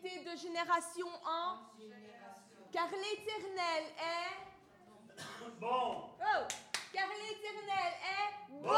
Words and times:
de 0.00 0.36
génération 0.40 1.06
en 1.24 1.58
Car 2.72 2.88
l'Éternel 2.90 3.84
est 3.98 5.22
Bon. 5.60 6.08
Oh 6.18 6.46
Car 6.92 7.08
l'Éternel 7.08 7.92
est 8.02 8.52
bon 8.62 8.70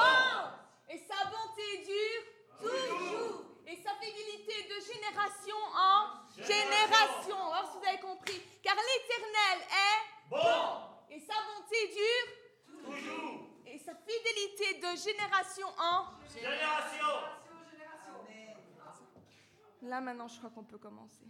et 0.89 0.99
sa 0.99 1.25
bonté 1.31 1.85
dure 1.85 2.25
toujours 2.61 3.45
et 3.67 3.77
sa 3.77 3.95
fidélité 3.95 4.69
de 4.69 4.93
génération 4.93 5.57
en 5.75 6.27
génération. 6.37 7.53
Alors 7.53 7.71
si 7.73 7.79
vous 7.79 7.87
avez 7.89 8.01
compris, 8.01 8.43
car 8.63 8.75
l'Éternel 8.75 9.67
est 9.71 10.31
Bon. 10.31 10.81
et 11.11 11.21
sa 11.21 11.35
bonté 11.47 11.89
dure 11.95 12.85
Toujours. 12.85 13.41
et 13.67 13.79
sa 13.79 13.93
fidélité 13.95 14.75
de 14.81 14.97
génération 14.97 15.69
en 15.79 16.07
Génération. 16.35 17.44
Là 19.87 20.01
maintenant, 20.01 20.29
je 20.29 20.39
crois 20.39 20.51
qu'on 20.51 20.65
peut 20.65 20.79
commencer. 20.79 21.27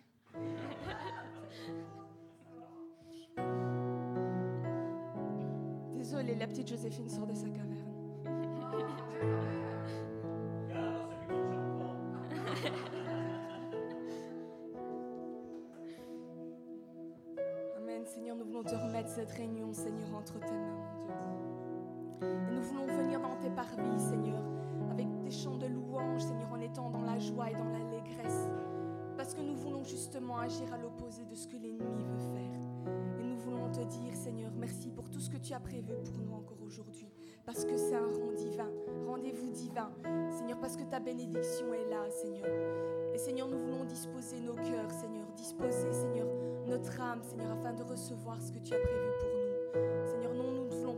Désolée, 5.93 6.37
la 6.37 6.47
petite 6.47 6.69
Joséphine 6.69 7.09
sort 7.09 7.27
de 7.27 7.35
sa 7.35 7.49
caverne. 7.49 7.75
Amen. 17.77 18.07
Seigneur, 18.07 18.37
nous 18.37 18.45
voulons 18.45 18.63
te 18.63 18.75
remettre 18.77 19.09
cette 19.09 19.33
réunion, 19.33 19.73
Seigneur, 19.73 20.15
entre 20.15 20.39
tes 20.39 20.53
mains, 20.53 20.79
mon 21.09 21.17
Dieu. 21.19 22.29
Et 22.29 22.55
nous 22.55 22.63
voulons 22.63 22.87
venir 22.87 23.21
dans 23.21 23.37
tes 23.37 23.51
parvis, 23.51 23.99
Seigneur, 23.99 24.43
des 25.25 25.31
chants 25.31 25.57
de 25.57 25.67
louange, 25.67 26.21
Seigneur, 26.21 26.53
en 26.53 26.61
étant 26.61 26.91
dans 26.91 27.03
la 27.03 27.19
joie 27.19 27.51
et 27.51 27.55
dans 27.55 27.69
l'allégresse. 27.71 28.49
Parce 29.17 29.35
que 29.35 29.41
nous 29.41 29.57
voulons 29.57 29.83
justement 29.85 30.39
agir 30.39 30.73
à 30.73 30.77
l'opposé 30.77 31.25
de 31.25 31.35
ce 31.35 31.47
que 31.47 31.57
l'ennemi 31.57 32.05
veut 32.05 32.19
faire. 32.19 32.91
Et 33.19 33.23
nous 33.23 33.37
voulons 33.37 33.71
te 33.71 33.81
dire, 33.85 34.15
Seigneur, 34.15 34.51
merci 34.57 34.91
pour 34.91 35.09
tout 35.09 35.21
ce 35.21 35.31
que 35.31 35.39
tu 35.39 35.55
as 35.55 35.61
prévu 35.61 35.95
pour 36.05 36.19
nous 36.19 36.33
encore 36.35 36.61
aujourd'hui. 36.63 37.09
Parce 37.47 37.65
que 37.65 37.77
c'est 37.77 37.95
un 37.95 38.07
rang 38.07 38.33
divin, 38.37 38.69
rendez-vous 39.07 39.51
divin. 39.51 39.91
Seigneur, 40.31 40.59
parce 40.61 40.77
que 40.77 40.83
ta 40.83 41.01
bénédiction 41.01 41.73
est 41.73 41.89
là, 41.89 42.11
Seigneur. 42.11 42.47
Et 43.15 43.19
Seigneur, 43.19 43.49
nous 43.49 43.59
voulons 43.59 43.85
disposer 43.85 44.41
nos 44.41 44.55
cœurs, 44.55 44.91
Seigneur, 44.91 45.27
disposer, 45.37 45.93
Seigneur, 45.93 46.27
notre 46.67 47.01
âme, 47.01 47.23
Seigneur, 47.23 47.53
afin 47.53 47.73
de 47.73 47.83
recevoir 47.83 48.43
ce 48.43 48.53
que 48.53 48.59
tu 48.59 48.75
as 48.75 48.79
prévu 48.79 49.11
pour 49.21 49.29
nous. 49.29 50.07
Seigneur, 50.11 50.24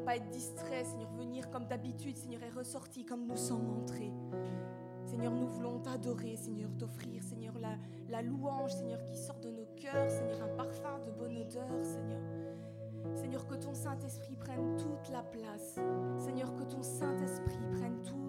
pas 0.07 0.17
être 0.17 0.31
distraits, 0.31 0.87
Seigneur, 0.87 1.11
venir 1.15 1.51
comme 1.51 1.67
d'habitude, 1.67 2.17
Seigneur, 2.17 2.41
et 2.45 2.51
ressortir 2.51 3.05
comme 3.07 3.27
nous 3.27 3.37
sommes 3.37 3.69
entrés. 3.69 4.13
Seigneur, 5.05 5.33
nous 5.33 5.49
voulons 5.49 5.81
t'adorer, 5.81 6.37
Seigneur, 6.37 6.71
t'offrir, 6.79 7.25
Seigneur, 7.25 7.55
la, 7.59 7.77
la 8.09 8.23
louange, 8.23 8.71
Seigneur, 8.71 9.03
qui 9.05 9.17
sort 9.17 9.41
de 9.41 9.51
nos 9.51 9.67
cœurs, 9.75 10.09
Seigneur, 10.09 10.45
un 10.45 10.57
parfum 10.57 11.01
de 11.05 11.11
bonne 11.11 11.37
odeur, 11.37 11.85
Seigneur. 11.85 12.21
Seigneur, 13.17 13.49
que 13.49 13.57
ton 13.57 13.75
Saint-Esprit 13.75 14.37
prenne 14.37 14.77
toute 14.77 15.11
la 15.11 15.23
place. 15.25 15.81
Seigneur, 16.19 16.55
que 16.55 16.63
ton 16.63 16.83
Saint-Esprit 16.83 17.59
prenne 17.73 18.01
toute 18.03 18.26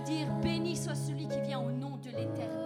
dire 0.00 0.26
béni 0.42 0.76
soit 0.76 0.94
celui 0.94 1.26
qui 1.26 1.40
vient 1.40 1.60
au 1.60 1.70
nom 1.70 1.96
de 1.96 2.10
l'Éternel. 2.10 2.56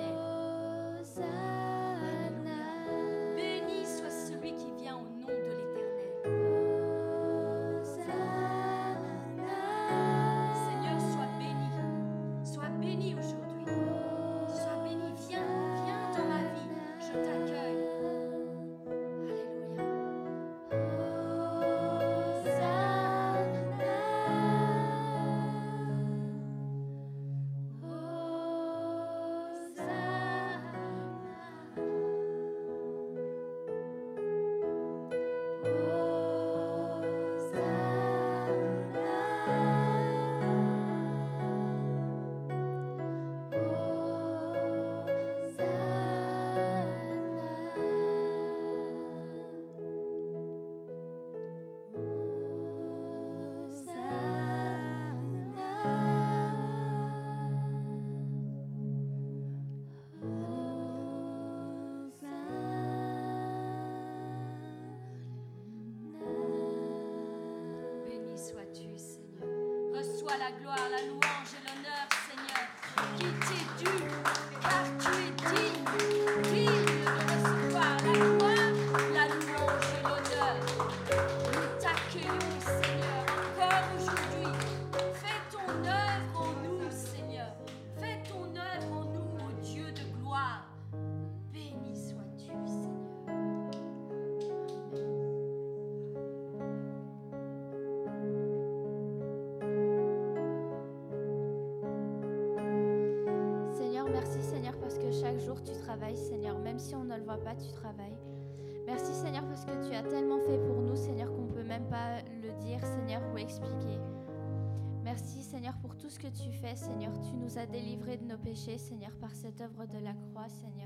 péché, 118.50 118.78
Seigneur, 118.78 119.12
par 119.20 119.32
cette 119.32 119.60
œuvre 119.60 119.86
de 119.86 119.98
la 119.98 120.12
croix, 120.12 120.48
Seigneur. 120.48 120.79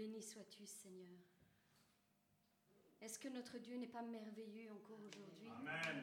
Béni 0.00 0.22
sois-tu, 0.22 0.64
Seigneur. 0.64 1.20
Est-ce 3.02 3.18
que 3.18 3.28
notre 3.28 3.58
Dieu 3.58 3.76
n'est 3.76 3.86
pas 3.86 4.00
merveilleux 4.00 4.72
encore 4.72 4.98
aujourd'hui? 5.02 5.50
Amen. 5.50 6.02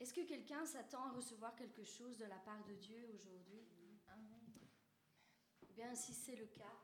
Est-ce 0.00 0.14
que 0.14 0.22
quelqu'un 0.22 0.64
s'attend 0.64 1.04
à 1.04 1.10
recevoir 1.10 1.54
quelque 1.54 1.84
chose 1.84 2.16
de 2.16 2.24
la 2.24 2.38
part 2.38 2.64
de 2.64 2.72
Dieu 2.76 3.06
aujourd'hui? 3.12 3.60
Eh 5.60 5.72
bien, 5.74 5.94
si 5.94 6.14
c'est 6.14 6.36
le 6.36 6.46
cas, 6.46 6.78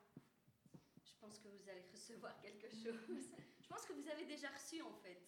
je 1.06 1.14
pense 1.18 1.38
que 1.38 1.48
vous 1.48 1.66
allez 1.70 1.86
recevoir 1.90 2.38
quelque 2.38 2.68
chose. 2.68 3.30
Je 3.62 3.66
pense 3.66 3.86
que 3.86 3.94
vous 3.94 4.08
avez 4.10 4.26
déjà 4.26 4.50
reçu 4.50 4.82
en 4.82 4.92
fait. 4.92 5.22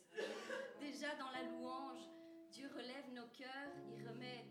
Déjà 0.78 1.14
dans 1.14 1.30
la 1.30 1.42
louange, 1.44 2.06
Dieu 2.50 2.68
relève 2.68 3.10
nos 3.14 3.28
cœurs, 3.28 3.72
il 3.96 4.06
remet 4.06 4.44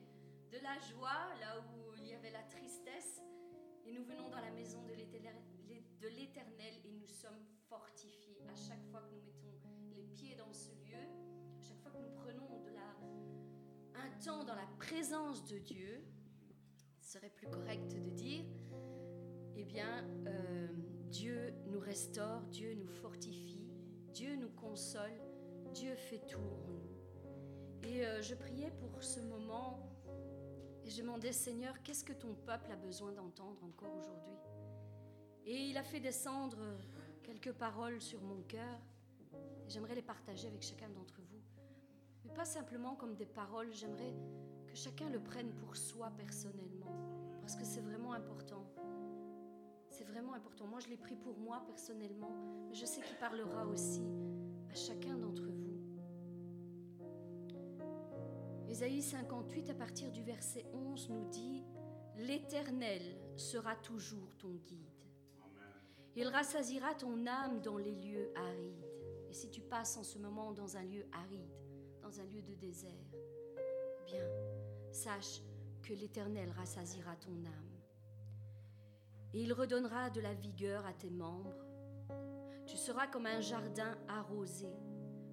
de 0.51 0.57
la 0.57 0.79
joie 0.79 1.35
là 1.39 1.59
où 1.59 1.93
il 1.93 2.07
y 2.07 2.15
avait 2.15 2.31
la 2.31 2.41
tristesse. 2.45 3.21
Et 3.89 3.91
nous 3.91 4.03
venons 4.03 4.29
dans 4.29 4.39
la 4.39 4.51
maison 4.51 4.83
de 4.83 4.93
l'Éternel 4.93 6.73
et 6.85 6.91
nous 6.91 7.07
sommes 7.07 7.43
fortifiés 7.69 8.37
à 8.47 8.55
chaque 8.55 8.85
fois 8.91 9.01
que 9.01 9.15
nous 9.15 9.33
mettons 9.43 9.73
les 9.95 10.03
pieds 10.03 10.35
dans 10.35 10.53
ce 10.53 10.69
lieu, 10.69 11.01
à 11.57 11.61
chaque 11.67 11.81
fois 11.81 11.89
que 11.89 11.97
nous 11.97 12.11
prenons 12.11 12.49
un 13.95 14.09
temps 14.23 14.43
dans 14.43 14.53
la 14.53 14.67
présence 14.77 15.43
de 15.45 15.57
Dieu, 15.57 16.03
ce 17.01 17.13
serait 17.13 17.31
plus 17.31 17.47
correct 17.47 17.87
de 17.87 18.09
dire, 18.11 18.45
eh 19.55 19.65
bien, 19.65 20.05
euh, 20.27 20.67
Dieu 21.09 21.53
nous 21.65 21.79
restaure, 21.79 22.43
Dieu 22.43 22.75
nous 22.75 22.87
fortifie, 22.87 23.67
Dieu 24.13 24.35
nous 24.35 24.51
console, 24.51 25.19
Dieu 25.73 25.95
fait 25.95 26.25
tout 26.27 26.37
en 26.37 26.67
nous. 26.67 27.89
Et 27.89 28.05
euh, 28.05 28.21
je 28.21 28.35
priais 28.35 28.71
pour 28.71 29.03
ce 29.03 29.19
moment 29.21 29.88
et 30.89 30.91
je 30.91 31.01
demandais, 31.03 31.31
Seigneur, 31.31 31.83
qu'est-ce 31.83 32.03
que 32.03 32.13
ton 32.13 32.33
peuple 32.33 32.71
a 32.71 32.75
besoin 32.75 33.11
d'entendre 33.11 33.63
encore 33.63 33.95
aujourd'hui? 33.95 34.33
Et 35.45 35.67
il 35.67 35.77
a 35.77 35.83
fait 35.83 35.99
descendre 35.99 36.57
quelques 37.21 37.51
paroles 37.51 38.01
sur 38.01 38.19
mon 38.23 38.41
cœur 38.41 38.79
et 39.31 39.69
j'aimerais 39.69 39.93
les 39.93 40.01
partager 40.01 40.47
avec 40.47 40.63
chacun 40.63 40.89
d'entre 40.89 41.21
vous. 41.21 41.43
Mais 42.25 42.33
pas 42.33 42.43
simplement 42.43 42.95
comme 42.95 43.13
des 43.13 43.27
paroles, 43.27 43.71
j'aimerais 43.71 44.15
que 44.65 44.75
chacun 44.75 45.11
le 45.11 45.19
prenne 45.19 45.53
pour 45.53 45.75
soi 45.75 46.11
personnellement 46.17 47.37
parce 47.39 47.55
que 47.55 47.65
c'est 47.65 47.81
vraiment 47.81 48.13
important. 48.13 48.65
C'est 49.91 50.05
vraiment 50.05 50.33
important. 50.33 50.65
Moi, 50.65 50.79
je 50.79 50.87
l'ai 50.87 50.97
pris 50.97 51.15
pour 51.15 51.37
moi 51.37 51.61
personnellement, 51.67 52.31
mais 52.67 52.73
je 52.73 52.87
sais 52.87 53.01
qu'il 53.01 53.17
parlera 53.17 53.67
aussi 53.67 54.01
à 54.71 54.73
chacun 54.73 55.15
d'entre 55.19 55.43
vous. 55.43 55.68
Ésaïe 58.69 59.01
58, 59.01 59.71
à 59.71 59.73
partir 59.73 60.11
du 60.11 60.21
verset 60.21 60.63
11, 60.73 61.09
nous 61.09 61.27
dit 61.29 61.63
L'Éternel 62.17 63.01
sera 63.35 63.75
toujours 63.75 64.37
ton 64.37 64.49
guide. 64.49 64.93
Il 66.15 66.27
rassasira 66.27 66.93
ton 66.93 67.25
âme 67.25 67.61
dans 67.61 67.79
les 67.79 67.95
lieux 67.95 68.31
arides. 68.35 68.85
Et 69.27 69.33
si 69.33 69.49
tu 69.49 69.61
passes 69.61 69.97
en 69.97 70.03
ce 70.03 70.19
moment 70.19 70.53
dans 70.53 70.77
un 70.77 70.83
lieu 70.83 71.03
aride, 71.11 71.57
dans 72.03 72.19
un 72.19 72.25
lieu 72.25 72.43
de 72.43 72.53
désert, 72.53 72.91
bien, 74.05 74.27
sache 74.91 75.41
que 75.81 75.93
l'Éternel 75.93 76.51
rassasira 76.51 77.15
ton 77.15 77.43
âme. 77.45 77.79
Et 79.33 79.41
il 79.41 79.51
redonnera 79.51 80.11
de 80.11 80.21
la 80.21 80.35
vigueur 80.35 80.85
à 80.85 80.93
tes 80.93 81.09
membres. 81.09 81.65
Tu 82.67 82.77
seras 82.77 83.07
comme 83.07 83.25
un 83.25 83.41
jardin 83.41 83.97
arrosé, 84.07 84.69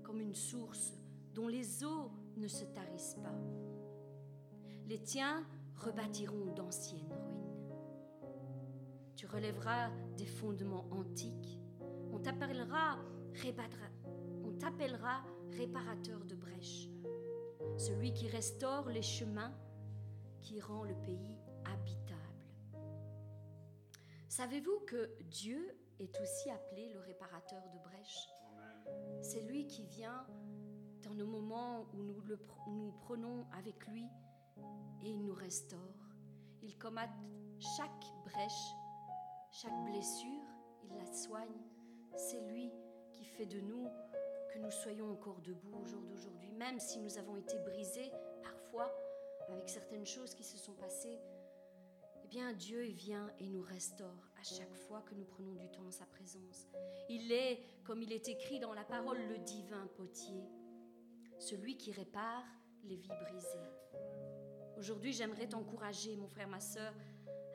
comme 0.02 0.22
une 0.22 0.34
source 0.34 0.94
dont 1.34 1.48
les 1.48 1.84
eaux 1.84 2.10
ne 2.36 2.48
se 2.48 2.64
tarissent 2.64 3.18
pas. 3.22 3.38
Les 4.86 5.02
tiens 5.02 5.44
rebâtiront 5.76 6.52
d'anciennes 6.54 7.12
ruines. 7.12 7.46
Tu 9.16 9.26
relèveras 9.26 9.90
des 10.16 10.26
fondements 10.26 10.86
antiques. 10.90 11.60
On 12.12 12.18
t'appellera, 12.18 12.98
on 14.44 14.52
t'appellera 14.52 15.24
réparateur 15.50 16.24
de 16.24 16.34
brèches, 16.34 16.88
celui 17.76 18.12
qui 18.12 18.28
restaure 18.28 18.88
les 18.88 19.02
chemins, 19.02 19.54
qui 20.40 20.60
rend 20.60 20.84
le 20.84 20.94
pays 20.94 21.38
habitable. 21.64 22.20
Savez-vous 24.28 24.80
que 24.86 25.10
Dieu 25.24 25.76
est 25.98 26.20
aussi 26.20 26.50
appelé 26.50 26.90
le 26.92 27.00
réparateur 27.00 27.62
de 27.72 27.78
brèches? 27.78 28.28
C'est 29.22 29.40
lui 29.40 29.66
qui 29.66 29.84
vient 29.84 30.26
dans 31.02 31.14
nos 31.14 31.26
moments 31.26 31.86
où 31.94 32.02
nous, 32.02 32.22
nous 32.68 32.92
prenons 33.02 33.46
avec 33.52 33.86
lui 33.88 34.04
et 35.02 35.10
il 35.10 35.24
nous 35.24 35.34
restaure. 35.34 35.80
Il 36.62 36.76
comate 36.78 37.10
chaque 37.58 38.04
brèche, 38.24 38.74
chaque 39.50 39.84
blessure, 39.84 40.44
il 40.84 40.96
la 40.96 41.06
soigne. 41.06 41.60
C'est 42.16 42.40
lui 42.40 42.70
qui 43.12 43.24
fait 43.24 43.46
de 43.46 43.60
nous 43.60 43.88
que 44.52 44.58
nous 44.58 44.70
soyons 44.70 45.10
encore 45.10 45.40
debout 45.42 45.76
au 45.82 45.86
jour 45.86 46.02
d'aujourd'hui, 46.02 46.52
même 46.52 46.78
si 46.78 46.98
nous 46.98 47.18
avons 47.18 47.36
été 47.36 47.58
brisés 47.58 48.10
parfois 48.42 48.92
avec 49.48 49.68
certaines 49.68 50.06
choses 50.06 50.34
qui 50.34 50.44
se 50.44 50.56
sont 50.56 50.74
passées. 50.74 51.18
Eh 52.24 52.28
bien, 52.28 52.52
Dieu 52.54 52.82
vient 52.82 53.30
et 53.38 53.46
nous 53.46 53.62
restaure 53.62 54.30
à 54.40 54.42
chaque 54.42 54.74
fois 54.74 55.02
que 55.02 55.14
nous 55.14 55.24
prenons 55.24 55.54
du 55.54 55.70
temps 55.70 55.86
en 55.86 55.92
sa 55.92 56.06
présence. 56.06 56.66
Il 57.08 57.30
est, 57.30 57.60
comme 57.84 58.02
il 58.02 58.12
est 58.12 58.28
écrit 58.28 58.58
dans 58.58 58.74
la 58.74 58.84
parole, 58.84 59.18
le 59.28 59.38
divin 59.38 59.86
potier 59.96 60.42
celui 61.38 61.76
qui 61.76 61.92
répare 61.92 62.44
les 62.84 62.96
vies 62.96 63.08
brisées. 63.20 63.70
Aujourd'hui, 64.76 65.12
j'aimerais 65.12 65.48
t'encourager, 65.48 66.16
mon 66.16 66.28
frère, 66.28 66.48
ma 66.48 66.60
soeur, 66.60 66.92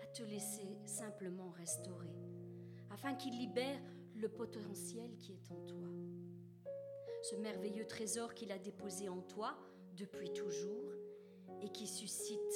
à 0.01 0.07
te 0.07 0.23
laisser 0.23 0.77
simplement 0.85 1.49
restaurer, 1.49 2.15
afin 2.89 3.13
qu'il 3.15 3.37
libère 3.37 3.79
le 4.15 4.29
potentiel 4.29 5.17
qui 5.17 5.33
est 5.33 5.51
en 5.51 5.65
toi. 5.65 5.87
Ce 7.21 7.35
merveilleux 7.35 7.85
trésor 7.85 8.33
qu'il 8.33 8.51
a 8.51 8.57
déposé 8.57 9.07
en 9.07 9.21
toi 9.21 9.57
depuis 9.95 10.31
toujours 10.33 10.93
et 11.61 11.69
qui 11.69 11.87
suscite 11.87 12.55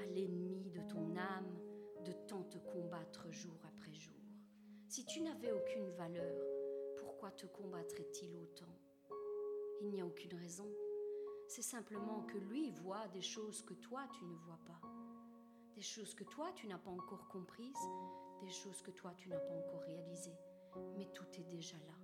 à 0.00 0.06
l'ennemi 0.06 0.70
de 0.70 0.80
ton 0.88 1.16
âme 1.16 1.58
de 2.04 2.12
tant 2.12 2.42
te 2.44 2.58
combattre 2.58 3.30
jour 3.30 3.58
après 3.64 3.92
jour. 3.92 4.14
Si 4.88 5.04
tu 5.04 5.20
n'avais 5.20 5.52
aucune 5.52 5.90
valeur, 5.90 6.40
pourquoi 6.96 7.30
te 7.32 7.46
combattrait-il 7.46 8.36
autant? 8.36 8.75
Il 9.80 9.90
n'y 9.90 10.00
a 10.00 10.06
aucune 10.06 10.34
raison. 10.34 10.68
C'est 11.48 11.62
simplement 11.62 12.22
que 12.22 12.38
lui 12.38 12.70
voit 12.70 13.06
des 13.08 13.22
choses 13.22 13.62
que 13.62 13.74
toi 13.74 14.02
tu 14.12 14.24
ne 14.24 14.34
vois 14.34 14.58
pas. 14.66 14.80
Des 15.74 15.82
choses 15.82 16.14
que 16.14 16.24
toi 16.24 16.50
tu 16.54 16.66
n'as 16.66 16.78
pas 16.78 16.90
encore 16.90 17.28
comprises, 17.28 17.88
des 18.40 18.50
choses 18.50 18.82
que 18.82 18.90
toi 18.90 19.12
tu 19.16 19.28
n'as 19.28 19.38
pas 19.38 19.54
encore 19.54 19.82
réalisées. 19.82 20.38
Mais 20.96 21.06
tout 21.12 21.26
est 21.38 21.48
déjà 21.50 21.76
là. 21.76 21.94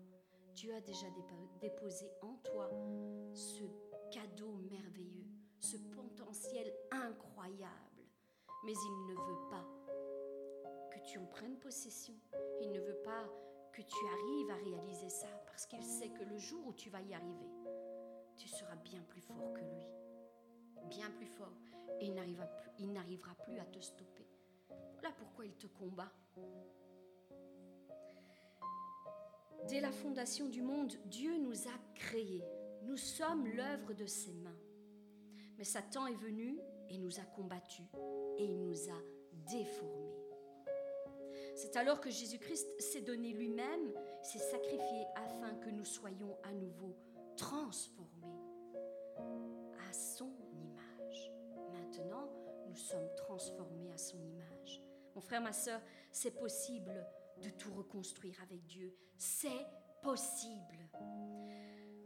Dieu 0.54 0.74
a 0.74 0.80
déjà 0.80 1.06
déposé 1.60 2.10
en 2.22 2.34
toi 2.44 2.70
ce 3.34 3.64
cadeau 4.10 4.52
merveilleux, 4.70 5.26
ce 5.58 5.76
potentiel 5.76 6.72
incroyable. 6.90 8.06
Mais 8.64 8.72
il 8.72 9.06
ne 9.06 9.14
veut 9.14 9.48
pas 9.50 9.66
que 10.90 11.00
tu 11.06 11.18
en 11.18 11.26
prennes 11.26 11.58
possession. 11.58 12.14
Il 12.60 12.70
ne 12.70 12.80
veut 12.80 13.00
pas 13.02 13.24
que 13.72 13.82
tu 13.82 14.06
arrives 14.06 14.50
à 14.50 14.56
réaliser 14.56 15.08
ça 15.08 15.28
parce 15.46 15.66
qu'il 15.66 15.82
sait 15.82 16.10
que 16.10 16.22
le 16.24 16.36
jour 16.36 16.66
où 16.66 16.72
tu 16.74 16.90
vas 16.90 17.00
y 17.00 17.14
arriver, 17.14 17.48
bien 18.76 19.02
plus 19.02 19.20
fort 19.20 19.52
que 19.52 19.60
lui. 19.60 20.88
Bien 20.88 21.10
plus 21.10 21.26
fort. 21.26 21.56
Et 22.00 22.06
il 22.06 22.14
n'arrivera 22.14 22.46
plus, 22.46 22.70
il 22.78 22.92
n'arrivera 22.92 23.34
plus 23.34 23.58
à 23.58 23.64
te 23.64 23.80
stopper. 23.80 24.26
Voilà 24.94 25.14
pourquoi 25.16 25.44
il 25.46 25.54
te 25.54 25.66
combat. 25.66 26.12
Dès 29.68 29.80
la 29.80 29.92
fondation 29.92 30.48
du 30.48 30.62
monde, 30.62 30.92
Dieu 31.06 31.36
nous 31.38 31.68
a 31.68 31.78
créés. 31.94 32.44
Nous 32.82 32.96
sommes 32.96 33.46
l'œuvre 33.46 33.92
de 33.92 34.06
ses 34.06 34.32
mains. 34.34 34.58
Mais 35.56 35.64
Satan 35.64 36.06
est 36.06 36.16
venu 36.16 36.58
et 36.88 36.98
nous 36.98 37.20
a 37.20 37.22
combattus 37.22 37.86
et 38.38 38.44
il 38.44 38.64
nous 38.64 38.88
a 38.88 39.00
déformés. 39.50 40.22
C'est 41.54 41.76
alors 41.76 42.00
que 42.00 42.10
Jésus-Christ 42.10 42.80
s'est 42.80 43.02
donné 43.02 43.32
lui-même, 43.32 43.92
s'est 44.22 44.38
sacrifié 44.38 45.06
afin 45.14 45.54
que 45.56 45.70
nous 45.70 45.84
soyons 45.84 46.36
à 46.42 46.52
nouveau 46.52 46.96
transformés 47.36 48.41
transformés 53.32 53.90
à 53.90 53.96
son 53.96 54.22
image. 54.22 54.82
Mon 55.14 55.22
frère, 55.22 55.40
ma 55.40 55.54
soeur, 55.54 55.80
c'est 56.10 56.38
possible 56.38 57.06
de 57.40 57.48
tout 57.48 57.72
reconstruire 57.72 58.36
avec 58.42 58.62
Dieu. 58.66 58.94
C'est 59.16 59.66
possible. 60.02 60.90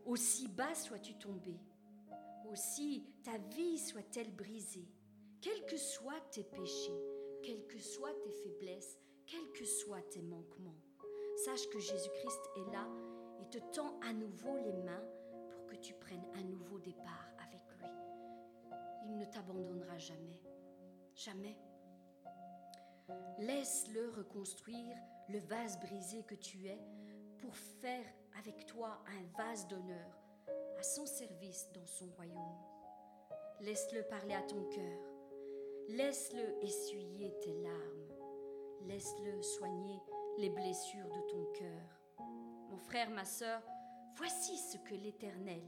Aussi 0.04 0.46
bas 0.46 0.74
sois-tu 0.76 1.18
tombé, 1.18 1.58
aussi 2.48 3.12
ta 3.24 3.38
vie 3.38 3.76
soit-elle 3.76 4.30
brisée, 4.30 4.88
quels 5.40 5.66
que 5.66 5.76
soient 5.76 6.20
tes 6.30 6.44
péchés, 6.44 7.02
quelles 7.42 7.66
que 7.66 7.80
soient 7.80 8.14
tes 8.22 8.30
faiblesses, 8.30 8.96
quels 9.26 9.50
que 9.52 9.64
soient 9.64 10.02
tes 10.02 10.22
manquements. 10.22 10.80
Sache 11.44 11.68
que 11.70 11.80
Jésus-Christ 11.80 12.50
est 12.56 12.72
là 12.72 12.88
et 13.40 13.48
te 13.48 13.58
tend 13.74 13.98
à 14.08 14.12
nouveau 14.12 14.56
les 14.58 14.72
mains 14.72 15.04
pour 15.50 15.66
que 15.66 15.74
tu 15.74 15.92
prennes 15.94 16.26
un 16.34 16.44
nouveau 16.44 16.78
départ 16.78 17.30
avec 17.44 17.64
lui. 17.80 17.90
Il 19.06 19.18
ne 19.18 19.24
t'abandonnera 19.24 19.98
jamais. 19.98 20.40
Jamais. 21.16 21.56
Laisse-le 23.38 24.10
reconstruire 24.10 24.96
le 25.30 25.38
vase 25.38 25.80
brisé 25.80 26.22
que 26.24 26.34
tu 26.34 26.66
es 26.66 26.78
pour 27.38 27.56
faire 27.56 28.04
avec 28.38 28.66
toi 28.66 29.02
un 29.06 29.42
vase 29.42 29.66
d'honneur 29.66 30.20
à 30.78 30.82
son 30.82 31.06
service 31.06 31.70
dans 31.72 31.86
son 31.86 32.10
royaume. 32.16 32.58
Laisse-le 33.60 34.02
parler 34.02 34.34
à 34.34 34.42
ton 34.42 34.62
cœur. 34.64 34.98
Laisse-le 35.88 36.62
essuyer 36.62 37.32
tes 37.40 37.54
larmes. 37.62 38.12
Laisse-le 38.82 39.42
soigner 39.42 39.98
les 40.36 40.50
blessures 40.50 41.08
de 41.08 41.30
ton 41.30 41.44
cœur. 41.52 42.26
Mon 42.70 42.78
frère, 42.78 43.08
ma 43.08 43.24
sœur, 43.24 43.62
voici 44.16 44.58
ce 44.58 44.76
que 44.76 44.94
l'Éternel, 44.94 45.62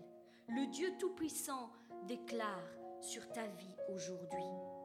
le 0.49 0.67
Dieu 0.71 0.93
Tout-Puissant, 0.99 1.71
déclare 2.07 2.69
sur 3.01 3.27
ta 3.33 3.47
vie 3.47 3.77
aujourd'hui. 3.89 4.78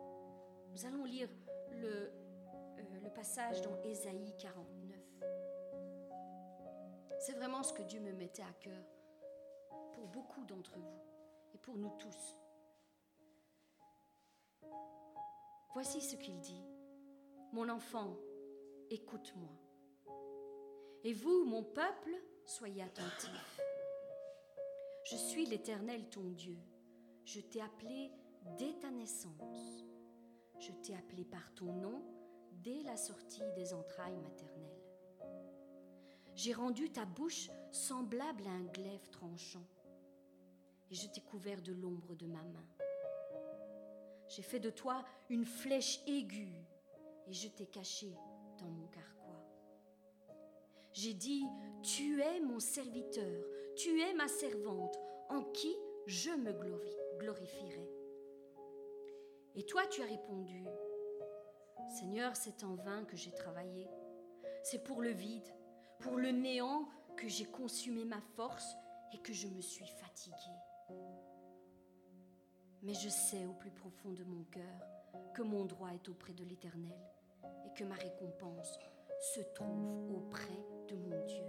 Nous 0.74 0.88
allons 0.88 1.06
lire 1.06 1.30
le, 1.72 1.86
euh, 1.86 3.10
passage 3.14 3.62
dans 3.62 3.80
Ésaïe 3.84 4.34
49. 4.40 5.00
C'est 7.20 7.34
vraiment 7.34 7.62
ce 7.62 7.74
que 7.74 7.84
Dieu 7.84 8.00
me 8.00 8.12
mettait 8.12 8.42
à 8.42 8.54
cœur 8.60 8.84
pour 9.94 10.08
beaucoup 10.08 10.44
d'entre 10.46 10.80
vous 10.80 11.00
et 11.54 11.60
pour 11.60 11.78
nous 11.78 11.92
tous. 12.00 12.40
Voici 15.74 16.02
ce 16.02 16.16
qu'il 16.16 16.40
dit. 16.40 16.66
Mon 17.52 17.70
enfant, 17.70 18.18
écoute-moi. 18.90 19.52
Et 21.04 21.14
vous, 21.14 21.46
mon 21.46 21.64
peuple, 21.64 22.16
soyez 22.46 22.82
attentifs. 22.82 23.62
Je 25.04 25.18
suis 25.18 25.46
l'Éternel 25.46 26.10
ton 26.10 26.32
Dieu. 26.32 26.58
Je 27.26 27.42
t'ai 27.42 27.62
appelé 27.62 28.12
dès 28.58 28.74
ta 28.80 28.90
naissance. 28.90 29.93
Je 30.60 30.72
t'ai 30.72 30.96
appelé 30.96 31.26
par 31.26 31.54
ton 31.56 31.74
nom 31.74 32.02
dès 32.52 32.82
la 32.84 32.96
sortie 32.96 33.42
des 33.56 33.74
entrailles 33.74 34.18
maternelles. 34.18 34.84
J'ai 36.36 36.54
rendu 36.54 36.90
ta 36.90 37.06
bouche 37.06 37.50
semblable 37.72 38.48
à 38.48 38.52
un 38.52 38.66
glaive 38.66 39.10
tranchant, 39.10 39.68
et 40.90 40.96
je 40.96 41.08
t'ai 41.08 41.22
couvert 41.22 41.62
de 41.62 41.74
l'ombre 41.74 42.16
de 42.16 42.26
ma 42.26 42.42
main. 42.44 42.68
J'ai 44.30 44.42
fait 44.42 44.60
de 44.60 44.70
toi 44.70 45.04
une 45.30 45.46
flèche 45.46 46.02
aiguë 46.08 46.66
et 47.28 47.34
je 47.34 47.48
t'ai 47.50 47.68
caché 47.68 48.16
dans 48.60 48.70
mon 48.70 48.88
carquois. 48.88 49.44
J'ai 50.92 51.14
dit, 51.14 51.46
tu 51.82 52.22
es 52.22 52.40
mon 52.40 52.60
serviteur, 52.60 53.46
tu 53.76 54.02
es 54.02 54.14
ma 54.14 54.28
servante, 54.28 54.98
en 55.30 55.44
qui 55.52 55.76
je 56.08 56.32
me 56.32 56.52
glorifierai. 57.20 57.90
Et 59.56 59.64
toi, 59.64 59.86
tu 59.88 60.02
as 60.02 60.06
répondu, 60.06 60.66
Seigneur, 61.90 62.36
c'est 62.36 62.64
en 62.64 62.76
vain 62.76 63.06
que 63.06 63.16
j'ai 63.16 63.32
travaillé, 63.32 63.88
c'est 64.64 64.84
pour 64.84 65.02
le 65.02 65.12
vide, 65.12 65.48
pour 66.00 66.18
le 66.18 66.32
néant 66.32 66.88
que 67.16 67.28
j'ai 67.28 67.46
consumé 67.46 68.04
ma 68.04 68.22
force 68.36 68.76
et 69.14 69.20
que 69.20 69.34
je 69.34 69.48
me 69.48 69.62
suis 69.62 69.86
fatiguée. 69.86 70.36
Mais 72.82 72.94
je 72.94 73.10
sais 73.10 73.46
au 73.46 73.54
plus 73.54 73.72
profond 73.72 74.12
de 74.12 74.24
mon 74.24 74.44
cœur 74.46 74.64
que 75.34 75.42
mon 75.42 75.66
droit 75.66 75.94
est 75.94 76.10
auprès 76.10 76.34
de 76.34 76.44
l'Éternel 76.44 76.98
et 77.66 77.74
que 77.74 77.84
ma 77.84 77.96
récompense 77.96 78.80
se 79.20 79.42
trouve 79.54 80.16
auprès 80.16 80.66
de 80.90 80.96
mon 80.96 81.26
Dieu. 81.26 81.46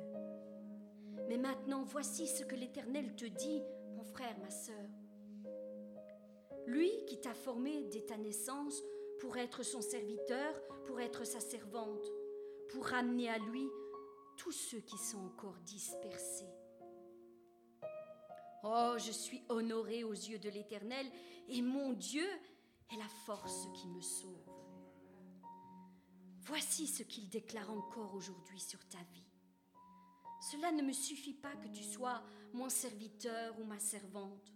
Mais 1.29 1.39
maintenant, 1.39 1.85
voici 1.85 2.27
ce 2.27 2.45
que 2.45 2.55
l'Éternel 2.55 3.17
te 3.17 3.25
dit, 3.25 3.63
mon 3.97 4.05
frère, 4.05 4.39
ma 4.39 4.51
sœur. 4.51 4.89
Lui 6.67 6.91
qui 7.07 7.21
t'a 7.21 7.35
formé 7.35 7.85
dès 7.85 8.03
ta 8.03 8.17
naissance 8.17 8.83
pour 9.21 9.37
être 9.37 9.63
son 9.63 9.81
serviteur, 9.81 10.55
pour 10.87 11.01
être 11.01 11.25
sa 11.25 11.41
servante, 11.41 12.07
pour 12.71 12.87
ramener 12.87 13.29
à 13.29 13.39
lui 13.39 13.69
tous 14.37 14.53
ceux 14.53 14.81
qui 14.81 14.99
sont 14.99 15.19
encore 15.19 15.59
dispersés 15.65 16.49
Oh, 18.67 18.95
je 18.97 19.13
suis 19.13 19.43
honoré 19.51 20.05
aux 20.05 20.15
yeux 20.15 20.39
de 20.39 20.49
l'Éternel 20.49 21.07
et 21.49 21.61
mon 21.61 21.93
Dieu 21.93 22.27
est 22.91 22.97
la 22.97 23.09
force 23.27 23.69
qui 23.75 23.89
me 23.89 24.01
sauve. 24.01 24.51
Voici 26.47 26.87
ce 26.87 27.03
qu'il 27.03 27.29
déclare 27.29 27.71
encore 27.71 28.15
aujourd'hui 28.15 28.59
sur 28.59 28.83
ta 28.89 28.99
vie. 29.13 29.29
Cela 30.51 30.73
ne 30.73 30.83
me 30.83 30.93
suffit 30.93 31.35
pas 31.35 31.55
que 31.57 31.69
tu 31.69 31.83
sois 31.83 32.23
mon 32.55 32.71
serviteur 32.71 33.59
ou 33.61 33.65
ma 33.65 33.79
servante 33.79 34.54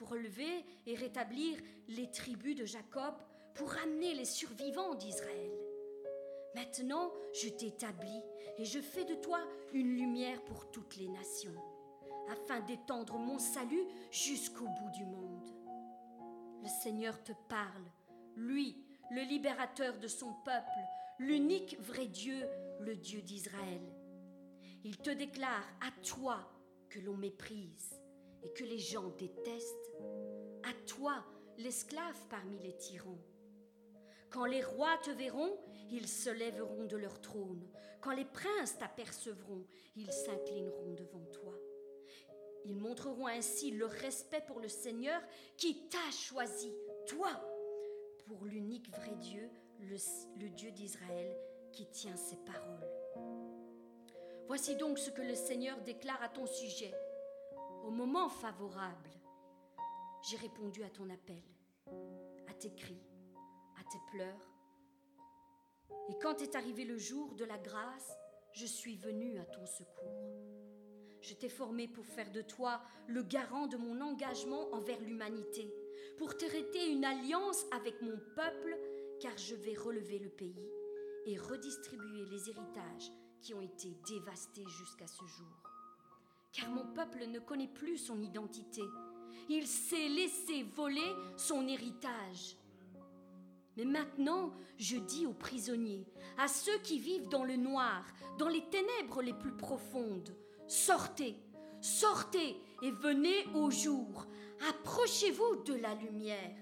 pour 0.00 0.08
relever 0.08 0.64
et 0.86 0.94
rétablir 0.94 1.58
les 1.88 2.10
tribus 2.10 2.56
de 2.56 2.64
Jacob, 2.64 3.14
pour 3.52 3.68
ramener 3.68 4.14
les 4.14 4.24
survivants 4.24 4.94
d'Israël. 4.94 5.52
Maintenant, 6.54 7.12
je 7.34 7.50
t'établis 7.50 8.22
et 8.56 8.64
je 8.64 8.80
fais 8.80 9.04
de 9.04 9.14
toi 9.16 9.40
une 9.74 9.94
lumière 9.94 10.42
pour 10.46 10.70
toutes 10.70 10.96
les 10.96 11.08
nations 11.08 11.54
afin 12.30 12.60
d'étendre 12.60 13.18
mon 13.18 13.38
salut 13.38 13.84
jusqu'au 14.10 14.64
bout 14.64 14.90
du 14.94 15.04
monde. 15.04 15.54
Le 16.62 16.68
Seigneur 16.82 17.22
te 17.22 17.32
parle, 17.50 17.84
lui, 18.36 18.82
le 19.10 19.20
libérateur 19.20 19.98
de 19.98 20.08
son 20.08 20.32
peuple, 20.46 20.80
l'unique 21.18 21.78
vrai 21.78 22.06
Dieu, 22.06 22.48
le 22.80 22.96
Dieu 22.96 23.20
d'Israël. 23.20 23.82
Il 24.82 24.96
te 24.96 25.10
déclare 25.10 25.68
à 25.86 25.90
toi 26.02 26.50
que 26.88 27.00
l'on 27.00 27.18
méprise 27.18 28.00
et 28.42 28.52
que 28.52 28.64
les 28.64 28.78
gens 28.78 29.08
détestent, 29.18 29.90
à 30.62 30.72
toi, 30.86 31.24
l'esclave 31.58 32.18
parmi 32.28 32.58
les 32.60 32.76
tyrans. 32.76 33.18
Quand 34.30 34.44
les 34.44 34.62
rois 34.62 34.96
te 34.98 35.10
verront, 35.10 35.58
ils 35.90 36.06
se 36.06 36.30
lèveront 36.30 36.84
de 36.84 36.96
leur 36.96 37.20
trône. 37.20 37.68
Quand 38.00 38.12
les 38.12 38.24
princes 38.24 38.78
t'apercevront, 38.78 39.66
ils 39.96 40.12
s'inclineront 40.12 40.94
devant 40.94 41.24
toi. 41.32 41.54
Ils 42.64 42.76
montreront 42.76 43.26
ainsi 43.26 43.72
leur 43.72 43.90
respect 43.90 44.42
pour 44.46 44.60
le 44.60 44.68
Seigneur 44.68 45.20
qui 45.56 45.88
t'a 45.88 46.10
choisi, 46.12 46.72
toi, 47.06 47.30
pour 48.26 48.44
l'unique 48.44 48.90
vrai 48.90 49.14
Dieu, 49.20 49.50
le, 49.80 50.48
Dieu 50.50 50.70
d'Israël 50.70 51.36
qui 51.72 51.86
tient 51.86 52.16
ses 52.16 52.36
paroles. 52.36 52.88
Voici 54.46 54.76
donc 54.76 54.98
ce 54.98 55.10
que 55.10 55.22
le 55.22 55.34
Seigneur 55.34 55.80
déclare 55.82 56.22
à 56.22 56.28
ton 56.28 56.46
sujet. 56.46 56.92
Moment 57.90 58.28
favorable, 58.28 59.10
j'ai 60.22 60.36
répondu 60.36 60.82
à 60.84 60.88
ton 60.88 61.10
appel, 61.10 61.42
à 62.48 62.54
tes 62.54 62.72
cris, 62.74 63.02
à 63.78 63.84
tes 63.84 63.98
pleurs. 64.12 64.48
Et 66.08 66.14
quand 66.22 66.40
est 66.40 66.54
arrivé 66.54 66.84
le 66.84 66.96
jour 66.96 67.34
de 67.34 67.44
la 67.44 67.58
grâce, 67.58 68.16
je 68.52 68.64
suis 68.64 68.96
venu 68.96 69.38
à 69.38 69.44
ton 69.44 69.66
secours. 69.66 70.24
Je 71.20 71.34
t'ai 71.34 71.48
formé 71.48 71.88
pour 71.88 72.06
faire 72.06 72.30
de 72.30 72.42
toi 72.42 72.80
le 73.08 73.22
garant 73.22 73.66
de 73.66 73.76
mon 73.76 74.00
engagement 74.00 74.72
envers 74.72 75.00
l'humanité, 75.00 75.70
pour 76.16 76.36
traiter 76.36 76.90
une 76.90 77.04
alliance 77.04 77.66
avec 77.72 78.00
mon 78.02 78.18
peuple, 78.36 78.78
car 79.20 79.36
je 79.36 79.56
vais 79.56 79.74
relever 79.74 80.20
le 80.20 80.30
pays 80.30 80.70
et 81.26 81.36
redistribuer 81.36 82.24
les 82.26 82.48
héritages 82.48 83.10
qui 83.42 83.52
ont 83.52 83.60
été 83.60 83.94
dévastés 84.08 84.64
jusqu'à 84.68 85.08
ce 85.08 85.24
jour. 85.26 85.69
Car 86.52 86.68
mon 86.70 86.86
peuple 86.92 87.26
ne 87.26 87.38
connaît 87.38 87.68
plus 87.68 87.98
son 87.98 88.20
identité. 88.20 88.82
Il 89.48 89.66
s'est 89.66 90.08
laissé 90.08 90.62
voler 90.62 91.12
son 91.36 91.66
héritage. 91.68 92.56
Mais 93.76 93.84
maintenant, 93.84 94.52
je 94.78 94.96
dis 94.96 95.26
aux 95.26 95.32
prisonniers, 95.32 96.06
à 96.38 96.48
ceux 96.48 96.78
qui 96.78 96.98
vivent 96.98 97.28
dans 97.28 97.44
le 97.44 97.56
noir, 97.56 98.04
dans 98.38 98.48
les 98.48 98.64
ténèbres 98.68 99.22
les 99.22 99.32
plus 99.32 99.56
profondes, 99.56 100.34
Sortez, 100.70 101.34
sortez 101.80 102.56
et 102.80 102.92
venez 102.92 103.44
au 103.56 103.72
jour. 103.72 104.24
Approchez-vous 104.68 105.64
de 105.64 105.74
la 105.74 105.96
lumière. 105.96 106.56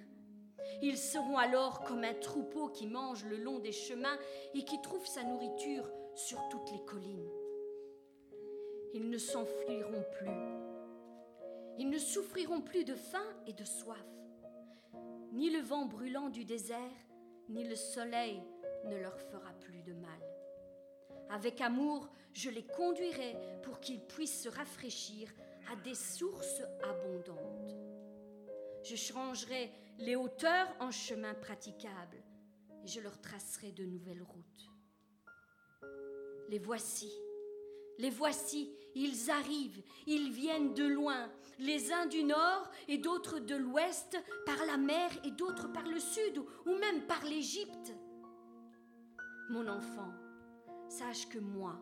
Ils 0.80 0.96
seront 0.96 1.36
alors 1.36 1.84
comme 1.84 2.04
un 2.04 2.14
troupeau 2.14 2.70
qui 2.70 2.86
mange 2.86 3.26
le 3.26 3.36
long 3.36 3.58
des 3.58 3.72
chemins 3.72 4.16
et 4.54 4.64
qui 4.64 4.80
trouve 4.80 5.06
sa 5.06 5.24
nourriture 5.24 5.86
sur 6.14 6.38
toutes 6.48 6.72
les 6.72 6.82
collines. 6.86 7.28
Ils 8.94 9.10
ne 9.10 9.18
s'enfuiront 9.18 10.04
plus. 10.12 10.30
Ils 11.78 11.90
ne 11.90 11.98
souffriront 11.98 12.60
plus 12.60 12.84
de 12.84 12.94
faim 12.94 13.26
et 13.46 13.52
de 13.52 13.64
soif. 13.64 14.04
Ni 15.32 15.50
le 15.50 15.60
vent 15.60 15.86
brûlant 15.86 16.30
du 16.30 16.44
désert, 16.44 16.78
ni 17.48 17.64
le 17.64 17.76
soleil 17.76 18.42
ne 18.86 18.96
leur 18.96 19.18
fera 19.18 19.52
plus 19.60 19.82
de 19.82 19.92
mal. 19.92 20.20
Avec 21.30 21.60
amour, 21.60 22.08
je 22.32 22.50
les 22.50 22.66
conduirai 22.66 23.36
pour 23.62 23.80
qu'ils 23.80 24.00
puissent 24.00 24.42
se 24.42 24.48
rafraîchir 24.48 25.30
à 25.70 25.76
des 25.76 25.94
sources 25.94 26.62
abondantes. 26.82 27.76
Je 28.82 28.96
changerai 28.96 29.70
les 29.98 30.16
hauteurs 30.16 30.68
en 30.80 30.90
chemins 30.90 31.34
praticables 31.34 32.22
et 32.82 32.86
je 32.86 33.00
leur 33.00 33.20
tracerai 33.20 33.72
de 33.72 33.84
nouvelles 33.84 34.22
routes. 34.22 34.70
Les 36.48 36.58
voici, 36.58 37.12
les 37.98 38.10
voici, 38.10 38.70
ils 38.94 39.30
arrivent, 39.30 39.82
ils 40.06 40.30
viennent 40.30 40.74
de 40.74 40.86
loin, 40.86 41.30
les 41.58 41.92
uns 41.92 42.06
du 42.06 42.24
nord 42.24 42.70
et 42.86 42.98
d'autres 42.98 43.40
de 43.40 43.56
l'ouest, 43.56 44.16
par 44.46 44.64
la 44.66 44.76
mer 44.76 45.10
et 45.24 45.30
d'autres 45.30 45.70
par 45.72 45.86
le 45.86 46.00
sud 46.00 46.38
ou 46.66 46.74
même 46.78 47.02
par 47.06 47.24
l'Égypte. 47.24 47.94
Mon 49.50 49.66
enfant, 49.66 50.12
sache 50.88 51.28
que 51.28 51.38
moi, 51.38 51.76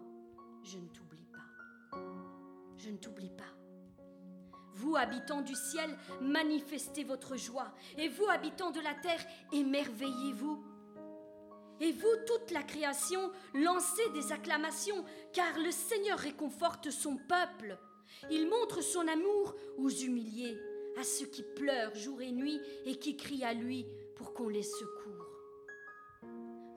je 0.63 0.79
ne 0.79 0.89
t'oublie 0.89 1.27
pas. 1.33 1.99
Je 2.77 2.91
ne 2.91 2.97
t'oublie 2.97 3.31
pas. 3.31 3.45
Vous, 4.75 4.95
habitants 4.95 5.41
du 5.41 5.55
ciel, 5.55 5.97
manifestez 6.21 7.03
votre 7.03 7.37
joie. 7.37 7.73
Et 7.97 8.09
vous, 8.09 8.29
habitants 8.29 8.71
de 8.71 8.81
la 8.81 8.95
terre, 8.95 9.25
émerveillez-vous. 9.53 10.63
Et 11.81 11.93
vous, 11.93 12.17
toute 12.27 12.51
la 12.51 12.63
création, 12.63 13.31
lancez 13.55 14.09
des 14.11 14.33
acclamations, 14.33 15.05
car 15.33 15.59
le 15.59 15.71
Seigneur 15.71 16.19
réconforte 16.19 16.91
son 16.91 17.17
peuple. 17.17 17.79
Il 18.31 18.49
montre 18.49 18.83
son 18.83 19.07
amour 19.07 19.55
aux 19.77 19.91
humiliés, 19.91 20.57
à 20.99 21.05
ceux 21.05 21.27
qui 21.27 21.43
pleurent 21.43 21.95
jour 21.95 22.23
et 22.23 22.33
nuit 22.33 22.61
et 22.85 22.97
qui 22.97 23.17
crient 23.17 23.45
à 23.45 23.53
lui 23.53 23.87
pour 24.17 24.33
qu'on 24.33 24.49
les 24.49 24.63
secoure. 24.63 25.27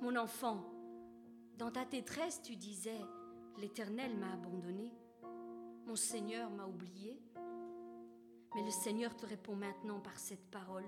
Mon 0.01 0.15
enfant, 0.17 0.69
dans 1.57 1.71
ta 1.71 1.85
détresse, 1.85 2.41
tu 2.41 2.55
disais, 2.55 2.99
L'Éternel 3.57 4.15
m'a 4.15 4.31
abandonné, 4.31 4.93
mon 5.85 5.95
Seigneur 5.95 6.49
m'a 6.49 6.65
oublié. 6.65 7.19
Mais 8.55 8.63
le 8.63 8.71
Seigneur 8.71 9.15
te 9.17 9.25
répond 9.25 9.55
maintenant 9.55 9.99
par 9.99 10.17
cette 10.17 10.49
parole. 10.49 10.85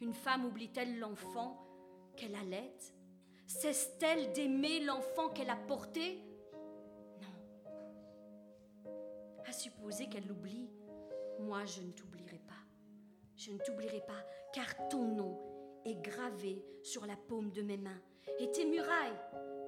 Une 0.00 0.14
femme 0.14 0.44
oublie-t-elle 0.44 0.98
l'enfant 1.00 1.66
qu'elle 2.16 2.36
allait 2.36 2.72
Cesse-t-elle 3.48 4.30
d'aimer 4.32 4.80
l'enfant 4.80 5.30
qu'elle 5.30 5.48
a 5.48 5.56
porté? 5.56 6.22
Non. 7.22 8.92
À 9.46 9.52
supposer 9.52 10.06
qu'elle 10.10 10.26
l'oublie, 10.26 10.70
moi 11.40 11.64
je 11.64 11.80
ne 11.80 11.92
t'oublierai 11.92 12.40
pas. 12.46 12.52
Je 13.36 13.50
ne 13.52 13.58
t'oublierai 13.58 14.02
pas, 14.06 14.22
car 14.52 14.88
ton 14.88 15.02
nom 15.02 15.38
est 15.86 15.94
gravé 15.94 16.62
sur 16.82 17.06
la 17.06 17.16
paume 17.16 17.50
de 17.50 17.62
mes 17.62 17.78
mains. 17.78 18.02
Et 18.38 18.50
tes 18.52 18.66
murailles, 18.66 19.18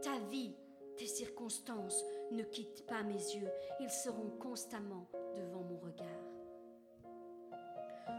ta 0.03 0.19
vie, 0.31 0.55
tes 0.99 1.07
circonstances 1.07 2.05
ne 2.33 2.43
quittent 2.43 2.85
pas 2.87 3.03
mes 3.03 3.15
yeux. 3.15 3.51
Ils 3.81 3.91
seront 3.91 4.29
constamment 4.39 5.09
devant 5.35 5.63
mon 5.63 5.79
regard. 5.79 6.07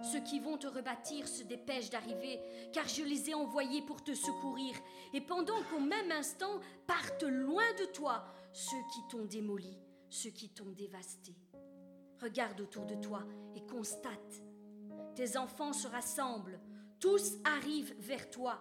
Ceux 0.04 0.22
qui 0.22 0.40
vont 0.40 0.58
te 0.58 0.68
rebâtir 0.68 1.28
se 1.28 1.44
dépêchent 1.44 1.90
d'arriver, 1.90 2.40
car 2.74 2.88
je 2.88 3.04
les 3.04 3.30
ai 3.30 3.34
envoyés 3.34 3.82
pour 3.82 4.04
te 4.04 4.14
secourir. 4.14 4.76
Et 5.14 5.22
pendant 5.22 5.62
qu'au 5.64 5.80
même 5.80 6.12
instant 6.12 6.60
partent 6.88 7.24
loin 7.24 7.72
de 7.80 7.86
toi 7.86 8.26
ceux 8.54 8.82
qui 8.94 9.00
t'ont 9.10 9.26
démoli, 9.26 9.78
ceux 10.10 10.32
qui 10.32 10.50
t'ont 10.50 10.72
dévasté. 10.72 11.36
Regarde 12.22 12.62
autour 12.62 12.86
de 12.86 12.96
toi 12.96 13.24
et 13.56 13.66
constate. 13.66 14.44
Tes 15.16 15.38
enfants 15.38 15.74
se 15.74 15.88
rassemblent, 15.88 16.60
tous 17.00 17.34
arrivent 17.44 17.96
vers 18.00 18.30
toi. 18.30 18.60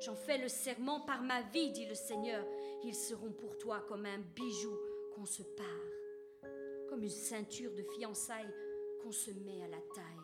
J'en 0.00 0.14
fais 0.14 0.38
le 0.38 0.48
serment 0.48 1.00
par 1.00 1.22
ma 1.22 1.42
vie, 1.42 1.72
dit 1.72 1.86
le 1.86 1.94
Seigneur. 1.94 2.44
Ils 2.84 2.94
seront 2.94 3.32
pour 3.32 3.56
toi 3.58 3.80
comme 3.88 4.06
un 4.06 4.18
bijou 4.18 4.76
qu'on 5.14 5.24
se 5.24 5.42
pare, 5.42 6.50
comme 6.88 7.02
une 7.02 7.10
ceinture 7.10 7.72
de 7.74 7.82
fiançailles 7.96 8.54
qu'on 9.02 9.12
se 9.12 9.30
met 9.30 9.62
à 9.62 9.68
la 9.68 9.80
taille. 9.94 10.23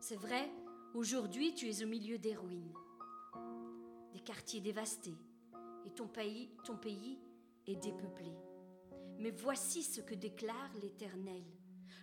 C'est 0.00 0.16
vrai, 0.16 0.50
aujourd'hui 0.94 1.54
tu 1.54 1.68
es 1.68 1.82
au 1.82 1.86
milieu 1.86 2.18
des 2.18 2.34
ruines, 2.34 2.72
des 4.12 4.20
quartiers 4.20 4.60
dévastés, 4.60 5.16
et 5.86 5.90
ton 5.90 6.06
pays, 6.06 6.50
ton 6.64 6.76
pays 6.76 7.18
est 7.66 7.76
dépeuplé. 7.76 8.32
Mais 9.18 9.30
voici 9.30 9.82
ce 9.82 10.00
que 10.00 10.14
déclare 10.14 10.70
l'Éternel 10.80 11.44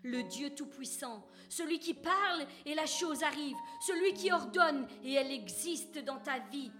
le 0.05 0.21
Dieu 0.23 0.51
Tout-Puissant, 0.51 1.25
celui 1.49 1.79
qui 1.79 1.95
parle 1.95 2.45
et 2.65 2.75
la 2.75 2.85
chose 2.85 3.23
arrive, 3.23 3.57
celui 3.81 4.13
qui 4.13 4.31
ordonne 4.31 4.87
et 5.03 5.13
elle 5.13 5.31
existe 5.31 5.97
dans 5.97 6.19
ta 6.19 6.39
vie. 6.51 6.71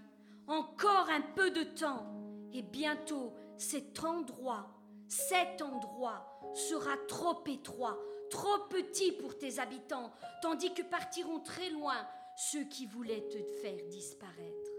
Encore 0.46 1.08
un 1.10 1.22
peu 1.34 1.50
de 1.50 1.64
temps 1.64 2.06
et 2.52 2.62
bientôt 2.62 3.32
cet 3.56 4.04
endroit, 4.04 4.70
cet 5.08 5.60
endroit 5.60 6.40
sera 6.54 6.96
trop 7.08 7.42
étroit, 7.46 7.98
trop 8.30 8.58
petit 8.68 9.12
pour 9.12 9.38
tes 9.38 9.58
habitants, 9.58 10.12
tandis 10.42 10.72
que 10.74 10.82
partiront 10.82 11.40
très 11.40 11.70
loin 11.70 12.06
ceux 12.36 12.64
qui 12.64 12.86
voulaient 12.86 13.26
te 13.28 13.42
faire 13.60 13.82
disparaître. 13.88 14.70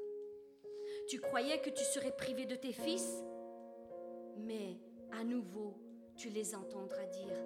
Tu 1.09 1.19
croyais 1.19 1.61
que 1.61 1.69
tu 1.69 1.84
serais 1.84 2.15
privé 2.15 2.45
de 2.45 2.55
tes 2.55 2.74
fils, 2.74 3.24
mais 4.38 4.78
à 5.11 5.24
nouveau 5.24 5.78
tu 6.15 6.30
les 6.30 6.55
entendras 6.55 7.05
dire 7.05 7.38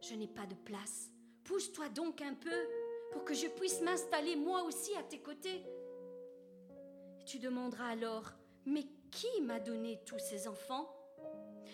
je 0.00 0.14
n'ai 0.14 0.28
pas 0.28 0.46
de 0.46 0.54
place. 0.54 1.10
Pousse-toi 1.44 1.88
donc 1.88 2.20
un 2.20 2.34
peu 2.34 2.68
pour 3.12 3.24
que 3.24 3.34
je 3.34 3.46
puisse 3.46 3.80
m'installer 3.80 4.36
moi 4.36 4.62
aussi 4.64 4.94
à 4.96 5.02
tes 5.02 5.18
côtés. 5.18 5.64
Tu 7.24 7.38
demanderas 7.38 7.88
alors, 7.88 8.32
mais 8.66 8.84
qui 9.10 9.40
m'a 9.42 9.60
donné 9.60 10.00
tous 10.04 10.18
ces 10.18 10.46
enfants? 10.46 10.90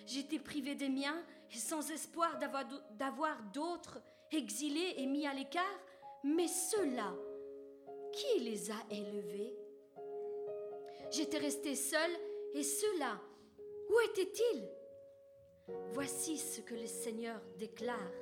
J'étais 0.06 0.38
privé 0.38 0.74
des 0.74 0.88
miens 0.88 1.24
sans 1.58 1.90
espoir 1.90 2.38
d'avoir 2.38 3.42
d'autres 3.52 4.00
exilés 4.30 4.94
et 4.98 5.06
mis 5.06 5.26
à 5.26 5.34
l'écart, 5.34 5.64
mais 6.22 6.46
ceux-là, 6.46 7.12
qui 8.12 8.40
les 8.40 8.70
a 8.70 8.76
élevés? 8.90 9.56
J'étais 11.10 11.38
resté 11.38 11.74
seul 11.74 12.10
et 12.54 12.62
ceux-là, 12.62 13.20
où 13.88 14.00
étaient-ils? 14.10 14.68
Voici 15.92 16.38
ce 16.38 16.60
que 16.60 16.74
le 16.74 16.86
Seigneur 16.86 17.40
déclare, 17.58 18.12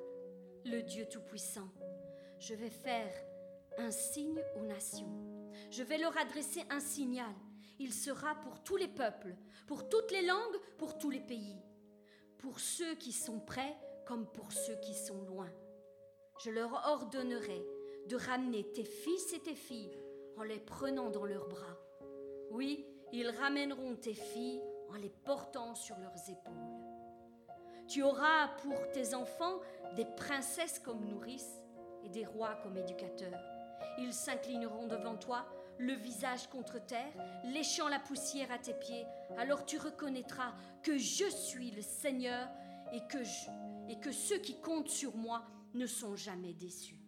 le 0.65 0.83
Dieu 0.83 1.07
Tout-Puissant. 1.07 1.69
Je 2.39 2.55
vais 2.55 2.71
faire 2.71 3.13
un 3.79 3.91
signe 3.91 4.43
aux 4.57 4.65
nations. 4.65 5.51
Je 5.71 5.83
vais 5.83 5.99
leur 5.99 6.17
adresser 6.17 6.63
un 6.71 6.81
signal. 6.81 7.35
Il 7.79 7.93
sera 7.93 8.35
pour 8.37 8.63
tous 8.65 8.77
les 8.77 8.89
peuples, 8.89 9.37
pour 9.67 9.89
toutes 9.89 10.11
les 10.11 10.23
langues, 10.23 10.59
pour 10.79 10.99
tous 10.99 11.11
les 11.11 11.21
pays, 11.21 11.57
pour 12.39 12.61
ceux 12.61 12.95
qui 12.95 13.13
sont 13.13 13.41
près 13.41 13.77
comme 14.07 14.27
pour 14.27 14.53
ceux 14.53 14.77
qui 14.77 14.95
sont 14.95 15.23
loin. 15.23 15.51
Je 16.45 16.51
leur 16.51 16.73
ordonnerai 16.87 17.65
de 18.09 18.17
ramener 18.17 18.65
tes 18.73 18.85
fils 18.85 19.33
et 19.35 19.41
tes 19.41 19.55
filles 19.55 19.99
en 20.37 20.45
les 20.45 20.61
prenant 20.61 21.11
dans 21.11 21.25
leurs 21.25 21.49
bras. 21.49 21.77
Oui, 22.51 22.87
ils 23.13 23.29
ramèneront 23.29 23.97
tes 23.97 24.15
filles 24.15 24.63
en 24.91 24.95
les 24.95 25.11
portant 25.11 25.75
sur 25.75 25.97
leurs 25.99 26.31
épaules. 26.31 26.79
Tu 27.89 28.03
auras 28.03 28.49
pour 28.63 28.91
tes 28.93 29.15
enfants 29.15 29.61
des 29.97 30.05
princesses 30.05 30.79
comme 30.79 31.05
nourrices 31.07 31.63
et 32.05 32.09
des 32.09 32.25
rois 32.25 32.55
comme 32.63 32.77
éducateurs. 32.77 33.41
Ils 33.99 34.13
s'inclineront 34.13 34.87
devant 34.87 35.17
toi, 35.17 35.47
le 35.79 35.93
visage 35.95 36.49
contre 36.49 36.85
terre, 36.85 37.13
léchant 37.45 37.89
la 37.89 37.99
poussière 37.99 38.51
à 38.51 38.59
tes 38.59 38.75
pieds. 38.75 39.07
Alors 39.37 39.65
tu 39.65 39.79
reconnaîtras 39.79 40.55
que 40.83 40.99
je 40.99 41.29
suis 41.29 41.71
le 41.71 41.83
Seigneur 41.83 42.49
et 42.93 43.01
que, 43.09 43.19
et 43.89 44.01
que 44.01 44.13
ceux 44.13 44.39
qui 44.39 44.61
comptent 44.61 44.91
sur 44.91 45.17
moi 45.17 45.43
ne 45.75 45.87
sont 45.87 46.17
jamais 46.17 46.53
déçus. 46.53 46.99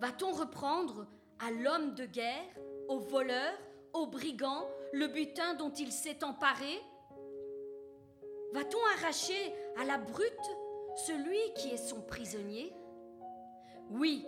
Va-t-on 0.00 0.32
reprendre 0.32 1.06
à 1.38 1.50
l'homme 1.50 1.94
de 1.94 2.06
guerre, 2.06 2.44
au 2.88 2.98
voleur, 2.98 3.52
au 3.92 4.06
brigand, 4.06 4.66
le 4.92 5.08
butin 5.08 5.54
dont 5.54 5.72
il 5.72 5.92
s'est 5.92 6.24
emparé? 6.24 6.80
Va-t-on 8.52 8.78
arracher 8.98 9.54
à 9.80 9.84
la 9.84 9.98
brute 9.98 10.30
celui 11.06 11.38
qui 11.56 11.70
est 11.70 11.88
son 11.88 12.00
prisonnier? 12.02 12.72
Oui, 13.90 14.26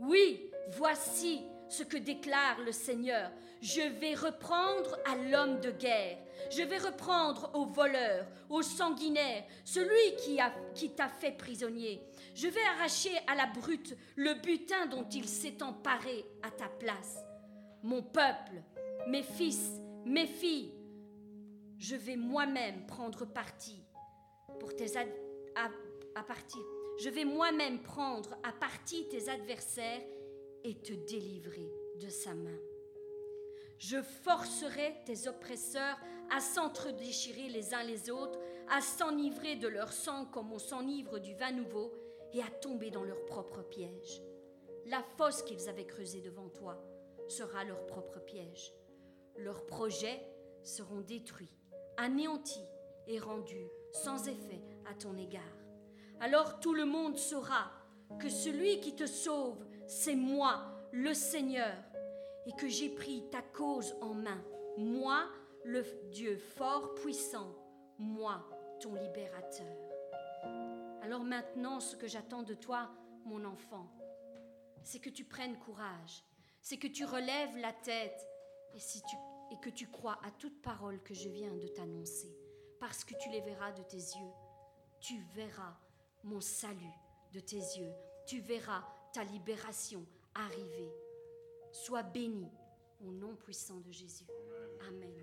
oui, 0.00 0.50
voici 0.70 1.42
ce 1.68 1.82
que 1.82 1.96
déclare 1.96 2.60
le 2.64 2.72
Seigneur. 2.72 3.30
Je 3.60 3.80
vais 3.80 4.14
reprendre 4.14 4.96
à 5.04 5.16
l'homme 5.16 5.60
de 5.60 5.70
guerre, 5.70 6.18
je 6.50 6.62
vais 6.62 6.78
reprendre 6.78 7.50
au 7.54 7.66
voleur, 7.66 8.26
au 8.48 8.62
sanguinaire, 8.62 9.44
celui 9.64 10.16
qui, 10.74 10.90
t'a 10.90 11.08
fait 11.08 11.32
prisonnier. 11.32 12.00
Je 12.34 12.46
vais 12.46 12.62
arracher 12.76 13.10
à 13.26 13.34
la 13.34 13.46
brute 13.46 13.96
le 14.16 14.34
butin 14.34 14.86
dont 14.86 15.06
il 15.12 15.28
s'est 15.28 15.62
emparé 15.62 16.24
à 16.42 16.50
ta 16.50 16.68
place. 16.68 17.18
Mon 17.82 18.02
peuple, 18.02 18.62
mes 19.08 19.22
fils, 19.22 19.80
mes 20.04 20.26
filles, 20.26 20.72
je 21.78 21.96
vais 21.96 22.16
moi-même 22.16 22.86
prendre 22.86 23.24
parti 23.24 23.82
pour 24.60 24.74
tes 24.74 24.96
à, 24.96 26.22
partir. 26.22 26.60
Je 27.00 27.10
vais 27.10 27.24
moi-même 27.24 27.80
prendre 27.80 28.36
à 28.42 28.52
tes 29.10 29.28
adversaires 29.28 30.02
et 30.64 30.74
te 30.74 30.92
délivrer 30.92 31.72
de 32.00 32.08
sa 32.08 32.34
main. 32.34 32.58
Je 33.78 34.02
forcerai 34.02 34.94
tes 35.06 35.28
oppresseurs 35.28 35.98
à 36.30 36.40
s'entre-déchirer 36.40 37.48
les 37.48 37.74
uns 37.74 37.84
les 37.84 38.10
autres, 38.10 38.38
à 38.68 38.80
s'enivrer 38.80 39.56
de 39.56 39.68
leur 39.68 39.92
sang 39.92 40.26
comme 40.26 40.52
on 40.52 40.58
s'enivre 40.58 41.18
du 41.18 41.34
vin 41.34 41.52
nouveau, 41.52 41.92
et 42.32 42.42
à 42.42 42.50
tomber 42.60 42.90
dans 42.90 43.04
leur 43.04 43.24
propre 43.24 43.62
piège. 43.62 44.22
La 44.86 45.02
fosse 45.16 45.42
qu'ils 45.42 45.68
avaient 45.68 45.86
creusée 45.86 46.20
devant 46.20 46.48
toi 46.48 46.78
sera 47.28 47.64
leur 47.64 47.86
propre 47.86 48.20
piège. 48.20 48.72
Leurs 49.36 49.64
projets 49.66 50.20
seront 50.62 51.00
détruits 51.00 51.58
anéanti 51.98 52.60
et 53.06 53.18
rendu 53.18 53.68
sans 53.92 54.28
effet 54.28 54.62
à 54.90 54.94
ton 54.94 55.16
égard. 55.16 55.42
Alors 56.20 56.60
tout 56.60 56.74
le 56.74 56.84
monde 56.84 57.18
saura 57.18 57.70
que 58.20 58.28
celui 58.28 58.80
qui 58.80 58.94
te 58.94 59.06
sauve, 59.06 59.64
c'est 59.88 60.14
moi, 60.14 60.66
le 60.92 61.14
Seigneur, 61.14 61.74
et 62.46 62.52
que 62.52 62.68
j'ai 62.68 62.90
pris 62.90 63.24
ta 63.30 63.42
cause 63.42 63.96
en 64.00 64.14
main. 64.14 64.40
moi, 64.76 65.28
le 65.64 65.82
Dieu 66.12 66.36
fort, 66.36 66.94
puissant, 66.94 67.52
moi, 67.98 68.46
ton 68.80 68.94
libérateur. 68.94 69.76
Alors 71.02 71.24
maintenant, 71.24 71.80
ce 71.80 71.96
que 71.96 72.06
j'attends 72.06 72.42
de 72.42 72.54
toi, 72.54 72.90
mon 73.24 73.44
enfant, 73.44 73.90
c'est 74.84 75.00
que 75.00 75.10
tu 75.10 75.24
prennes 75.24 75.58
courage, 75.58 76.22
c'est 76.60 76.76
que 76.76 76.86
tu 76.86 77.04
relèves 77.04 77.56
la 77.56 77.72
tête 77.72 78.28
et, 78.74 78.78
et 79.52 79.58
que 79.60 79.70
tu 79.70 79.88
crois 79.88 80.18
à 80.24 80.30
toute 80.30 80.62
parole 80.62 81.02
que 81.02 81.14
je 81.14 81.28
viens 81.28 81.54
de 81.56 81.66
t'annoncer, 81.66 82.36
parce 82.78 83.04
que 83.04 83.14
tu 83.20 83.30
les 83.30 83.40
verras 83.40 83.72
de 83.72 83.82
tes 83.82 83.96
yeux. 83.96 84.32
Tu 85.00 85.18
verras 85.34 85.76
mon 86.24 86.40
salut 86.40 86.94
de 87.32 87.40
tes 87.40 87.56
yeux. 87.56 87.92
Tu 88.26 88.40
verras 88.40 88.84
libération 89.24 90.04
arriver. 90.34 90.90
Sois 91.72 92.02
béni 92.02 92.50
au 93.00 93.12
nom 93.12 93.34
puissant 93.36 93.80
de 93.80 93.92
Jésus. 93.92 94.26
Amen. 94.88 95.17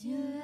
Dieu 0.00 0.37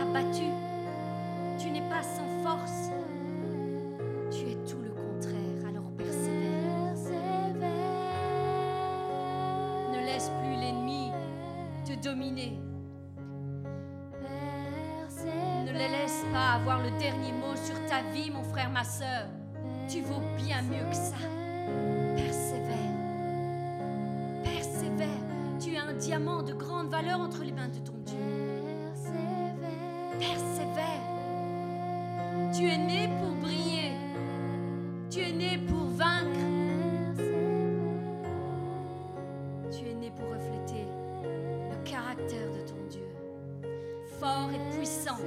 abattu. 0.00 0.48
Tu 1.58 1.70
n'es 1.70 1.82
pas 1.88 2.02
sans 2.02 2.28
force. 2.42 2.90
Tu 4.30 4.50
es 4.50 4.56
tout 4.66 4.82
le 4.82 4.90
contraire, 4.90 5.68
alors 5.68 5.90
persévère. 5.96 6.44
Ne 9.92 10.06
laisse 10.06 10.30
plus 10.42 10.56
l'ennemi 10.60 11.12
te 11.84 11.94
dominer. 12.02 12.58
et 44.52 44.76
puissant. 44.76 45.18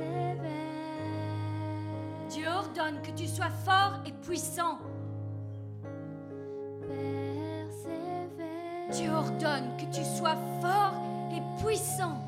Dieu 2.30 2.48
ordonne 2.48 3.02
que 3.02 3.12
tu 3.12 3.28
sois 3.28 3.50
fort 3.66 4.00
et 4.06 4.12
puissant. 4.12 4.80
Dieu 8.92 9.12
ordonne 9.12 9.78
que 9.78 9.86
tu 9.96 10.04
sois 10.04 10.38
fort 10.62 10.96
et 11.32 11.64
puissant. 11.64 12.27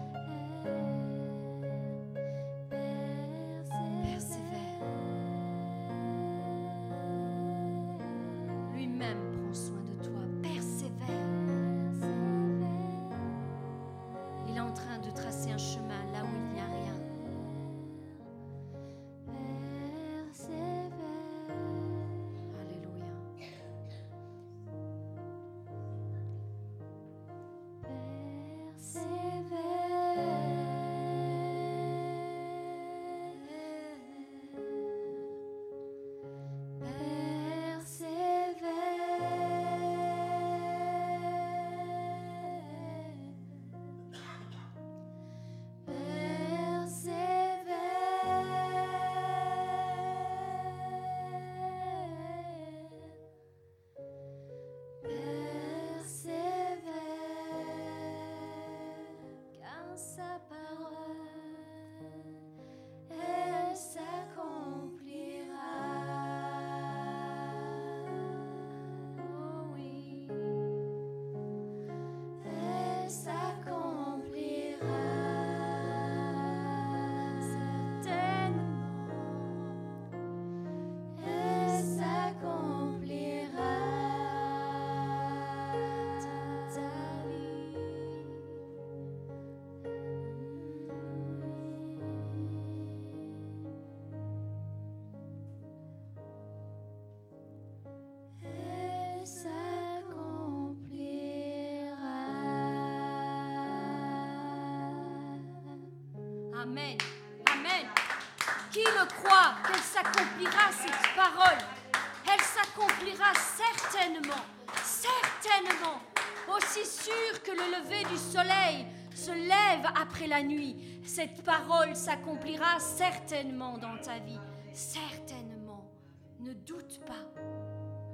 Le 117.60 117.84
lever 117.84 118.03
du 118.10 118.18
soleil 118.18 118.86
se 119.14 119.32
lève 119.32 119.86
après 119.95 120.28
la 120.28 120.43
nuit, 120.43 120.76
cette 121.03 121.43
parole 121.43 121.95
s'accomplira 121.95 122.80
certainement 122.80 123.78
dans 123.78 123.97
ta 123.97 124.20
vie. 124.20 124.39
Certainement. 124.74 125.91
Ne 126.39 126.53
doute 126.53 127.01
pas. 127.05 127.41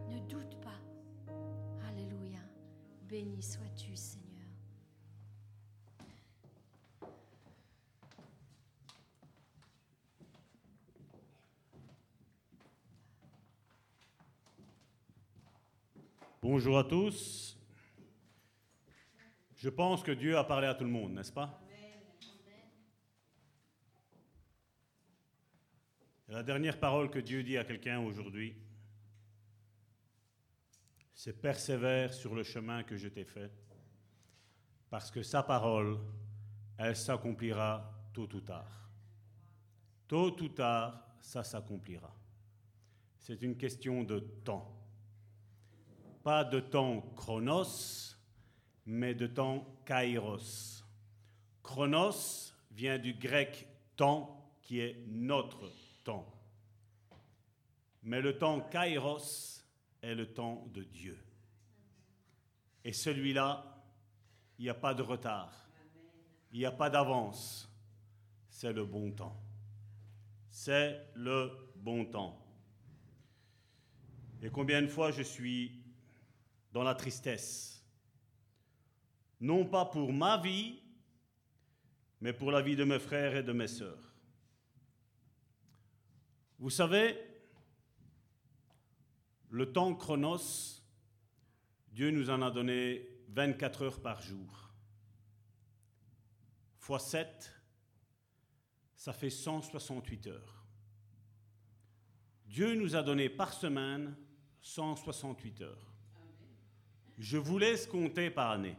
Ne 0.09 0.19
doute 0.21 0.59
pas. 0.61 0.79
Alléluia. 1.87 2.39
Béni 3.03 3.41
sois-tu, 3.43 3.95
Seigneur. 3.95 4.25
Bonjour 16.41 16.77
à 16.77 16.83
tous. 16.83 17.54
Je 19.65 19.71
pense 19.71 20.03
que 20.03 20.11
Dieu 20.11 20.37
a 20.37 20.43
parlé 20.43 20.67
à 20.67 20.75
tout 20.75 20.83
le 20.83 20.91
monde, 20.91 21.13
n'est-ce 21.13 21.31
pas? 21.31 21.59
La 26.27 26.43
dernière 26.43 26.79
parole 26.79 27.09
que 27.09 27.17
Dieu 27.17 27.41
dit 27.41 27.57
à 27.57 27.63
quelqu'un 27.63 27.99
aujourd'hui, 27.99 28.55
c'est 31.15 31.41
persévère 31.41 32.13
sur 32.13 32.35
le 32.35 32.43
chemin 32.43 32.83
que 32.83 32.95
je 32.95 33.07
t'ai 33.07 33.23
fait, 33.25 33.51
parce 34.91 35.09
que 35.09 35.23
sa 35.23 35.41
parole, 35.41 35.97
elle 36.77 36.95
s'accomplira 36.95 37.91
tôt 38.13 38.29
ou 38.35 38.41
tard. 38.41 38.87
Tôt 40.07 40.39
ou 40.43 40.49
tard, 40.49 41.07
ça 41.21 41.43
s'accomplira. 41.43 42.15
C'est 43.17 43.41
une 43.41 43.57
question 43.57 44.03
de 44.03 44.19
temps. 44.19 44.79
Pas 46.21 46.43
de 46.43 46.59
temps 46.59 47.01
chronos, 47.15 48.14
mais 48.85 49.15
de 49.15 49.27
temps 49.27 49.65
kairos. 49.85 50.83
Chronos 51.63 52.53
vient 52.71 52.99
du 52.99 53.13
grec 53.13 53.67
temps, 53.95 54.51
qui 54.61 54.79
est 54.79 55.03
notre 55.07 55.71
temps. 56.03 56.31
Mais 58.03 58.21
le 58.21 58.37
temps 58.37 58.61
kairos 58.61 59.63
est 60.01 60.15
le 60.15 60.31
temps 60.31 60.67
de 60.73 60.83
Dieu. 60.83 61.17
Et 62.83 62.93
celui-là, 62.93 63.83
il 64.59 64.63
n'y 64.63 64.69
a 64.69 64.75
pas 64.75 64.93
de 64.93 65.01
retard, 65.01 65.51
il 66.51 66.59
n'y 66.59 66.65
a 66.65 66.71
pas 66.71 66.89
d'avance. 66.89 67.71
C'est 68.47 68.71
le 68.71 68.85
bon 68.85 69.11
temps. 69.11 69.41
C'est 70.49 71.09
le 71.15 71.51
bon 71.75 72.05
temps. 72.05 72.39
Et 74.41 74.49
combien 74.49 74.81
de 74.81 74.87
fois 74.87 75.11
je 75.11 75.23
suis 75.23 75.83
dans 76.71 76.83
la 76.83 76.95
tristesse? 76.95 77.74
Non 79.45 79.63
pas 79.65 79.85
pour 79.85 80.11
ma 80.11 80.37
vie, 80.37 80.81
mais 82.19 82.33
pour 82.33 82.51
la 82.51 82.63
vie 82.63 82.75
de 82.75 82.83
mes 82.83 82.97
frères 82.97 83.35
et 83.35 83.43
de 83.43 83.53
mes 83.53 83.67
sœurs. 83.67 84.15
Vous 86.57 86.71
savez, 86.71 87.15
le 89.49 89.71
temps 89.71 89.93
chronos, 89.93 90.81
Dieu 91.91 92.09
nous 92.09 92.31
en 92.31 92.41
a 92.41 92.49
donné 92.49 93.07
24 93.29 93.81
heures 93.83 94.01
par 94.01 94.19
jour. 94.21 94.71
Fois 96.79 96.99
7, 96.99 97.53
ça 98.95 99.13
fait 99.13 99.29
168 99.29 100.27
heures. 100.27 100.65
Dieu 102.47 102.73
nous 102.73 102.95
a 102.95 103.03
donné 103.03 103.29
par 103.29 103.53
semaine 103.53 104.15
168 104.61 105.61
heures. 105.61 105.93
Je 107.19 107.37
vous 107.37 107.59
laisse 107.59 107.85
compter 107.85 108.31
par 108.31 108.49
année. 108.49 108.75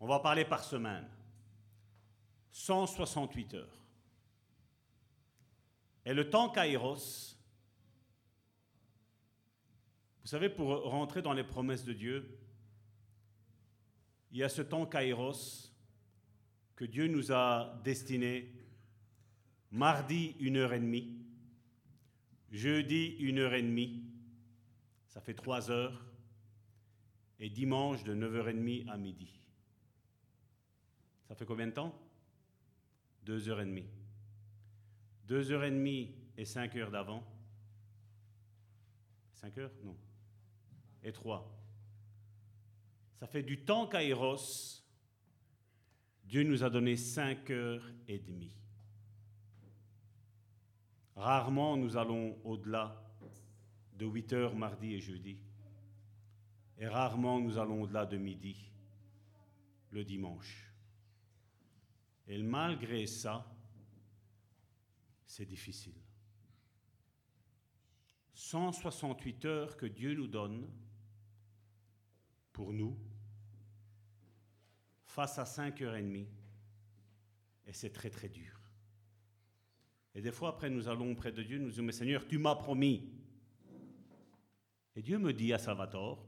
On 0.00 0.06
va 0.06 0.18
parler 0.18 0.44
par 0.44 0.64
semaine. 0.64 1.06
168 2.50 3.54
heures. 3.54 3.84
Et 6.04 6.14
le 6.14 6.28
temps 6.28 6.48
kairos, 6.48 7.36
vous 10.22 10.26
savez, 10.26 10.48
pour 10.48 10.68
rentrer 10.90 11.22
dans 11.22 11.34
les 11.34 11.44
promesses 11.44 11.84
de 11.84 11.92
Dieu, 11.92 12.38
il 14.32 14.38
y 14.38 14.42
a 14.42 14.48
ce 14.48 14.62
temps 14.62 14.86
kairos 14.86 15.72
que 16.74 16.84
Dieu 16.86 17.06
nous 17.06 17.30
a 17.30 17.78
destiné 17.84 18.50
mardi 19.70 20.34
une 20.40 20.56
heure 20.56 20.72
et 20.72 20.80
demie, 20.80 21.18
jeudi 22.50 23.16
une 23.18 23.38
heure 23.38 23.54
et 23.54 23.62
demie, 23.62 24.02
ça 25.08 25.20
fait 25.20 25.34
trois 25.34 25.70
heures, 25.70 26.06
et 27.38 27.50
dimanche 27.50 28.02
de 28.04 28.14
9h30 28.14 28.88
à 28.88 28.96
midi. 28.96 29.39
Ça 31.30 31.36
fait 31.36 31.46
combien 31.46 31.68
de 31.68 31.72
temps? 31.72 31.96
Deux 33.22 33.48
heures 33.48 33.60
et 33.60 33.64
demie. 33.64 33.86
Deux 35.28 35.52
heures 35.52 35.62
et 35.62 35.70
demie 35.70 36.12
et 36.36 36.44
cinq 36.44 36.74
heures 36.74 36.90
d'avant. 36.90 37.24
Cinq 39.34 39.56
heures? 39.58 39.70
Non. 39.84 39.96
Et 41.04 41.12
trois. 41.12 41.56
Ça 43.14 43.28
fait 43.28 43.44
du 43.44 43.62
temps 43.62 43.86
kairos. 43.86 44.84
Dieu 46.24 46.42
nous 46.42 46.64
a 46.64 46.68
donné 46.68 46.96
cinq 46.96 47.48
heures 47.50 47.88
et 48.08 48.18
demie. 48.18 48.56
Rarement 51.14 51.76
nous 51.76 51.96
allons 51.96 52.36
au-delà 52.42 53.00
de 53.92 54.04
8 54.04 54.32
heures 54.32 54.56
mardi 54.56 54.94
et 54.94 55.00
jeudi. 55.00 55.38
Et 56.76 56.88
rarement 56.88 57.38
nous 57.38 57.56
allons 57.56 57.82
au-delà 57.82 58.04
de 58.04 58.16
midi 58.16 58.72
le 59.92 60.02
dimanche. 60.02 60.69
Et 62.30 62.38
malgré 62.38 63.06
ça, 63.06 63.44
c'est 65.26 65.44
difficile. 65.44 66.00
168 68.34 69.44
heures 69.46 69.76
que 69.76 69.86
Dieu 69.86 70.14
nous 70.14 70.28
donne 70.28 70.70
pour 72.52 72.72
nous, 72.72 72.96
face 75.06 75.40
à 75.40 75.44
5 75.44 75.82
heures 75.82 75.96
et 75.96 76.02
demie, 76.02 76.28
et 77.66 77.72
c'est 77.72 77.90
très 77.90 78.10
très 78.10 78.28
dur. 78.28 78.60
Et 80.14 80.22
des 80.22 80.30
fois, 80.30 80.50
après, 80.50 80.70
nous 80.70 80.86
allons 80.86 81.16
près 81.16 81.32
de 81.32 81.42
Dieu, 81.42 81.58
nous 81.58 81.70
disons, 81.70 81.82
mais 81.82 81.90
Seigneur, 81.90 82.28
tu 82.28 82.38
m'as 82.38 82.54
promis. 82.54 83.12
Et 84.94 85.02
Dieu 85.02 85.18
me 85.18 85.32
dit 85.32 85.52
à 85.52 85.58
Salvatore, 85.58 86.24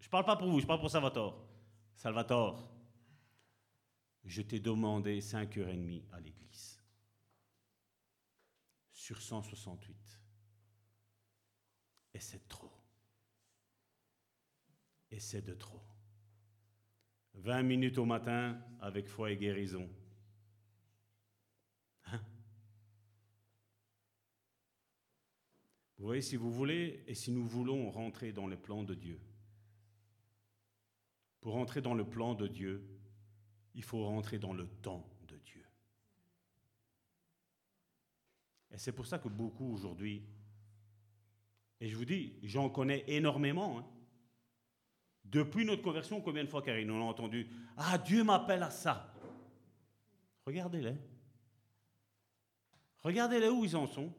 je 0.00 0.06
ne 0.06 0.10
parle 0.10 0.26
pas 0.26 0.36
pour 0.36 0.50
vous, 0.50 0.60
je 0.60 0.66
parle 0.66 0.80
pour 0.80 0.90
Salvatore. 0.90 1.48
Salvatore, 1.94 2.75
je 4.26 4.42
t'ai 4.42 4.58
demandé 4.58 5.20
5h30 5.20 6.02
à 6.12 6.20
l'église. 6.20 6.82
Sur 8.92 9.22
168. 9.22 9.96
Et 12.14 12.20
c'est 12.20 12.48
trop. 12.48 12.72
Et 15.10 15.20
c'est 15.20 15.42
de 15.42 15.54
trop. 15.54 15.82
20 17.34 17.62
minutes 17.62 17.98
au 17.98 18.04
matin 18.04 18.60
avec 18.80 19.06
foi 19.06 19.30
et 19.30 19.36
guérison. 19.36 19.88
Hein? 22.06 22.20
Vous 25.98 26.06
voyez, 26.06 26.22
si 26.22 26.34
vous 26.36 26.50
voulez 26.50 27.04
et 27.06 27.14
si 27.14 27.30
nous 27.30 27.46
voulons 27.46 27.90
rentrer 27.90 28.32
dans 28.32 28.46
le 28.46 28.56
plan 28.56 28.82
de 28.82 28.94
Dieu, 28.94 29.20
pour 31.40 31.52
rentrer 31.52 31.80
dans 31.80 31.94
le 31.94 32.08
plan 32.08 32.34
de 32.34 32.48
Dieu, 32.48 32.95
il 33.76 33.84
faut 33.84 34.04
rentrer 34.04 34.38
dans 34.38 34.54
le 34.54 34.66
temps 34.66 35.06
de 35.28 35.36
Dieu. 35.36 35.64
Et 38.72 38.78
c'est 38.78 38.92
pour 38.92 39.06
ça 39.06 39.18
que 39.18 39.28
beaucoup 39.28 39.72
aujourd'hui, 39.72 40.22
et 41.80 41.88
je 41.88 41.96
vous 41.96 42.06
dis, 42.06 42.34
j'en 42.42 42.70
connais 42.70 43.04
énormément, 43.06 43.78
hein. 43.78 43.86
depuis 45.24 45.66
notre 45.66 45.82
conversion, 45.82 46.22
combien 46.22 46.42
de 46.42 46.48
fois, 46.48 46.62
Karine, 46.62 46.90
on 46.90 47.02
a 47.02 47.04
entendu 47.04 47.48
Ah, 47.76 47.98
Dieu 47.98 48.24
m'appelle 48.24 48.62
à 48.62 48.70
ça. 48.70 49.14
Regardez-les. 50.46 50.96
Regardez-les 53.00 53.48
où 53.48 53.64
ils 53.64 53.76
en 53.76 53.86
sont. 53.86 54.12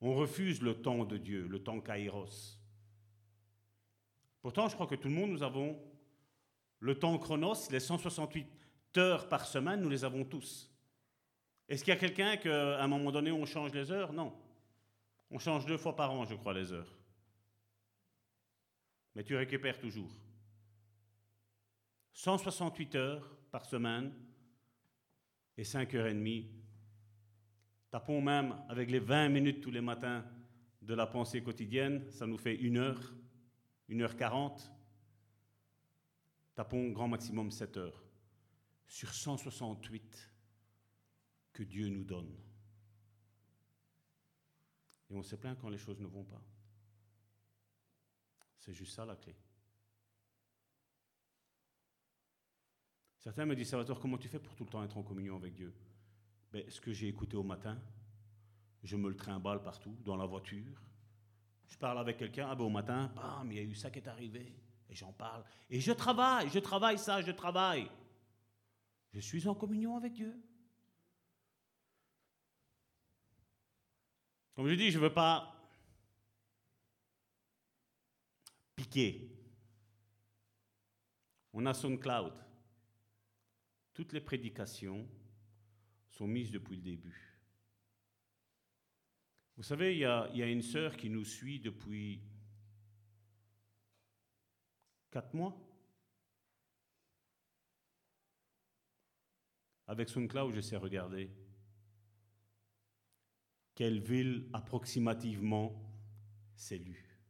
On 0.00 0.14
refuse 0.14 0.62
le 0.62 0.80
temps 0.80 1.04
de 1.04 1.18
Dieu, 1.18 1.46
le 1.46 1.62
temps 1.62 1.80
kairos. 1.80 2.59
Pourtant, 4.42 4.68
je 4.68 4.74
crois 4.74 4.86
que 4.86 4.94
tout 4.94 5.08
le 5.08 5.14
monde, 5.14 5.30
nous 5.30 5.42
avons 5.42 5.78
le 6.78 6.98
temps 6.98 7.16
chronos, 7.18 7.70
les 7.70 7.80
168 7.80 8.46
heures 8.96 9.28
par 9.28 9.46
semaine, 9.46 9.80
nous 9.80 9.90
les 9.90 10.04
avons 10.04 10.24
tous. 10.24 10.70
Est-ce 11.68 11.84
qu'il 11.84 11.92
y 11.92 11.96
a 11.96 12.00
quelqu'un 12.00 12.36
qu'à 12.36 12.82
un 12.82 12.88
moment 12.88 13.12
donné, 13.12 13.30
on 13.30 13.44
change 13.44 13.72
les 13.72 13.92
heures? 13.92 14.12
Non. 14.12 14.32
On 15.30 15.38
change 15.38 15.66
deux 15.66 15.76
fois 15.76 15.94
par 15.94 16.10
an, 16.10 16.24
je 16.24 16.34
crois, 16.34 16.54
les 16.54 16.72
heures. 16.72 16.98
Mais 19.14 19.22
tu 19.22 19.36
récupères 19.36 19.78
toujours. 19.78 20.10
168 22.12 22.94
heures 22.96 23.36
par 23.50 23.64
semaine 23.64 24.12
et 25.56 25.64
5 25.64 25.94
heures 25.94 26.06
et 26.06 26.14
demie. 26.14 26.50
Tapons 27.90 28.20
même 28.20 28.56
avec 28.68 28.90
les 28.90 28.98
20 28.98 29.28
minutes 29.28 29.60
tous 29.60 29.70
les 29.70 29.80
matins 29.80 30.24
de 30.82 30.94
la 30.94 31.06
pensée 31.06 31.42
quotidienne, 31.42 32.10
ça 32.10 32.26
nous 32.26 32.38
fait 32.38 32.54
une 32.54 32.78
heure, 32.78 33.14
une 33.90 34.02
heure 34.02 34.16
quarante. 34.16 34.72
Tapons 36.54 36.90
grand 36.90 37.08
maximum 37.08 37.50
7 37.50 37.76
heures 37.76 38.02
sur 38.86 39.12
168 39.12 40.32
que 41.52 41.62
Dieu 41.62 41.88
nous 41.88 42.04
donne. 42.04 42.34
Et 45.10 45.14
on 45.14 45.22
se 45.22 45.36
plaint 45.36 45.58
quand 45.58 45.68
les 45.68 45.78
choses 45.78 45.98
ne 46.00 46.06
vont 46.06 46.24
pas. 46.24 46.40
C'est 48.58 48.72
juste 48.72 48.94
ça 48.94 49.04
la 49.04 49.16
clé. 49.16 49.34
Certains 53.18 53.44
me 53.44 53.54
disent, 53.54 53.70
Salvatore, 53.70 54.00
comment 54.00 54.18
tu 54.18 54.28
fais 54.28 54.38
pour 54.38 54.54
tout 54.54 54.64
le 54.64 54.70
temps 54.70 54.84
être 54.84 54.96
en 54.96 55.02
communion 55.02 55.36
avec 55.36 55.54
Dieu? 55.54 55.74
Ben, 56.52 56.68
Ce 56.70 56.80
que 56.80 56.92
j'ai 56.92 57.08
écouté 57.08 57.36
au 57.36 57.42
matin, 57.42 57.80
je 58.82 58.96
me 58.96 59.08
le 59.08 59.16
trimballe 59.16 59.62
partout, 59.62 59.96
dans 60.04 60.16
la 60.16 60.26
voiture. 60.26 60.80
Je 61.70 61.78
parle 61.78 61.98
avec 61.98 62.18
quelqu'un, 62.18 62.48
ah 62.50 62.54
ben, 62.54 62.64
au 62.64 62.68
matin, 62.68 63.10
bam, 63.14 63.50
il 63.50 63.56
y 63.56 63.60
a 63.60 63.62
eu 63.62 63.74
ça 63.74 63.90
qui 63.90 64.00
est 64.00 64.08
arrivé. 64.08 64.52
Et 64.88 64.94
j'en 64.94 65.12
parle. 65.12 65.44
Et 65.70 65.80
je 65.80 65.92
travaille, 65.92 66.50
je 66.50 66.58
travaille 66.58 66.98
ça, 66.98 67.22
je 67.22 67.30
travaille. 67.30 67.88
Je 69.12 69.20
suis 69.20 69.46
en 69.46 69.54
communion 69.54 69.96
avec 69.96 70.12
Dieu. 70.12 70.36
Comme 74.54 74.68
je 74.68 74.74
dis, 74.74 74.90
je 74.90 74.98
ne 74.98 75.04
veux 75.04 75.12
pas 75.12 75.56
piquer. 78.74 79.30
On 81.52 81.64
a 81.66 81.72
SoundCloud. 81.72 82.34
Toutes 83.94 84.12
les 84.12 84.20
prédications 84.20 85.08
sont 86.08 86.26
mises 86.26 86.50
depuis 86.50 86.76
le 86.76 86.82
début. 86.82 87.29
Vous 89.60 89.66
savez, 89.66 89.92
il 89.92 89.98
y 89.98 90.06
a, 90.06 90.46
une 90.46 90.62
sœur 90.62 90.96
qui 90.96 91.10
nous 91.10 91.26
suit 91.26 91.60
depuis 91.60 92.22
quatre 95.10 95.34
mois. 95.34 95.54
Avec 99.86 100.08
SoundCloud, 100.08 100.54
je 100.54 100.62
sais 100.62 100.78
regarder 100.78 101.30
quelle 103.74 104.00
ville 104.00 104.48
approximativement 104.54 105.78
c'est 106.54 106.78
lu. 106.78 107.20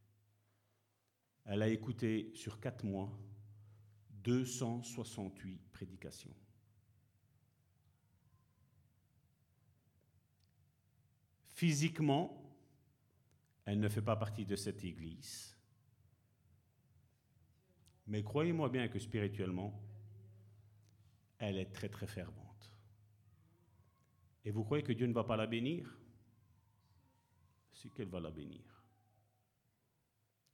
Elle 1.47 1.63
a 1.63 1.69
écouté 1.69 2.31
sur 2.37 2.61
quatre 2.61 2.85
mois 2.85 3.11
268 4.23 5.73
prédications. 5.73 6.37
Physiquement, 11.61 12.57
elle 13.67 13.81
ne 13.81 13.89
fait 13.91 14.01
pas 14.01 14.17
partie 14.17 14.47
de 14.47 14.57
cette 14.57 14.83
église. 14.83 15.55
Mais 18.07 18.23
croyez-moi 18.23 18.71
bien 18.71 18.89
que 18.89 18.99
spirituellement, 18.99 19.79
elle 21.37 21.59
est 21.59 21.71
très 21.71 21.91
très 21.91 22.07
fervente. 22.07 22.73
Et 24.43 24.51
vous 24.51 24.65
croyez 24.65 24.83
que 24.83 24.95
Dieu 24.95 25.07
ne 25.07 25.13
va 25.13 25.25
pas 25.25 25.37
la 25.37 25.47
bénir? 25.47 25.95
C'est 27.75 27.91
qu'elle 27.93 28.09
va 28.09 28.21
la 28.21 28.31
bénir. 28.31 28.83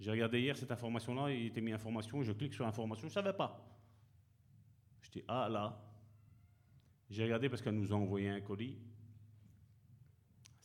J'ai 0.00 0.10
regardé 0.10 0.40
hier 0.40 0.56
cette 0.56 0.72
information-là, 0.72 1.30
il 1.30 1.46
était 1.46 1.60
mis 1.60 1.70
information, 1.70 2.24
je 2.24 2.32
clique 2.32 2.52
sur 2.52 2.66
information, 2.66 3.06
je 3.06 3.12
ne 3.12 3.22
savais 3.22 3.36
pas. 3.36 3.64
Je 5.02 5.10
dis, 5.12 5.22
ah 5.28 5.48
là, 5.48 5.80
j'ai 7.08 7.22
regardé 7.22 7.48
parce 7.48 7.62
qu'elle 7.62 7.76
nous 7.76 7.92
a 7.92 7.94
envoyé 7.94 8.28
un 8.28 8.40
colis, 8.40 8.76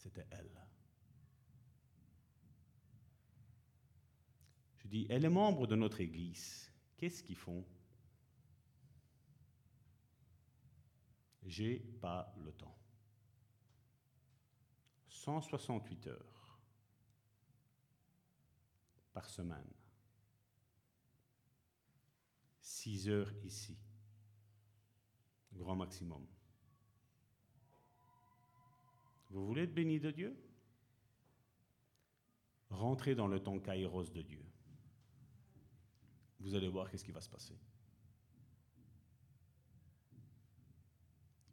c'était 0.02 0.26
elle. 0.32 0.68
Je 4.78 4.88
dis, 4.88 5.06
elle 5.10 5.26
est 5.26 5.30
membre 5.30 5.68
de 5.68 5.76
notre 5.76 6.02
Église. 6.02 6.72
Qu'est-ce 6.98 7.22
qu'ils 7.22 7.36
font? 7.36 7.64
J'ai 11.44 11.80
pas 11.80 12.34
le 12.44 12.52
temps. 12.52 12.76
168 15.08 16.08
heures 16.08 16.60
par 19.14 19.30
semaine. 19.30 19.72
6 22.60 23.08
heures 23.10 23.34
ici. 23.44 23.78
Grand 25.54 25.76
maximum. 25.76 26.26
Vous 29.32 29.46
voulez 29.46 29.64
être 29.64 29.74
béni 29.74 30.00
de 30.00 30.12
Dieu? 30.12 30.38
Rentrez 32.70 33.16
dans 33.16 33.28
le 33.28 33.40
temps 33.40 33.60
kairos 33.60 34.12
de 34.12 34.22
Dieu. 34.22 34.44
Vous 36.40 36.56
allez 36.56 36.68
voir 36.68 36.90
qu'est-ce 36.90 37.06
qui 37.06 37.12
va 37.12 37.22
se 37.22 37.30
passer. 37.30 37.58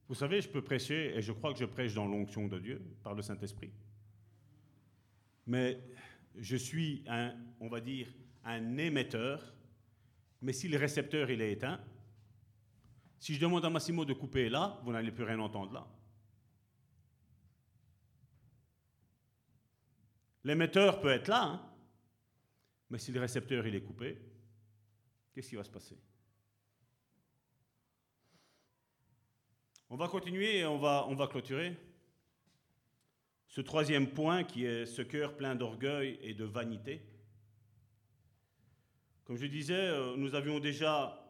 Vous 0.08 0.14
savez, 0.14 0.40
je 0.40 0.48
peux 0.48 0.62
prêcher, 0.62 1.16
et 1.16 1.20
je 1.20 1.32
crois 1.32 1.52
que 1.52 1.58
je 1.58 1.66
prêche 1.66 1.94
dans 1.94 2.06
l'onction 2.06 2.48
de 2.48 2.58
Dieu, 2.58 2.82
par 3.02 3.14
le 3.14 3.20
Saint-Esprit. 3.20 3.70
Mais 5.46 5.78
je 6.36 6.56
suis 6.56 7.04
un, 7.06 7.34
on 7.60 7.68
va 7.68 7.80
dire, 7.80 8.08
un 8.44 8.78
émetteur, 8.78 9.54
mais 10.40 10.52
si 10.52 10.68
le 10.68 10.78
récepteur 10.78 11.30
il 11.30 11.42
est 11.42 11.52
éteint, 11.52 11.80
si 13.18 13.34
je 13.34 13.40
demande 13.40 13.64
à 13.64 13.70
Massimo 13.70 14.04
de 14.04 14.14
couper 14.14 14.48
là, 14.48 14.80
vous 14.84 14.92
n'allez 14.92 15.10
plus 15.10 15.24
rien 15.24 15.40
entendre 15.40 15.72
là. 15.72 15.86
L'émetteur 20.48 20.98
peut 20.98 21.10
être 21.10 21.28
là, 21.28 21.42
hein. 21.42 21.60
mais 22.88 22.96
si 22.96 23.12
le 23.12 23.20
récepteur 23.20 23.66
il 23.66 23.74
est 23.74 23.82
coupé, 23.82 24.16
qu'est-ce 25.34 25.50
qui 25.50 25.56
va 25.56 25.62
se 25.62 25.68
passer? 25.68 25.98
On 29.90 29.96
va 29.96 30.08
continuer 30.08 30.60
et 30.60 30.64
on 30.64 30.78
va, 30.78 31.04
on 31.06 31.14
va 31.14 31.26
clôturer. 31.26 31.76
Ce 33.46 33.60
troisième 33.60 34.08
point 34.08 34.42
qui 34.42 34.64
est 34.64 34.86
ce 34.86 35.02
cœur 35.02 35.36
plein 35.36 35.54
d'orgueil 35.54 36.18
et 36.22 36.32
de 36.32 36.44
vanité. 36.44 37.02
Comme 39.24 39.36
je 39.36 39.44
disais, 39.44 39.74
euh, 39.74 40.16
nous 40.16 40.34
avions 40.34 40.60
déjà 40.60 41.28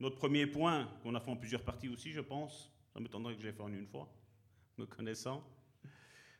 notre 0.00 0.16
premier 0.16 0.46
point, 0.46 0.88
qu'on 1.02 1.14
a 1.14 1.20
fait 1.20 1.30
en 1.30 1.36
plusieurs 1.36 1.64
parties 1.64 1.90
aussi, 1.90 2.12
je 2.12 2.22
pense. 2.22 2.72
Ça 2.94 3.00
m'étonnerait 3.00 3.34
que 3.34 3.42
je 3.42 3.46
l'ai 3.46 3.52
fait 3.52 3.60
en 3.60 3.74
une 3.74 3.86
fois, 3.86 4.10
me 4.78 4.86
connaissant. 4.86 5.46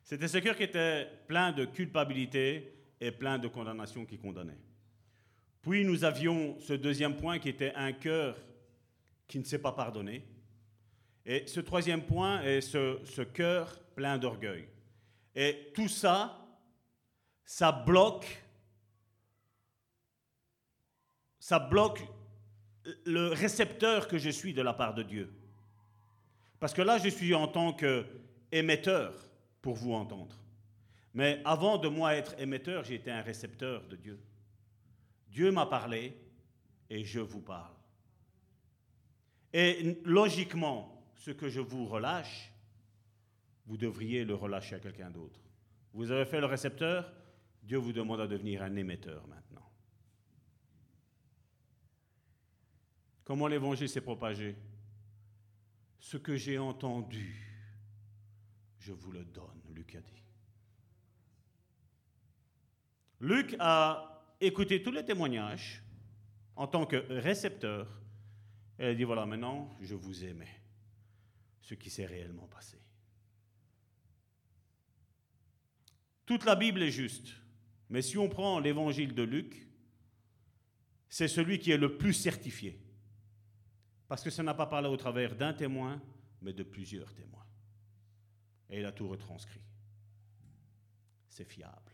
C'était 0.04 0.28
ce 0.28 0.36
cœur 0.36 0.54
qui 0.54 0.64
était 0.64 1.08
plein 1.26 1.50
de 1.50 1.64
culpabilité 1.64 2.74
et 3.00 3.10
plein 3.10 3.38
de 3.38 3.48
condamnation 3.48 4.04
qui 4.04 4.18
condamnait. 4.18 4.58
Puis 5.62 5.82
nous 5.82 6.04
avions 6.04 6.60
ce 6.60 6.74
deuxième 6.74 7.16
point 7.16 7.38
qui 7.38 7.48
était 7.48 7.72
un 7.74 7.92
cœur 7.92 8.36
qui 9.26 9.38
ne 9.38 9.44
s'est 9.44 9.58
pas 9.58 9.72
pardonné. 9.72 10.22
Et 11.24 11.46
ce 11.46 11.60
troisième 11.60 12.02
point 12.02 12.42
est 12.42 12.60
ce, 12.60 13.22
cœur 13.22 13.80
plein 13.94 14.18
d'orgueil. 14.18 14.68
Et 15.34 15.72
tout 15.74 15.88
ça, 15.88 16.38
ça 17.46 17.72
bloque, 17.72 18.44
ça 21.38 21.58
bloque 21.58 22.02
le 23.06 23.28
récepteur 23.28 24.06
que 24.06 24.18
je 24.18 24.28
suis 24.28 24.52
de 24.52 24.60
la 24.60 24.74
part 24.74 24.92
de 24.92 25.02
Dieu. 25.02 25.32
Parce 26.60 26.74
que 26.74 26.82
là, 26.82 26.98
je 26.98 27.08
suis 27.08 27.34
en 27.34 27.48
tant 27.48 27.72
qu'émetteur 27.72 29.23
pour 29.64 29.76
vous 29.76 29.94
entendre. 29.94 30.36
Mais 31.14 31.40
avant 31.46 31.78
de 31.78 31.88
moi 31.88 32.14
être 32.16 32.38
émetteur, 32.38 32.84
j'étais 32.84 33.10
un 33.10 33.22
récepteur 33.22 33.82
de 33.88 33.96
Dieu. 33.96 34.20
Dieu 35.28 35.50
m'a 35.50 35.64
parlé 35.64 36.14
et 36.90 37.02
je 37.02 37.20
vous 37.20 37.40
parle. 37.40 37.72
Et 39.54 40.02
logiquement, 40.04 41.02
ce 41.16 41.30
que 41.30 41.48
je 41.48 41.62
vous 41.62 41.86
relâche, 41.86 42.52
vous 43.64 43.78
devriez 43.78 44.26
le 44.26 44.34
relâcher 44.34 44.74
à 44.74 44.80
quelqu'un 44.80 45.10
d'autre. 45.10 45.40
Vous 45.94 46.10
avez 46.10 46.26
fait 46.26 46.40
le 46.40 46.46
récepteur, 46.46 47.10
Dieu 47.62 47.78
vous 47.78 47.94
demande 47.94 48.20
à 48.20 48.26
devenir 48.26 48.62
un 48.62 48.76
émetteur 48.76 49.26
maintenant. 49.28 49.66
Comment 53.24 53.46
l'évangile 53.46 53.88
s'est 53.88 54.02
propagé? 54.02 54.56
Ce 56.00 56.18
que 56.18 56.36
j'ai 56.36 56.58
entendu, 56.58 57.53
je 58.84 58.92
vous 58.92 59.12
le 59.12 59.24
donne, 59.24 59.62
Luc 59.74 59.94
a 59.94 60.00
dit. 60.00 60.22
Luc 63.20 63.56
a 63.58 64.22
écouté 64.40 64.82
tous 64.82 64.90
les 64.90 65.04
témoignages 65.04 65.82
en 66.54 66.66
tant 66.66 66.84
que 66.84 66.96
récepteur 67.08 67.88
et 68.78 68.86
a 68.86 68.94
dit, 68.94 69.04
voilà, 69.04 69.24
maintenant, 69.24 69.74
je 69.80 69.94
vous 69.94 70.24
aimais, 70.24 70.60
ce 71.62 71.72
qui 71.74 71.88
s'est 71.88 72.04
réellement 72.04 72.46
passé. 72.46 72.78
Toute 76.26 76.44
la 76.44 76.54
Bible 76.54 76.82
est 76.82 76.90
juste, 76.90 77.32
mais 77.88 78.02
si 78.02 78.18
on 78.18 78.28
prend 78.28 78.58
l'évangile 78.58 79.14
de 79.14 79.22
Luc, 79.22 79.66
c'est 81.08 81.28
celui 81.28 81.58
qui 81.58 81.70
est 81.70 81.78
le 81.78 81.96
plus 81.96 82.12
certifié. 82.12 82.78
Parce 84.08 84.22
que 84.22 84.30
ça 84.30 84.42
n'a 84.42 84.52
pas 84.52 84.66
parlé 84.66 84.88
au 84.88 84.96
travers 84.98 85.34
d'un 85.34 85.54
témoin, 85.54 86.02
mais 86.42 86.52
de 86.52 86.62
plusieurs 86.62 87.14
témoins. 87.14 87.43
Et 88.70 88.80
il 88.80 88.86
a 88.86 88.92
tout 88.92 89.08
retranscrit. 89.08 89.60
C'est 91.28 91.44
fiable. 91.44 91.92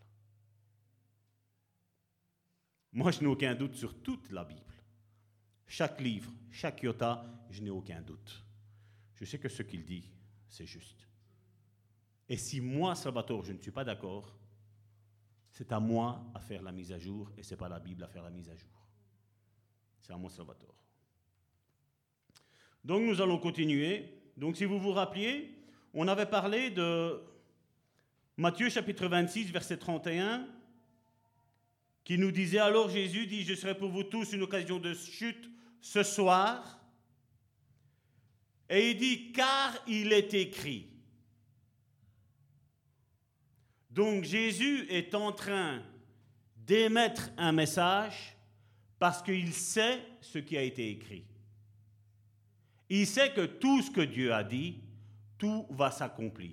Moi, 2.93 3.11
je 3.11 3.21
n'ai 3.21 3.27
aucun 3.27 3.55
doute 3.55 3.75
sur 3.75 4.03
toute 4.03 4.31
la 4.31 4.45
Bible. 4.45 4.75
Chaque 5.67 6.01
livre, 6.01 6.33
chaque 6.51 6.83
iota, 6.83 7.25
je 7.51 7.63
n'ai 7.63 7.71
aucun 7.71 8.01
doute. 8.03 8.45
Je 9.15 9.25
sais 9.25 9.39
que 9.39 9.49
ce 9.49 9.63
qu'il 9.63 9.85
dit, 9.85 10.11
c'est 10.49 10.67
juste. 10.67 11.07
Et 12.29 12.37
si 12.37 12.61
moi, 12.61 12.95
Salvatore, 12.95 13.45
je 13.45 13.53
ne 13.53 13.59
suis 13.59 13.71
pas 13.71 13.85
d'accord, 13.85 14.37
c'est 15.51 15.73
à 15.73 15.81
moi 15.81 16.25
à 16.35 16.41
faire 16.41 16.63
la 16.63 16.73
mise 16.73 16.93
à 16.93 16.99
jour 16.99 17.31
et 17.37 17.43
ce 17.43 17.51
n'est 17.51 17.59
pas 17.59 17.69
la 17.69 17.81
Bible 17.81 18.03
à 18.03 18.09
faire 18.09 18.23
la 18.23 18.31
mise 18.31 18.49
à 18.49 18.57
jour. 18.57 18.87
C'est 20.01 20.13
à 20.13 20.17
moi, 20.17 20.31
Salvatore. 20.31 20.75
Donc 22.85 23.03
nous 23.03 23.21
allons 23.21 23.39
continuer. 23.39 24.33
Donc 24.37 24.57
si 24.57 24.65
vous 24.65 24.79
vous 24.79 24.93
rappelez, 24.93 25.60
on 25.93 26.09
avait 26.09 26.27
parlé 26.27 26.71
de 26.71 27.21
Matthieu 28.37 28.69
chapitre 28.71 29.07
26, 29.07 29.51
verset 29.51 29.77
31, 29.77 30.47
qui 32.05 32.17
nous 32.19 32.31
disait 32.31 32.59
alors 32.59 32.89
Jésus 32.89 33.27
dit, 33.27 33.45
je 33.45 33.55
serai 33.55 33.77
pour 33.77 33.91
vous 33.91 34.05
tous 34.05 34.33
une 34.33 34.43
occasion 34.43 34.79
de 34.79 34.95
chute 34.95 35.51
ce 35.81 36.03
soir. 36.03 36.81
Et 38.69 38.91
il 38.91 38.99
dit, 38.99 39.33
car 39.33 39.77
il 39.87 40.13
est 40.13 40.33
écrit. 40.35 40.87
Donc 43.91 44.25
Jésus 44.25 44.87
est 44.89 45.15
en 45.15 45.33
train 45.33 45.83
d'émettre 46.57 47.31
un 47.37 47.51
message 47.51 48.37
parce 49.01 49.23
qu'il 49.23 49.53
sait 49.53 50.01
ce 50.21 50.39
qui 50.39 50.57
a 50.57 50.63
été 50.63 50.89
écrit. 50.89 51.25
Il 52.89 53.07
sait 53.07 53.33
que 53.33 53.47
tout 53.47 53.83
ce 53.83 53.91
que 53.91 54.01
Dieu 54.01 54.33
a 54.33 54.45
dit, 54.45 54.81
tout 55.41 55.67
va 55.71 55.91
s'accomplir. 55.91 56.53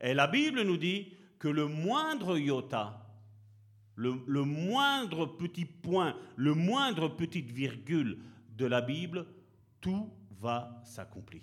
Et 0.00 0.12
la 0.12 0.26
Bible 0.26 0.62
nous 0.62 0.76
dit 0.76 1.14
que 1.38 1.48
le 1.48 1.66
moindre 1.66 2.36
iota, 2.36 3.06
le, 3.94 4.20
le, 4.26 4.42
moindre 4.42 5.24
petit 5.24 5.64
point, 5.64 6.18
le 6.34 6.52
moindre 6.52 7.08
petite 7.08 7.50
virgule 7.50 8.18
de 8.56 8.66
la 8.66 8.82
Bible, 8.82 9.24
tout 9.80 10.12
va 10.32 10.82
s'accomplir. 10.84 11.42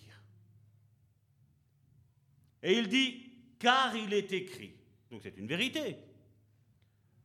Et 2.62 2.78
il 2.78 2.90
dit, 2.90 3.32
car 3.58 3.96
il 3.96 4.14
est 4.14 4.32
écrit. 4.34 4.76
Donc 5.10 5.22
c'est 5.24 5.38
une 5.38 5.48
vérité. 5.48 5.98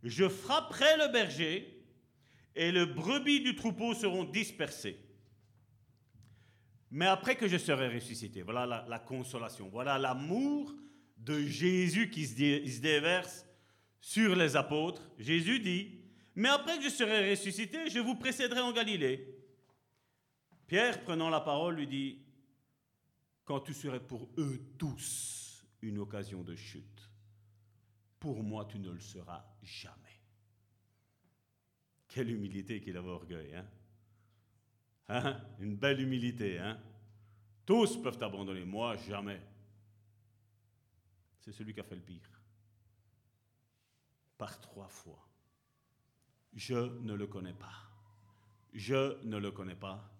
Je 0.04 0.28
frapperai 0.28 0.96
le 0.96 1.12
berger 1.12 1.84
et 2.54 2.70
les 2.70 2.86
brebis 2.86 3.40
du 3.40 3.56
troupeau 3.56 3.94
seront 3.94 4.24
dispersées. 4.24 5.07
Mais 6.90 7.06
après 7.06 7.36
que 7.36 7.48
je 7.48 7.58
serai 7.58 7.88
ressuscité, 7.88 8.42
voilà 8.42 8.66
la, 8.66 8.86
la 8.88 8.98
consolation, 8.98 9.68
voilà 9.68 9.98
l'amour 9.98 10.74
de 11.18 11.40
Jésus 11.40 12.10
qui 12.10 12.26
se, 12.26 12.36
dé, 12.36 12.66
se 12.66 12.80
déverse 12.80 13.46
sur 14.00 14.34
les 14.34 14.56
apôtres. 14.56 15.02
Jésus 15.18 15.60
dit, 15.60 16.00
mais 16.34 16.48
après 16.48 16.78
que 16.78 16.84
je 16.84 16.88
serai 16.88 17.30
ressuscité, 17.30 17.90
je 17.90 17.98
vous 17.98 18.14
précéderai 18.14 18.60
en 18.60 18.72
Galilée. 18.72 19.34
Pierre, 20.66 21.02
prenant 21.02 21.28
la 21.28 21.40
parole, 21.40 21.76
lui 21.76 21.86
dit, 21.86 22.22
quand 23.44 23.60
tu 23.60 23.74
serais 23.74 24.00
pour 24.00 24.30
eux 24.38 24.60
tous 24.78 25.66
une 25.82 25.98
occasion 25.98 26.42
de 26.42 26.54
chute, 26.54 27.10
pour 28.20 28.42
moi 28.42 28.66
tu 28.70 28.78
ne 28.78 28.90
le 28.90 29.00
seras 29.00 29.44
jamais. 29.62 29.94
Quelle 32.08 32.30
humilité 32.30 32.82
avait 32.88 33.08
orgueil, 33.08 33.54
hein? 33.54 33.66
Hein? 35.08 35.40
Une 35.60 35.76
belle 35.76 36.00
humilité, 36.00 36.58
hein? 36.58 36.78
Tous 37.64 38.00
peuvent 38.02 38.22
abandonner, 38.22 38.64
moi 38.64 38.96
jamais. 38.96 39.40
C'est 41.40 41.52
celui 41.52 41.74
qui 41.74 41.80
a 41.80 41.84
fait 41.84 41.96
le 41.96 42.02
pire. 42.02 42.40
Par 44.36 44.60
trois 44.60 44.88
fois. 44.88 45.28
Je 46.54 46.98
ne 47.02 47.14
le 47.14 47.26
connais 47.26 47.52
pas. 47.52 47.88
Je 48.72 49.22
ne 49.24 49.36
le 49.36 49.50
connais 49.50 49.74
pas. 49.74 50.10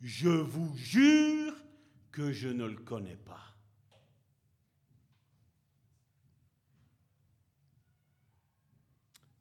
Je 0.00 0.28
vous 0.28 0.76
jure 0.76 1.54
que 2.12 2.32
je 2.32 2.48
ne 2.48 2.64
le 2.64 2.76
connais 2.76 3.16
pas. 3.16 3.54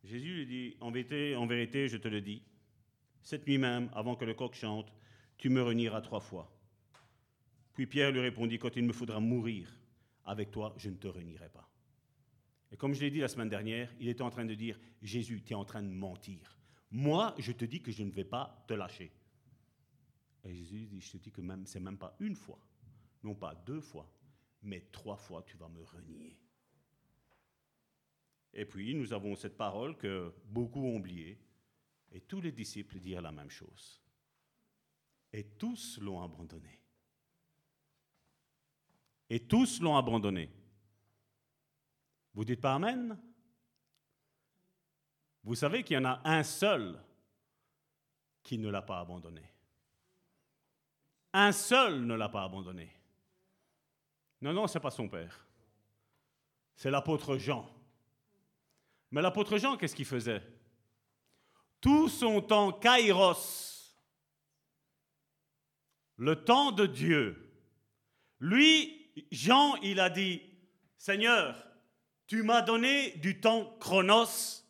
Jésus 0.03 0.35
lui 0.35 0.45
dit, 0.45 0.77
en 0.81 0.91
vérité, 0.91 1.35
en 1.35 1.47
vérité, 1.47 1.87
je 1.87 1.97
te 1.97 2.07
le 2.07 2.21
dis, 2.21 2.43
cette 3.25 3.47
nuit 3.47 3.57
même, 3.57 3.89
avant 3.93 4.15
que 4.15 4.23
le 4.23 4.35
coq 4.35 4.53
chante, 4.53 4.93
tu 5.37 5.49
me 5.49 5.61
renieras 5.61 6.01
trois 6.01 6.19
fois. 6.21 6.49
Puis 7.73 7.87
Pierre 7.87 8.11
lui 8.11 8.21
répondit, 8.21 8.59
quand 8.59 8.75
il 8.77 8.85
me 8.85 8.93
faudra 8.93 9.19
mourir 9.19 9.67
avec 10.23 10.51
toi, 10.51 10.73
je 10.77 10.89
ne 10.89 10.95
te 10.95 11.07
renierai 11.07 11.49
pas. 11.49 11.67
Et 12.71 12.77
comme 12.77 12.93
je 12.93 13.01
l'ai 13.01 13.09
dit 13.09 13.19
la 13.19 13.27
semaine 13.27 13.49
dernière, 13.49 13.91
il 13.99 14.07
était 14.09 14.21
en 14.21 14.29
train 14.29 14.45
de 14.45 14.53
dire, 14.53 14.79
Jésus, 15.01 15.41
tu 15.43 15.53
es 15.53 15.55
en 15.55 15.65
train 15.65 15.81
de 15.81 15.89
mentir. 15.89 16.57
Moi, 16.91 17.33
je 17.39 17.51
te 17.51 17.65
dis 17.65 17.81
que 17.81 17.91
je 17.91 18.03
ne 18.03 18.11
vais 18.11 18.23
pas 18.23 18.63
te 18.67 18.75
lâcher. 18.75 19.11
Et 20.43 20.53
Jésus 20.53 20.85
dit, 20.85 21.01
je 21.01 21.11
te 21.13 21.17
dis 21.17 21.31
que 21.31 21.41
même, 21.41 21.65
c'est 21.65 21.79
même 21.79 21.97
pas 21.97 22.15
une 22.19 22.35
fois, 22.35 22.59
non 23.23 23.33
pas 23.33 23.55
deux 23.55 23.81
fois, 23.81 24.07
mais 24.61 24.81
trois 24.91 25.17
fois 25.17 25.43
tu 25.43 25.57
vas 25.57 25.67
me 25.67 25.81
renier. 25.81 26.37
Et 28.53 28.65
puis, 28.65 28.93
nous 28.93 29.11
avons 29.13 29.35
cette 29.35 29.57
parole 29.57 29.97
que 29.97 30.31
beaucoup 30.45 30.85
ont 30.85 30.97
oubliée, 30.97 31.39
et 32.11 32.21
tous 32.21 32.41
les 32.41 32.51
disciples 32.51 32.99
dirent 32.99 33.21
la 33.21 33.31
même 33.31 33.49
chose. 33.49 34.01
Et 35.31 35.43
tous 35.43 35.99
l'ont 35.99 36.23
abandonné. 36.23 36.79
Et 39.29 39.47
tous 39.47 39.81
l'ont 39.81 39.97
abandonné. 39.97 40.49
Vous 42.33 42.45
dites 42.45 42.61
pas 42.61 42.75
Amen? 42.75 43.17
Vous 45.43 45.55
savez 45.55 45.83
qu'il 45.83 45.95
y 45.95 45.99
en 45.99 46.05
a 46.05 46.21
un 46.23 46.43
seul 46.43 46.99
qui 48.41 48.57
ne 48.57 48.69
l'a 48.69 48.81
pas 48.81 48.99
abandonné. 48.99 49.43
Un 51.33 51.51
seul 51.51 52.05
ne 52.05 52.15
l'a 52.15 52.29
pas 52.29 52.43
abandonné. 52.43 52.91
Non, 54.41 54.53
non, 54.53 54.67
ce 54.67 54.77
n'est 54.77 54.81
pas 54.81 54.91
son 54.91 55.09
père. 55.09 55.45
C'est 56.75 56.91
l'apôtre 56.91 57.37
Jean. 57.37 57.69
Mais 59.11 59.21
l'apôtre 59.21 59.57
Jean, 59.57 59.77
qu'est-ce 59.77 59.95
qu'il 59.95 60.05
faisait? 60.05 60.41
Tout 61.81 62.09
son 62.09 62.41
temps 62.41 62.71
kairos, 62.71 63.95
le 66.17 66.43
temps 66.43 66.71
de 66.71 66.85
Dieu. 66.85 67.51
Lui, 68.39 69.11
Jean, 69.31 69.75
il 69.77 69.99
a 69.99 70.09
dit, 70.09 70.41
Seigneur, 70.97 71.55
tu 72.27 72.41
m'as 72.41 72.61
donné 72.61 73.11
du 73.17 73.39
temps 73.39 73.77
chronos, 73.79 74.63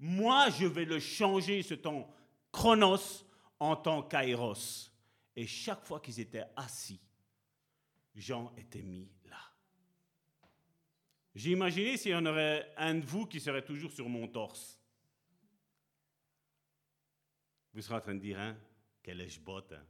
moi 0.00 0.50
je 0.50 0.66
vais 0.66 0.84
le 0.84 0.98
changer, 0.98 1.62
ce 1.62 1.74
temps 1.74 2.12
chronos, 2.50 3.24
en 3.60 3.76
temps 3.76 4.02
kairos. 4.02 4.90
Et 5.36 5.46
chaque 5.46 5.84
fois 5.84 6.00
qu'ils 6.00 6.18
étaient 6.18 6.46
assis, 6.56 7.00
Jean 8.14 8.52
était 8.56 8.82
mis 8.82 9.08
j'ai 11.38 11.52
imaginé 11.52 11.96
s'il 11.96 12.10
y 12.10 12.14
en 12.16 12.26
aurait 12.26 12.72
un 12.76 12.96
de 12.96 13.06
vous 13.06 13.24
qui 13.24 13.38
serait 13.38 13.64
toujours 13.64 13.92
sur 13.92 14.08
mon 14.08 14.26
torse. 14.26 14.77
Vous 17.72 17.82
serez 17.82 17.94
en 17.96 18.00
train 18.00 18.14
de 18.14 18.20
dire, 18.20 18.38
hein, 18.38 18.56
quel 19.02 19.20
est 19.20 19.40
botte, 19.40 19.72
hein? 19.72 19.86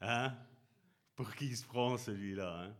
hein? 0.00 0.38
Pour 1.14 1.34
qui 1.34 1.46
il 1.46 1.56
se 1.56 1.66
prend 1.66 1.96
celui-là, 1.96 2.64
hein? 2.64 2.76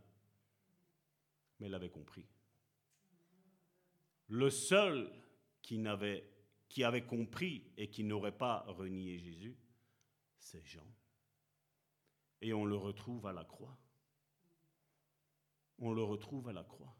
Mais 1.58 1.66
il 1.66 1.74
avait 1.74 1.90
compris. 1.90 2.26
Le 4.28 4.48
seul 4.48 5.12
qui, 5.60 5.78
n'avait, 5.78 6.24
qui 6.68 6.84
avait 6.84 7.04
compris 7.04 7.70
et 7.76 7.90
qui 7.90 8.04
n'aurait 8.04 8.36
pas 8.36 8.60
renié 8.68 9.18
Jésus, 9.18 9.58
c'est 10.38 10.64
Jean. 10.64 10.86
Et 12.40 12.52
on 12.54 12.64
le 12.64 12.76
retrouve 12.76 13.26
à 13.26 13.32
la 13.32 13.44
croix. 13.44 13.76
On 15.78 15.92
le 15.92 16.02
retrouve 16.02 16.48
à 16.48 16.52
la 16.52 16.64
croix. 16.64 16.96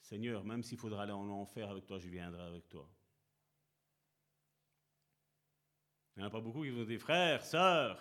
Seigneur, 0.00 0.44
même 0.44 0.62
s'il 0.62 0.78
faudra 0.78 1.02
aller 1.02 1.12
en 1.12 1.28
enfer 1.28 1.70
avec 1.70 1.86
toi, 1.86 1.98
je 1.98 2.08
viendrai 2.08 2.42
avec 2.42 2.68
toi. 2.68 2.90
Il 6.18 6.22
n'y 6.22 6.24
en 6.24 6.30
a 6.30 6.32
pas 6.32 6.40
beaucoup 6.40 6.64
qui 6.64 6.70
vont 6.70 6.82
dire, 6.82 6.98
frère, 6.98 7.44
sœur, 7.44 7.96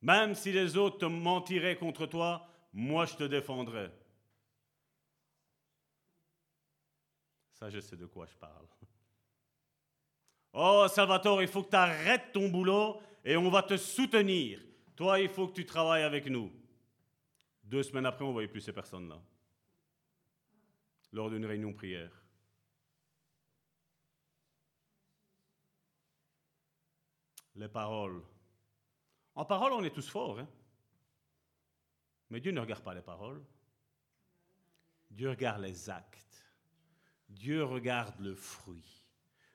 même 0.00 0.34
si 0.34 0.52
les 0.52 0.74
autres 0.74 0.96
te 0.96 1.04
mentiraient 1.04 1.76
contre 1.76 2.06
toi, 2.06 2.48
moi 2.72 3.04
je 3.04 3.14
te 3.14 3.24
défendrai. 3.24 3.90
Ça, 7.52 7.68
je 7.68 7.78
sais 7.78 7.94
de 7.94 8.06
quoi 8.06 8.24
je 8.24 8.34
parle. 8.36 8.66
Oh, 10.54 10.86
Salvatore, 10.88 11.42
il 11.42 11.48
faut 11.48 11.62
que 11.62 11.68
tu 11.68 11.76
arrêtes 11.76 12.32
ton 12.32 12.48
boulot 12.48 13.02
et 13.22 13.36
on 13.36 13.50
va 13.50 13.62
te 13.62 13.76
soutenir. 13.76 14.58
Toi, 14.96 15.20
il 15.20 15.28
faut 15.28 15.46
que 15.46 15.56
tu 15.56 15.66
travailles 15.66 16.04
avec 16.04 16.24
nous. 16.24 16.50
Deux 17.64 17.82
semaines 17.82 18.06
après, 18.06 18.24
on 18.24 18.28
ne 18.28 18.32
voyait 18.32 18.48
plus 18.48 18.62
ces 18.62 18.72
personnes-là 18.72 19.20
lors 21.12 21.28
d'une 21.28 21.44
réunion 21.44 21.74
prière. 21.74 22.24
Les 27.58 27.68
paroles 27.68 28.22
En 29.34 29.44
parole, 29.44 29.72
on 29.72 29.82
est 29.82 29.90
tous 29.90 30.08
forts. 30.08 30.38
Hein? 30.38 30.48
Mais 32.30 32.38
Dieu 32.40 32.52
ne 32.52 32.60
regarde 32.60 32.84
pas 32.84 32.94
les 32.94 33.02
paroles. 33.02 33.44
Dieu 35.10 35.30
regarde 35.30 35.62
les 35.62 35.90
actes. 35.90 36.46
Dieu 37.28 37.64
regarde 37.64 38.18
le 38.20 38.36
fruit. 38.36 39.02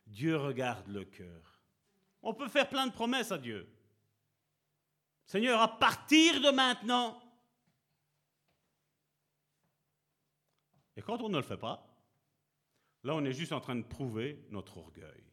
Dieu 0.05 0.35
regarde 0.35 0.85
le 0.89 1.05
cœur. 1.05 1.61
On 2.21 2.34
peut 2.34 2.49
faire 2.49 2.67
plein 2.67 2.88
de 2.88 2.91
promesses 2.91 3.31
à 3.31 3.38
Dieu. 3.38 3.71
Seigneur, 5.25 5.61
à 5.61 5.80
partir 5.80 6.41
de 6.41 6.49
maintenant. 6.49 7.21
Et 10.97 11.01
quand 11.01 11.21
on 11.21 11.30
ne 11.30 11.38
le 11.38 11.43
fait 11.43 11.57
pas, 11.57 11.88
là 13.03 13.15
on 13.15 13.23
est 13.23 13.31
juste 13.31 13.53
en 13.53 13.61
train 13.61 13.77
de 13.77 13.84
prouver 13.84 14.45
notre 14.49 14.77
orgueil. 14.77 15.32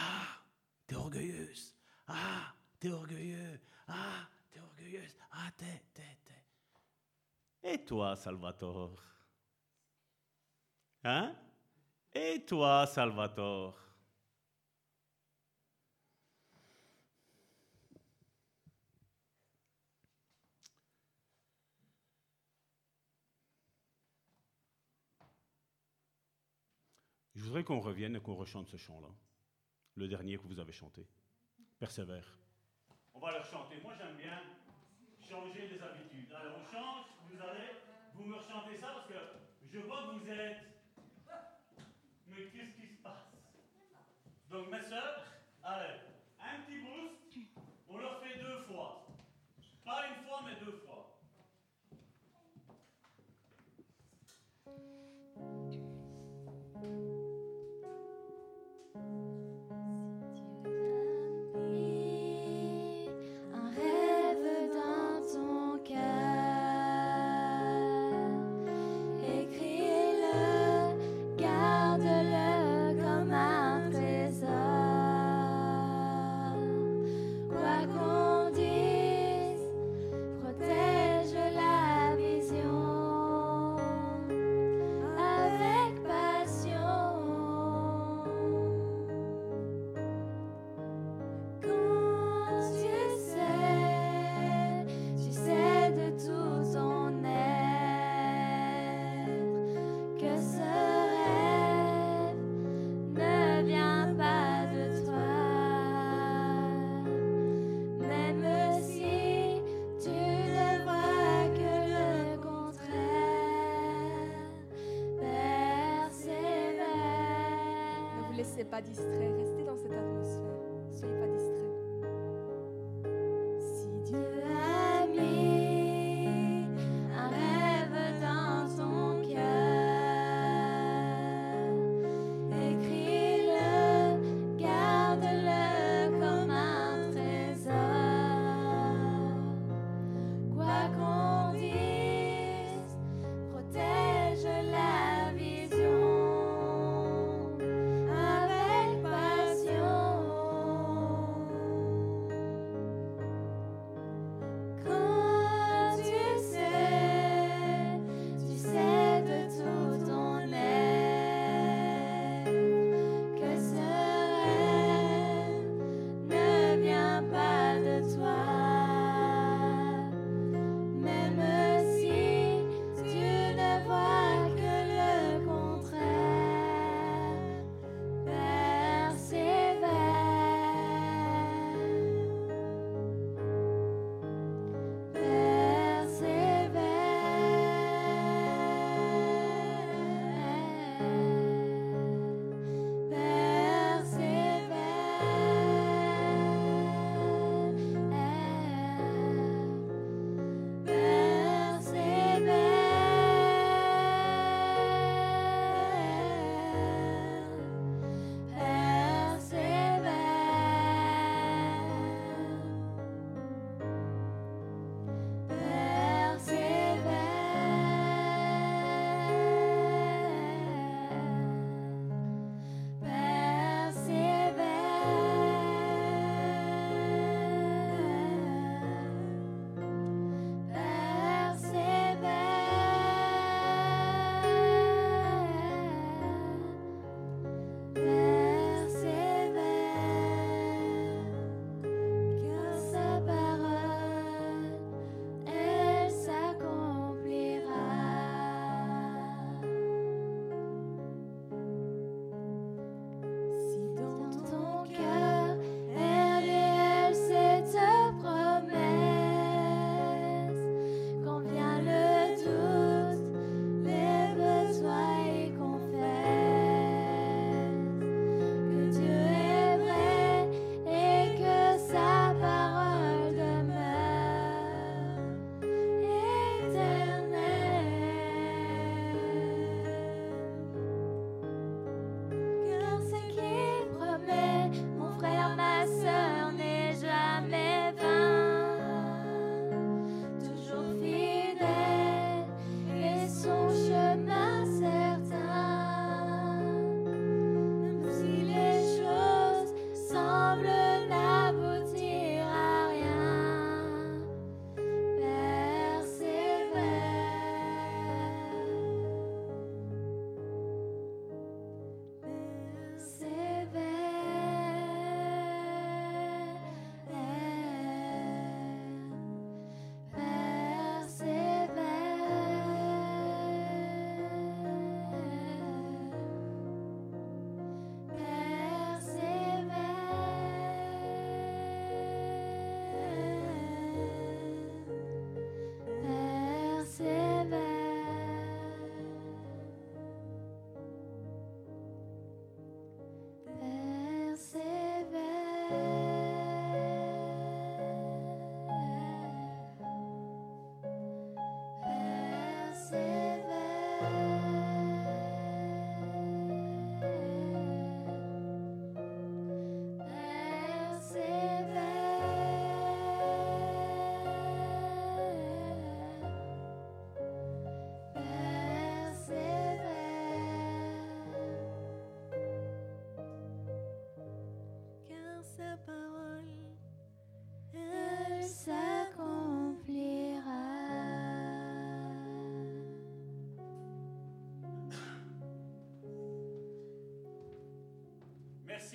Ah, 0.00 0.42
t'es 0.86 0.94
orgueilleuse. 0.94 1.74
Ah, 2.06 2.54
t'es 2.78 2.90
orgueilleux. 2.90 3.60
Ah, 3.88 4.28
t'es 4.50 4.60
orgueilleuse. 4.60 5.16
Ah, 5.32 5.50
t'es, 5.56 5.82
t'es, 5.92 6.18
t'es. 6.24 7.72
Et 7.72 7.84
toi, 7.84 8.14
Salvatore? 8.16 9.02
Hein? 11.04 11.34
Et 12.14 12.44
toi, 12.46 12.86
Salvatore? 12.86 13.76
Je 27.34 27.44
voudrais 27.44 27.64
qu'on 27.64 27.80
revienne 27.80 28.16
et 28.16 28.20
qu'on 28.20 28.34
rechante 28.34 28.68
ce 28.68 28.76
chant-là, 28.76 29.08
le 29.98 30.06
dernier 30.06 30.36
que 30.38 30.46
vous 30.46 30.60
avez 30.60 30.72
chanté. 30.72 31.04
Persévère. 31.78 32.38
On 33.14 33.18
va 33.18 33.36
le 33.36 33.44
chanter. 33.44 33.80
Moi, 33.82 33.94
j'aime 33.98 34.16
bien 34.16 34.42
changer 35.28 35.68
les 35.68 35.82
habitudes. 35.82 36.32
Alors, 36.32 36.58
on 36.58 36.72
change, 36.72 37.06
vous 37.28 37.40
allez, 37.42 37.70
vous 38.14 38.24
me 38.24 38.36
rechantez 38.36 38.78
ça 38.78 38.88
parce 38.94 39.08
que 39.08 39.14
je 39.72 39.78
vois 39.80 40.02
que 40.02 40.18
vous 40.18 40.30
êtes. 40.30 40.62
Mais 42.28 42.44
qu'est-ce 42.44 42.80
qui 42.80 42.86
se 42.86 43.02
passe? 43.02 43.32
Donc, 44.50 44.70
mes 44.70 44.82
soeurs, 44.82 45.24
allez, 45.64 46.00
un 46.40 46.62
petit 46.62 46.78
boost, 46.78 47.50
on 47.88 47.98
le 47.98 48.08
fait 48.22 48.38
deux 48.38 48.62
fois. 48.62 49.06
Pas 49.84 50.06
une 50.08 50.24
fois, 50.24 50.42
mais 50.46 50.64
deux 50.64 50.78
fois. 50.86 50.87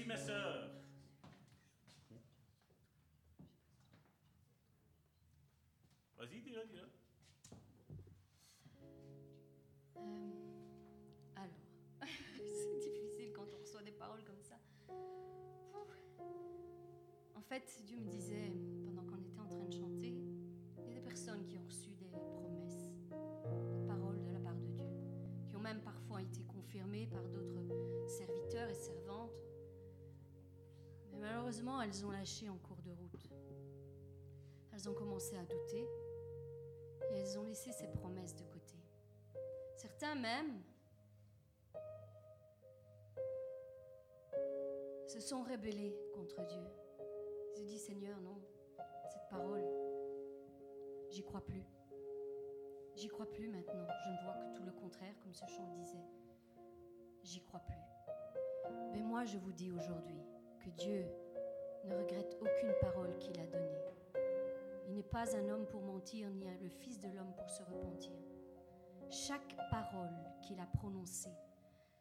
Mes. 0.05 0.15
Vas-y. 0.15 0.31
Euh, 0.31 0.67
alors, 11.35 11.49
c'est 12.53 12.79
difficile 12.79 13.31
quand 13.33 13.45
on 13.53 13.61
reçoit 13.61 13.81
des 13.83 13.91
paroles 13.91 14.23
comme 14.23 14.41
ça. 14.41 14.55
En 17.35 17.41
fait, 17.41 17.81
Dieu 17.85 17.97
me 17.97 18.09
disait, 18.09 18.51
pendant 18.85 19.03
qu'on 19.03 19.17
était 19.17 19.39
en 19.39 19.47
train 19.47 19.65
de 19.65 19.73
chanter, 19.73 20.15
il 20.79 20.87
y 20.87 20.91
a 20.91 20.93
des 20.93 21.01
personnes 21.01 21.45
qui 21.47 21.57
ont 21.57 21.65
reçu 21.65 21.91
des 21.95 22.07
promesses, 22.07 22.91
des 23.09 23.87
paroles 23.87 24.21
de 24.23 24.31
la 24.31 24.39
part 24.39 24.55
de 24.55 24.67
Dieu, 24.67 24.85
qui 25.49 25.55
ont 25.55 25.61
même 25.61 25.81
parfois 25.81 26.21
été 26.21 26.43
confirmées 26.43 27.07
par 27.07 27.23
malheureusement, 31.43 31.81
elles 31.81 32.05
ont 32.05 32.11
lâché 32.11 32.47
en 32.47 32.57
cours 32.57 32.81
de 32.83 32.91
route. 32.91 33.29
Elles 34.71 34.89
ont 34.89 34.93
commencé 34.93 35.35
à 35.35 35.43
douter 35.43 35.85
et 37.11 37.17
elles 37.17 37.37
ont 37.37 37.43
laissé 37.43 37.73
ces 37.73 37.87
promesses 37.87 38.33
de 38.33 38.45
côté. 38.45 38.77
Certains 39.75 40.15
même 40.15 40.61
se 45.05 45.19
sont 45.19 45.43
rebellés 45.43 45.93
contre 46.13 46.45
Dieu. 46.45 46.63
Ils 47.57 47.61
ont 47.61 47.65
dit 47.65 47.77
Seigneur, 47.77 48.21
non, 48.21 48.39
cette 49.11 49.27
parole, 49.29 49.65
j'y 51.09 51.23
crois 51.23 51.45
plus. 51.45 51.65
J'y 52.95 53.09
crois 53.09 53.29
plus 53.29 53.49
maintenant. 53.49 53.87
Je 54.05 54.09
ne 54.11 54.23
vois 54.23 54.35
que 54.35 54.55
tout 54.55 54.63
le 54.63 54.71
contraire, 54.71 55.13
comme 55.21 55.33
ce 55.33 55.45
chant 55.47 55.67
disait. 55.75 56.05
J'y 57.21 57.41
crois 57.41 57.59
plus. 57.59 57.75
Mais 58.93 59.01
moi, 59.01 59.25
je 59.25 59.37
vous 59.37 59.51
dis 59.51 59.71
aujourd'hui 59.71 60.21
que 60.61 60.69
Dieu 60.69 61.05
ne 61.85 61.95
regrette 61.95 62.37
aucune 62.41 62.73
parole 62.81 63.17
qu'il 63.19 63.39
a 63.39 63.45
donnée. 63.45 63.83
Il 64.87 64.95
n'est 64.95 65.03
pas 65.03 65.35
un 65.35 65.49
homme 65.49 65.65
pour 65.65 65.81
mentir, 65.81 66.29
ni 66.29 66.45
le 66.61 66.69
fils 66.69 66.99
de 66.99 67.07
l'homme 67.07 67.33
pour 67.37 67.49
se 67.49 67.63
repentir. 67.63 68.11
Chaque 69.09 69.55
parole 69.69 70.13
qu'il 70.41 70.59
a 70.59 70.65
prononcée, 70.77 71.33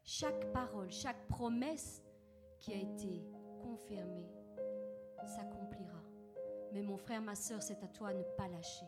chaque 0.04 0.50
parole, 0.52 0.90
chaque 0.90 1.28
promesse 1.28 2.02
qui 2.58 2.72
a 2.72 2.76
été 2.76 3.22
confirmée, 3.62 4.28
s'accomplira. 5.26 6.00
Mais 6.72 6.82
mon 6.82 6.96
frère, 6.96 7.22
ma 7.22 7.34
soeur, 7.34 7.62
c'est 7.62 7.82
à 7.82 7.88
toi 7.88 8.12
de 8.12 8.18
ne 8.18 8.22
pas 8.36 8.48
lâcher. 8.48 8.86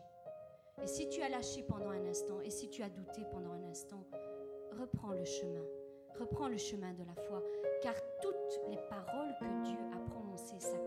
Et 0.83 0.87
si 0.87 1.07
tu 1.07 1.21
as 1.21 1.29
lâché 1.29 1.63
pendant 1.63 1.89
un 1.89 2.05
instant, 2.05 2.41
et 2.41 2.49
si 2.49 2.69
tu 2.69 2.83
as 2.83 2.89
douté 2.89 3.21
pendant 3.31 3.51
un 3.51 3.63
instant, 3.63 4.03
reprends 4.77 5.13
le 5.13 5.23
chemin. 5.23 5.63
Reprends 6.19 6.47
le 6.47 6.57
chemin 6.57 6.93
de 6.93 7.03
la 7.03 7.15
foi, 7.15 7.41
car 7.81 7.95
toutes 8.21 8.59
les 8.69 8.77
paroles 8.89 9.35
que 9.39 9.63
Dieu 9.65 9.77
a 9.93 9.99
prononcées 10.09 10.59
s'accompliront. 10.59 10.84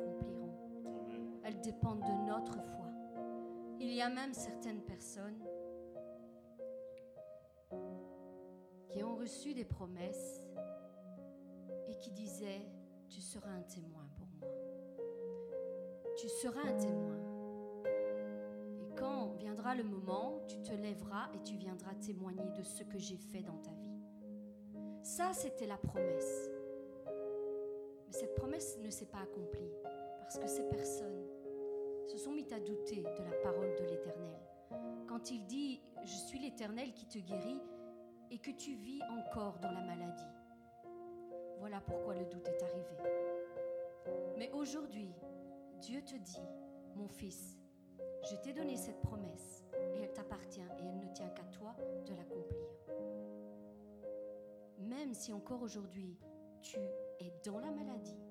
Dépendent 1.62 2.06
de 2.06 2.26
notre 2.26 2.62
foi. 2.62 2.86
Il 3.80 3.92
y 3.92 4.00
a 4.00 4.08
même 4.08 4.32
certaines 4.32 4.80
personnes 4.80 5.42
qui 8.88 9.02
ont 9.02 9.16
reçu 9.16 9.54
des 9.54 9.64
promesses 9.64 10.46
et 11.88 11.96
qui 11.98 12.10
disaient, 12.12 12.66
tu 13.08 13.20
seras 13.20 13.50
un 13.50 13.62
témoin 13.62 14.08
pour 14.16 14.26
moi. 14.40 14.48
Tu 16.16 16.28
seras 16.28 16.60
un 16.60 16.76
témoin. 16.76 17.18
Et 18.78 18.94
quand 18.96 19.32
viendra 19.32 19.74
le 19.74 19.84
moment, 19.84 20.40
tu 20.46 20.62
te 20.62 20.72
lèveras 20.72 21.28
et 21.34 21.42
tu 21.42 21.56
viendras 21.56 21.94
témoigner 21.94 22.50
de 22.56 22.62
ce 22.62 22.84
que 22.84 22.98
j'ai 22.98 23.18
fait 23.18 23.42
dans 23.42 23.58
ta 23.58 23.72
vie. 23.72 24.00
Ça, 25.02 25.32
c'était 25.32 25.66
la 25.66 25.76
promesse. 25.76 26.50
Mais 28.06 28.12
cette 28.12 28.34
promesse 28.36 28.78
ne 28.78 28.90
s'est 28.90 29.06
pas 29.06 29.20
accomplie 29.20 29.72
parce 30.20 30.38
que 30.38 30.46
ces 30.46 30.64
personnes 30.68 31.37
se 32.08 32.16
sont 32.16 32.32
mis 32.32 32.52
à 32.52 32.58
douter 32.58 33.02
de 33.02 33.22
la 33.22 33.36
parole 33.42 33.74
de 33.76 33.84
l'Éternel. 33.84 34.40
Quand 35.06 35.30
il 35.30 35.44
dit, 35.44 35.82
je 36.02 36.16
suis 36.16 36.38
l'Éternel 36.38 36.94
qui 36.94 37.06
te 37.06 37.18
guérit 37.18 37.60
et 38.30 38.38
que 38.38 38.50
tu 38.50 38.74
vis 38.74 39.02
encore 39.10 39.58
dans 39.58 39.70
la 39.70 39.82
maladie. 39.82 40.24
Voilà 41.58 41.80
pourquoi 41.80 42.14
le 42.14 42.24
doute 42.24 42.48
est 42.48 42.62
arrivé. 42.62 42.96
Mais 44.38 44.50
aujourd'hui, 44.52 45.12
Dieu 45.80 46.02
te 46.02 46.14
dit, 46.14 46.42
mon 46.96 47.08
fils, 47.08 47.58
je 48.30 48.36
t'ai 48.36 48.52
donné 48.52 48.76
cette 48.76 49.00
promesse 49.00 49.64
et 49.94 50.02
elle 50.02 50.12
t'appartient 50.12 50.60
et 50.60 50.84
elle 50.84 50.98
ne 50.98 51.12
tient 51.12 51.28
qu'à 51.28 51.44
toi 51.44 51.76
de 52.06 52.14
l'accomplir. 52.14 52.68
Même 54.78 55.12
si 55.12 55.32
encore 55.32 55.62
aujourd'hui 55.62 56.18
tu 56.62 56.78
es 57.20 57.32
dans 57.44 57.58
la 57.58 57.70
maladie, 57.70 58.22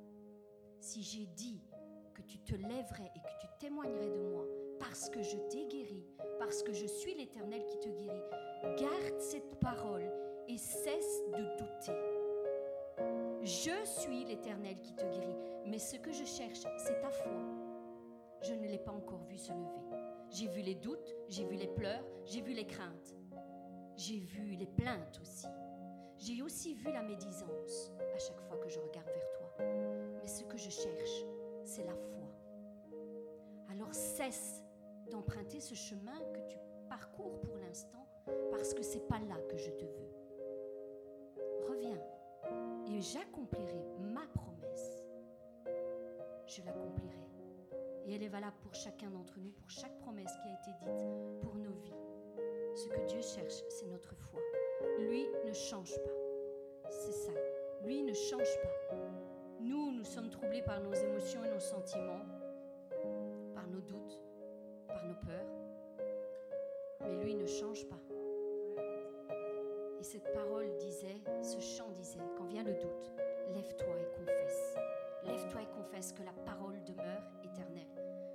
si 0.79 1.03
j'ai 1.03 1.25
dit 1.27 1.61
que 2.17 2.23
tu 2.23 2.39
te 2.39 2.55
lèverais 2.55 3.11
et 3.15 3.19
que 3.19 3.39
tu 3.39 3.47
témoignerais 3.59 4.09
de 4.09 4.21
moi 4.31 4.43
parce 4.79 5.09
que 5.09 5.21
je 5.21 5.37
t'ai 5.49 5.65
guéri, 5.65 6.03
parce 6.39 6.63
que 6.63 6.73
je 6.73 6.87
suis 6.87 7.13
l'Éternel 7.13 7.63
qui 7.65 7.79
te 7.79 7.89
guérit, 7.89 8.23
garde 8.79 9.19
cette 9.19 9.59
parole 9.59 10.09
et 10.47 10.57
cesse 10.57 11.23
de 11.27 11.43
douter. 11.57 11.93
Je 13.41 13.85
suis 13.85 14.25
l'Éternel 14.25 14.79
qui 14.81 14.95
te 14.95 15.05
guérit, 15.05 15.37
mais 15.67 15.77
ce 15.77 15.97
que 15.97 16.11
je 16.11 16.25
cherche, 16.25 16.63
c'est 16.77 16.99
ta 17.01 17.09
foi. 17.11 17.39
Je 18.41 18.53
ne 18.53 18.67
l'ai 18.67 18.79
pas 18.79 18.91
encore 18.91 19.23
vu 19.25 19.37
se 19.37 19.51
lever. 19.51 19.97
J'ai 20.29 20.47
vu 20.47 20.61
les 20.61 20.75
doutes, 20.75 21.15
j'ai 21.27 21.45
vu 21.45 21.55
les 21.55 21.67
pleurs, 21.67 22.03
j'ai 22.25 22.41
vu 22.41 22.53
les 22.53 22.65
craintes. 22.65 23.15
J'ai 23.95 24.19
vu 24.19 24.55
les 24.55 24.67
plaintes 24.67 25.19
aussi. 25.21 25.47
J'ai 26.17 26.41
aussi 26.41 26.73
vu 26.73 26.91
la 26.91 27.03
médisance 27.03 27.91
à 28.15 28.17
chaque 28.17 28.41
fois 28.41 28.57
que 28.57 28.69
je 28.69 28.79
regarde 28.79 29.07
vers 29.07 29.31
toi. 29.31 29.65
Mais 30.21 30.27
ce 30.27 30.43
que 30.43 30.57
je 30.57 30.69
cherche, 30.69 31.25
c'est 31.67 31.83
la 31.83 31.95
foi. 31.95 32.23
Alors 33.69 33.93
cesse 33.93 34.63
d'emprunter 35.11 35.59
ce 35.59 35.75
chemin 35.75 36.17
que 36.33 36.39
tu 36.47 36.57
parcours 36.89 37.41
pour 37.41 37.57
l'instant 37.57 38.07
parce 38.49 38.73
que 38.73 38.81
c'est 38.81 39.05
pas 39.07 39.19
là 39.19 39.35
que 39.49 39.57
je 39.57 39.71
te 39.71 39.83
veux. 39.83 40.13
Reviens 41.67 42.01
et 42.87 43.01
j'accomplirai 43.01 43.85
ma 43.99 44.25
promesse. 44.27 45.03
Je 46.45 46.61
l'accomplirai. 46.63 47.19
Et 48.05 48.15
elle 48.15 48.23
est 48.23 48.29
valable 48.29 48.55
pour 48.61 48.73
chacun 48.73 49.09
d'entre 49.09 49.37
nous, 49.37 49.51
pour 49.51 49.69
chaque 49.69 49.97
promesse 49.99 50.31
qui 50.41 50.47
a 50.47 50.53
été 50.53 50.71
dite 50.85 51.05
pour 51.41 51.55
nos 51.55 51.73
vies. 51.73 51.93
Ce 52.75 52.87
que 52.87 53.05
Dieu 53.07 53.21
cherche, 53.21 53.61
c'est 53.67 53.87
notre 53.87 54.15
foi. 54.15 54.39
Lui 54.99 55.27
ne 55.45 55.51
change 55.51 55.93
pas. 56.01 56.89
C'est 56.89 57.11
ça. 57.11 57.33
Lui 57.83 58.03
ne 58.03 58.13
change 58.13 58.61
pas. 58.61 59.36
Nous, 59.59 59.91
nous 59.91 60.03
sommes 60.03 60.29
troublés 60.29 60.61
par 60.61 60.79
nos 60.81 60.93
émotions 60.93 61.43
et 61.43 61.49
nos 61.49 61.59
sentiments, 61.59 62.25
par 63.55 63.67
nos 63.67 63.81
doutes, 63.81 64.21
par 64.87 65.03
nos 65.05 65.15
peurs. 65.15 66.01
Mais 67.01 67.15
lui 67.23 67.35
ne 67.35 67.45
change 67.45 67.85
pas. 67.87 67.99
Et 69.99 70.03
cette 70.03 70.31
parole 70.33 70.75
disait, 70.77 71.21
ce 71.41 71.59
chant 71.59 71.89
disait, 71.89 72.19
quand 72.37 72.45
vient 72.45 72.63
le 72.63 72.73
doute, 72.73 73.11
lève-toi 73.53 73.95
et 73.99 74.15
confesse. 74.15 74.75
Lève-toi 75.23 75.61
et 75.63 75.75
confesse 75.75 76.13
que 76.13 76.23
la 76.23 76.33
parole 76.45 76.83
demeure 76.83 77.23
éternelle. 77.43 77.87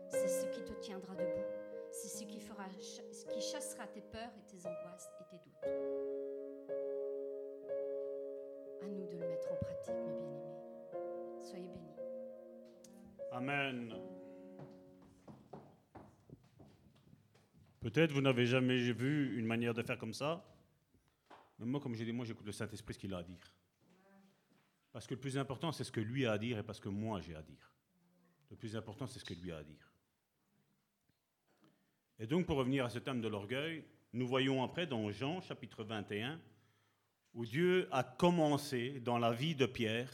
C'est 0.08 0.28
ce 0.28 0.46
qui 0.46 0.62
te 0.64 0.72
tiendra 0.72 1.14
debout. 1.14 1.46
C'est 1.92 2.08
ce 2.08 2.24
qui, 2.24 2.40
fera, 2.40 2.64
ce 2.80 3.24
qui 3.26 3.40
chassera 3.40 3.86
tes 3.86 4.00
peurs 4.00 4.32
et 4.38 4.46
tes 4.46 4.66
angoisses 4.66 5.10
et 5.20 5.24
tes 5.30 5.36
doutes. 5.36 5.64
À 8.82 8.86
nous 8.86 9.06
de 9.06 9.16
le 9.18 9.28
mettre 9.28 9.52
en 9.52 9.56
pratique, 9.56 9.94
mes. 9.94 10.21
Soyez 11.52 11.68
bénis. 11.68 11.96
Amen. 13.30 13.94
Peut-être 17.80 18.12
vous 18.12 18.22
n'avez 18.22 18.46
jamais 18.46 18.92
vu 18.92 19.38
une 19.38 19.44
manière 19.44 19.74
de 19.74 19.82
faire 19.82 19.98
comme 19.98 20.14
ça. 20.14 20.44
Mais 21.58 21.66
moi, 21.66 21.80
comme 21.80 21.94
j'ai 21.94 22.04
dit, 22.04 22.12
moi 22.12 22.24
j'écoute 22.24 22.46
le 22.46 22.52
Saint-Esprit 22.52 22.94
ce 22.94 22.98
qu'il 22.98 23.12
a 23.12 23.18
à 23.18 23.22
dire. 23.22 23.54
Parce 24.92 25.06
que 25.06 25.14
le 25.14 25.20
plus 25.20 25.36
important, 25.36 25.72
c'est 25.72 25.84
ce 25.84 25.92
que 25.92 26.00
lui 26.00 26.24
a 26.24 26.32
à 26.32 26.38
dire 26.38 26.58
et 26.58 26.62
pas 26.62 26.74
ce 26.74 26.80
que 26.80 26.88
moi 26.88 27.20
j'ai 27.20 27.34
à 27.34 27.42
dire. 27.42 27.70
Le 28.50 28.56
plus 28.56 28.74
important, 28.76 29.06
c'est 29.06 29.18
ce 29.18 29.24
que 29.24 29.34
lui 29.34 29.52
a 29.52 29.58
à 29.58 29.62
dire. 29.62 29.92
Et 32.18 32.26
donc, 32.26 32.46
pour 32.46 32.56
revenir 32.56 32.84
à 32.84 32.90
ce 32.90 32.98
thème 32.98 33.20
de 33.20 33.28
l'orgueil, 33.28 33.84
nous 34.12 34.26
voyons 34.26 34.62
après 34.62 34.86
dans 34.86 35.10
Jean 35.10 35.40
chapitre 35.40 35.84
21, 35.84 36.40
où 37.34 37.44
Dieu 37.44 37.88
a 37.90 38.04
commencé 38.04 39.00
dans 39.00 39.18
la 39.18 39.32
vie 39.32 39.54
de 39.54 39.66
Pierre 39.66 40.10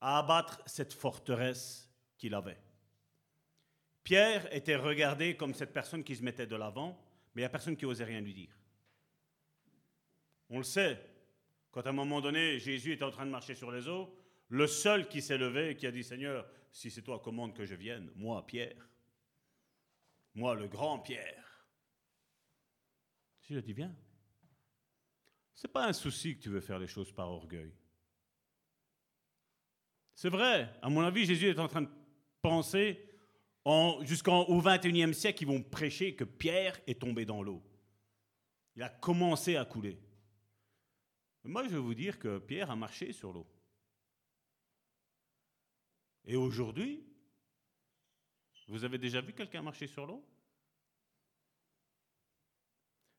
à 0.00 0.18
abattre 0.18 0.60
cette 0.66 0.92
forteresse 0.92 1.90
qu'il 2.16 2.34
avait. 2.34 2.60
Pierre 4.04 4.52
était 4.54 4.76
regardé 4.76 5.36
comme 5.36 5.54
cette 5.54 5.72
personne 5.72 6.04
qui 6.04 6.16
se 6.16 6.22
mettait 6.22 6.46
de 6.46 6.56
l'avant, 6.56 6.98
mais 7.34 7.42
il 7.42 7.44
n'y 7.44 7.46
a 7.46 7.50
personne 7.50 7.76
qui 7.76 7.86
osait 7.86 8.04
rien 8.04 8.20
lui 8.20 8.34
dire. 8.34 8.56
On 10.50 10.58
le 10.58 10.64
sait, 10.64 10.98
quand 11.70 11.86
à 11.86 11.90
un 11.90 11.92
moment 11.92 12.20
donné, 12.20 12.58
Jésus 12.58 12.92
était 12.92 13.04
en 13.04 13.10
train 13.10 13.26
de 13.26 13.30
marcher 13.30 13.54
sur 13.54 13.70
les 13.70 13.86
eaux, 13.88 14.14
Le 14.50 14.66
seul 14.66 15.08
qui 15.08 15.20
s'est 15.20 15.36
levé 15.36 15.70
et 15.70 15.76
qui 15.76 15.86
a 15.86 15.90
dit 15.90 16.02
Seigneur, 16.02 16.48
si 16.72 16.90
c'est 16.90 17.02
toi, 17.02 17.18
commande 17.18 17.54
que 17.54 17.66
je 17.66 17.74
vienne, 17.74 18.10
moi, 18.16 18.46
Pierre. 18.46 18.88
Moi, 20.34 20.54
le 20.54 20.68
grand 20.68 21.00
Pierre. 21.00 21.66
Jésus 23.42 23.58
a 23.58 23.62
dit 23.62 23.74
Viens. 23.74 23.94
Ce 25.54 25.66
n'est 25.66 25.72
pas 25.72 25.86
un 25.86 25.92
souci 25.92 26.36
que 26.36 26.42
tu 26.42 26.48
veux 26.48 26.60
faire 26.60 26.78
les 26.78 26.86
choses 26.86 27.12
par 27.12 27.30
orgueil. 27.30 27.74
C'est 30.20 30.30
vrai, 30.30 30.68
à 30.82 30.88
mon 30.88 31.02
avis, 31.02 31.26
Jésus 31.26 31.46
est 31.46 31.60
en 31.60 31.68
train 31.68 31.82
de 31.82 31.90
penser 32.42 33.08
jusqu'au 34.00 34.60
21e 34.60 35.12
siècle, 35.12 35.44
ils 35.44 35.46
vont 35.46 35.62
prêcher 35.62 36.16
que 36.16 36.24
Pierre 36.24 36.76
est 36.88 37.00
tombé 37.00 37.24
dans 37.24 37.40
l'eau. 37.40 37.62
Il 38.74 38.82
a 38.82 38.88
commencé 38.88 39.54
à 39.54 39.64
couler. 39.64 39.96
Moi, 41.44 41.62
je 41.62 41.68
vais 41.68 41.78
vous 41.78 41.94
dire 41.94 42.18
que 42.18 42.38
Pierre 42.38 42.68
a 42.68 42.74
marché 42.74 43.12
sur 43.12 43.32
l'eau. 43.32 43.46
Et 46.24 46.34
aujourd'hui, 46.34 47.06
vous 48.66 48.82
avez 48.82 48.98
déjà 48.98 49.20
vu 49.20 49.32
quelqu'un 49.32 49.62
marcher 49.62 49.86
sur 49.86 50.04
l'eau? 50.04 50.26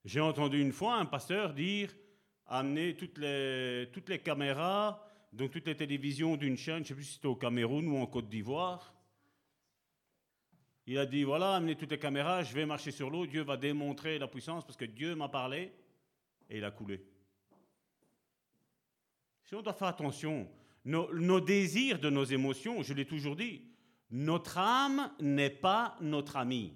J'ai 0.03 0.19
entendu 0.19 0.59
une 0.59 0.73
fois 0.73 0.95
un 0.95 1.05
pasteur 1.05 1.53
dire 1.53 1.95
amener 2.45 2.97
toutes 2.97 3.19
les, 3.19 3.89
toutes 3.93 4.09
les 4.09 4.19
caméras, 4.19 5.08
donc 5.31 5.51
toutes 5.51 5.67
les 5.67 5.75
télévisions 5.75 6.37
d'une 6.37 6.57
chaîne, 6.57 6.77
je 6.77 6.79
ne 6.79 6.85
sais 6.85 6.95
plus 6.95 7.03
si 7.03 7.13
c'était 7.13 7.27
au 7.27 7.35
Cameroun 7.35 7.87
ou 7.87 7.97
en 7.97 8.07
Côte 8.07 8.29
d'Ivoire, 8.29 8.93
il 10.87 10.97
a 10.97 11.05
dit, 11.05 11.23
voilà, 11.23 11.55
amenez 11.55 11.75
toutes 11.75 11.91
les 11.91 11.99
caméras, 11.99 12.41
je 12.41 12.53
vais 12.53 12.65
marcher 12.65 12.89
sur 12.89 13.11
l'eau, 13.11 13.27
Dieu 13.27 13.43
va 13.43 13.57
démontrer 13.57 14.17
la 14.17 14.27
puissance 14.27 14.65
parce 14.65 14.77
que 14.77 14.85
Dieu 14.85 15.13
m'a 15.13 15.29
parlé 15.29 15.71
et 16.49 16.57
il 16.57 16.65
a 16.65 16.71
coulé. 16.71 17.05
Si 19.45 19.53
on 19.53 19.61
doit 19.61 19.73
faire 19.73 19.89
attention, 19.89 20.49
nos, 20.85 21.13
nos 21.13 21.39
désirs 21.39 21.99
de 21.99 22.09
nos 22.09 22.23
émotions, 22.23 22.81
je 22.81 22.95
l'ai 22.95 23.05
toujours 23.05 23.35
dit, 23.35 23.61
notre 24.09 24.57
âme 24.57 25.11
n'est 25.19 25.51
pas 25.51 25.95
notre 26.01 26.37
amie. 26.37 26.73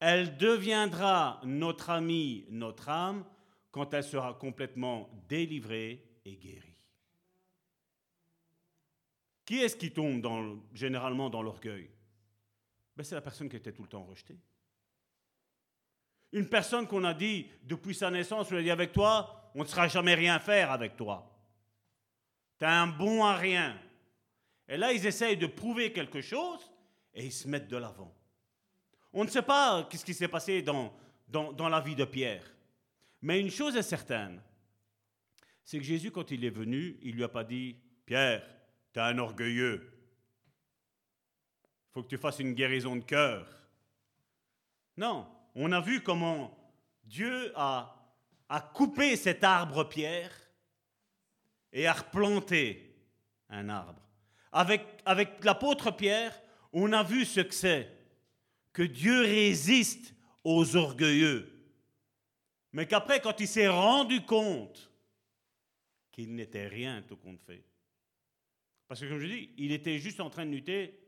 Elle 0.00 0.36
deviendra 0.36 1.40
notre 1.44 1.88
amie, 1.88 2.44
notre 2.50 2.90
âme, 2.90 3.24
quand 3.70 3.94
elle 3.94 4.04
sera 4.04 4.34
complètement 4.34 5.08
délivrée 5.28 6.04
et 6.24 6.36
guérie. 6.36 6.67
Qui 9.48 9.60
est-ce 9.60 9.76
qui 9.76 9.90
tombe 9.90 10.60
généralement 10.74 11.30
dans 11.30 11.40
l'orgueil? 11.40 11.88
Ben, 12.94 13.02
c'est 13.02 13.14
la 13.14 13.22
personne 13.22 13.48
qui 13.48 13.56
était 13.56 13.72
tout 13.72 13.80
le 13.80 13.88
temps 13.88 14.04
rejetée. 14.04 14.36
Une 16.32 16.50
personne 16.50 16.86
qu'on 16.86 17.02
a 17.04 17.14
dit 17.14 17.46
depuis 17.62 17.94
sa 17.94 18.10
naissance, 18.10 18.52
on 18.52 18.56
a 18.56 18.60
dit 18.60 18.70
avec 18.70 18.92
toi, 18.92 19.50
on 19.54 19.62
ne 19.62 19.66
sera 19.66 19.88
jamais 19.88 20.14
rien 20.14 20.38
faire 20.38 20.70
avec 20.70 20.98
toi. 20.98 21.34
Tu 22.58 22.66
es 22.66 22.68
un 22.68 22.88
bon 22.88 23.24
à 23.24 23.36
rien. 23.36 23.80
Et 24.68 24.76
là, 24.76 24.92
ils 24.92 25.06
essayent 25.06 25.38
de 25.38 25.46
prouver 25.46 25.94
quelque 25.94 26.20
chose 26.20 26.70
et 27.14 27.24
ils 27.24 27.32
se 27.32 27.48
mettent 27.48 27.68
de 27.68 27.78
l'avant. 27.78 28.14
On 29.14 29.24
ne 29.24 29.30
sait 29.30 29.40
pas 29.40 29.88
ce 29.90 30.04
qui 30.04 30.12
s'est 30.12 30.28
passé 30.28 30.60
dans, 30.60 30.92
dans, 31.26 31.54
dans 31.54 31.70
la 31.70 31.80
vie 31.80 31.96
de 31.96 32.04
Pierre. 32.04 32.44
Mais 33.22 33.40
une 33.40 33.50
chose 33.50 33.76
est 33.76 33.82
certaine, 33.82 34.42
c'est 35.64 35.78
que 35.78 35.84
Jésus, 35.84 36.10
quand 36.10 36.30
il 36.32 36.44
est 36.44 36.50
venu, 36.50 36.98
il 37.00 37.14
lui 37.14 37.24
a 37.24 37.30
pas 37.30 37.44
dit, 37.44 37.78
Pierre, 38.04 38.57
tu 38.92 39.00
es 39.00 39.02
un 39.02 39.18
orgueilleux 39.18 39.98
faut 41.98 42.04
que 42.04 42.08
tu 42.08 42.18
fasses 42.18 42.38
une 42.38 42.54
guérison 42.54 42.94
de 42.94 43.02
cœur. 43.02 43.44
Non, 44.96 45.26
on 45.56 45.72
a 45.72 45.80
vu 45.80 46.00
comment 46.00 46.56
Dieu 47.02 47.52
a, 47.56 47.92
a 48.48 48.60
coupé 48.60 49.16
cet 49.16 49.42
arbre 49.42 49.82
pierre 49.82 50.30
et 51.72 51.88
a 51.88 51.92
replanté 51.92 52.94
un 53.48 53.68
arbre. 53.68 54.00
Avec, 54.52 54.82
avec 55.04 55.44
l'apôtre 55.44 55.90
Pierre, 55.90 56.40
on 56.72 56.92
a 56.92 57.02
vu 57.02 57.24
ce 57.24 57.40
que 57.40 57.54
c'est, 57.54 57.90
que 58.72 58.84
Dieu 58.84 59.22
résiste 59.22 60.14
aux 60.44 60.76
orgueilleux. 60.76 61.52
Mais 62.72 62.86
qu'après, 62.86 63.20
quand 63.20 63.40
il 63.40 63.48
s'est 63.48 63.66
rendu 63.66 64.24
compte 64.24 64.88
qu'il 66.12 66.32
n'était 66.36 66.68
rien 66.68 67.02
tout 67.02 67.16
compte 67.16 67.40
fait, 67.40 67.64
parce 68.88 69.00
que 69.00 69.06
comme 69.06 69.20
je 69.20 69.26
dis, 69.26 69.50
il 69.58 69.70
était 69.70 69.98
juste 69.98 70.18
en 70.18 70.30
train 70.30 70.46
de 70.46 70.50
lutter 70.50 70.98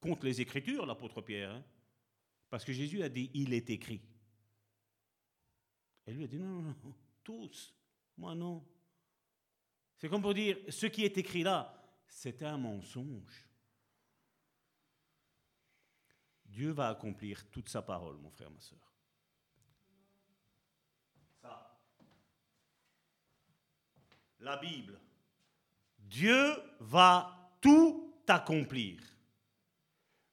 contre 0.00 0.24
les 0.24 0.40
Écritures, 0.40 0.86
l'apôtre 0.86 1.20
Pierre. 1.20 1.52
Hein. 1.52 1.64
parce 2.48 2.64
que 2.64 2.72
Jésus 2.72 3.02
a 3.02 3.10
dit, 3.10 3.30
il 3.34 3.52
est 3.52 3.68
écrit. 3.68 4.00
Et 6.06 6.12
lui 6.14 6.24
a 6.24 6.26
dit, 6.26 6.38
non, 6.38 6.62
non, 6.62 6.74
non, 6.82 6.94
tous, 7.22 7.74
moi 8.16 8.34
non. 8.34 8.66
C'est 9.98 10.08
comme 10.08 10.22
pour 10.22 10.32
dire, 10.32 10.56
ce 10.70 10.86
qui 10.86 11.04
est 11.04 11.18
écrit 11.18 11.42
là, 11.42 11.84
c'est 12.06 12.42
un 12.42 12.56
mensonge. 12.56 13.46
Dieu 16.46 16.70
va 16.70 16.88
accomplir 16.88 17.50
toute 17.50 17.68
sa 17.68 17.82
parole, 17.82 18.16
mon 18.16 18.30
frère, 18.30 18.50
ma 18.50 18.60
soeur. 18.60 18.94
Ça. 21.42 21.78
La 24.40 24.56
Bible. 24.56 24.98
Dieu 26.08 26.54
va 26.80 27.52
tout 27.60 28.14
accomplir. 28.26 29.00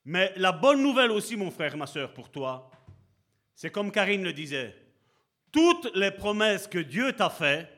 Mais 0.05 0.31
la 0.35 0.51
bonne 0.51 0.81
nouvelle 0.81 1.11
aussi, 1.11 1.35
mon 1.35 1.51
frère, 1.51 1.75
ma 1.75 1.87
soeur, 1.87 2.13
pour 2.13 2.29
toi, 2.29 2.69
c'est 3.55 3.71
comme 3.71 3.91
Karine 3.91 4.23
le 4.23 4.33
disait, 4.33 4.75
toutes 5.51 5.89
les 5.95 6.11
promesses 6.11 6.67
que 6.67 6.79
Dieu 6.79 7.13
t'a 7.13 7.29
faites, 7.29 7.69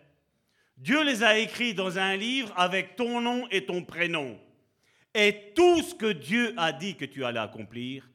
Dieu 0.75 1.03
les 1.03 1.23
a 1.23 1.37
écrites 1.39 1.77
dans 1.77 1.97
un 1.97 2.15
livre 2.15 2.53
avec 2.55 2.95
ton 2.95 3.21
nom 3.21 3.47
et 3.49 3.65
ton 3.65 3.83
prénom. 3.83 4.39
Et 5.13 5.53
tout 5.55 5.81
ce 5.81 5.95
que 5.95 6.11
Dieu 6.11 6.53
a 6.57 6.71
dit 6.71 6.95
que 6.95 7.05
tu 7.05 7.25
allais 7.25 7.39
accomplir, 7.39 8.09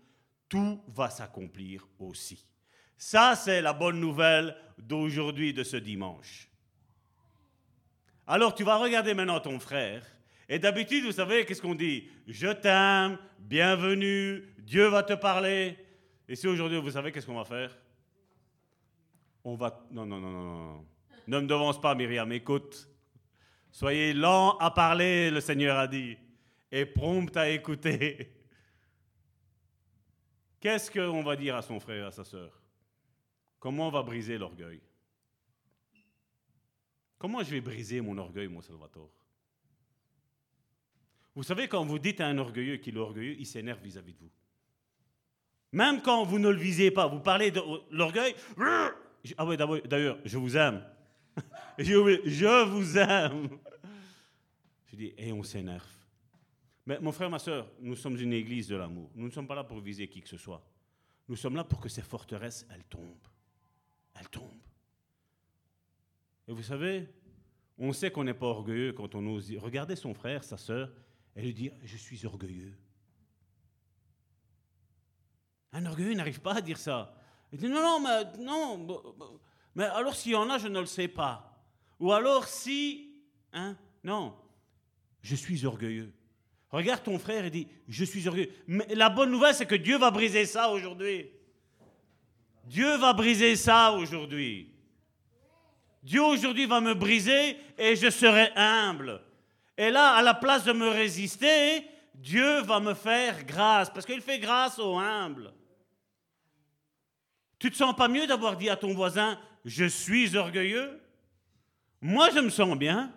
tout 0.48 0.80
va 0.88 1.10
s'accomplir 1.10 1.88
aussi. 1.98 2.46
Ça, 2.96 3.34
c'est 3.34 3.62
la 3.62 3.72
bonne 3.72 3.98
nouvelle 3.98 4.56
d'aujourd'hui, 4.78 5.52
de 5.52 5.64
ce 5.64 5.76
dimanche. 5.76 6.51
Alors 8.26 8.54
tu 8.54 8.64
vas 8.64 8.76
regarder 8.76 9.14
maintenant 9.14 9.40
ton 9.40 9.58
frère 9.58 10.06
et 10.48 10.58
d'habitude, 10.58 11.04
vous 11.04 11.12
savez, 11.12 11.44
qu'est-ce 11.44 11.62
qu'on 11.62 11.74
dit? 11.74 12.08
Je 12.26 12.48
t'aime, 12.48 13.18
bienvenue, 13.38 14.44
Dieu 14.58 14.86
va 14.86 15.02
te 15.02 15.14
parler. 15.14 15.76
Et 16.28 16.36
si 16.36 16.46
aujourd'hui, 16.46 16.80
vous 16.80 16.90
savez, 16.90 17.10
qu'est-ce 17.10 17.26
qu'on 17.26 17.36
va 17.36 17.44
faire? 17.44 17.76
On 19.44 19.54
va... 19.54 19.86
Non, 19.90 20.06
non, 20.06 20.20
non, 20.20 20.30
non, 20.30 20.54
non. 20.54 20.86
Ne 21.26 21.40
me 21.40 21.46
devance 21.46 21.80
pas, 21.80 21.94
Myriam, 21.94 22.30
écoute. 22.32 22.88
Soyez 23.70 24.12
lent 24.12 24.56
à 24.58 24.70
parler, 24.70 25.30
le 25.30 25.40
Seigneur 25.40 25.78
a 25.78 25.86
dit, 25.86 26.16
et 26.70 26.84
prompt 26.84 27.34
à 27.36 27.48
écouter. 27.48 28.32
Qu'est-ce 30.60 30.90
qu'on 30.90 31.22
va 31.22 31.34
dire 31.34 31.56
à 31.56 31.62
son 31.62 31.80
frère, 31.80 32.06
à 32.06 32.10
sa 32.12 32.24
sœur? 32.24 32.62
Comment 33.58 33.88
on 33.88 33.90
va 33.90 34.02
briser 34.02 34.38
l'orgueil? 34.38 34.80
Comment 37.22 37.44
je 37.44 37.52
vais 37.52 37.60
briser 37.60 38.00
mon 38.00 38.18
orgueil, 38.18 38.48
mon 38.48 38.60
Salvatore? 38.60 39.08
Vous 41.36 41.44
savez, 41.44 41.68
quand 41.68 41.84
vous 41.84 42.00
dites 42.00 42.20
à 42.20 42.26
un 42.26 42.36
orgueilleux 42.36 42.78
qu'il 42.78 42.96
est 42.96 42.98
orgueilleux, 42.98 43.36
il 43.38 43.46
s'énerve 43.46 43.80
vis-à-vis 43.80 44.14
de 44.14 44.18
vous. 44.18 44.30
Même 45.70 46.02
quand 46.02 46.24
vous 46.24 46.40
ne 46.40 46.48
le 46.48 46.58
visez 46.58 46.90
pas, 46.90 47.06
vous 47.06 47.20
parlez 47.20 47.52
de 47.52 47.60
l'orgueil. 47.92 48.34
Ah 49.38 49.46
oui, 49.46 49.56
d'ailleurs, 49.56 50.18
je 50.24 50.36
vous 50.36 50.56
aime. 50.56 50.84
je 51.78 52.64
vous 52.64 52.98
aime. 52.98 53.50
Je 54.90 54.96
dis, 54.96 55.14
et 55.16 55.32
on 55.32 55.44
s'énerve. 55.44 55.86
Mais 56.84 56.98
mon 56.98 57.12
frère, 57.12 57.30
ma 57.30 57.38
soeur, 57.38 57.70
nous 57.78 57.94
sommes 57.94 58.18
une 58.18 58.32
église 58.32 58.66
de 58.66 58.74
l'amour. 58.74 59.12
Nous 59.14 59.26
ne 59.26 59.32
sommes 59.32 59.46
pas 59.46 59.54
là 59.54 59.62
pour 59.62 59.78
viser 59.78 60.08
qui 60.08 60.22
que 60.22 60.28
ce 60.28 60.38
soit. 60.38 60.60
Nous 61.28 61.36
sommes 61.36 61.54
là 61.54 61.62
pour 61.62 61.78
que 61.78 61.88
ces 61.88 62.02
forteresses, 62.02 62.66
elles 62.68 62.82
tombent. 62.82 63.28
Elles 64.18 64.28
tombent. 64.28 64.71
Vous 66.54 66.62
savez, 66.62 67.08
on 67.78 67.92
sait 67.92 68.10
qu'on 68.10 68.24
n'est 68.24 68.34
pas 68.34 68.46
orgueilleux 68.46 68.92
quand 68.92 69.14
on 69.14 69.26
ose 69.26 69.46
dire, 69.46 69.62
regardez 69.62 69.96
son 69.96 70.14
frère, 70.14 70.44
sa 70.44 70.56
soeur, 70.56 70.92
et 71.34 71.42
lui 71.42 71.54
dire 71.54 71.72
Je 71.82 71.96
suis 71.96 72.24
orgueilleux. 72.26 72.74
Un 75.72 75.86
orgueilleux 75.86 76.14
n'arrive 76.14 76.40
pas 76.40 76.56
à 76.56 76.60
dire 76.60 76.78
ça. 76.78 77.14
Il 77.52 77.58
dit 77.58 77.68
Non, 77.68 77.80
non, 77.80 78.00
mais, 78.00 78.44
non, 78.44 78.86
mais 79.74 79.84
alors 79.84 80.14
s'il 80.14 80.32
y 80.32 80.36
en 80.36 80.50
a, 80.50 80.58
je 80.58 80.68
ne 80.68 80.80
le 80.80 80.86
sais 80.86 81.08
pas. 81.08 81.64
Ou 81.98 82.12
alors 82.12 82.46
si. 82.46 83.10
Hein, 83.52 83.76
non, 84.04 84.34
je 85.22 85.34
suis 85.34 85.64
orgueilleux. 85.64 86.12
Regarde 86.70 87.02
ton 87.02 87.18
frère 87.18 87.44
et 87.44 87.50
dit 87.50 87.68
Je 87.88 88.04
suis 88.04 88.28
orgueilleux. 88.28 88.52
Mais 88.66 88.86
la 88.94 89.08
bonne 89.08 89.30
nouvelle, 89.30 89.54
c'est 89.54 89.66
que 89.66 89.74
Dieu 89.74 89.98
va 89.98 90.10
briser 90.10 90.46
ça 90.46 90.70
aujourd'hui. 90.70 91.30
Dieu 92.64 92.96
va 92.96 93.12
briser 93.12 93.56
ça 93.56 93.92
aujourd'hui. 93.92 94.71
Dieu 96.02 96.22
aujourd'hui 96.22 96.66
va 96.66 96.80
me 96.80 96.94
briser 96.94 97.56
et 97.78 97.96
je 97.96 98.10
serai 98.10 98.50
humble. 98.56 99.20
Et 99.76 99.90
là, 99.90 100.14
à 100.14 100.22
la 100.22 100.34
place 100.34 100.64
de 100.64 100.72
me 100.72 100.88
résister, 100.88 101.86
Dieu 102.14 102.60
va 102.62 102.80
me 102.80 102.94
faire 102.94 103.44
grâce, 103.44 103.90
parce 103.90 104.06
qu'il 104.06 104.20
fait 104.20 104.38
grâce 104.38 104.78
aux 104.78 104.98
humbles. 104.98 105.52
Tu 107.58 107.70
te 107.70 107.76
sens 107.76 107.94
pas 107.94 108.08
mieux 108.08 108.26
d'avoir 108.26 108.56
dit 108.56 108.68
à 108.68 108.76
ton 108.76 108.92
voisin, 108.92 109.38
je 109.64 109.84
suis 109.84 110.36
orgueilleux 110.36 111.00
Moi, 112.00 112.30
je 112.34 112.40
me 112.40 112.50
sens 112.50 112.76
bien. 112.76 113.12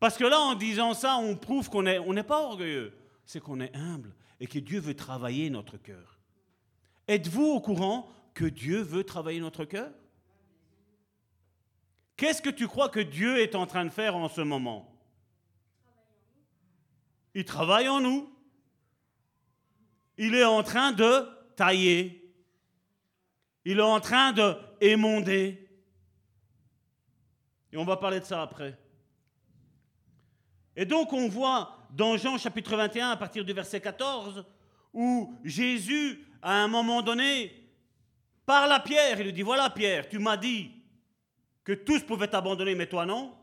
Parce 0.00 0.16
que 0.16 0.24
là, 0.24 0.38
en 0.40 0.54
disant 0.54 0.94
ça, 0.94 1.16
on 1.16 1.36
prouve 1.36 1.68
qu'on 1.68 1.82
n'est 1.82 1.98
on 1.98 2.12
n'est 2.12 2.22
pas 2.22 2.40
orgueilleux, 2.40 2.96
c'est 3.26 3.40
qu'on 3.40 3.60
est 3.60 3.74
humble 3.74 4.14
et 4.40 4.46
que 4.46 4.58
Dieu 4.58 4.80
veut 4.80 4.94
travailler 4.94 5.50
notre 5.50 5.76
cœur. 5.76 6.18
Êtes-vous 7.08 7.44
au 7.44 7.60
courant 7.60 8.08
que 8.32 8.44
Dieu 8.44 8.80
veut 8.80 9.04
travailler 9.04 9.40
notre 9.40 9.64
cœur? 9.64 9.90
Qu'est-ce 12.18 12.42
que 12.42 12.50
tu 12.50 12.66
crois 12.66 12.88
que 12.88 12.98
Dieu 12.98 13.38
est 13.38 13.54
en 13.54 13.64
train 13.64 13.84
de 13.84 13.90
faire 13.90 14.16
en 14.16 14.28
ce 14.28 14.40
moment? 14.40 14.92
Il 17.32 17.44
travaille 17.44 17.88
en 17.88 18.00
nous. 18.00 18.28
Il 20.16 20.34
est 20.34 20.44
en 20.44 20.64
train 20.64 20.90
de 20.90 21.28
tailler. 21.54 22.34
Il 23.64 23.78
est 23.78 23.82
en 23.82 24.00
train 24.00 24.32
de 24.32 24.56
émonder. 24.80 25.70
Et 27.72 27.76
on 27.76 27.84
va 27.84 27.96
parler 27.96 28.18
de 28.18 28.24
ça 28.24 28.42
après. 28.42 28.76
Et 30.74 30.84
donc 30.84 31.12
on 31.12 31.28
voit 31.28 31.86
dans 31.90 32.16
Jean 32.16 32.36
chapitre 32.36 32.76
21 32.76 33.10
à 33.10 33.16
partir 33.16 33.44
du 33.44 33.52
verset 33.52 33.80
14 33.80 34.44
où 34.92 35.38
Jésus, 35.44 36.26
à 36.42 36.64
un 36.64 36.66
moment 36.66 37.00
donné, 37.00 37.70
parle 38.44 38.72
à 38.72 38.80
Pierre. 38.80 39.20
Il 39.20 39.26
lui 39.26 39.32
dit, 39.32 39.42
voilà 39.42 39.70
Pierre, 39.70 40.08
tu 40.08 40.18
m'as 40.18 40.36
dit 40.36 40.77
que 41.68 41.74
tous 41.74 42.02
pouvaient 42.02 42.28
t'abandonner, 42.28 42.74
mais 42.74 42.86
toi 42.86 43.04
non. 43.04 43.36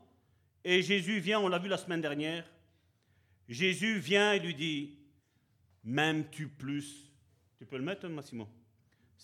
Et 0.63 0.81
Jésus 0.81 1.19
vient, 1.19 1.39
on 1.39 1.47
l'a 1.47 1.59
vu 1.59 1.69
la 1.69 1.77
semaine 1.77 2.01
dernière, 2.01 2.43
Jésus 3.47 3.99
vient 3.99 4.33
et 4.33 4.39
lui 4.39 4.55
dit, 4.55 4.97
m'aimes-tu 5.83 6.47
plus? 6.47 7.13
Tu 7.59 7.67
peux 7.67 7.77
le 7.77 7.83
mettre, 7.83 8.07
Massimo 8.07 8.49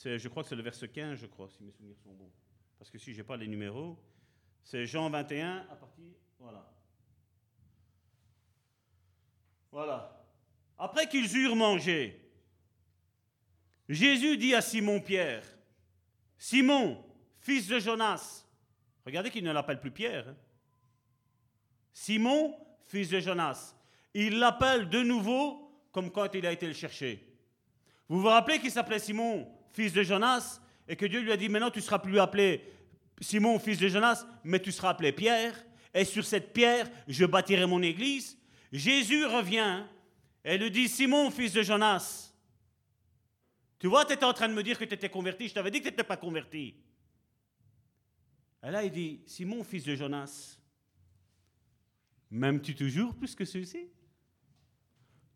Je 0.05 0.27
crois 0.27 0.43
que 0.43 0.49
c'est 0.49 0.55
le 0.55 0.61
verset 0.61 0.87
15, 0.87 1.17
je 1.17 1.25
crois, 1.25 1.49
si 1.49 1.63
mes 1.63 1.71
souvenirs 1.71 1.97
sont 1.97 2.13
bons. 2.13 2.31
Parce 2.77 2.91
que 2.91 2.99
si 2.99 3.11
je 3.11 3.17
n'ai 3.17 3.23
pas 3.23 3.37
les 3.37 3.47
numéros, 3.47 3.97
c'est 4.63 4.85
Jean 4.85 5.09
21 5.09 5.65
à 5.71 5.75
partir... 5.77 6.03
Voilà. 6.37 6.71
Voilà. 9.71 10.27
Après 10.77 11.09
qu'ils 11.09 11.35
eurent 11.37 11.55
mangé, 11.55 12.21
Jésus 13.89 14.37
dit 14.37 14.53
à 14.53 14.61
Simon-Pierre, 14.61 15.43
Simon, 16.37 17.03
fils 17.39 17.65
de 17.65 17.79
Jonas, 17.79 18.40
Regardez 19.05 19.29
qu'il 19.29 19.43
ne 19.43 19.51
l'appelle 19.51 19.79
plus 19.79 19.91
Pierre. 19.91 20.27
Hein. 20.29 20.35
Simon, 21.93 22.55
fils 22.85 23.09
de 23.09 23.19
Jonas. 23.19 23.75
Il 24.13 24.39
l'appelle 24.39 24.89
de 24.89 25.01
nouveau 25.01 25.71
comme 25.91 26.11
quand 26.11 26.33
il 26.33 26.45
a 26.45 26.51
été 26.51 26.67
le 26.67 26.73
chercher. 26.73 27.27
Vous 28.07 28.21
vous 28.21 28.27
rappelez 28.27 28.59
qu'il 28.59 28.71
s'appelait 28.71 28.99
Simon, 28.99 29.47
fils 29.73 29.93
de 29.93 30.03
Jonas, 30.03 30.61
et 30.87 30.95
que 30.95 31.05
Dieu 31.05 31.21
lui 31.21 31.31
a 31.31 31.37
dit, 31.37 31.49
maintenant 31.49 31.71
tu 31.71 31.79
ne 31.79 31.83
seras 31.83 31.99
plus 31.99 32.19
appelé 32.19 32.63
Simon, 33.19 33.59
fils 33.59 33.77
de 33.77 33.87
Jonas, 33.87 34.25
mais 34.43 34.59
tu 34.59 34.71
seras 34.71 34.89
appelé 34.89 35.11
Pierre, 35.11 35.55
et 35.93 36.05
sur 36.05 36.25
cette 36.25 36.53
pierre, 36.53 36.89
je 37.07 37.25
bâtirai 37.25 37.65
mon 37.65 37.81
église. 37.81 38.37
Jésus 38.71 39.25
revient 39.25 39.83
et 40.43 40.57
lui 40.57 40.71
dit, 40.71 40.87
Simon, 40.87 41.29
fils 41.29 41.53
de 41.53 41.61
Jonas, 41.61 42.33
tu 43.79 43.87
vois, 43.87 44.05
tu 44.05 44.13
étais 44.13 44.25
en 44.25 44.33
train 44.33 44.47
de 44.47 44.53
me 44.53 44.63
dire 44.63 44.77
que 44.77 44.85
tu 44.85 44.93
étais 44.93 45.09
converti, 45.09 45.47
je 45.47 45.53
t'avais 45.53 45.71
dit 45.71 45.79
que 45.79 45.85
tu 45.85 45.89
n'étais 45.89 46.03
pas 46.03 46.17
converti. 46.17 46.75
Et 48.63 48.69
là, 48.69 48.83
il 48.83 48.91
dit, 48.91 49.21
Simon, 49.25 49.63
fils 49.63 49.83
de 49.85 49.95
Jonas, 49.95 50.57
m'aimes-tu 52.29 52.75
toujours 52.75 53.15
plus 53.15 53.35
que 53.35 53.45
ceux-ci? 53.45 53.89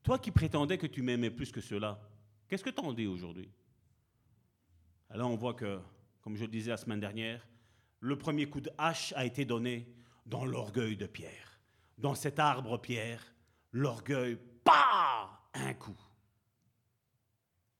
Toi 0.04 0.20
qui 0.20 0.30
prétendais 0.30 0.78
que 0.78 0.86
tu 0.86 1.02
m'aimais 1.02 1.32
plus 1.32 1.52
que 1.52 1.62
ceux-là, 1.62 2.00
qu'est-ce 2.48 2.64
que 2.64 2.70
tu 2.70 2.80
en 2.80 2.94
dis 2.94 3.08
aujourd'hui? 3.08 3.50
Alors 5.10 5.32
on 5.32 5.36
voit 5.36 5.56
que, 5.56 5.80
comme 6.22 6.36
je 6.36 6.44
le 6.44 6.52
disais 6.52 6.70
la 6.70 6.78
semaine 6.78 7.00
dernière, 7.00 7.48
le 8.00 8.18
premier 8.18 8.48
coup 8.48 8.62
de 8.62 8.70
hache 8.78 9.14
a 9.14 9.26
été 9.26 9.46
donné 9.46 9.92
dans 10.28 10.46
l'orgueil 10.46 10.96
de 10.96 11.08
Pierre. 11.08 11.60
Dans 11.98 12.14
cet 12.14 12.38
arbre 12.38 12.78
Pierre, 12.78 13.34
l'orgueil, 13.72 14.38
pas 14.64 15.50
un 15.56 15.74
coup. 15.74 16.00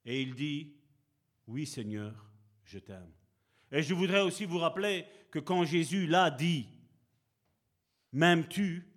Et 0.06 0.22
il 0.22 0.34
dit, 0.34 0.74
oui 1.48 1.68
Seigneur, 1.68 2.28
je 2.64 2.80
t'aime. 2.80 3.12
Et 3.72 3.84
je 3.84 3.94
voudrais 3.94 4.22
aussi 4.22 4.46
vous 4.46 4.60
rappeler 4.60 5.06
que 5.36 5.40
quand 5.42 5.66
Jésus 5.66 6.08
l'a 6.08 6.32
dit, 6.32 6.66
m'aimes-tu, 8.14 8.88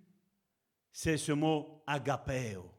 c'est 0.89 1.17
ce 1.17 1.33
mot 1.33 1.83
agapeo. 1.85 2.71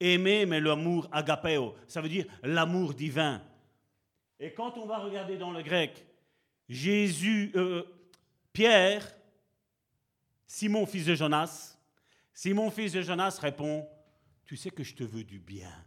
Aimer, 0.00 0.46
mais 0.46 0.62
l'amour 0.62 1.06
agapeo, 1.12 1.74
ça 1.86 2.00
veut 2.00 2.08
dire 2.08 2.24
l'amour 2.42 2.94
divin. 2.94 3.42
Et 4.40 4.54
quand 4.54 4.78
on 4.78 4.86
va 4.86 4.96
regarder 4.96 5.36
dans 5.36 5.50
le 5.50 5.60
grec, 5.60 6.06
Jésus, 6.66 7.52
euh, 7.54 7.82
Pierre, 8.50 9.14
Simon 10.46 10.86
fils 10.86 11.04
de 11.04 11.14
Jonas, 11.14 11.76
Simon 12.32 12.70
fils 12.70 12.92
de 12.92 13.02
Jonas 13.02 13.40
répond, 13.42 13.86
tu 14.46 14.56
sais 14.56 14.70
que 14.70 14.82
je 14.82 14.94
te 14.94 15.04
veux 15.04 15.24
du 15.24 15.38
bien. 15.38 15.84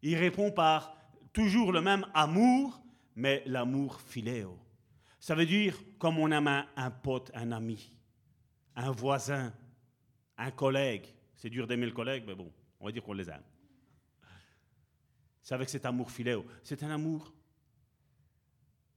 Il 0.00 0.16
répond 0.16 0.50
par 0.50 0.96
toujours 1.34 1.72
le 1.72 1.82
même 1.82 2.06
amour, 2.14 2.80
mais 3.14 3.42
l'amour 3.44 4.00
philéo. 4.00 4.58
Ça 5.20 5.34
veut 5.34 5.46
dire 5.46 5.78
comme 5.98 6.18
on 6.18 6.30
aime 6.30 6.48
un, 6.48 6.90
pote, 6.90 7.30
un 7.34 7.52
ami, 7.52 7.92
un 8.74 8.90
voisin, 8.90 9.52
un 10.38 10.50
collègue. 10.50 11.06
C'est 11.36 11.50
dur 11.50 11.66
d'aimer 11.66 11.86
le 11.86 11.92
collègue, 11.92 12.24
mais 12.26 12.34
bon, 12.34 12.50
on 12.80 12.86
va 12.86 12.92
dire 12.92 13.02
qu'on 13.02 13.12
les 13.12 13.28
aime. 13.28 13.44
C'est 15.42 15.54
avec 15.54 15.68
cet 15.68 15.84
amour 15.84 16.10
philéo. 16.10 16.44
C'est 16.64 16.82
un 16.82 16.90
amour. 16.90 17.32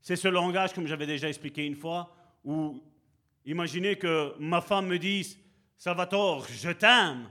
C'est 0.01 0.15
ce 0.15 0.27
langage, 0.29 0.73
comme 0.73 0.87
j'avais 0.87 1.05
déjà 1.05 1.27
expliqué 1.27 1.65
une 1.65 1.75
fois, 1.75 2.15
où 2.43 2.81
imaginez 3.45 3.97
que 3.97 4.33
ma 4.39 4.61
femme 4.61 4.87
me 4.87 4.97
dise 4.97 5.37
Salvatore, 5.77 6.47
je 6.47 6.71
t'aime. 6.71 7.29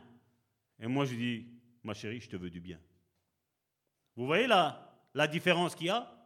Et 0.79 0.87
moi 0.87 1.07
je 1.07 1.15
dis 1.15 1.47
Ma 1.83 1.95
chérie, 1.95 2.21
je 2.21 2.29
te 2.29 2.37
veux 2.37 2.51
du 2.51 2.61
bien. 2.61 2.79
Vous 4.17 4.27
voyez 4.27 4.47
là 4.47 4.95
la 5.15 5.27
différence 5.27 5.75
qu'il 5.75 5.87
y 5.87 5.91
a? 5.91 6.22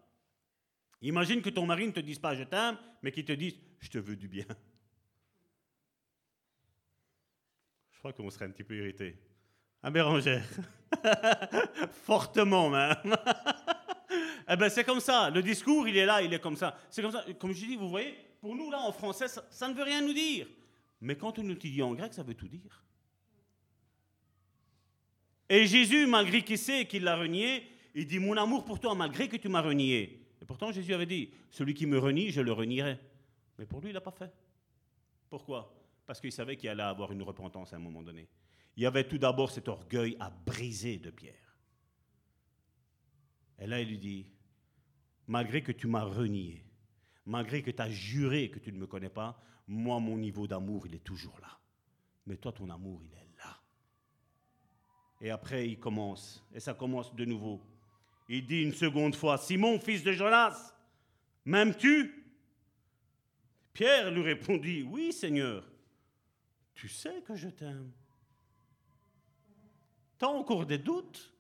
Imagine 1.03 1.43
que 1.43 1.51
ton 1.51 1.67
mari 1.67 1.87
ne 1.87 1.93
te 1.93 2.01
dise 2.01 2.19
pas 2.19 2.35
je 2.35 2.45
t'aime, 2.45 2.79
mais 3.03 3.13
qu'il 3.13 3.25
te 3.25 3.33
dise 3.33 3.55
je 3.79 3.89
te 3.89 3.99
veux 3.99 4.17
du 4.17 4.29
bien. 4.29 4.47
Je 7.93 7.99
crois 7.99 8.13
qu'on 8.13 8.31
serait 8.31 8.47
un 8.47 8.51
petit 8.51 8.65
peu 8.65 8.77
irrité. 8.77 9.17
Un 9.83 9.91
Bérangère. 9.91 10.47
Fortement 12.05 12.71
même. 12.71 12.97
eh 14.49 14.57
ben 14.57 14.69
c'est 14.69 14.85
comme 14.85 15.01
ça. 15.01 15.31
Le 15.31 15.43
discours, 15.43 15.87
il 15.89 15.97
est 15.97 16.07
là, 16.07 16.23
il 16.23 16.33
est 16.33 16.41
comme 16.41 16.57
ça. 16.57 16.77
C'est 16.91 17.03
comme 17.03 17.13
ça. 17.13 17.25
Comme 17.39 17.53
je 17.53 17.65
dis, 17.67 17.77
vous 17.77 17.89
voyez, 17.89 18.15
pour 18.41 18.55
nous 18.55 18.71
là 18.71 18.81
en 18.81 18.93
français, 18.93 19.27
ça, 19.29 19.69
ne 19.69 19.75
veut 19.75 19.83
rien 19.83 20.01
nous 20.01 20.13
dire. 20.13 20.47
Mais 21.01 21.17
quand 21.17 21.39
on 21.39 21.43
dit 21.43 21.83
en 21.83 21.95
grec, 21.95 22.15
ça 22.15 22.23
veut 22.23 22.35
tout 22.35 22.49
dire. 22.49 22.85
Et 25.49 25.67
Jésus, 25.67 26.07
malgré 26.07 26.43
qu'il 26.43 26.59
sait 26.59 26.87
qu'il 26.87 27.05
l'a 27.05 27.17
renié, 27.17 27.71
il 27.95 28.07
dit 28.07 28.19
Mon 28.19 28.37
amour 28.37 28.65
pour 28.65 28.81
toi, 28.81 28.95
malgré 28.95 29.29
que 29.29 29.37
tu 29.37 29.49
m'as 29.49 29.61
renié, 29.61 30.26
et 30.41 30.45
pourtant, 30.45 30.71
Jésus 30.73 30.93
avait 30.93 31.07
dit, 31.07 31.31
celui 31.51 31.75
qui 31.75 31.87
me 31.87 31.99
renie, 31.99 32.31
je 32.31 32.41
le 32.41 32.53
renierai. 32.53 32.99
Mais 33.59 33.67
pour 33.67 33.81
lui, 33.81 33.91
il 33.91 33.95
n'a 33.95 34.01
pas 34.01 34.11
fait. 34.11 34.33
Pourquoi? 35.31 35.75
Parce 36.05 36.21
qu'il 36.21 36.33
savait 36.33 36.57
qu'il 36.57 36.69
allait 36.69 36.83
avoir 36.83 37.11
une 37.13 37.23
repentance 37.23 37.73
à 37.73 37.77
un 37.77 37.81
moment 37.81 38.03
donné. 38.03 38.29
Il 38.77 38.83
y 38.83 38.87
avait 38.87 39.09
tout 39.09 39.19
d'abord 39.19 39.51
cet 39.51 39.69
orgueil 39.69 40.17
à 40.21 40.31
briser 40.31 40.99
de 40.99 41.11
Pierre. 41.11 41.57
Et 43.59 43.67
là, 43.67 43.81
il 43.81 43.89
lui 43.89 43.99
dit, 43.99 44.27
malgré 45.27 45.63
que 45.63 45.73
tu 45.73 45.87
m'as 45.87 46.05
renié, 46.05 46.65
malgré 47.25 47.63
que 47.63 47.71
tu 47.71 47.83
as 47.83 47.91
juré 47.91 48.51
que 48.51 48.59
tu 48.59 48.73
ne 48.73 48.79
me 48.79 48.87
connais 48.87 49.09
pas, 49.09 49.43
moi, 49.67 49.99
mon 49.99 50.19
niveau 50.19 50.47
d'amour, 50.47 50.87
il 50.87 50.95
est 50.95 51.05
toujours 51.05 51.39
là. 51.41 51.59
Mais 52.27 52.37
toi, 52.37 52.53
ton 52.53 52.69
amour, 52.69 53.03
il 53.03 53.13
est 53.13 53.39
là. 53.39 53.61
Et 55.21 55.31
après, 55.31 55.69
il 55.69 55.79
commence, 55.79 56.47
et 56.53 56.61
ça 56.61 56.75
commence 56.75 57.15
de 57.15 57.25
nouveau. 57.25 57.63
Il 58.29 58.47
dit 58.47 58.63
une 58.63 58.75
seconde 58.75 59.15
fois, 59.15 59.39
Simon, 59.39 59.79
fils 59.79 60.03
de 60.03 60.13
Jonas, 60.13 60.75
m'aimes-tu? 61.45 62.25
Pierre 63.73 64.11
lui 64.11 64.23
répondit, 64.23 64.83
oui 64.83 65.13
Seigneur, 65.13 65.65
tu 66.75 66.89
sais 66.89 67.23
que 67.23 67.37
je 67.37 67.49
t'aime. 67.49 67.93
T'as 70.19 70.29
encore 70.29 70.67
des 70.67 70.79
doutes 70.79 71.33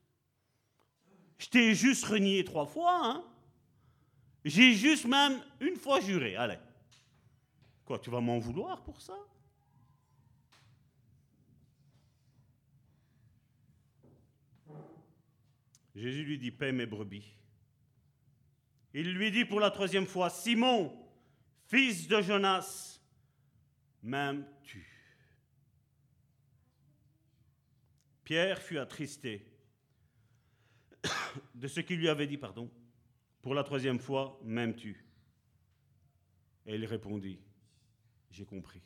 Je 1.39 1.49
t'ai 1.49 1.75
juste 1.75 2.05
renié 2.05 2.45
trois 2.45 2.67
fois, 2.67 3.01
hein 3.03 3.25
J'ai 4.45 4.75
juste 4.75 5.07
même 5.07 5.41
une 5.61 5.77
fois 5.77 6.01
juré, 6.01 6.37
allez. 6.37 6.59
Quoi, 7.85 7.99
tu 7.99 8.11
vas 8.11 8.21
m'en 8.21 8.39
vouloir 8.39 8.83
pour 8.83 9.01
ça? 9.01 9.17
Jésus 15.97 16.25
lui 16.25 16.39
dit, 16.39 16.51
paie 16.51 16.73
mes 16.73 16.85
brebis. 16.85 17.35
Il 18.93 19.15
lui 19.15 19.31
dit 19.31 19.47
pour 19.47 19.61
la 19.61 19.71
troisième 19.71 20.07
fois, 20.07 20.29
Simon, 20.29 20.95
fils 21.65 22.07
de 22.07 22.21
Jonas, 22.21 23.01
m'aimes-tu? 24.03 24.87
Pierre 28.25 28.61
fut 28.61 28.79
attristé 28.79 29.51
de 31.55 31.67
ce 31.67 31.81
qu'il 31.81 31.99
lui 31.99 32.11
avait 32.11 32.27
dit, 32.27 32.39
pardon. 32.39 32.71
Pour 33.41 33.55
la 33.55 33.65
troisième 33.65 33.99
fois, 33.99 34.39
m'aimes-tu? 34.45 35.03
Et 36.67 36.75
il 36.75 36.85
répondit, 36.85 37.41
j'ai 38.31 38.45
compris. 38.45 38.83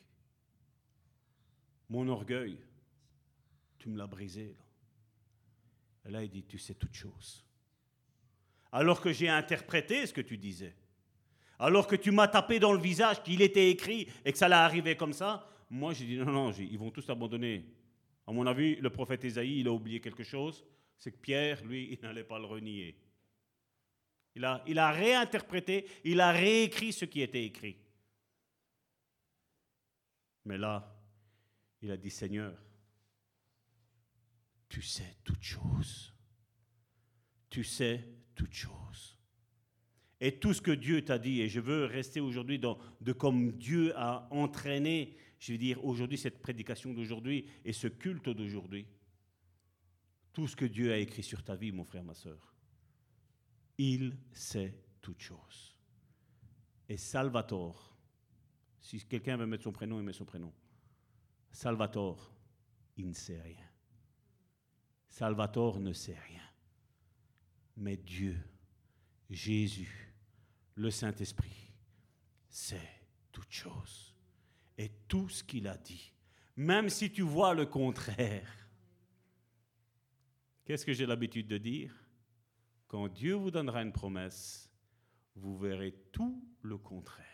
Mon 1.89 2.07
orgueil, 2.07 2.57
tu 3.79 3.89
me 3.89 3.97
l'as 3.97 4.07
brisé. 4.07 4.55
Et 6.05 6.11
là, 6.11 6.23
il 6.23 6.29
dit, 6.29 6.43
tu 6.43 6.57
sais 6.57 6.73
toutes 6.73 6.95
choses. 6.95 7.45
Alors 8.71 9.01
que 9.01 9.11
j'ai 9.11 9.29
interprété 9.29 10.05
ce 10.05 10.13
que 10.13 10.21
tu 10.21 10.37
disais, 10.37 10.75
alors 11.59 11.85
que 11.85 11.95
tu 11.95 12.11
m'as 12.11 12.27
tapé 12.27 12.59
dans 12.59 12.73
le 12.73 12.81
visage 12.81 13.21
qu'il 13.21 13.41
était 13.41 13.69
écrit 13.69 14.07
et 14.25 14.31
que 14.31 14.37
ça 14.37 14.45
allait 14.45 14.55
arriver 14.55 14.95
comme 14.95 15.13
ça, 15.13 15.47
moi 15.69 15.93
j'ai 15.93 16.05
dit, 16.05 16.17
non, 16.17 16.31
non, 16.31 16.51
ils 16.51 16.79
vont 16.79 16.89
tous 16.89 17.07
abandonner. 17.09 17.65
À 18.25 18.31
mon 18.31 18.47
avis, 18.47 18.77
le 18.77 18.89
prophète 18.89 19.23
Isaïe, 19.23 19.59
il 19.59 19.67
a 19.67 19.71
oublié 19.71 19.99
quelque 19.99 20.23
chose, 20.23 20.65
c'est 20.97 21.11
que 21.11 21.17
Pierre, 21.17 21.63
lui, 21.63 21.89
il 21.91 21.99
n'allait 22.01 22.23
pas 22.23 22.39
le 22.39 22.45
renier. 22.45 22.97
Il 24.33 24.45
a, 24.45 24.63
il 24.65 24.79
a 24.79 24.91
réinterprété, 24.91 25.85
il 26.03 26.21
a 26.21 26.31
réécrit 26.31 26.93
ce 26.93 27.05
qui 27.05 27.21
était 27.21 27.43
écrit. 27.43 27.77
Mais 30.45 30.57
là, 30.57 30.97
il 31.81 31.91
a 31.91 31.97
dit, 31.97 32.09
Seigneur, 32.09 32.53
tu 34.71 34.81
sais 34.81 35.17
toutes 35.25 35.43
choses. 35.43 36.13
Tu 37.49 37.61
sais 37.65 38.07
toutes 38.35 38.53
choses. 38.53 39.17
Et 40.21 40.39
tout 40.39 40.53
ce 40.53 40.61
que 40.61 40.71
Dieu 40.71 41.03
t'a 41.03 41.19
dit, 41.19 41.41
et 41.41 41.49
je 41.49 41.59
veux 41.59 41.83
rester 41.83 42.21
aujourd'hui 42.21 42.57
dans 42.57 42.79
de 43.01 43.11
comme 43.11 43.51
Dieu 43.57 43.91
a 43.97 44.29
entraîné, 44.31 45.17
je 45.39 45.51
veux 45.51 45.57
dire 45.57 45.83
aujourd'hui 45.83 46.17
cette 46.17 46.41
prédication 46.41 46.93
d'aujourd'hui 46.93 47.47
et 47.65 47.73
ce 47.73 47.87
culte 47.87 48.29
d'aujourd'hui. 48.29 48.87
Tout 50.31 50.47
ce 50.47 50.55
que 50.55 50.63
Dieu 50.63 50.93
a 50.93 50.97
écrit 50.97 51.23
sur 51.23 51.43
ta 51.43 51.57
vie, 51.57 51.73
mon 51.73 51.83
frère, 51.83 52.05
ma 52.05 52.13
soeur, 52.13 52.55
il 53.77 54.15
sait 54.31 54.73
toutes 55.01 55.19
choses. 55.19 55.75
Et 56.87 56.95
Salvatore, 56.95 57.97
si 58.79 59.03
quelqu'un 59.05 59.35
veut 59.35 59.47
mettre 59.47 59.65
son 59.65 59.73
prénom, 59.73 59.99
il 59.99 60.05
met 60.05 60.13
son 60.13 60.23
prénom. 60.23 60.53
Salvatore, 61.51 62.33
il 62.95 63.09
ne 63.09 63.13
sait 63.13 63.41
rien. 63.41 63.70
Salvatore 65.11 65.81
ne 65.81 65.91
sait 65.91 66.17
rien. 66.27 66.41
Mais 67.75 67.97
Dieu, 67.97 68.39
Jésus, 69.29 70.15
le 70.75 70.89
Saint-Esprit, 70.89 71.73
sait 72.47 72.89
toutes 73.33 73.51
choses. 73.51 74.15
Et 74.77 74.89
tout 75.09 75.27
ce 75.27 75.43
qu'il 75.43 75.67
a 75.67 75.75
dit, 75.75 76.13
même 76.55 76.89
si 76.89 77.11
tu 77.11 77.23
vois 77.23 77.53
le 77.53 77.65
contraire, 77.65 78.69
qu'est-ce 80.63 80.85
que 80.85 80.93
j'ai 80.93 81.05
l'habitude 81.05 81.47
de 81.47 81.57
dire? 81.57 81.93
Quand 82.87 83.09
Dieu 83.09 83.33
vous 83.33 83.51
donnera 83.51 83.81
une 83.81 83.91
promesse, 83.91 84.71
vous 85.35 85.57
verrez 85.57 85.93
tout 86.13 86.41
le 86.61 86.77
contraire. 86.77 87.27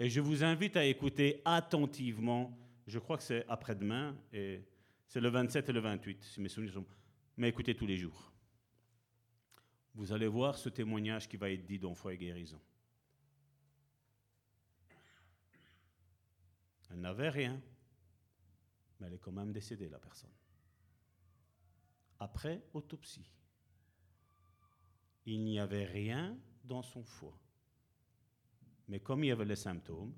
Et 0.00 0.08
je 0.08 0.22
vous 0.22 0.42
invite 0.42 0.78
à 0.78 0.86
écouter 0.86 1.42
attentivement, 1.44 2.58
je 2.86 2.98
crois 2.98 3.18
que 3.18 3.22
c'est 3.22 3.46
après-demain, 3.48 4.16
et 4.32 4.64
c'est 5.08 5.20
le 5.20 5.30
27 5.30 5.68
et 5.68 5.72
le 5.72 5.80
28, 5.80 6.22
si 6.22 6.40
mes 6.40 6.48
souvenirs 6.48 6.74
sont... 6.74 6.86
Mais 7.38 7.48
écoutez 7.48 7.74
tous 7.74 7.86
les 7.86 7.96
jours. 7.96 8.30
Vous 9.94 10.12
allez 10.12 10.28
voir 10.28 10.56
ce 10.56 10.68
témoignage 10.68 11.28
qui 11.28 11.36
va 11.36 11.50
être 11.50 11.64
dit 11.64 11.78
dans 11.78 11.94
Foi 11.94 12.12
et 12.12 12.18
Guérison. 12.18 12.60
Elle 16.90 17.00
n'avait 17.00 17.30
rien, 17.30 17.60
mais 19.00 19.06
elle 19.06 19.14
est 19.14 19.18
quand 19.18 19.32
même 19.32 19.52
décédée, 19.52 19.88
la 19.88 19.98
personne. 19.98 20.30
Après 22.20 22.62
autopsie, 22.74 23.30
il 25.24 25.42
n'y 25.42 25.58
avait 25.58 25.84
rien 25.84 26.36
dans 26.64 26.82
son 26.82 27.02
foie. 27.02 27.38
Mais 28.88 29.00
comme 29.00 29.24
il 29.24 29.28
y 29.28 29.32
avait 29.32 29.44
les 29.44 29.56
symptômes, 29.56 30.14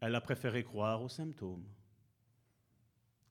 elle 0.00 0.14
a 0.14 0.20
préféré 0.20 0.64
croire 0.64 1.02
aux 1.02 1.08
symptômes. 1.08 1.66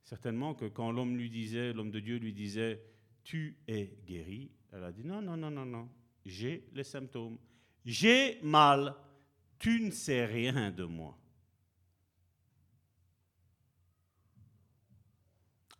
Certainement 0.05 0.53
que 0.53 0.65
quand 0.65 0.91
l'homme 0.91 1.17
lui 1.17 1.31
disait, 1.31 1.73
l'homme 1.73 1.89
de 1.89 1.99
Dieu 1.99 2.17
lui 2.17 2.31
disait, 2.31 2.79
tu 3.23 3.57
es 3.67 3.97
guéri, 4.05 4.51
elle 4.71 4.83
a 4.83 4.91
dit, 4.91 5.03
non, 5.03 5.19
non, 5.19 5.35
non, 5.35 5.49
non, 5.49 5.65
non, 5.65 5.89
j'ai 6.23 6.69
les 6.73 6.83
symptômes. 6.83 7.39
J'ai 7.83 8.39
mal, 8.43 8.95
tu 9.57 9.81
ne 9.81 9.89
sais 9.89 10.25
rien 10.25 10.69
de 10.69 10.83
moi. 10.83 11.17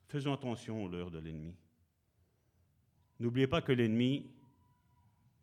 Faisons 0.07 0.33
attention 0.33 0.83
aux 0.83 0.87
l'heure 0.87 1.11
de 1.11 1.19
l'ennemi. 1.19 1.55
N'oubliez 3.19 3.47
pas 3.47 3.61
que 3.61 3.73
l'ennemi 3.73 4.31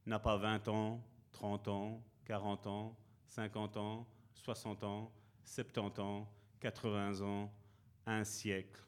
n'a 0.06 0.18
pas 0.18 0.36
20 0.36 0.66
ans, 0.66 1.00
30 1.30 1.68
ans, 1.68 2.02
40 2.24 2.66
ans, 2.66 2.96
50 3.26 3.76
ans, 3.76 4.08
60 4.34 4.82
ans, 4.82 5.12
70 5.44 6.00
ans, 6.00 6.28
80 6.58 7.20
ans, 7.20 7.52
un 8.06 8.24
siècle. 8.24 8.80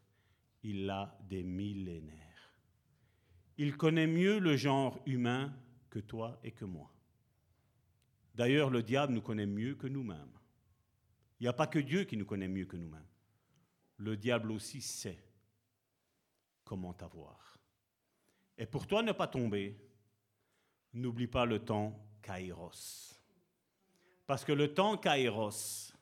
Il 0.63 0.89
a 0.89 1.17
des 1.29 1.43
millénaires. 1.43 2.25
Il 3.57 3.77
connaît 3.77 4.07
mieux 4.07 4.39
le 4.39 4.57
genre 4.57 5.01
humain 5.07 5.55
que 5.91 5.99
toi 5.99 6.39
et 6.43 6.53
que 6.53 6.65
moi. 6.65 6.91
D'ailleurs, 8.35 8.71
le 8.71 8.83
diable 8.83 9.13
nous 9.13 9.23
connaît 9.23 9.47
mieux 9.47 9.77
que 9.77 9.87
nous-mêmes. 9.87 10.33
Il 11.39 11.45
n'y 11.45 11.49
a 11.49 11.53
pas 11.53 11.67
que 11.67 11.79
Dieu 11.79 12.05
qui 12.05 12.17
nous 12.17 12.25
connaît 12.25 12.49
mieux 12.49 12.67
que 12.67 12.77
nous-mêmes. 12.77 13.07
Le 13.99 14.17
diable 14.17 14.51
aussi 14.51 14.81
sait 14.81 15.23
comment 16.65 16.93
t'avoir. 16.93 17.59
Et 18.59 18.67
pour 18.67 18.87
toi 18.87 19.03
ne 19.03 19.13
pas 19.13 19.29
tomber, 19.29 19.77
n'oublie 20.93 21.27
pas 21.27 21.45
le 21.45 21.61
temps 21.61 22.05
kairos. 22.23 23.21
Parce 24.27 24.45
que 24.45 24.53
le 24.53 24.73
temps 24.73 24.97
kairos, 24.97 25.94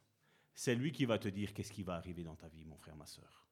c'est 0.54 0.74
lui 0.74 0.92
qui 0.92 1.04
va 1.04 1.18
te 1.18 1.28
dire 1.28 1.52
qu'est-ce 1.54 1.72
qui 1.72 1.82
va 1.82 1.94
arriver 1.94 2.24
dans 2.24 2.36
ta 2.36 2.48
vie, 2.48 2.64
mon 2.64 2.76
frère, 2.76 2.96
ma 2.96 3.06
soeur. 3.06 3.46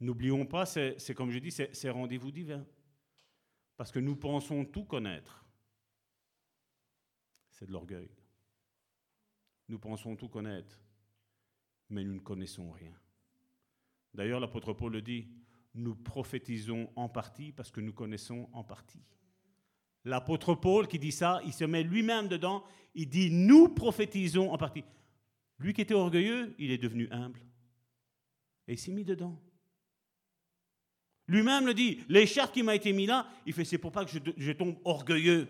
N'oublions 0.00 0.44
pas, 0.46 0.66
c'est 0.66 1.14
comme 1.14 1.30
je 1.30 1.38
dis, 1.38 1.50
c'est 1.50 1.90
rendez-vous 1.90 2.32
divin. 2.32 2.66
Parce 3.76 3.90
que 3.90 3.98
nous 3.98 4.16
pensons 4.16 4.64
tout 4.64 4.84
connaître. 4.84 5.44
C'est 7.50 7.66
de 7.66 7.72
l'orgueil. 7.72 8.10
Nous 9.68 9.78
pensons 9.78 10.16
tout 10.16 10.28
connaître, 10.28 10.78
mais 11.88 12.04
nous 12.04 12.14
ne 12.14 12.20
connaissons 12.20 12.70
rien. 12.70 12.92
D'ailleurs, 14.12 14.40
l'apôtre 14.40 14.72
Paul 14.72 14.92
le 14.92 15.02
dit, 15.02 15.28
nous 15.74 15.94
prophétisons 15.94 16.90
en 16.94 17.08
partie 17.08 17.52
parce 17.52 17.70
que 17.70 17.80
nous 17.80 17.92
connaissons 17.92 18.48
en 18.52 18.62
partie. 18.62 19.02
L'apôtre 20.04 20.54
Paul 20.54 20.86
qui 20.86 20.98
dit 20.98 21.12
ça, 21.12 21.40
il 21.46 21.52
se 21.52 21.64
met 21.64 21.82
lui-même 21.82 22.28
dedans, 22.28 22.62
il 22.94 23.08
dit 23.08 23.30
nous 23.30 23.68
prophétisons 23.68 24.52
en 24.52 24.58
partie. 24.58 24.84
Lui 25.58 25.72
qui 25.72 25.80
était 25.80 25.94
orgueilleux, 25.94 26.54
il 26.58 26.70
est 26.70 26.78
devenu 26.78 27.08
humble. 27.10 27.40
Et 28.66 28.72
il 28.72 28.78
s'est 28.78 28.92
mis 28.92 29.04
dedans. 29.04 29.40
Lui-même 31.26 31.66
le 31.66 31.74
dit, 31.74 32.00
l'écharpe 32.08 32.52
qui 32.52 32.62
m'a 32.62 32.74
été 32.74 32.92
mis 32.92 33.06
là, 33.06 33.26
il 33.46 33.52
fait 33.52 33.64
c'est 33.64 33.78
pour 33.78 33.92
pas 33.92 34.04
que 34.04 34.10
je, 34.36 34.52
tombe 34.52 34.76
orgueilleux. 34.84 35.48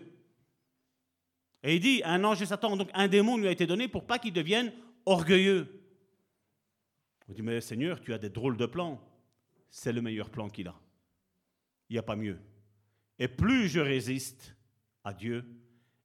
Et 1.63 1.75
il 1.75 1.81
dit, 1.81 2.01
un 2.05 2.23
ange 2.23 2.39
de 2.39 2.45
Satan, 2.45 2.77
donc 2.77 2.89
un 2.93 3.07
démon 3.07 3.37
lui 3.37 3.47
a 3.47 3.51
été 3.51 3.65
donné 3.65 3.87
pour 3.87 4.05
pas 4.05 4.19
qu'il 4.19 4.33
devienne 4.33 4.71
orgueilleux. 5.05 5.67
On 7.27 7.33
dit, 7.33 7.41
mais 7.41 7.59
Seigneur, 7.59 7.99
tu 7.99 8.13
as 8.13 8.17
des 8.17 8.29
drôles 8.29 8.57
de 8.57 8.65
plans. 8.65 9.01
C'est 9.69 9.91
le 9.91 10.01
meilleur 10.01 10.29
plan 10.29 10.47
qu'il 10.47 10.67
a. 10.67 10.79
Il 11.89 11.93
n'y 11.93 11.99
a 11.99 12.03
pas 12.03 12.15
mieux. 12.15 12.39
Et 13.19 13.27
plus 13.27 13.67
je 13.67 13.79
résiste 13.79 14.55
à 15.03 15.13
Dieu, 15.13 15.45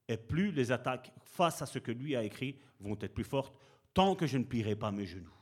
et 0.09 0.17
plus 0.17 0.51
les 0.51 0.73
attaques 0.73 1.13
face 1.23 1.63
à 1.63 1.67
ce 1.67 1.79
que 1.79 1.93
lui 1.93 2.17
a 2.17 2.25
écrit 2.25 2.57
vont 2.81 2.99
être 3.01 3.15
plus 3.15 3.25
fortes, 3.25 3.57
tant 4.01 4.15
que 4.15 4.27
je 4.27 4.39
ne 4.39 4.45
plierai 4.45 4.77
pas 4.77 4.91
mes 4.93 5.05
genoux. 5.05 5.37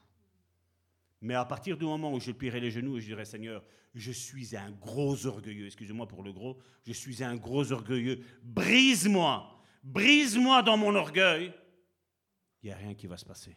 Mais 1.21 1.35
à 1.35 1.45
partir 1.45 1.77
du 1.77 1.85
moment 1.85 2.13
où 2.13 2.19
je 2.19 2.33
plierai 2.33 2.59
les 2.59 2.73
genoux 2.73 2.97
et 2.97 3.01
je 3.01 3.07
dirai 3.07 3.25
Seigneur, 3.25 3.65
je 3.95 4.11
suis 4.11 4.57
un 4.57 4.73
gros 4.73 5.27
orgueilleux, 5.27 5.67
excusez-moi 5.67 6.09
pour 6.09 6.25
le 6.25 6.33
gros, 6.33 6.59
je 6.85 6.93
suis 6.93 7.23
un 7.23 7.37
gros 7.37 7.71
orgueilleux, 7.71 8.19
brise-moi, 8.43 9.63
brise-moi 9.85 10.65
dans 10.65 10.77
mon 10.77 10.97
orgueil, 10.97 11.55
il 12.61 12.67
n'y 12.67 12.73
a 12.73 12.77
rien 12.77 12.95
qui 12.95 13.07
va 13.07 13.17
se 13.17 13.25
passer. 13.25 13.57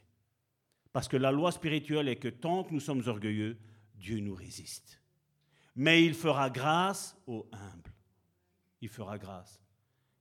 Parce 0.94 1.08
que 1.08 1.18
la 1.18 1.32
loi 1.32 1.52
spirituelle 1.52 2.08
est 2.08 2.18
que 2.18 2.28
tant 2.28 2.64
que 2.64 2.72
nous 2.72 2.80
sommes 2.80 3.02
orgueilleux, 3.08 3.58
Dieu 3.96 4.20
nous 4.20 4.36
résiste. 4.36 5.02
Mais 5.76 6.06
il 6.06 6.14
fera 6.14 6.52
grâce 6.52 7.18
aux 7.26 7.50
humbles. 7.52 7.96
Il 8.82 8.90
fera 8.90 9.18
grâce. 9.18 9.60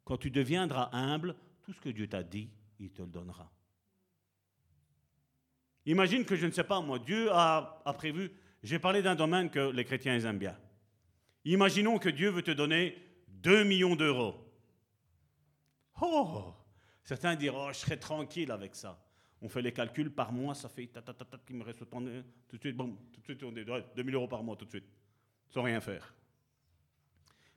Quand 0.04 0.16
tu 0.16 0.30
deviendras 0.30 0.88
humble, 0.94 1.36
tout 1.64 1.74
ce 1.74 1.80
que 1.82 1.90
Dieu 1.90 2.08
t'a 2.08 2.22
dit, 2.22 2.48
il 2.78 2.90
te 2.92 3.02
le 3.02 3.08
donnera. 3.08 3.52
Imagine 5.90 6.24
que 6.24 6.36
je 6.36 6.46
ne 6.46 6.52
sais 6.52 6.62
pas, 6.62 6.80
moi, 6.80 7.00
Dieu 7.00 7.32
a, 7.32 7.82
prévu, 7.96 8.30
j'ai 8.62 8.78
parlé 8.78 9.02
d'un 9.02 9.16
domaine 9.16 9.50
que 9.50 9.72
les 9.72 9.84
chrétiens 9.84 10.20
aiment 10.20 10.38
bien. 10.38 10.56
Imaginons 11.44 11.98
que 11.98 12.08
Dieu 12.08 12.30
veut 12.30 12.42
te 12.42 12.52
donner 12.52 12.96
2 13.26 13.64
millions 13.64 13.96
d'euros. 13.96 14.36
Oh 16.00 16.54
Certains 17.02 17.34
diront, 17.34 17.66
oh, 17.66 17.72
je 17.72 17.78
serai 17.78 17.98
tranquille 17.98 18.52
avec 18.52 18.76
ça. 18.76 19.04
On 19.42 19.48
fait 19.48 19.62
les 19.62 19.72
calculs 19.72 20.12
par 20.12 20.30
mois, 20.30 20.54
ça 20.54 20.68
fait 20.68 20.86
ta, 20.86 21.02
ta, 21.02 21.12
ta, 21.12 21.26
qui 21.44 21.54
me 21.54 21.64
reste. 21.64 21.80
Tout 21.80 22.56
de 22.56 22.60
suite, 22.60 22.76
bon, 22.76 22.96
tout 23.12 23.20
de 23.20 23.24
suite, 23.24 23.42
on 23.42 23.50
dit 23.50 23.64
2000 23.96 24.14
euros 24.14 24.28
par 24.28 24.44
mois, 24.44 24.54
tout 24.54 24.66
de 24.66 24.70
suite, 24.70 24.86
sans 25.48 25.62
rien 25.64 25.80
faire. 25.80 26.14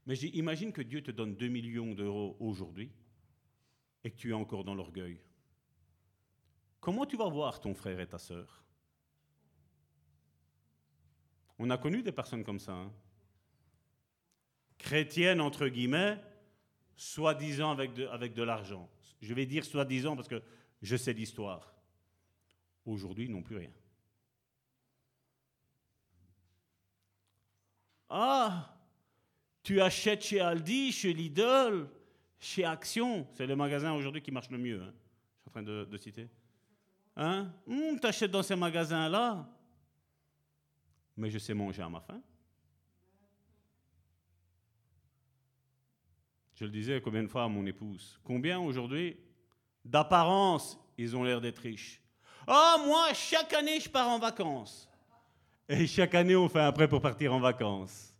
Mais 0.07 0.15
j'imagine 0.15 0.72
que 0.72 0.81
Dieu 0.81 1.03
te 1.03 1.11
donne 1.11 1.35
2 1.35 1.49
millions 1.49 1.93
d'euros 1.93 2.35
aujourd'hui 2.39 2.89
et 4.03 4.10
que 4.10 4.15
tu 4.15 4.31
es 4.31 4.34
encore 4.34 4.64
dans 4.64 4.73
l'orgueil. 4.73 5.19
Comment 6.84 7.05
tu 7.05 7.15
vas 7.15 7.30
voir 7.30 7.61
ton 7.61 7.73
frère 7.73 8.01
et 8.01 8.07
ta 8.07 8.18
sœur? 8.18 8.61
On 11.57 11.69
a 11.69 11.77
connu 11.77 12.03
des 12.03 12.11
personnes 12.11 12.43
comme 12.43 12.60
ça. 12.60 12.73
hein. 12.73 12.91
Chrétiennes, 14.77 15.39
entre 15.39 15.69
guillemets, 15.69 16.22
soi-disant 16.97 17.72
avec 17.72 17.93
de, 17.93 18.05
avec 18.07 18.34
de 18.34 18.43
l'argent. 18.43 18.89
Je 19.22 19.34
vais 19.34 19.45
dire 19.45 19.64
soi-disant 19.64 20.18
parce 20.18 20.27
que 20.27 20.41
je 20.81 20.97
sais 20.97 21.14
l'histoire. 21.14 21.73
Aujourd'hui, 22.85 23.30
n'ont 23.30 23.41
plus 23.43 23.55
rien. 23.55 23.72
Ah, 28.10 28.77
tu 29.64 29.80
achètes 29.80 30.22
chez 30.23 30.41
Aldi, 30.41 30.91
chez 30.91 31.14
Lidl, 31.14 31.88
chez 32.39 32.65
Action. 32.65 33.26
C'est 33.35 33.47
le 33.47 33.55
magasin 33.55 33.93
aujourd'hui 33.93 34.22
qui 34.22 34.31
marche 34.31 34.49
le 34.49 34.57
mieux. 34.57 34.81
hein. 34.81 34.93
Je 34.93 35.39
suis 35.39 35.47
en 35.47 35.51
train 35.51 35.64
de 35.64 35.97
citer. 35.97 36.27
Hein? 37.15 37.52
tu 37.68 38.07
achètes 38.07 38.31
dans 38.31 38.44
ces 38.44 38.56
magasins-là. 38.56 39.48
Mais 41.15 41.30
je 41.30 41.38
sais 41.38 41.53
manger 41.53 41.81
à 41.81 41.90
ma 41.90 42.02
faim. 42.02 42.22
Je 46.56 46.65
le 46.65 46.72
disais 46.72 47.02
combien 47.02 47.23
de 47.23 47.27
fois 47.27 47.44
à 47.44 47.48
mon 47.48 47.65
épouse. 47.65 48.19
Combien 48.23 48.60
aujourd'hui, 48.60 49.18
d'apparence, 49.84 50.80
ils 50.98 51.15
ont 51.15 51.23
l'air 51.23 51.41
d'être 51.41 51.60
riches. 51.60 52.02
Ah, 52.48 52.77
moi, 52.85 53.14
chaque 53.14 53.53
année, 53.53 53.80
je 53.80 53.90
pars 53.90 54.10
en 54.10 54.19
vacances. 54.19 54.90
Et 55.68 55.88
chaque 55.88 56.14
année, 56.15 56.35
on 56.35 56.49
fait 56.49 56.60
un 56.60 56.72
prêt 56.72 56.88
pour 56.88 57.02
partir 57.02 57.34
en 57.34 57.40
vacances. 57.40 58.14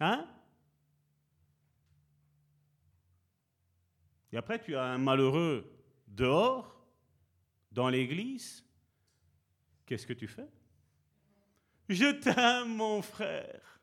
Hein? 0.00 0.26
Et 4.32 4.36
après, 4.36 4.58
tu 4.60 4.76
as 4.76 4.84
un 4.84 4.98
malheureux 4.98 5.79
dehors, 6.10 6.80
dans 7.72 7.88
l'église. 7.88 8.64
Qu'est-ce 9.86 10.06
que 10.06 10.12
tu 10.12 10.28
fais? 10.28 10.48
Je 11.88 12.12
t'aime, 12.12 12.76
mon 12.76 13.02
frère. 13.02 13.80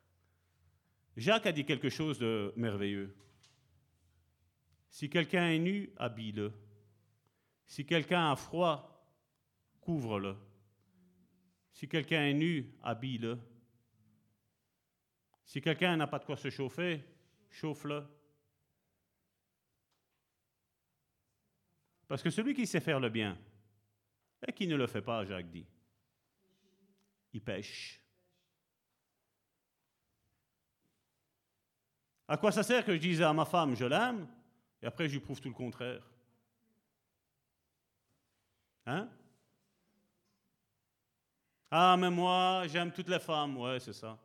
Jacques 1.16 1.46
a 1.46 1.52
dit 1.52 1.64
quelque 1.64 1.88
chose 1.88 2.18
de 2.18 2.52
merveilleux. 2.56 3.14
Si 4.88 5.10
quelqu'un 5.10 5.50
est 5.50 5.58
nu, 5.58 5.92
habille-le. 5.96 6.52
Si 7.66 7.84
quelqu'un 7.84 8.30
a 8.30 8.36
froid, 8.36 9.06
couvre-le. 9.80 10.36
Si 11.72 11.88
quelqu'un 11.88 12.22
est 12.22 12.34
nu, 12.34 12.74
habille-le. 12.82 13.38
Si 15.44 15.60
quelqu'un 15.60 15.96
n'a 15.96 16.06
pas 16.06 16.18
de 16.18 16.24
quoi 16.24 16.36
se 16.36 16.50
chauffer, 16.50 17.02
chauffe-le. 17.50 18.04
Parce 22.08 22.22
que 22.22 22.30
celui 22.30 22.54
qui 22.54 22.66
sait 22.66 22.80
faire 22.80 22.98
le 22.98 23.10
bien 23.10 23.38
et 24.46 24.52
qui 24.52 24.66
ne 24.66 24.76
le 24.76 24.86
fait 24.86 25.02
pas, 25.02 25.24
Jacques 25.24 25.50
dit, 25.50 25.66
il 27.32 27.42
pêche. 27.42 28.02
À 32.26 32.36
quoi 32.36 32.50
ça 32.50 32.62
sert 32.62 32.84
que 32.84 32.94
je 32.94 32.98
dise 32.98 33.22
à 33.22 33.32
ma 33.32 33.44
femme 33.44 33.74
je 33.76 33.84
l'aime 33.84 34.26
et 34.82 34.86
après 34.86 35.08
je 35.08 35.14
lui 35.14 35.20
prouve 35.20 35.40
tout 35.40 35.48
le 35.48 35.54
contraire? 35.54 36.02
Hein? 38.86 39.08
Ah, 41.70 41.96
mais 41.98 42.10
moi, 42.10 42.66
j'aime 42.66 42.90
toutes 42.90 43.08
les 43.08 43.18
femmes. 43.18 43.58
Ouais, 43.58 43.78
c'est 43.78 43.92
ça. 43.92 44.18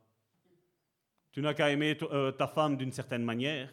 Tu 1.31 1.41
n'as 1.41 1.53
qu'à 1.53 1.69
aimer 1.69 1.97
euh, 2.03 2.31
ta 2.31 2.47
femme 2.47 2.77
d'une 2.77 2.93
certaine 2.93 3.23
manière, 3.23 3.69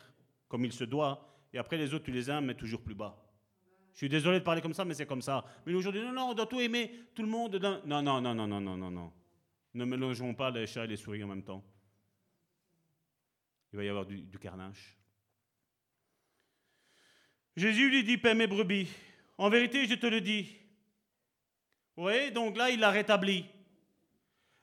comme 0.48 0.64
il 0.64 0.72
se 0.72 0.82
doit, 0.82 1.24
et 1.52 1.58
après 1.58 1.76
les 1.76 1.94
autres, 1.94 2.06
tu 2.06 2.10
les 2.10 2.28
aimes, 2.28 2.46
mais 2.46 2.54
toujours 2.54 2.82
plus 2.82 2.94
bas. 2.94 3.16
Je 3.92 3.98
suis 3.98 4.08
désolé 4.08 4.38
de 4.38 4.44
parler 4.44 4.60
comme 4.60 4.74
ça, 4.74 4.84
mais 4.84 4.94
c'est 4.94 5.06
comme 5.06 5.22
ça. 5.22 5.44
Mais 5.66 5.74
aujourd'hui, 5.74 6.02
non, 6.02 6.12
non, 6.12 6.30
on 6.30 6.34
doit 6.34 6.46
tout 6.46 6.60
aimer, 6.60 7.06
tout 7.14 7.22
le 7.22 7.28
monde. 7.28 7.56
Non, 7.56 7.80
non, 7.84 8.02
non, 8.02 8.34
non, 8.34 8.46
non, 8.46 8.60
non, 8.60 8.76
non, 8.76 8.90
non. 8.90 9.12
Ne 9.74 9.84
mélangeons 9.84 10.34
pas 10.34 10.50
les 10.50 10.66
chats 10.66 10.84
et 10.84 10.88
les 10.88 10.96
souris 10.96 11.22
en 11.22 11.28
même 11.28 11.42
temps. 11.42 11.64
Il 13.72 13.76
va 13.76 13.84
y 13.84 13.88
avoir 13.88 14.06
du, 14.06 14.38
carnage. 14.38 14.96
Jésus 17.56 17.90
lui 17.90 18.02
dit, 18.04 18.18
paie 18.18 18.34
mes 18.34 18.46
brebis. 18.46 18.88
En 19.38 19.48
vérité, 19.48 19.86
je 19.86 19.94
te 19.94 20.06
le 20.06 20.20
dis. 20.20 20.56
Vous 21.96 22.02
voyez, 22.02 22.30
donc 22.30 22.56
là, 22.56 22.70
il 22.70 22.80
l'a 22.80 22.90
rétabli. 22.90 23.44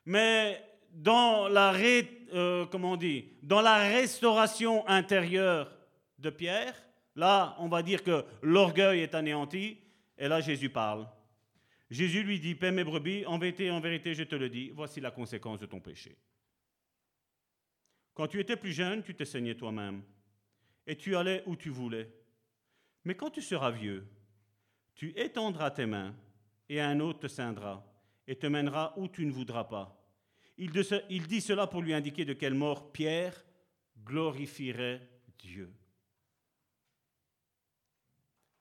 Mais 0.05 0.61
dans 0.91 1.47
la, 1.47 1.71
ré- 1.71 2.25
euh, 2.33 2.65
comment 2.65 2.93
on 2.93 2.99
dans 3.43 3.61
la 3.61 3.77
restauration 3.77 4.87
intérieure 4.87 5.71
de 6.17 6.29
Pierre, 6.29 6.75
là, 7.17 7.55
on 7.59 7.67
va 7.67 7.83
dire 7.83 8.03
que 8.03 8.23
l'orgueil 8.41 9.01
est 9.01 9.15
anéanti, 9.15 9.77
et 10.17 10.27
là, 10.27 10.39
Jésus 10.39 10.69
parle. 10.69 11.07
Jésus 11.89 12.23
lui 12.23 12.39
dit, 12.39 12.55
paie 12.55 12.71
mes 12.71 12.83
brebis, 12.83 13.25
en 13.25 13.37
vérité, 13.37 13.69
en 13.71 13.79
vérité, 13.79 14.13
je 14.13 14.23
te 14.23 14.35
le 14.35 14.49
dis, 14.49 14.69
voici 14.69 15.01
la 15.01 15.11
conséquence 15.11 15.59
de 15.59 15.65
ton 15.65 15.79
péché. 15.79 16.15
Quand 18.13 18.27
tu 18.27 18.39
étais 18.39 18.55
plus 18.55 18.71
jeune, 18.71 19.03
tu 19.03 19.15
t'es 19.15 19.25
saigné 19.25 19.57
toi-même, 19.57 20.03
et 20.85 20.95
tu 20.95 21.15
allais 21.15 21.43
où 21.45 21.55
tu 21.55 21.69
voulais. 21.69 22.09
Mais 23.03 23.15
quand 23.15 23.31
tu 23.31 23.41
seras 23.41 23.71
vieux, 23.71 24.07
tu 24.95 25.09
étendras 25.19 25.71
tes 25.71 25.85
mains, 25.85 26.15
et 26.69 26.79
un 26.81 26.99
autre 26.99 27.19
te 27.19 27.27
ceindra, 27.27 27.83
et 28.27 28.35
te 28.35 28.47
mènera 28.47 28.93
où 28.97 29.07
tu 29.07 29.25
ne 29.25 29.31
voudras 29.31 29.63
pas. 29.63 29.93
Il 30.57 30.71
dit 30.71 31.41
cela 31.41 31.67
pour 31.67 31.81
lui 31.81 31.93
indiquer 31.93 32.25
de 32.25 32.33
quelle 32.33 32.53
mort 32.53 32.91
Pierre 32.91 33.45
glorifierait 34.03 35.07
Dieu. 35.39 35.71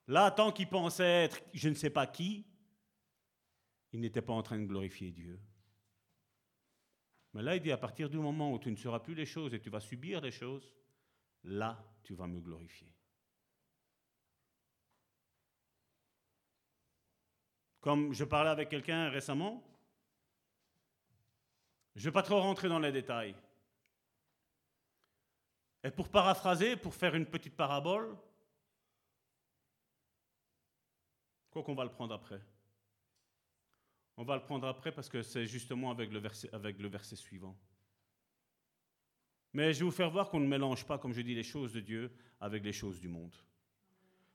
Là, 0.09 0.31
tant 0.31 0.53
qu'il 0.53 0.69
pensait 0.69 1.25
être 1.25 1.41
je 1.53 1.69
ne 1.69 1.75
sais 1.75 1.91
pas 1.91 2.07
qui, 2.07 2.47
il 3.93 4.01
n'était 4.01 4.23
pas 4.23 4.33
en 4.33 4.43
train 4.43 4.59
de 4.59 4.67
glorifier 4.67 5.11
Dieu. 5.11 5.41
Mais 7.33 7.43
là, 7.43 7.57
il 7.57 7.63
dit, 7.63 7.73
à 7.73 7.77
partir 7.77 8.09
du 8.09 8.19
moment 8.19 8.53
où 8.53 8.59
tu 8.59 8.71
ne 8.71 8.77
seras 8.77 9.01
plus 9.01 9.15
les 9.15 9.27
choses 9.27 9.53
et 9.53 9.61
tu 9.61 9.69
vas 9.69 9.81
subir 9.81 10.21
les 10.21 10.31
choses, 10.31 10.75
là, 11.45 11.85
tu 12.03 12.15
vas 12.15 12.27
me 12.27 12.41
glorifier. 12.41 12.93
Comme 17.81 18.13
je 18.13 18.25
parlais 18.25 18.51
avec 18.51 18.69
quelqu'un 18.69 19.11
récemment, 19.11 19.63
je 21.95 22.01
ne 22.01 22.05
vais 22.05 22.13
pas 22.13 22.23
trop 22.23 22.41
rentrer 22.41 22.69
dans 22.69 22.79
les 22.79 22.93
détails. 22.93 23.35
Et 25.85 25.91
pour 25.91 26.09
paraphraser, 26.09 26.77
pour 26.77 26.95
faire 26.95 27.15
une 27.15 27.27
petite 27.27 27.55
parabole, 27.55 28.17
quoi 31.57 31.63
qu'on 31.63 31.75
va 31.75 31.85
le 31.85 31.91
prendre 31.91 32.13
après. 32.13 32.43
On 34.19 34.25
va 34.25 34.37
le 34.37 34.43
prendre 34.43 34.67
après 34.67 34.93
parce 34.93 35.09
que 35.09 35.23
c'est 35.23 35.47
justement 35.47 35.91
avec 35.91 36.13
le 36.13 36.19
verset, 36.19 37.17
suivant. 37.17 37.57
Mais 39.55 39.73
je 39.73 39.79
vais 39.79 39.87
vous 39.87 39.91
faire 39.91 40.11
voir 40.11 40.29
qu'on 40.29 40.41
ne 40.41 40.47
mélange 40.47 40.85
pas, 40.85 40.99
comme 40.99 41.15
je 41.15 41.23
dis, 41.23 41.35
les 41.35 41.43
choses 41.43 41.73
de 41.73 41.81
Dieu 41.81 42.13
avec 42.41 42.63
les 42.63 42.75
choses 42.75 43.01
du 43.01 43.09
monde. 43.09 43.35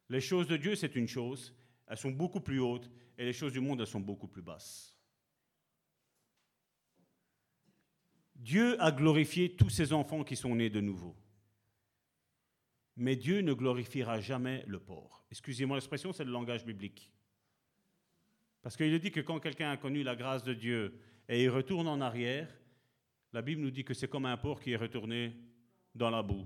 Les 0.09 0.19
choses 0.19 0.47
de 0.47 0.57
Dieu, 0.57 0.73
c'est 0.73 0.95
une 0.95 1.07
chose, 1.07 1.55
elles 1.85 1.97
sont 1.97 2.09
beaucoup 2.09 2.41
plus 2.41 2.59
hautes, 2.59 2.89
et 3.19 3.25
les 3.25 3.33
choses 3.33 3.53
du 3.53 3.59
monde, 3.59 3.81
elles 3.81 3.87
sont 3.87 3.99
beaucoup 3.99 4.27
plus 4.27 4.41
basses. 4.41 4.97
Dieu 8.33 8.81
a 8.81 8.91
glorifié 8.91 9.55
tous 9.55 9.69
ses 9.69 9.93
enfants 9.93 10.23
qui 10.23 10.35
sont 10.35 10.55
nés 10.55 10.71
de 10.71 10.81
nouveau. 10.81 11.15
Mais 12.97 13.15
Dieu 13.15 13.41
ne 13.41 13.53
glorifiera 13.53 14.19
jamais 14.19 14.63
le 14.67 14.79
porc. 14.79 15.25
Excusez-moi 15.31 15.77
l'expression, 15.77 16.11
c'est 16.11 16.25
le 16.25 16.31
langage 16.31 16.65
biblique. 16.65 17.11
Parce 18.61 18.77
qu'il 18.77 18.97
dit 18.99 19.11
que 19.11 19.21
quand 19.21 19.39
quelqu'un 19.39 19.71
a 19.71 19.77
connu 19.77 20.03
la 20.03 20.15
grâce 20.15 20.43
de 20.43 20.53
Dieu 20.53 20.99
et 21.27 21.43
il 21.43 21.49
retourne 21.49 21.87
en 21.87 22.01
arrière, 22.01 22.53
la 23.33 23.41
Bible 23.41 23.61
nous 23.61 23.71
dit 23.71 23.83
que 23.83 23.93
c'est 23.93 24.09
comme 24.09 24.25
un 24.25 24.37
porc 24.37 24.59
qui 24.59 24.71
est 24.71 24.77
retourné 24.77 25.35
dans 25.95 26.09
la 26.09 26.21
boue. 26.21 26.45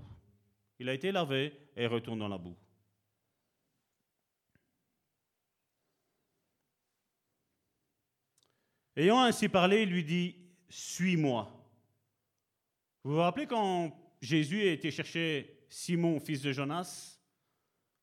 Il 0.78 0.88
a 0.88 0.94
été 0.94 1.10
lavé 1.12 1.52
et 1.76 1.86
retourne 1.86 2.18
dans 2.18 2.28
la 2.28 2.38
boue. 2.38 2.56
Ayant 8.96 9.20
ainsi 9.20 9.48
parlé, 9.48 9.82
il 9.82 9.90
lui 9.90 10.04
dit, 10.04 10.36
Suis-moi. 10.70 11.52
Vous 13.04 13.12
vous 13.12 13.18
rappelez 13.18 13.46
quand 13.46 13.96
Jésus 14.22 14.62
a 14.62 14.72
été 14.72 14.90
chercher 14.90 15.55
Simon, 15.76 16.18
fils 16.20 16.40
de 16.40 16.52
Jonas 16.52 17.18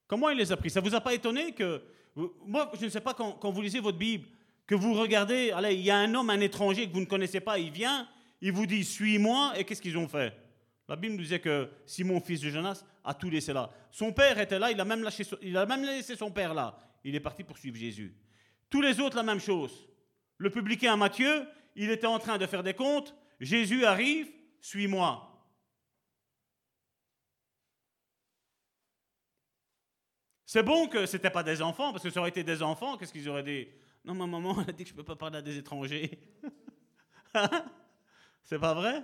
Comment 0.06 0.30
il 0.30 0.38
les 0.38 0.52
a 0.52 0.58
pris? 0.58 0.70
Ça 0.70 0.80
vous 0.80 0.94
a 0.94 1.02
pas 1.02 1.16
étonné 1.16 1.54
que... 1.54 1.82
Moi, 2.46 2.72
je 2.80 2.86
ne 2.86 2.90
sais 2.90 3.02
pas, 3.02 3.16
quand, 3.16 3.52
vous 3.52 3.62
lisez 3.64 3.80
votre 3.80 3.98
Bible, 3.98 4.28
que 4.68 4.76
vous 4.76 4.94
regardez, 4.94 5.50
allez, 5.50 5.74
il 5.74 5.82
y 5.82 5.90
a 5.90 5.98
un 5.98 6.14
homme, 6.14 6.30
un 6.30 6.40
étranger 6.40 6.88
que 6.88 6.94
vous 6.94 7.00
ne 7.00 7.08
connaissez 7.08 7.40
pas, 7.40 7.58
il 7.58 7.72
vient, 7.72 8.08
il 8.42 8.52
vous 8.52 8.68
dit, 8.68 8.84
suis-moi, 8.84 9.54
et 9.58 9.64
qu'est-ce 9.64 9.82
qu'ils 9.82 9.98
ont 9.98 10.08
fait? 10.08 10.36
La 10.88 10.96
Bible 10.96 11.16
nous 11.16 11.24
disait 11.24 11.40
que 11.40 11.68
Simon, 11.88 12.22
fils 12.22 12.42
de 12.42 12.52
Jonas, 12.52 12.86
a 13.04 13.16
tout 13.16 13.32
laissé 13.32 13.54
là. 13.54 13.72
Son 13.90 14.14
père 14.14 14.38
était 14.38 14.60
là, 14.60 14.70
il 14.70 14.80
a 14.80 14.86
même, 14.86 15.04
laissé 15.04 16.16
son 16.16 16.30
père 16.30 16.54
là. 16.54 16.78
Il 17.04 17.16
est 17.16 17.20
parti 17.20 17.44
pour 17.44 17.58
suivre 17.58 17.78
Jésus. 17.78 18.16
Tous 18.70 18.82
les 18.82 19.00
autres, 19.00 19.18
la 19.18 19.24
même 19.24 19.42
chose. 19.42 19.90
Le 20.38 20.52
publicain 20.52 20.96
Matthieu, 20.96 21.48
il 21.76 21.90
était 21.90 22.06
en 22.06 22.20
train 22.20 22.38
de 22.38 22.46
faire 22.46 22.62
des 22.62 22.76
comptes. 22.76 23.16
Jésus 23.40 23.84
arrive, 23.84 24.28
suis-moi. 24.62 25.33
C'est 30.54 30.62
bon 30.62 30.88
que 30.88 31.08
ce 31.08 31.18
n'était 31.18 31.32
pas 31.32 31.42
des 31.42 31.64
enfants, 31.64 31.92
parce 31.92 32.04
que 32.04 32.12
ça 32.12 32.20
aurait 32.20 32.30
été 32.30 32.44
des 32.44 32.62
enfants, 32.62 32.96
qu'est-ce 32.96 33.12
qu'ils 33.12 33.28
auraient 33.28 33.42
dit? 33.42 33.68
Non, 34.06 34.14
ma 34.14 34.28
maman 34.28 34.60
a 34.60 34.72
dit 34.72 34.84
que 34.84 34.90
je 34.92 34.94
ne 34.94 34.98
peux 34.98 35.04
pas 35.04 35.16
parler 35.16 35.40
à 35.40 35.42
des 35.42 35.58
étrangers. 35.58 36.12
C'est 38.44 38.60
pas 38.60 38.76
vrai? 38.76 39.04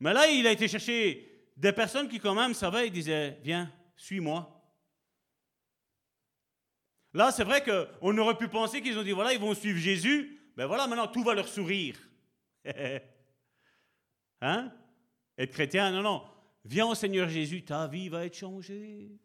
Mais 0.00 0.12
là, 0.12 0.26
il 0.26 0.44
a 0.48 0.50
été 0.50 0.66
chercher 0.66 1.52
des 1.56 1.72
personnes 1.72 2.08
qui, 2.08 2.18
quand 2.18 2.34
même, 2.34 2.54
savaient, 2.54 2.88
ils 2.88 2.92
disaient 2.92 3.38
Viens, 3.44 3.72
suis-moi. 3.94 4.52
Là, 7.14 7.30
c'est 7.30 7.44
vrai 7.44 7.62
qu'on 7.62 8.18
aurait 8.18 8.36
pu 8.36 8.48
penser 8.48 8.82
qu'ils 8.82 8.98
ont 8.98 9.04
dit 9.04 9.12
Voilà, 9.12 9.32
ils 9.32 9.38
vont 9.38 9.54
suivre 9.54 9.78
Jésus. 9.78 10.40
Ben 10.56 10.66
voilà, 10.66 10.88
maintenant, 10.88 11.06
tout 11.06 11.22
va 11.22 11.34
leur 11.34 11.46
sourire. 11.46 12.00
hein? 14.40 14.72
Être 15.38 15.52
chrétien, 15.52 15.92
non, 15.92 16.02
non. 16.02 16.24
Viens 16.64 16.86
au 16.86 16.96
Seigneur 16.96 17.28
Jésus, 17.28 17.64
ta 17.64 17.86
vie 17.86 18.08
va 18.08 18.26
être 18.26 18.36
changée. 18.36 19.20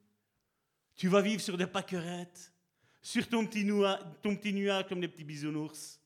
Tu 0.95 1.07
vas 1.07 1.21
vivre 1.21 1.41
sur 1.41 1.57
des 1.57 1.67
pâquerettes, 1.67 2.53
sur 3.01 3.27
ton 3.27 3.45
petit, 3.45 3.63
nuage, 3.63 3.99
ton 4.21 4.35
petit 4.35 4.53
nuage 4.53 4.87
comme 4.87 4.99
des 4.99 5.07
petits 5.07 5.23
bisounours. 5.23 5.99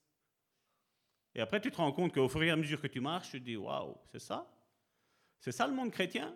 Et 1.34 1.41
après, 1.41 1.60
tu 1.60 1.70
te 1.70 1.78
rends 1.78 1.91
compte 1.91 2.14
qu'au 2.14 2.30
fur 2.30 2.44
et 2.44 2.49
à 2.49 2.56
mesure 2.56 2.82
que 2.82 2.88
tu 2.88 3.02
marches, 3.02 3.32
tu 3.32 3.40
te 3.41 3.45
dis 3.45 3.57
Waouh, 3.57 3.98
c'est 4.12 4.20
ça? 4.20 4.49
C'est 5.40 5.52
ça 5.52 5.68
le 5.68 5.74
monde 5.74 5.91
chrétien? 5.91 6.34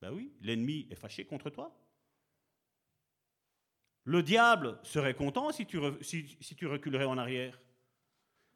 Ben 0.00 0.12
oui, 0.12 0.32
l'ennemi 0.40 0.86
est 0.90 0.94
fâché 0.94 1.24
contre 1.24 1.50
toi. 1.50 1.76
Le 4.04 4.22
diable 4.22 4.78
serait 4.84 5.14
content 5.14 5.50
si 5.50 5.66
tu, 5.66 5.80
si, 6.00 6.64
reculerais 6.64 7.06
en 7.06 7.18
arrière. 7.18 7.60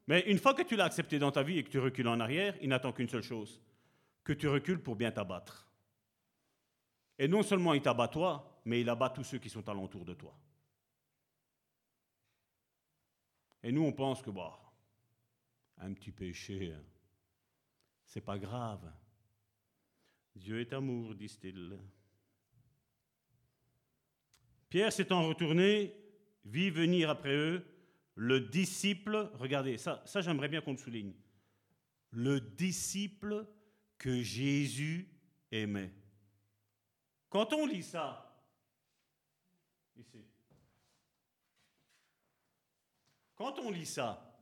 Mais 0.07 0.21
une 0.21 0.39
fois 0.39 0.55
que 0.55 0.63
tu 0.63 0.77
l'as 0.77 0.85
accepté 0.85 1.19
dans 1.19 1.33
ta 1.33 1.43
vie 1.43 1.59
et 1.59 1.65
que 1.65 1.71
tu 1.71 1.79
recules 1.81 2.07
en 2.07 2.21
arrière, 2.21 2.57
il 2.63 2.69
n'attend 2.69 2.93
qu'une 2.93 3.09
seule 3.09 3.23
chose 3.23 3.61
que 4.23 4.33
tu 4.33 4.47
recules 4.47 4.81
pour 4.81 4.97
bien 4.97 5.11
t'abattre. 5.11 5.69
Et 7.19 7.27
non 7.27 7.43
seulement 7.43 7.75
il 7.75 7.83
t'abat 7.83 8.09
toi, 8.09 8.50
mais 8.71 8.83
il 8.83 8.89
abat 8.89 9.11
tous 9.11 9.25
ceux 9.25 9.41
qui 9.41 9.51
sont 9.51 9.69
alentour 9.69 10.05
de 10.05 10.15
toi. 10.15 10.33
Et 13.65 13.73
nous, 13.73 13.83
on 13.83 13.93
pense 13.93 14.23
que, 14.23 14.31
bah, 14.31 14.61
un 15.79 15.93
petit 15.93 16.13
péché, 16.13 16.73
hein, 16.73 16.85
c'est 18.07 18.21
pas 18.21 18.39
grave. 18.39 18.89
Dieu 20.37 20.61
est 20.61 20.73
amour, 20.73 21.17
disent-ils. 21.17 21.81
Pierre 24.69 24.93
s'étant 24.93 25.27
retourné, 25.27 25.93
vit 26.45 26.71
venir 26.71 27.11
après 27.11 27.35
eux 27.35 27.67
le 28.15 28.39
disciple, 28.39 29.33
regardez, 29.35 29.79
ça, 29.79 30.01
ça 30.07 30.21
j'aimerais 30.21 30.49
bien 30.49 30.61
qu'on 30.61 30.73
le 30.73 30.79
souligne, 30.79 31.15
le 32.13 32.41
disciple 32.41 33.49
que 33.99 34.23
Jésus 34.23 35.09
aimait. 35.51 35.93
Quand 37.31 37.53
on 37.53 37.67
lit 37.67 37.83
ça, 37.83 38.30
quand 43.37 43.59
on 43.59 43.71
lit 43.71 43.87
ça, 43.87 44.39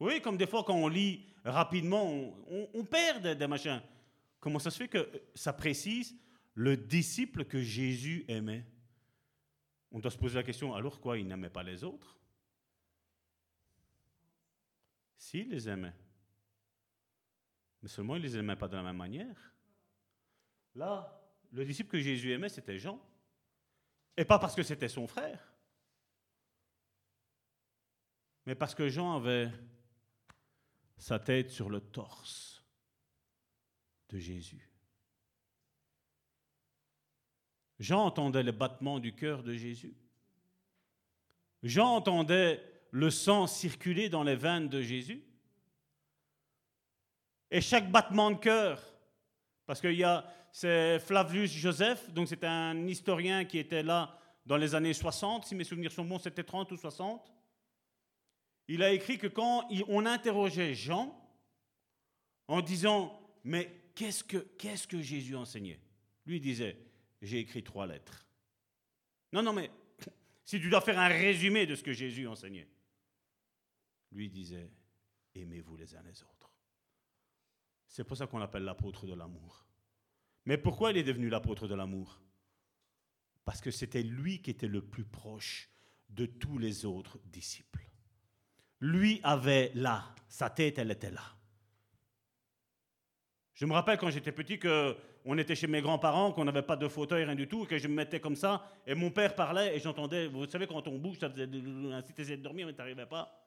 oui, 0.00 0.20
comme 0.22 0.36
des 0.36 0.46
fois 0.46 0.64
quand 0.64 0.74
on 0.74 0.88
lit 0.88 1.26
rapidement, 1.44 2.34
on, 2.74 2.84
perd 2.84 3.22
des, 3.22 3.34
des 3.34 3.46
machins. 3.46 3.82
Comment 4.40 4.58
ça 4.58 4.70
se 4.70 4.78
fait 4.78 4.88
que 4.88 5.10
ça 5.34 5.52
précise 5.52 6.16
le 6.54 6.76
disciple 6.76 7.44
que 7.44 7.60
Jésus 7.60 8.24
aimait? 8.28 8.64
On 9.90 9.98
doit 9.98 10.10
se 10.10 10.18
poser 10.18 10.36
la 10.36 10.42
question, 10.42 10.74
alors 10.74 11.00
quoi, 11.00 11.18
il 11.18 11.26
n'aimait 11.26 11.50
pas 11.50 11.62
les 11.62 11.82
autres? 11.84 12.16
S'il 15.16 15.50
les 15.50 15.68
aimait. 15.68 15.94
Mais 17.82 17.88
seulement 17.88 18.16
il 18.16 18.22
ne 18.22 18.26
les 18.26 18.36
aimait 18.36 18.56
pas 18.56 18.68
de 18.68 18.76
la 18.76 18.82
même 18.82 18.96
manière. 18.96 19.52
Là, 20.74 21.20
le 21.52 21.64
disciple 21.64 21.90
que 21.90 22.00
Jésus 22.00 22.32
aimait, 22.32 22.48
c'était 22.48 22.78
Jean. 22.78 23.00
Et 24.18 24.24
pas 24.24 24.40
parce 24.40 24.56
que 24.56 24.64
c'était 24.64 24.88
son 24.88 25.06
frère, 25.06 25.54
mais 28.46 28.56
parce 28.56 28.74
que 28.74 28.88
Jean 28.88 29.14
avait 29.14 29.48
sa 30.96 31.20
tête 31.20 31.50
sur 31.50 31.70
le 31.70 31.80
torse 31.80 32.64
de 34.08 34.18
Jésus. 34.18 34.68
Jean 37.78 38.06
entendait 38.06 38.42
le 38.42 38.50
battement 38.50 38.98
du 38.98 39.14
cœur 39.14 39.44
de 39.44 39.54
Jésus. 39.54 39.94
Jean 41.62 41.94
entendait 41.94 42.60
le 42.90 43.12
sang 43.12 43.46
circuler 43.46 44.08
dans 44.08 44.24
les 44.24 44.34
veines 44.34 44.68
de 44.68 44.82
Jésus. 44.82 45.22
Et 47.52 47.60
chaque 47.60 47.88
battement 47.92 48.32
de 48.32 48.38
cœur, 48.38 48.82
parce 49.68 49.82
qu'il 49.82 49.96
y 49.96 50.02
a, 50.02 50.24
Flavius 50.98 51.52
Joseph, 51.52 52.10
donc 52.10 52.26
c'est 52.26 52.42
un 52.42 52.86
historien 52.86 53.44
qui 53.44 53.58
était 53.58 53.82
là 53.82 54.18
dans 54.46 54.56
les 54.56 54.74
années 54.74 54.94
60, 54.94 55.44
si 55.44 55.54
mes 55.54 55.62
souvenirs 55.62 55.92
sont 55.92 56.06
bons, 56.06 56.18
c'était 56.18 56.42
30 56.42 56.72
ou 56.72 56.78
60. 56.78 57.30
Il 58.66 58.82
a 58.82 58.90
écrit 58.90 59.18
que 59.18 59.26
quand 59.26 59.68
on 59.88 60.06
interrogeait 60.06 60.72
Jean 60.72 61.14
en 62.46 62.62
disant 62.62 63.20
Mais 63.44 63.90
qu'est-ce 63.94 64.24
que, 64.24 64.38
qu'est-ce 64.38 64.88
que 64.88 65.02
Jésus 65.02 65.36
enseignait? 65.36 65.80
Lui 66.24 66.40
disait 66.40 66.78
J'ai 67.20 67.40
écrit 67.40 67.62
trois 67.62 67.86
lettres. 67.86 68.26
Non, 69.34 69.42
non, 69.42 69.52
mais 69.52 69.70
si 70.46 70.58
tu 70.58 70.70
dois 70.70 70.80
faire 70.80 70.98
un 70.98 71.08
résumé 71.08 71.66
de 71.66 71.74
ce 71.74 71.82
que 71.82 71.92
Jésus 71.92 72.26
enseignait, 72.26 72.68
lui 74.12 74.30
disait 74.30 74.70
Aimez-vous 75.34 75.76
les 75.76 75.94
uns 75.94 76.02
les 76.04 76.22
autres. 76.22 76.38
C'est 77.88 78.04
pour 78.04 78.16
ça 78.16 78.26
qu'on 78.26 78.38
l'appelle 78.38 78.64
l'apôtre 78.64 79.06
de 79.06 79.14
l'amour. 79.14 79.66
Mais 80.44 80.58
pourquoi 80.58 80.92
il 80.92 80.98
est 80.98 81.02
devenu 81.02 81.28
l'apôtre 81.28 81.66
de 81.66 81.74
l'amour? 81.74 82.20
Parce 83.44 83.60
que 83.60 83.70
c'était 83.70 84.02
lui 84.02 84.40
qui 84.42 84.50
était 84.50 84.68
le 84.68 84.82
plus 84.82 85.04
proche 85.04 85.70
de 86.10 86.26
tous 86.26 86.58
les 86.58 86.84
autres 86.84 87.18
disciples. 87.24 87.88
Lui 88.80 89.20
avait 89.24 89.72
là, 89.74 90.14
sa 90.28 90.50
tête, 90.50 90.78
elle 90.78 90.90
était 90.90 91.10
là. 91.10 91.34
Je 93.54 93.66
me 93.66 93.72
rappelle 93.72 93.98
quand 93.98 94.10
j'étais 94.10 94.30
petit 94.30 94.58
qu'on 94.58 95.38
était 95.38 95.56
chez 95.56 95.66
mes 95.66 95.82
grands-parents, 95.82 96.32
qu'on 96.32 96.44
n'avait 96.44 96.62
pas 96.62 96.76
de 96.76 96.86
fauteuil, 96.86 97.24
rien 97.24 97.34
du 97.34 97.48
tout, 97.48 97.64
que 97.64 97.76
je 97.76 97.88
me 97.88 97.94
mettais 97.94 98.20
comme 98.20 98.36
ça, 98.36 98.70
et 98.86 98.94
mon 98.94 99.10
père 99.10 99.34
parlait, 99.34 99.76
et 99.76 99.80
j'entendais, 99.80 100.28
vous 100.28 100.48
savez, 100.48 100.66
quand 100.66 100.86
on 100.86 100.98
bouge, 100.98 101.18
ça 101.18 101.28
faisait, 101.28 101.48
si 102.06 102.14
tu 102.14 102.24
de 102.24 102.42
dormir, 102.42 102.66
mais 102.66 102.72
tu 102.72 102.78
n'arrivais 102.78 103.06
pas. 103.06 103.44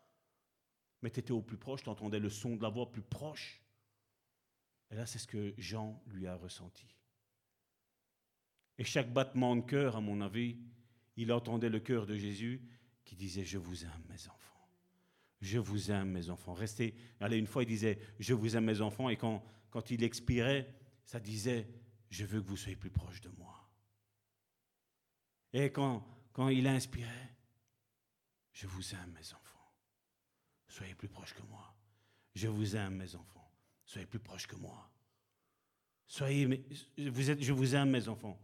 Mais 1.02 1.10
tu 1.10 1.22
étais 1.22 1.32
au 1.32 1.42
plus 1.42 1.58
proche, 1.58 1.84
tu 1.84 1.90
entendais 1.90 2.20
le 2.20 2.30
son 2.30 2.58
de 2.58 2.62
la 2.62 2.70
voix 2.70 2.92
plus 2.92 3.02
proche. 3.02 3.61
Et 4.92 4.96
là, 4.96 5.06
c'est 5.06 5.20
ce 5.20 5.28
que 5.28 5.54
Jean 5.58 6.02
lui 6.08 6.28
a 6.28 6.36
ressenti. 6.36 6.86
Et 8.78 8.84
chaque 8.84 9.12
battement 9.12 9.56
de 9.56 9.62
cœur, 9.62 9.96
à 9.96 10.02
mon 10.02 10.22
avis, 10.22 10.58
il 11.16 11.32
entendait 11.32 11.70
le 11.70 11.80
cœur 11.80 12.06
de 12.06 12.16
Jésus 12.16 12.62
qui 13.06 13.16
disait, 13.16 13.46
je 13.46 13.58
vous 13.58 13.84
aime, 13.86 14.04
mes 14.10 14.28
enfants. 14.28 14.68
Je 15.40 15.60
vous 15.60 15.92
aime, 15.92 16.12
mes 16.12 16.30
enfants. 16.30 16.54
Restez. 16.54 16.96
Allez, 17.20 17.38
une 17.38 17.48
fois, 17.48 17.64
il 17.64 17.68
disait, 17.68 18.00
je 18.20 18.34
vous 18.34 18.56
aime, 18.56 18.66
mes 18.66 18.82
enfants. 18.82 19.10
Et 19.10 19.18
quand, 19.18 19.44
il 19.90 20.04
expirait, 20.04 20.74
ça 21.06 21.20
disait, 21.20 21.68
je 22.10 22.26
veux 22.26 22.42
que 22.42 22.48
vous 22.48 22.58
soyez 22.58 22.76
plus 22.76 22.90
proches 22.90 23.22
de 23.22 23.30
moi. 23.38 23.70
Et 25.54 25.72
quand, 25.72 26.06
quand 26.34 26.50
il 26.50 26.68
inspirait, 26.68 27.36
je 28.52 28.68
vous 28.68 28.94
aime, 28.94 29.12
mes 29.14 29.34
enfants. 29.34 29.74
Soyez 30.68 30.96
plus 30.96 31.10
proches 31.10 31.34
que 31.34 31.44
moi. 31.44 31.76
Je 32.36 32.48
vous 32.48 32.76
aime, 32.76 32.96
mes 32.96 33.16
enfants. 33.16 33.41
Soyez 33.92 34.08
plus 34.08 34.20
proches 34.20 34.48
que 34.48 34.56
moi. 34.56 34.90
Soyez, 36.08 36.46
vous 36.98 37.30
êtes, 37.30 37.44
je 37.44 37.52
vous 37.52 37.76
aime, 37.76 37.90
mes 37.90 38.08
enfants. 38.08 38.42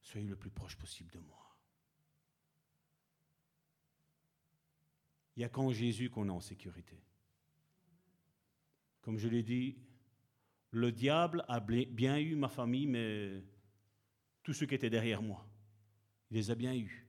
Soyez 0.00 0.26
le 0.26 0.34
plus 0.34 0.50
proche 0.50 0.76
possible 0.76 1.12
de 1.12 1.20
moi. 1.20 1.56
Il 5.36 5.38
n'y 5.38 5.44
a 5.44 5.48
qu'en 5.48 5.70
Jésus 5.70 6.10
qu'on 6.10 6.26
est 6.26 6.32
en 6.32 6.40
sécurité. 6.40 7.00
Comme 9.02 9.18
je 9.18 9.28
l'ai 9.28 9.44
dit, 9.44 9.78
le 10.72 10.90
diable 10.90 11.44
a 11.46 11.60
bien 11.60 12.18
eu 12.18 12.34
ma 12.34 12.48
famille, 12.48 12.88
mais 12.88 13.40
tous 14.42 14.52
ceux 14.52 14.66
qui 14.66 14.74
étaient 14.74 14.90
derrière 14.90 15.22
moi, 15.22 15.48
il 16.28 16.38
les 16.38 16.50
a 16.50 16.56
bien 16.56 16.74
eus. 16.74 17.06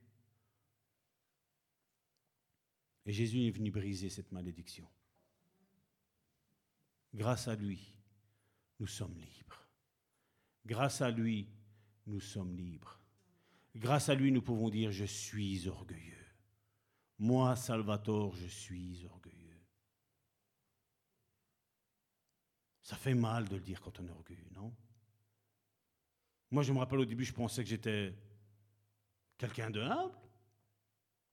Et 3.04 3.12
Jésus 3.12 3.48
est 3.48 3.50
venu 3.50 3.72
briser 3.72 4.10
cette 4.10 4.30
malédiction. 4.30 4.88
Grâce 7.14 7.46
à 7.46 7.54
lui, 7.54 7.92
nous 8.80 8.88
sommes 8.88 9.16
libres. 9.16 9.68
Grâce 10.66 11.00
à 11.00 11.10
lui, 11.10 11.48
nous 12.06 12.20
sommes 12.20 12.56
libres. 12.56 12.98
Grâce 13.76 14.08
à 14.08 14.14
lui, 14.14 14.32
nous 14.32 14.42
pouvons 14.42 14.68
dire, 14.68 14.90
je 14.90 15.04
suis 15.04 15.68
orgueilleux. 15.68 16.26
Moi, 17.18 17.54
Salvatore, 17.54 18.34
je 18.34 18.46
suis 18.46 19.04
orgueilleux. 19.06 19.60
Ça 22.82 22.96
fait 22.96 23.14
mal 23.14 23.48
de 23.48 23.56
le 23.56 23.62
dire 23.62 23.80
quand 23.80 23.98
on 24.00 24.06
est 24.06 24.10
orgueilleux, 24.10 24.50
non? 24.52 24.74
Moi, 26.50 26.62
je 26.62 26.72
me 26.72 26.78
rappelle 26.78 26.98
au 26.98 27.04
début, 27.04 27.24
je 27.24 27.32
pensais 27.32 27.62
que 27.62 27.70
j'étais 27.70 28.14
quelqu'un 29.38 29.70
de 29.70 29.80
humble, 29.80 30.14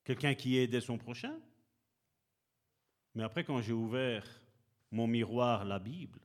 quelqu'un 0.03 0.35
qui 0.35 0.57
aidait 0.57 0.81
son 0.81 0.97
prochain. 0.97 1.39
Mais 3.15 3.23
après, 3.23 3.43
quand 3.43 3.61
j'ai 3.61 3.73
ouvert 3.73 4.40
mon 4.91 5.07
miroir, 5.07 5.65
la 5.65 5.79
Bible. 5.79 6.19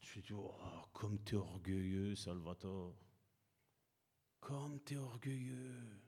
Je 0.00 0.20
dit, 0.20 0.32
oh, 0.32 0.54
comme 0.92 1.22
tu 1.24 1.34
es 1.34 1.38
orgueilleux, 1.38 2.14
Salvatore. 2.14 2.96
comme 4.40 4.80
tu 4.82 4.94
es 4.94 4.98
orgueilleux. 4.98 6.00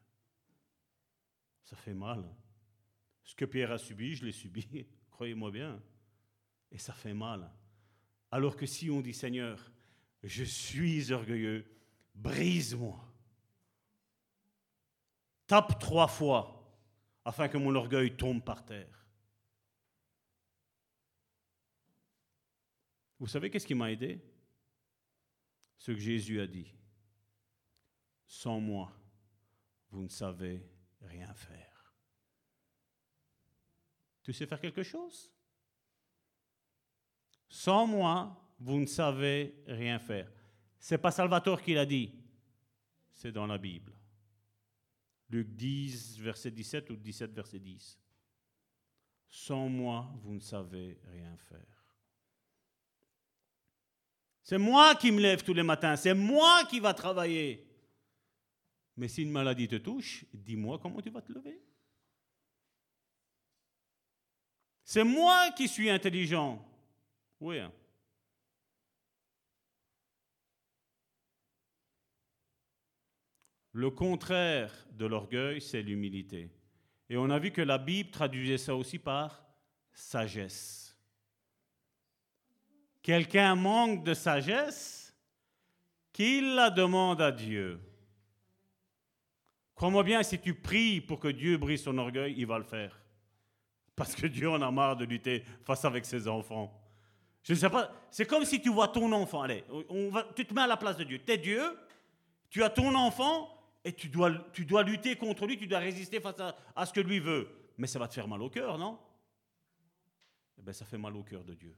Ça 1.62 1.76
fait 1.76 1.94
mal. 1.94 2.24
Ce 3.22 3.34
que 3.34 3.44
Pierre 3.44 3.72
a 3.72 3.78
subi, 3.78 4.14
je 4.14 4.26
l'ai 4.26 4.32
subi, 4.32 4.86
croyez-moi 5.10 5.50
bien. 5.50 5.82
Et 6.70 6.78
ça 6.78 6.92
fait 6.92 7.14
mal. 7.14 7.50
Alors 8.30 8.56
que 8.56 8.66
si 8.66 8.90
on 8.90 9.00
dit 9.00 9.14
Seigneur, 9.14 9.70
je 10.22 10.44
suis 10.44 11.12
orgueilleux, 11.12 11.64
brise-moi. 12.14 12.98
Tape 15.46 15.78
trois 15.78 16.08
fois 16.08 16.58
afin 17.24 17.48
que 17.48 17.58
mon 17.58 17.74
orgueil 17.74 18.16
tombe 18.16 18.42
par 18.42 18.64
terre. 18.64 19.01
Vous 23.23 23.28
savez 23.28 23.51
qu'est-ce 23.51 23.69
qui 23.69 23.77
m'a 23.77 23.93
aidé? 23.93 24.20
Ce 25.78 25.93
que 25.93 25.99
Jésus 26.01 26.40
a 26.40 26.47
dit. 26.49 26.74
Sans 28.27 28.59
moi, 28.59 28.93
vous 29.93 30.03
ne 30.03 30.09
savez 30.09 30.69
rien 31.03 31.32
faire. 31.32 31.94
Tu 34.24 34.32
sais 34.32 34.44
faire 34.44 34.61
quelque 34.61 34.82
chose? 34.82 35.31
Sans 37.49 37.86
moi, 37.86 38.57
vous 38.59 38.81
ne 38.81 38.86
savez 38.86 39.62
rien 39.69 40.01
faire. 40.01 40.28
C'est 40.81 40.99
pas 40.99 41.12
Salvatore 41.12 41.62
qui 41.62 41.74
l'a 41.74 41.86
dit, 41.86 42.12
c'est 43.12 43.31
dans 43.31 43.47
la 43.47 43.59
Bible. 43.59 43.93
Luc 45.31 45.47
10, 45.55 46.19
verset 46.19 46.51
17 46.51 46.90
ou 46.90 46.97
17, 46.97 47.31
verset 47.31 47.61
10. 47.61 48.01
Sans 49.28 49.69
moi, 49.69 50.12
vous 50.23 50.35
ne 50.35 50.40
savez 50.40 50.99
rien 51.05 51.36
faire. 51.36 51.81
C'est 54.43 54.59
moi 54.59 54.94
qui 54.94 55.12
me 55.12 55.20
lève 55.20 55.43
tous 55.43 55.55
les 55.55 55.62
matins, 55.62 55.97
c'est 55.97 56.14
moi 56.14 56.64
qui 56.64 56.81
va 56.81 56.94
travailler. 56.94 57.66
Mais 58.97 59.09
si 59.09 59.23
une 59.23 59.31
maladie 59.31 59.69
te 59.69 59.77
touche, 59.77 60.24
dis-moi 60.32 60.78
comment 60.78 61.01
tu 61.01 61.10
vas 61.10 61.23
te 61.23 61.32
lever. 61.32 61.62
C'est 64.85 65.05
moi 65.05 65.51
qui 65.52 65.69
suis 65.69 65.89
intelligent. 65.89 66.62
Oui. 67.40 67.59
Hein. 67.59 67.73
Le 73.73 73.90
contraire 73.90 74.86
de 74.90 75.06
l'orgueil, 75.06 75.62
c'est 75.62 75.81
l'humilité. 75.81 76.51
Et 77.09 77.16
on 77.16 77.31
a 77.31 77.39
vu 77.39 77.52
que 77.52 77.62
la 77.62 77.78
Bible 77.78 78.10
traduisait 78.10 78.59
ça 78.59 78.77
aussi 78.77 78.98
par 78.98 79.43
sagesse. 79.93 80.81
Quelqu'un 83.02 83.54
manque 83.54 84.04
de 84.04 84.14
sagesse, 84.14 85.14
qu'il 86.12 86.54
la 86.54 86.70
demande 86.70 87.20
à 87.20 87.32
Dieu. 87.32 87.80
Crois-moi 89.74 90.04
bien, 90.04 90.22
si 90.22 90.38
tu 90.38 90.54
pries 90.54 91.00
pour 91.00 91.18
que 91.18 91.28
Dieu 91.28 91.56
brise 91.56 91.82
son 91.82 91.98
orgueil, 91.98 92.34
il 92.36 92.46
va 92.46 92.58
le 92.58 92.64
faire. 92.64 93.00
Parce 93.96 94.14
que 94.14 94.26
Dieu 94.26 94.48
en 94.48 94.62
a 94.62 94.70
marre 94.70 94.96
de 94.96 95.04
lutter 95.04 95.44
face 95.64 95.84
avec 95.84 96.04
ses 96.04 96.28
enfants. 96.28 96.72
Je 97.42 97.54
ne 97.54 97.58
sais 97.58 97.70
pas, 97.70 97.90
c'est 98.10 98.26
comme 98.26 98.44
si 98.44 98.60
tu 98.60 98.70
vois 98.70 98.88
ton 98.88 99.10
enfant, 99.12 99.42
allez, 99.42 99.64
on 99.88 100.10
va, 100.10 100.28
tu 100.36 100.46
te 100.46 100.54
mets 100.54 100.62
à 100.62 100.66
la 100.66 100.76
place 100.76 100.96
de 100.96 101.04
Dieu. 101.04 101.18
Tu 101.18 101.32
es 101.32 101.38
Dieu, 101.38 101.60
tu 102.48 102.62
as 102.62 102.70
ton 102.70 102.94
enfant, 102.94 103.52
et 103.84 103.92
tu 103.92 104.08
dois, 104.08 104.30
tu 104.52 104.64
dois 104.64 104.82
lutter 104.82 105.16
contre 105.16 105.46
lui, 105.46 105.58
tu 105.58 105.66
dois 105.66 105.80
résister 105.80 106.20
face 106.20 106.36
à, 106.76 106.86
ce 106.86 106.92
que 106.92 107.00
lui 107.00 107.18
veut. 107.18 107.48
Mais 107.76 107.86
ça 107.86 107.98
va 107.98 108.06
te 108.06 108.14
faire 108.14 108.28
mal 108.28 108.40
au 108.42 108.50
cœur, 108.50 108.78
non? 108.78 108.98
Eh 110.58 110.62
bien, 110.62 110.72
ça 110.72 110.84
fait 110.84 110.98
mal 110.98 111.16
au 111.16 111.22
cœur 111.22 111.42
de 111.42 111.54
Dieu. 111.54 111.74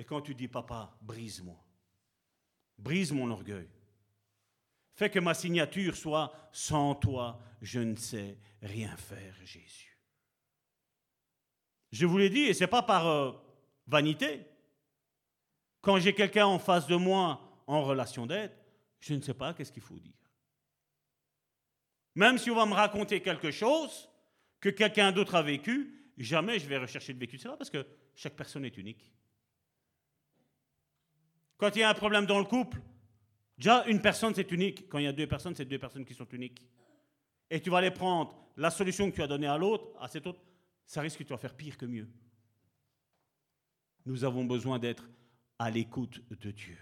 Et 0.00 0.04
quand 0.04 0.22
tu 0.22 0.34
dis, 0.34 0.48
papa, 0.48 0.96
brise-moi, 1.02 1.62
brise 2.78 3.12
mon 3.12 3.30
orgueil, 3.30 3.68
fais 4.94 5.10
que 5.10 5.18
ma 5.18 5.34
signature 5.34 5.94
soit 5.94 6.32
sans 6.52 6.94
toi, 6.94 7.38
je 7.60 7.80
ne 7.80 7.94
sais 7.96 8.38
rien 8.62 8.96
faire, 8.96 9.34
Jésus. 9.44 9.98
Je 11.92 12.06
vous 12.06 12.16
l'ai 12.16 12.30
dit, 12.30 12.44
et 12.44 12.54
ce 12.54 12.60
n'est 12.60 12.70
pas 12.70 12.82
par 12.82 13.06
euh, 13.08 13.32
vanité. 13.86 14.46
Quand 15.82 15.98
j'ai 15.98 16.14
quelqu'un 16.14 16.46
en 16.46 16.58
face 16.58 16.86
de 16.86 16.96
moi 16.96 17.62
en 17.66 17.84
relation 17.84 18.24
d'aide, 18.24 18.56
je 19.00 19.12
ne 19.12 19.20
sais 19.20 19.34
pas 19.34 19.52
qu'est-ce 19.52 19.70
qu'il 19.70 19.82
faut 19.82 19.98
dire. 19.98 20.30
Même 22.14 22.38
si 22.38 22.50
on 22.50 22.56
va 22.56 22.64
me 22.64 22.72
raconter 22.72 23.20
quelque 23.20 23.50
chose 23.50 24.08
que 24.60 24.70
quelqu'un 24.70 25.12
d'autre 25.12 25.34
a 25.34 25.42
vécu, 25.42 26.10
jamais 26.16 26.58
je 26.58 26.66
vais 26.66 26.78
rechercher 26.78 27.12
le 27.12 27.18
vécu 27.18 27.36
de 27.36 27.42
cela 27.42 27.58
parce 27.58 27.68
que 27.68 27.86
chaque 28.14 28.34
personne 28.34 28.64
est 28.64 28.78
unique. 28.78 29.12
Quand 31.60 31.76
il 31.76 31.80
y 31.80 31.82
a 31.82 31.90
un 31.90 31.94
problème 31.94 32.24
dans 32.24 32.38
le 32.38 32.46
couple, 32.46 32.80
déjà 33.58 33.84
une 33.86 34.00
personne 34.00 34.34
c'est 34.34 34.50
unique. 34.50 34.88
Quand 34.88 34.96
il 34.96 35.04
y 35.04 35.08
a 35.08 35.12
deux 35.12 35.26
personnes, 35.26 35.54
c'est 35.54 35.66
deux 35.66 35.78
personnes 35.78 36.06
qui 36.06 36.14
sont 36.14 36.26
uniques. 36.32 36.66
Et 37.50 37.60
tu 37.60 37.68
vas 37.68 37.78
aller 37.78 37.90
prendre 37.90 38.34
la 38.56 38.70
solution 38.70 39.10
que 39.10 39.16
tu 39.16 39.22
as 39.22 39.26
donnée 39.26 39.46
à 39.46 39.58
l'autre, 39.58 39.88
à 40.00 40.08
cet 40.08 40.26
autre, 40.26 40.40
ça 40.86 41.02
risque 41.02 41.18
que 41.18 41.24
tu 41.24 41.34
vas 41.34 41.38
faire 41.38 41.54
pire 41.54 41.76
que 41.76 41.84
mieux. 41.84 42.08
Nous 44.06 44.24
avons 44.24 44.46
besoin 44.46 44.78
d'être 44.78 45.06
à 45.58 45.70
l'écoute 45.70 46.22
de 46.30 46.50
Dieu. 46.50 46.78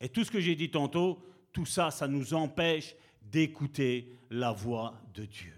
Et 0.00 0.10
tout 0.10 0.22
ce 0.22 0.30
que 0.30 0.40
j'ai 0.40 0.54
dit 0.54 0.70
tantôt, 0.70 1.24
tout 1.50 1.64
ça, 1.64 1.90
ça 1.90 2.06
nous 2.06 2.34
empêche 2.34 2.94
d'écouter 3.22 4.18
la 4.28 4.52
voix 4.52 5.00
de 5.14 5.24
Dieu. 5.24 5.54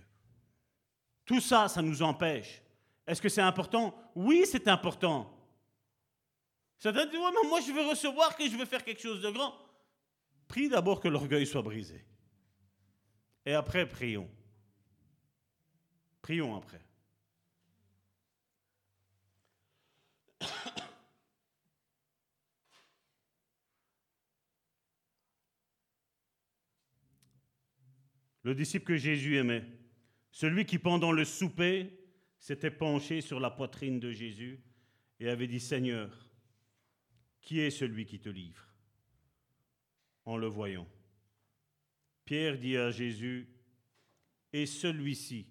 Tout 1.24 1.40
ça, 1.40 1.66
ça 1.66 1.82
nous 1.82 2.00
empêche. 2.02 2.62
Est-ce 3.08 3.20
que 3.20 3.28
c'est 3.28 3.40
important? 3.40 3.92
Oui, 4.14 4.44
c'est 4.46 4.68
important. 4.68 5.35
Ça 6.78 6.92
doit 6.92 7.06
dire, 7.06 7.20
mais 7.20 7.48
moi 7.48 7.60
je 7.60 7.72
veux 7.72 7.88
recevoir 7.88 8.36
que 8.36 8.48
je 8.48 8.56
veux 8.56 8.66
faire 8.66 8.84
quelque 8.84 9.00
chose 9.00 9.22
de 9.22 9.30
grand. 9.30 9.54
Prie 10.48 10.68
d'abord 10.68 11.00
que 11.00 11.08
l'orgueil 11.08 11.46
soit 11.46 11.62
brisé. 11.62 12.04
Et 13.44 13.54
après, 13.54 13.88
prions. 13.88 14.28
Prions 16.22 16.56
après. 16.56 16.80
le 28.46 28.54
disciple 28.54 28.84
que 28.84 28.96
Jésus 28.96 29.38
aimait, 29.38 29.64
celui 30.30 30.66
qui 30.66 30.78
pendant 30.78 31.10
le 31.10 31.24
souper 31.24 31.98
s'était 32.38 32.70
penché 32.70 33.20
sur 33.20 33.40
la 33.40 33.50
poitrine 33.50 33.98
de 33.98 34.12
Jésus 34.12 34.62
et 35.18 35.28
avait 35.28 35.48
dit, 35.48 35.58
Seigneur, 35.58 36.25
qui 37.46 37.60
est 37.60 37.70
celui 37.70 38.04
qui 38.04 38.18
te 38.18 38.28
livre 38.28 38.66
En 40.24 40.36
le 40.36 40.48
voyant. 40.48 40.86
Pierre 42.24 42.58
dit 42.58 42.76
à 42.76 42.90
Jésus, 42.90 43.48
et 44.52 44.66
celui-ci? 44.66 45.46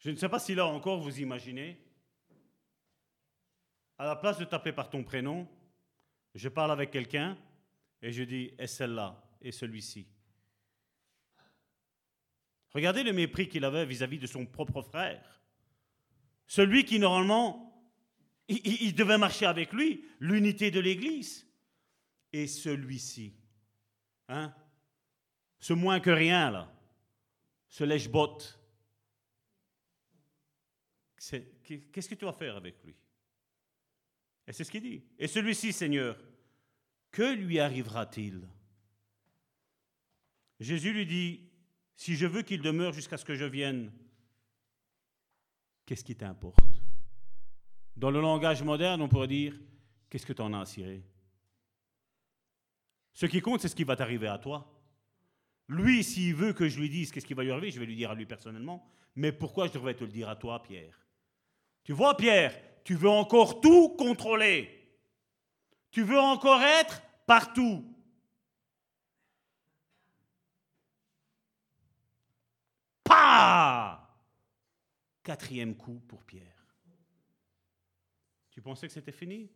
Je 0.00 0.10
ne 0.10 0.16
sais 0.16 0.28
pas 0.28 0.40
si 0.40 0.56
là 0.56 0.66
encore 0.66 1.00
vous 1.00 1.20
imaginez, 1.20 1.78
à 3.96 4.06
la 4.06 4.16
place 4.16 4.38
de 4.38 4.44
taper 4.44 4.72
par 4.72 4.90
ton 4.90 5.04
prénom, 5.04 5.48
je 6.34 6.48
parle 6.48 6.72
avec 6.72 6.90
quelqu'un 6.90 7.38
et 8.02 8.10
je 8.10 8.24
dis, 8.24 8.52
est 8.58 8.66
celle-là 8.66 9.22
et 9.40 9.52
celui-ci? 9.52 10.08
Regardez 12.74 13.04
le 13.04 13.12
mépris 13.12 13.48
qu'il 13.48 13.64
avait 13.64 13.86
vis-à-vis 13.86 14.18
de 14.18 14.26
son 14.26 14.46
propre 14.46 14.82
frère. 14.82 15.40
Celui 16.48 16.84
qui, 16.84 16.98
normalement, 16.98 17.71
il, 18.48 18.94
devait 18.94 19.18
marcher 19.18 19.46
avec 19.46 19.72
lui, 19.72 20.04
l'unité 20.20 20.70
de 20.70 20.80
l'Église. 20.80 21.46
Et 22.32 22.46
celui-ci, 22.46 23.34
hein, 24.28 24.54
ce 25.58 25.72
moins 25.72 26.00
que 26.00 26.10
rien, 26.10 26.50
là, 26.50 26.72
ce 27.68 27.84
lèche-botte, 27.84 28.58
qu'est-ce 31.16 32.08
que 32.08 32.14
tu 32.14 32.24
vas 32.24 32.32
faire 32.32 32.56
avec 32.56 32.82
lui? 32.84 32.94
Et 34.46 34.52
c'est 34.52 34.64
ce 34.64 34.70
qu'il 34.70 34.82
dit. 34.82 35.04
Et 35.18 35.28
celui-ci, 35.28 35.72
Seigneur, 35.72 36.18
que 37.10 37.34
lui 37.34 37.60
arrivera-t-il? 37.60 38.48
Jésus 40.58 40.92
lui 40.92 41.06
dit, 41.06 41.50
si 41.96 42.16
je 42.16 42.26
veux 42.26 42.42
qu'il 42.42 42.62
demeure 42.62 42.92
jusqu'à 42.92 43.16
ce 43.16 43.24
que 43.24 43.34
je 43.34 43.44
vienne, 43.44 43.92
qu'est-ce 45.86 46.04
qui 46.04 46.16
t'importe? 46.16 46.71
Dans 47.96 48.10
le 48.10 48.20
langage 48.20 48.62
moderne, 48.62 49.02
on 49.02 49.08
pourrait 49.08 49.28
dire, 49.28 49.54
qu'est-ce 50.08 50.26
que 50.26 50.32
tu 50.32 50.42
en 50.42 50.52
as 50.52 50.60
à 50.60 50.66
Ce 53.12 53.26
qui 53.26 53.40
compte, 53.40 53.60
c'est 53.60 53.68
ce 53.68 53.76
qui 53.76 53.84
va 53.84 53.96
t'arriver 53.96 54.28
à 54.28 54.38
toi. 54.38 54.66
Lui, 55.68 56.02
s'il 56.02 56.34
veut 56.34 56.52
que 56.52 56.68
je 56.68 56.80
lui 56.80 56.90
dise 56.90 57.10
qu'est-ce 57.10 57.26
qui 57.26 57.34
va 57.34 57.42
lui 57.42 57.52
arriver, 57.52 57.70
je 57.70 57.78
vais 57.80 57.86
lui 57.86 57.96
dire 57.96 58.10
à 58.10 58.14
lui 58.14 58.26
personnellement. 58.26 58.86
Mais 59.14 59.32
pourquoi 59.32 59.66
je 59.66 59.72
devrais 59.72 59.94
te 59.94 60.04
le 60.04 60.10
dire 60.10 60.28
à 60.28 60.36
toi, 60.36 60.62
Pierre? 60.62 60.98
Tu 61.84 61.92
vois, 61.92 62.16
Pierre, 62.16 62.58
tu 62.84 62.94
veux 62.94 63.08
encore 63.08 63.60
tout 63.60 63.90
contrôler. 63.90 64.78
Tu 65.90 66.02
veux 66.02 66.18
encore 66.18 66.62
être 66.62 67.02
partout. 67.26 67.84
Quatrième 75.22 75.76
coup 75.76 76.00
pour 76.08 76.24
Pierre. 76.24 76.51
Tu 78.52 78.62
pensais 78.62 78.86
que 78.86 78.92
c'était 78.92 79.12
fini? 79.12 79.50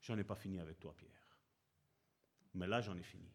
J'en 0.00 0.16
ai 0.16 0.24
pas 0.24 0.36
fini 0.36 0.60
avec 0.60 0.78
toi, 0.80 0.94
Pierre. 0.96 1.10
Mais 2.54 2.66
là, 2.66 2.80
j'en 2.80 2.96
ai 2.96 3.02
fini. 3.02 3.28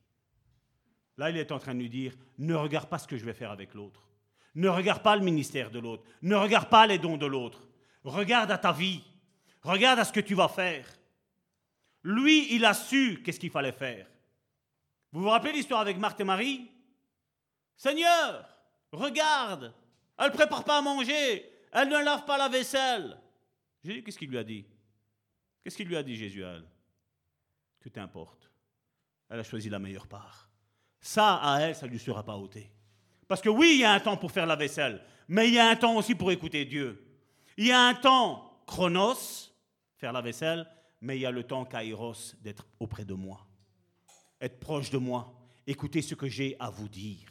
Là, 1.18 1.30
il 1.30 1.38
est 1.38 1.52
en 1.52 1.60
train 1.60 1.76
de 1.76 1.80
lui 1.80 1.90
dire, 1.90 2.16
ne 2.38 2.56
regarde 2.56 2.88
pas 2.88 2.98
ce 2.98 3.08
que 3.08 3.18
je 3.18 3.26
vais 3.26 3.34
faire 3.34 3.52
avec 3.52 3.74
l'autre. 3.74 4.08
Ne 4.56 4.70
regarde 4.70 5.04
pas 5.04 5.16
le 5.16 5.24
ministère 5.24 5.70
de 5.70 5.80
l'autre. 5.80 6.04
Ne 6.22 6.36
regarde 6.36 6.70
pas 6.70 6.88
les 6.88 6.98
dons 6.98 7.18
de 7.18 7.26
l'autre. 7.26 7.68
Regarde 8.04 8.52
à 8.52 8.58
ta 8.58 8.72
vie. 8.72 9.04
Regarde 9.62 10.00
à 10.00 10.06
ce 10.06 10.14
que 10.14 10.22
tu 10.22 10.34
vas 10.34 10.48
faire. 10.48 10.88
Lui, 12.04 12.56
il 12.56 12.64
a 12.64 12.74
su 12.74 13.22
qu'est-ce 13.24 13.40
qu'il 13.40 13.52
fallait 13.52 13.74
faire. 13.74 14.08
Vous 15.12 15.22
vous 15.22 15.30
rappelez 15.30 15.52
l'histoire 15.52 15.82
avec 15.82 15.98
Marthe 15.98 16.22
et 16.22 16.24
Marie? 16.24 16.72
Seigneur, 17.76 18.48
regarde, 18.92 19.74
elle 20.18 20.28
ne 20.28 20.36
prépare 20.36 20.64
pas 20.64 20.78
à 20.78 20.82
manger, 20.82 21.50
elle 21.72 21.90
ne 21.90 22.04
lave 22.04 22.26
pas 22.26 22.38
la 22.38 22.48
vaisselle. 22.48 23.18
Jésus, 23.84 24.04
qu'est-ce 24.04 24.18
qu'il 24.18 24.30
lui 24.30 24.38
a 24.38 24.44
dit? 24.44 24.66
Qu'est-ce 25.64 25.78
qu'il 25.78 25.88
lui 25.88 25.98
a 25.98 26.04
dit 26.04 26.16
Jésus 26.16 26.44
à 26.44 26.56
elle? 26.56 26.68
Que 27.80 27.90
t'importe. 27.90 28.52
Elle 29.30 29.40
a 29.40 29.44
choisi 29.44 29.70
la 29.70 29.80
meilleure 29.80 30.08
part. 30.08 30.50
Ça, 31.00 31.36
à 31.36 31.60
elle, 31.62 31.76
ça 31.76 31.86
ne 31.86 31.92
lui 31.92 32.00
sera 32.00 32.24
pas 32.24 32.36
ôté. 32.36 32.72
Parce 33.28 33.42
que 33.42 33.50
oui, 33.50 33.72
il 33.76 33.80
y 33.82 33.84
a 33.84 33.94
un 33.94 34.00
temps 34.00 34.18
pour 34.18 34.32
faire 34.32 34.46
la 34.46 34.56
vaisselle, 34.56 35.02
mais 35.28 35.48
il 35.48 35.54
y 35.54 35.60
a 35.60 35.70
un 35.70 35.76
temps 35.76 35.96
aussi 35.96 36.16
pour 36.16 36.32
écouter 36.32 36.66
Dieu. 36.66 37.06
Il 37.58 37.68
y 37.68 37.72
a 37.72 37.88
un 37.88 37.94
temps 37.94 38.64
chronos, 38.66 39.54
faire 39.96 40.12
la 40.12 40.22
vaisselle, 40.22 40.68
mais 41.02 41.18
il 41.18 41.22
y 41.22 41.26
a 41.26 41.32
le 41.32 41.44
temps 41.44 41.66
kairos 41.66 42.36
d'être 42.42 42.66
auprès 42.80 43.06
de 43.06 43.14
moi, 43.14 43.48
être 44.42 44.60
proche 44.60 44.90
de 44.90 44.98
moi, 44.98 45.34
écouter 45.66 46.02
ce 46.02 46.16
que 46.16 46.28
j'ai 46.28 46.58
à 46.60 46.70
vous 46.70 46.90
dire. 46.90 47.30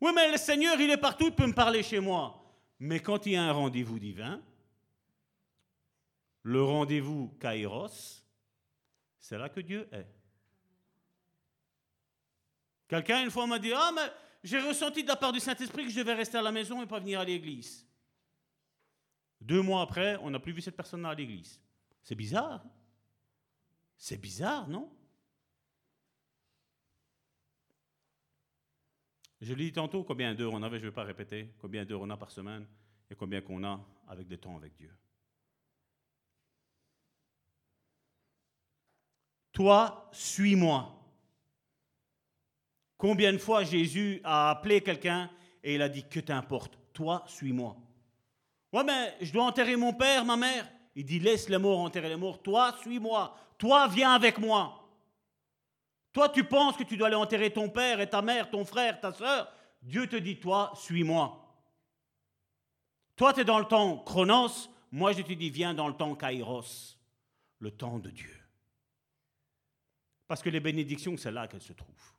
Oui, 0.00 0.12
mais 0.14 0.30
le 0.30 0.38
Seigneur, 0.38 0.80
il 0.80 0.90
est 0.90 0.96
partout, 0.96 1.26
il 1.26 1.34
peut 1.34 1.46
me 1.46 1.52
parler 1.52 1.82
chez 1.82 2.00
moi. 2.00 2.39
Mais 2.80 3.00
quand 3.00 3.26
il 3.26 3.32
y 3.32 3.36
a 3.36 3.44
un 3.44 3.52
rendez-vous 3.52 3.98
divin, 3.98 4.42
le 6.42 6.64
rendez-vous 6.64 7.28
kairos, 7.38 8.24
c'est 9.18 9.36
là 9.36 9.50
que 9.50 9.60
Dieu 9.60 9.86
est. 9.92 10.06
Quelqu'un 12.88 13.22
une 13.22 13.30
fois 13.30 13.46
m'a 13.46 13.58
dit, 13.58 13.72
ah, 13.74 13.92
mais 13.94 14.10
j'ai 14.42 14.58
ressenti 14.58 15.02
de 15.02 15.08
la 15.08 15.16
part 15.16 15.32
du 15.32 15.40
Saint-Esprit 15.40 15.84
que 15.84 15.90
je 15.90 15.98
devais 15.98 16.14
rester 16.14 16.38
à 16.38 16.42
la 16.42 16.50
maison 16.50 16.82
et 16.82 16.86
pas 16.86 16.98
venir 16.98 17.20
à 17.20 17.24
l'église. 17.24 17.86
Deux 19.40 19.60
mois 19.60 19.82
après, 19.82 20.16
on 20.22 20.30
n'a 20.30 20.40
plus 20.40 20.52
vu 20.52 20.62
cette 20.62 20.76
personne 20.76 21.04
à 21.04 21.14
l'église. 21.14 21.60
C'est 22.02 22.14
bizarre. 22.14 22.64
C'est 23.96 24.16
bizarre, 24.16 24.66
non? 24.68 24.90
Je 29.40 29.54
l'ai 29.54 29.64
dit 29.64 29.72
tantôt 29.72 30.04
combien 30.04 30.34
d'heures 30.34 30.52
on 30.52 30.62
avait, 30.62 30.78
je 30.78 30.84
ne 30.84 30.90
vais 30.90 30.94
pas 30.94 31.04
répéter, 31.04 31.54
combien 31.58 31.84
d'heures 31.84 32.02
on 32.02 32.10
a 32.10 32.16
par 32.16 32.30
semaine 32.30 32.66
et 33.10 33.14
combien 33.14 33.40
qu'on 33.40 33.64
a 33.64 33.80
avec 34.08 34.28
des 34.28 34.38
temps 34.38 34.56
avec 34.56 34.74
Dieu. 34.76 34.90
Toi, 39.52 40.08
suis-moi. 40.12 40.96
Combien 42.96 43.32
de 43.32 43.38
fois 43.38 43.64
Jésus 43.64 44.20
a 44.24 44.50
appelé 44.50 44.82
quelqu'un 44.82 45.30
et 45.64 45.74
il 45.74 45.82
a 45.82 45.88
dit 45.88 46.04
Que 46.04 46.20
t'importe 46.20 46.78
Toi, 46.92 47.24
suis-moi. 47.26 47.76
Ouais, 48.72 48.84
mais 48.84 49.16
je 49.20 49.32
dois 49.32 49.44
enterrer 49.44 49.76
mon 49.76 49.94
père, 49.94 50.24
ma 50.24 50.36
mère. 50.36 50.70
Il 50.94 51.04
dit 51.04 51.18
Laisse 51.18 51.48
les 51.48 51.58
morts 51.58 51.80
enterrer 51.80 52.10
les 52.10 52.16
morts. 52.16 52.42
Toi, 52.42 52.76
suis-moi. 52.80 53.36
Toi, 53.56 53.88
viens 53.88 54.12
avec 54.12 54.38
moi. 54.38 54.79
Toi, 56.12 56.28
tu 56.28 56.44
penses 56.44 56.76
que 56.76 56.82
tu 56.82 56.96
dois 56.96 57.06
aller 57.06 57.16
enterrer 57.16 57.52
ton 57.52 57.68
père 57.68 58.00
et 58.00 58.10
ta 58.10 58.22
mère, 58.22 58.50
ton 58.50 58.64
frère, 58.64 59.00
ta 59.00 59.12
soeur. 59.12 59.52
Dieu 59.82 60.06
te 60.06 60.16
dit 60.16 60.40
Toi, 60.40 60.72
suis-moi. 60.74 61.36
Toi, 63.16 63.32
tu 63.32 63.40
es 63.40 63.44
dans 63.44 63.58
le 63.58 63.66
temps 63.66 63.98
chronos. 63.98 64.68
Moi, 64.90 65.12
je 65.12 65.22
te 65.22 65.32
dis 65.32 65.50
Viens 65.50 65.74
dans 65.74 65.88
le 65.88 65.94
temps 65.94 66.14
kairos, 66.14 66.96
le 67.60 67.70
temps 67.70 67.98
de 67.98 68.10
Dieu. 68.10 68.36
Parce 70.26 70.42
que 70.42 70.50
les 70.50 70.60
bénédictions, 70.60 71.16
c'est 71.16 71.32
là 71.32 71.46
qu'elles 71.48 71.62
se 71.62 71.72
trouvent 71.72 72.14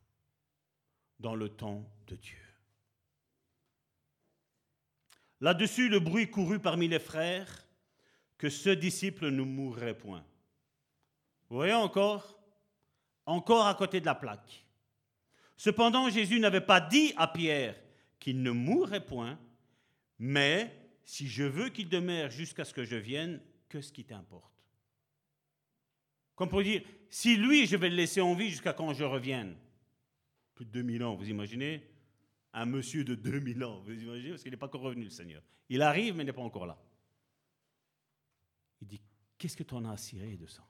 dans 1.18 1.34
le 1.34 1.48
temps 1.48 1.84
de 2.06 2.16
Dieu. 2.16 2.38
Là-dessus, 5.40 5.88
le 5.88 5.98
bruit 5.98 6.30
courut 6.30 6.60
parmi 6.60 6.88
les 6.88 6.98
frères 6.98 7.66
que 8.38 8.48
ce 8.48 8.70
disciple 8.70 9.30
ne 9.30 9.42
mourrait 9.42 9.96
point. 9.96 10.24
Vous 11.48 11.56
voyez 11.56 11.74
encore? 11.74 12.41
Encore 13.26 13.66
à 13.66 13.74
côté 13.74 14.00
de 14.00 14.06
la 14.06 14.14
plaque. 14.14 14.66
Cependant, 15.56 16.10
Jésus 16.10 16.40
n'avait 16.40 16.60
pas 16.60 16.80
dit 16.80 17.12
à 17.16 17.28
Pierre 17.28 17.76
qu'il 18.18 18.42
ne 18.42 18.50
mourrait 18.50 19.04
point, 19.04 19.38
mais 20.18 20.76
si 21.04 21.28
je 21.28 21.44
veux 21.44 21.68
qu'il 21.68 21.88
demeure 21.88 22.30
jusqu'à 22.30 22.64
ce 22.64 22.74
que 22.74 22.84
je 22.84 22.96
vienne, 22.96 23.40
que 23.68 23.80
ce 23.80 23.92
qui 23.92 24.04
t'importe 24.04 24.52
Comme 26.34 26.48
pour 26.48 26.62
dire, 26.62 26.82
si 27.10 27.36
lui, 27.36 27.66
je 27.66 27.76
vais 27.76 27.90
le 27.90 27.96
laisser 27.96 28.20
en 28.20 28.34
vie 28.34 28.50
jusqu'à 28.50 28.72
quand 28.72 28.92
je 28.92 29.04
revienne, 29.04 29.56
plus 30.54 30.64
de 30.64 30.70
2000 30.70 31.04
ans, 31.04 31.14
vous 31.14 31.28
imaginez? 31.28 31.88
Un 32.52 32.66
monsieur 32.66 33.04
de 33.04 33.14
2000 33.14 33.64
ans, 33.64 33.80
vous 33.80 33.92
imaginez? 33.92 34.30
Parce 34.30 34.42
qu'il 34.42 34.50
n'est 34.50 34.56
pas 34.56 34.66
encore 34.66 34.82
revenu, 34.82 35.04
le 35.04 35.10
Seigneur. 35.10 35.42
Il 35.68 35.80
arrive, 35.82 36.16
mais 36.16 36.22
il 36.22 36.26
n'est 36.26 36.32
pas 36.32 36.42
encore 36.42 36.66
là. 36.66 36.78
Il 38.80 38.88
dit, 38.88 39.00
qu'est-ce 39.38 39.56
que 39.56 39.62
tu 39.62 39.74
en 39.74 39.84
as 39.84 39.92
à 39.92 39.96
cirer 39.96 40.36
de 40.36 40.46
ça? 40.46 40.66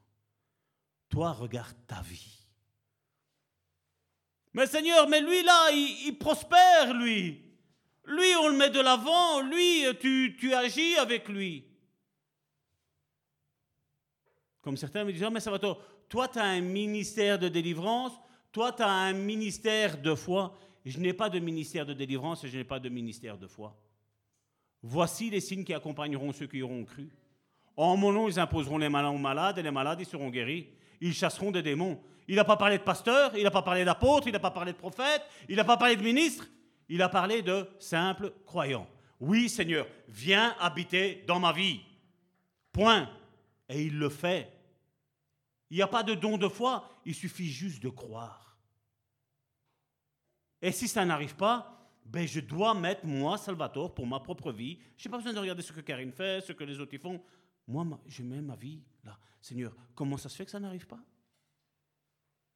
Toi, 1.09 1.33
regarde 1.33 1.77
ta 1.87 2.03
vie. 2.03 2.42
Mais 4.55 4.67
Seigneur, 4.67 5.09
mais 5.09 5.21
lui 5.21 5.43
là, 5.43 5.71
il, 5.73 6.17
prospère, 6.19 6.95
lui. 6.95 7.41
Lui, 8.05 8.35
on 8.43 8.49
le 8.49 8.57
met 8.57 8.71
de 8.71 8.81
l'avant, 8.81 9.41
lui, 9.41 9.85
tu, 10.01 10.37
tu 10.39 10.53
agis 10.53 10.97
avec 10.97 11.29
lui. 11.29 11.65
Comme 14.61 14.77
certains 14.77 15.05
me 15.05 15.13
disent, 15.13 15.25
oh, 15.25 15.31
mais 15.31 15.41
va 15.41 15.59
toi, 15.59 16.29
tu 16.29 16.39
as 16.39 16.45
un 16.45 16.61
ministère 16.61 17.39
de 17.39 17.49
délivrance, 17.49 18.13
toi, 18.53 18.73
tu 18.73 18.83
as 18.83 18.89
un 18.89 19.15
ministère 19.15 19.97
de 20.01 20.15
foi. 20.15 20.55
Je 20.85 20.99
n'ai 20.99 21.15
pas 21.15 21.31
de 21.31 21.39
ministère 21.39 21.87
de 21.87 21.95
délivrance 21.95 22.45
et 22.45 22.49
je 22.49 22.59
n'ai 22.59 22.65
pas 22.65 22.79
de 22.79 22.89
ministère 22.89 23.39
de 23.39 23.47
foi. 23.47 23.75
Voici 24.83 25.31
les 25.31 25.41
signes 25.41 25.65
qui 25.65 25.73
accompagneront 25.73 26.33
ceux 26.33 26.47
qui 26.47 26.61
auront 26.61 26.85
cru. 26.85 27.09
En 27.77 27.97
mon 27.97 28.13
nom, 28.13 28.29
ils 28.29 28.39
imposeront 28.39 28.79
les 28.79 28.89
malins 28.89 29.11
aux 29.11 29.19
malades 29.19 29.59
et 29.59 29.63
les 29.63 29.71
malades, 29.71 30.01
ils 30.01 30.07
seront 30.07 30.29
guéris. 30.29 30.69
Ils 31.03 31.13
chasseront 31.13 31.51
des 31.51 31.63
démons. 31.63 32.01
Il 32.29 32.37
n'a 32.37 32.45
pas 32.45 32.57
parlé 32.57 32.79
de 32.79 32.85
pasteur, 32.85 33.37
il 33.37 33.43
n'a 33.43 33.51
pas 33.51 33.63
parlé 33.63 33.85
d'apôtre, 33.85 34.29
il 34.29 34.33
n'a 34.33 34.39
pas 34.39 34.53
parlé 34.53 34.73
de 34.73 34.79
prophète, 34.79 35.23
il 35.49 35.57
n'a 35.57 35.65
pas 35.65 35.77
parlé 35.77 35.97
de 35.97 36.03
ministre. 36.03 36.47
Il 36.89 37.03
a 37.03 37.09
parlé 37.09 37.43
de 37.43 37.69
simples 37.81 38.33
croyants. 38.47 38.89
Oui, 39.19 39.49
Seigneur, 39.49 39.87
viens 40.09 40.55
habiter 40.61 41.25
dans 41.27 41.41
ma 41.41 41.53
vie. 41.53 41.81
Point. 42.71 43.11
Et 43.69 43.83
il 43.83 43.99
le 43.99 44.09
fait. 44.09 44.53
Il 45.71 45.77
n'y 45.77 45.83
a 45.83 45.89
pas 45.89 46.05
de 46.05 46.15
don 46.15 46.39
de 46.39 46.49
foi, 46.49 46.89
il 47.05 47.15
suffit 47.15 47.51
juste 47.51 47.83
de 47.83 47.89
croire. 47.89 48.57
Et 50.61 50.71
si 50.71 50.87
ça 50.87 51.05
n'arrive 51.05 51.35
pas, 51.35 51.91
ben 52.05 52.29
je 52.29 52.39
dois 52.39 52.75
mettre 52.75 53.05
moi, 53.05 53.39
Salvatore, 53.39 53.93
pour 53.93 54.07
ma 54.07 54.21
propre 54.21 54.53
vie. 54.53 54.79
Je 54.97 55.09
n'ai 55.09 55.11
pas 55.11 55.17
besoin 55.17 55.33
de 55.33 55.39
regarder 55.41 55.63
ce 55.63 55.73
que 55.73 55.81
Karine 55.81 56.13
fait, 56.13 56.43
ce 56.43 56.53
que 56.53 56.63
les 56.63 56.79
autres 56.79 56.95
y 56.95 56.99
font. 56.99 57.21
Moi, 57.67 57.87
je 58.07 58.23
mets 58.23 58.41
ma 58.41 58.57
vie 58.57 58.83
là. 59.05 59.19
Seigneur, 59.41 59.75
comment 59.95 60.17
ça 60.17 60.29
se 60.29 60.37
fait 60.37 60.45
que 60.45 60.51
ça 60.51 60.61
n'arrive 60.61 60.87
pas? 60.87 61.01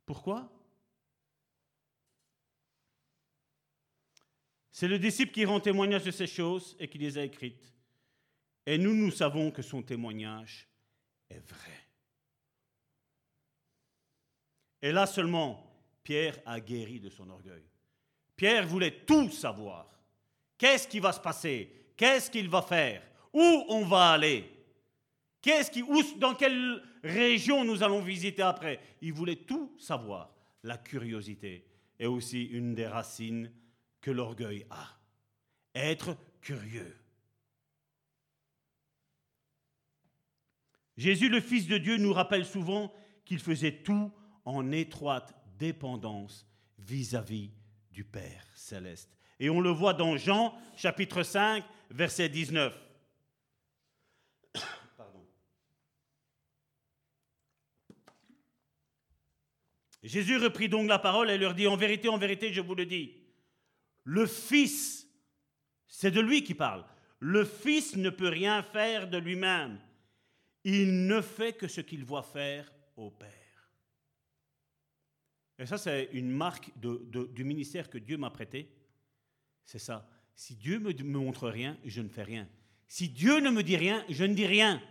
Pourquoi? 0.05 0.53
C'est 4.71 4.89
le 4.89 4.99
disciple 4.99 5.33
qui 5.33 5.45
rend 5.45 5.59
témoignage 5.59 6.05
de 6.05 6.11
ces 6.11 6.27
choses 6.27 6.77
et 6.79 6.89
qui 6.89 6.99
les 6.99 7.17
a 7.19 7.25
écrites. 7.25 7.73
Et 8.67 8.79
nous, 8.79 8.95
nous 8.95 9.11
savons 9.11 9.51
que 9.51 9.63
son 9.63 9.83
témoignage 9.83 10.69
est 11.31 11.39
vrai. 11.39 11.87
Et 14.83 14.93
là 14.93 15.07
seulement, 15.07 15.67
Pierre 16.03 16.39
a 16.45 16.61
guéri 16.61 17.01
de 17.01 17.09
son 17.09 17.29
orgueil. 17.31 17.65
Pierre 18.37 18.67
voulait 18.67 19.05
tout 19.05 19.31
savoir. 19.31 19.89
Qu'est-ce 20.59 20.87
qui 20.87 21.01
va 21.01 21.13
se 21.13 21.21
passer? 21.21 21.93
Qu'est-ce 21.97 22.31
qu'il 22.31 22.49
va 22.49 22.63
faire? 22.63 23.03
Où 23.33 23.65
on 23.69 23.85
va 23.87 24.11
aller? 24.13 24.56
Qu'est-ce 25.47 25.71
qui, 25.71 25.85
Dans 26.19 26.35
quelle 26.35 26.83
région 27.05 27.65
nous 27.65 27.85
allons 27.85 28.03
visiter 28.03 28.43
après? 28.43 28.81
Il 29.01 29.13
voulait 29.13 29.37
tout 29.37 29.73
savoir. 29.79 30.35
La 30.65 30.77
curiosité 30.77 31.65
est 32.01 32.07
aussi 32.07 32.43
une 32.47 32.75
des 32.75 32.89
racines 32.89 33.53
que 34.01 34.11
l'orgueil 34.11 34.67
a. 34.71 34.99
Être 35.73 36.17
curieux. 36.41 36.97
Jésus, 40.97 41.29
le 41.29 41.41
Fils 41.41 41.69
de 41.69 41.79
Dieu, 41.79 41.97
nous 41.97 42.13
rappelle 42.13 42.45
souvent 42.45 42.93
qu'il 43.25 43.39
faisait 43.39 43.85
tout 43.85 44.11
en 44.45 44.73
étroite 44.73 45.33
dépendance 45.61 46.45
vis-à-vis 46.81 47.53
du 47.93 48.03
Père 48.03 48.45
céleste. 48.53 49.17
Et 49.39 49.49
on 49.49 49.61
le 49.61 49.71
voit 49.71 49.95
dans 49.95 50.17
Jean 50.17 50.59
chapitre 50.75 51.23
5, 51.23 51.63
verset 51.91 52.31
19. 52.31 52.86
Jésus 60.07 60.37
reprit 60.37 60.69
donc 60.69 60.89
la 60.89 61.01
parole 61.01 61.31
et 61.31 61.39
leur 61.39 61.55
dit, 61.55 61.67
en 61.67 61.77
vérité, 61.77 62.09
en 62.09 62.19
vérité, 62.19 62.53
je 62.53 62.61
vous 62.61 62.77
le 62.77 62.87
dis, 62.87 63.13
le 64.05 64.27
Fils, 64.27 65.09
c'est 65.89 66.13
de 66.13 66.21
lui 66.21 66.45
qui 66.45 66.55
parle, 66.55 66.85
le 67.19 67.45
Fils 67.45 67.97
ne 67.97 68.11
peut 68.11 68.29
rien 68.29 68.63
faire 68.63 69.11
de 69.11 69.19
lui-même. 69.19 69.81
Il 70.63 71.07
ne 71.07 71.21
fait 71.21 71.55
que 71.55 71.67
ce 71.67 71.81
qu'il 71.81 72.05
voit 72.05 72.23
faire 72.23 72.73
au 72.97 73.11
Père. 73.11 73.31
Et 75.59 75.67
ça, 75.67 75.79
c'est 75.79 76.11
une 76.13 76.31
marque 76.31 76.71
du 76.77 77.45
ministère 77.45 77.91
que 77.91 77.99
Dieu 77.99 78.17
m'a 78.17 78.31
prêté. 78.31 78.69
C'est 79.65 79.79
ça. 79.79 80.09
Si 80.35 80.55
Dieu 80.55 80.79
me, 80.79 80.93
me 80.93 81.19
montre 81.19 81.49
rien, 81.49 81.79
je 81.85 82.03
ne 82.03 82.09
fais 82.09 82.23
rien. 82.23 82.49
Si 82.87 83.09
Dieu 83.09 83.41
ne 83.41 83.51
me 83.51 83.63
dit 83.63 83.77
rien, 83.77 84.05
je 84.09 84.25
ne 84.25 84.35
dis 84.35 84.47
rien. 84.47 84.83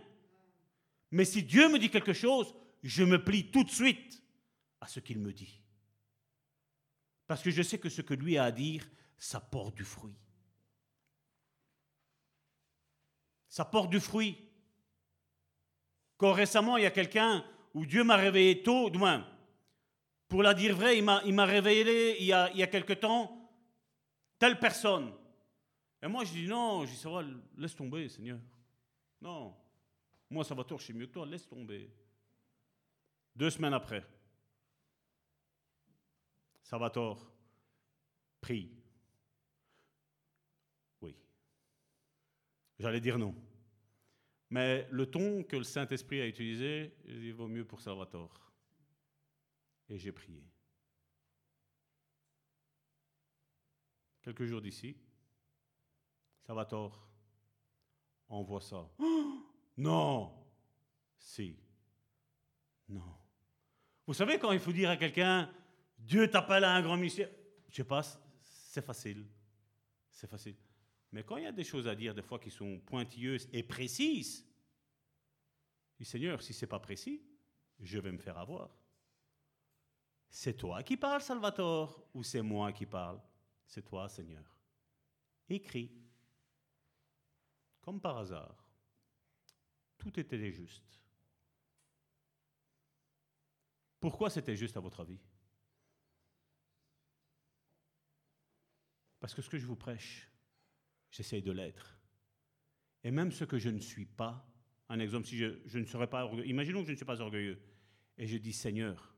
Mais 1.10 1.24
si 1.24 1.42
Dieu 1.42 1.70
me 1.70 1.78
dit 1.78 1.88
quelque 1.88 2.12
chose, 2.12 2.54
je 2.82 3.04
me 3.04 3.22
plie 3.22 3.50
tout 3.50 3.64
de 3.64 3.70
suite 3.70 4.22
à 4.86 4.88
ce 4.88 5.00
qu'il 5.00 5.18
me 5.18 5.32
dit. 5.32 5.60
Parce 7.26 7.42
que 7.42 7.50
je 7.50 7.60
sais 7.60 7.78
que 7.78 7.88
ce 7.88 8.02
que 8.02 8.14
lui 8.14 8.38
a 8.38 8.44
à 8.44 8.52
dire, 8.52 8.88
ça 9.18 9.40
porte 9.40 9.74
du 9.74 9.84
fruit. 9.84 10.14
Ça 13.48 13.64
porte 13.64 13.90
du 13.90 13.98
fruit. 13.98 14.38
Quand 16.16 16.32
récemment, 16.32 16.76
il 16.76 16.84
y 16.84 16.86
a 16.86 16.92
quelqu'un 16.92 17.44
où 17.74 17.84
Dieu 17.84 18.04
m'a 18.04 18.14
réveillé 18.14 18.62
tôt, 18.62 18.88
du 18.88 18.98
moins, 18.98 19.28
pour 20.28 20.44
la 20.44 20.54
dire 20.54 20.76
vrai, 20.76 20.98
il 20.98 21.02
m'a, 21.04 21.20
il 21.24 21.34
m'a 21.34 21.46
révélé 21.46 22.16
il 22.20 22.26
y, 22.26 22.32
a, 22.32 22.52
il 22.54 22.62
a 22.62 22.68
quelque 22.68 22.92
temps 22.92 23.50
telle 24.38 24.60
personne. 24.60 25.12
Et 26.00 26.06
moi, 26.06 26.24
je 26.24 26.32
dis 26.32 26.46
non, 26.46 26.86
je 26.86 26.92
dis 26.92 26.96
ça 26.96 27.10
va, 27.10 27.24
laisse 27.56 27.74
tomber, 27.74 28.08
Seigneur. 28.08 28.38
Non, 29.20 29.52
moi, 30.30 30.44
ça 30.44 30.54
va 30.54 30.64
je 30.68 30.76
sais 30.76 30.92
mieux 30.92 31.06
que 31.06 31.12
toi, 31.12 31.26
laisse 31.26 31.48
tomber. 31.48 31.90
Deux 33.34 33.50
semaines 33.50 33.74
après, 33.74 34.06
ça 36.66 36.78
va 36.78 36.90
tort, 36.90 37.32
prie. 38.40 38.68
Oui. 41.00 41.14
J'allais 42.80 43.00
dire 43.00 43.18
non. 43.18 43.36
Mais 44.50 44.88
le 44.90 45.08
ton 45.08 45.44
que 45.44 45.54
le 45.54 45.62
Saint-Esprit 45.62 46.20
a 46.20 46.26
utilisé, 46.26 46.92
il 47.04 47.32
vaut 47.34 47.46
mieux 47.46 47.64
pour 47.64 47.80
Salvatore. 47.80 48.52
Et 49.88 49.96
j'ai 49.96 50.10
prié. 50.10 50.42
Quelques 54.22 54.46
jours 54.46 54.60
d'ici, 54.60 54.96
Salvatore 56.42 57.08
envoie 58.28 58.60
ça. 58.60 58.90
Non 59.78 60.32
Si. 61.18 61.54
Non. 62.88 63.14
Vous 64.06 64.14
savez 64.14 64.38
quand 64.38 64.50
il 64.52 64.58
faut 64.58 64.72
dire 64.72 64.88
à 64.88 64.96
quelqu'un, 64.96 65.52
Dieu 65.98 66.30
t'appelle 66.30 66.64
à 66.64 66.74
un 66.74 66.82
grand 66.82 66.96
ministère, 66.96 67.30
je 67.68 67.76
sais 67.76 67.84
pas, 67.84 68.02
c'est 68.42 68.84
facile. 68.84 69.26
C'est 70.10 70.28
facile. 70.28 70.56
Mais 71.12 71.22
quand 71.22 71.36
il 71.36 71.44
y 71.44 71.46
a 71.46 71.52
des 71.52 71.64
choses 71.64 71.86
à 71.86 71.94
dire, 71.94 72.14
des 72.14 72.22
fois 72.22 72.38
qui 72.38 72.50
sont 72.50 72.80
pointilleuses 72.80 73.48
et 73.52 73.62
précises, 73.62 74.46
Seigneur, 76.04 76.42
si 76.42 76.52
c'est 76.52 76.66
pas 76.66 76.78
précis, 76.78 77.22
je 77.80 77.98
vais 77.98 78.12
me 78.12 78.18
faire 78.18 78.38
avoir. 78.38 78.70
C'est 80.28 80.54
toi 80.54 80.82
qui 80.82 80.96
parles, 80.96 81.22
Salvatore, 81.22 82.06
ou 82.12 82.22
c'est 82.22 82.42
moi 82.42 82.72
qui 82.72 82.84
parle? 82.84 83.20
C'est 83.66 83.82
toi, 83.82 84.08
Seigneur. 84.08 84.44
Écris. 85.48 85.90
Comme 87.80 88.00
par 88.00 88.18
hasard, 88.18 88.66
tout 89.96 90.18
était 90.18 90.50
juste. 90.50 91.00
Pourquoi 94.00 94.28
c'était 94.28 94.56
juste 94.56 94.76
à 94.76 94.80
votre 94.80 95.00
avis? 95.00 95.18
Parce 99.26 99.34
que 99.34 99.42
ce 99.42 99.50
que 99.50 99.58
je 99.58 99.66
vous 99.66 99.74
prêche, 99.74 100.30
j'essaye 101.10 101.42
de 101.42 101.50
l'être. 101.50 101.98
Et 103.02 103.10
même 103.10 103.32
ce 103.32 103.42
que 103.42 103.58
je 103.58 103.70
ne 103.70 103.80
suis 103.80 104.04
pas, 104.06 104.48
un 104.88 105.00
exemple, 105.00 105.26
si 105.26 105.36
je, 105.36 105.78
ne 105.78 105.84
serais 105.84 106.06
pas 106.06 106.22
orgueilleux, 106.22 106.46
imaginons 106.48 106.82
que 106.82 106.86
je 106.86 106.92
ne 106.92 106.96
suis 106.96 107.04
pas 107.04 107.20
orgueilleux, 107.20 107.60
et 108.18 108.28
je 108.28 108.36
dis 108.36 108.52
Seigneur, 108.52 109.16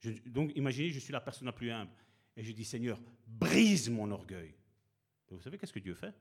je- 0.00 0.10
donc 0.26 0.50
imaginez, 0.56 0.90
je 0.90 0.98
suis 0.98 1.12
la 1.12 1.20
personne 1.20 1.46
la 1.46 1.52
plus 1.52 1.70
humble, 1.70 1.92
et 2.36 2.42
je 2.42 2.50
dis 2.50 2.64
Seigneur, 2.64 3.00
brise 3.24 3.88
mon 3.88 4.10
orgueil. 4.10 4.52
Vous 5.30 5.40
savez 5.42 5.58
qu'est-ce 5.58 5.72
que 5.72 5.78
Dieu 5.78 5.94
fait? 5.94 6.12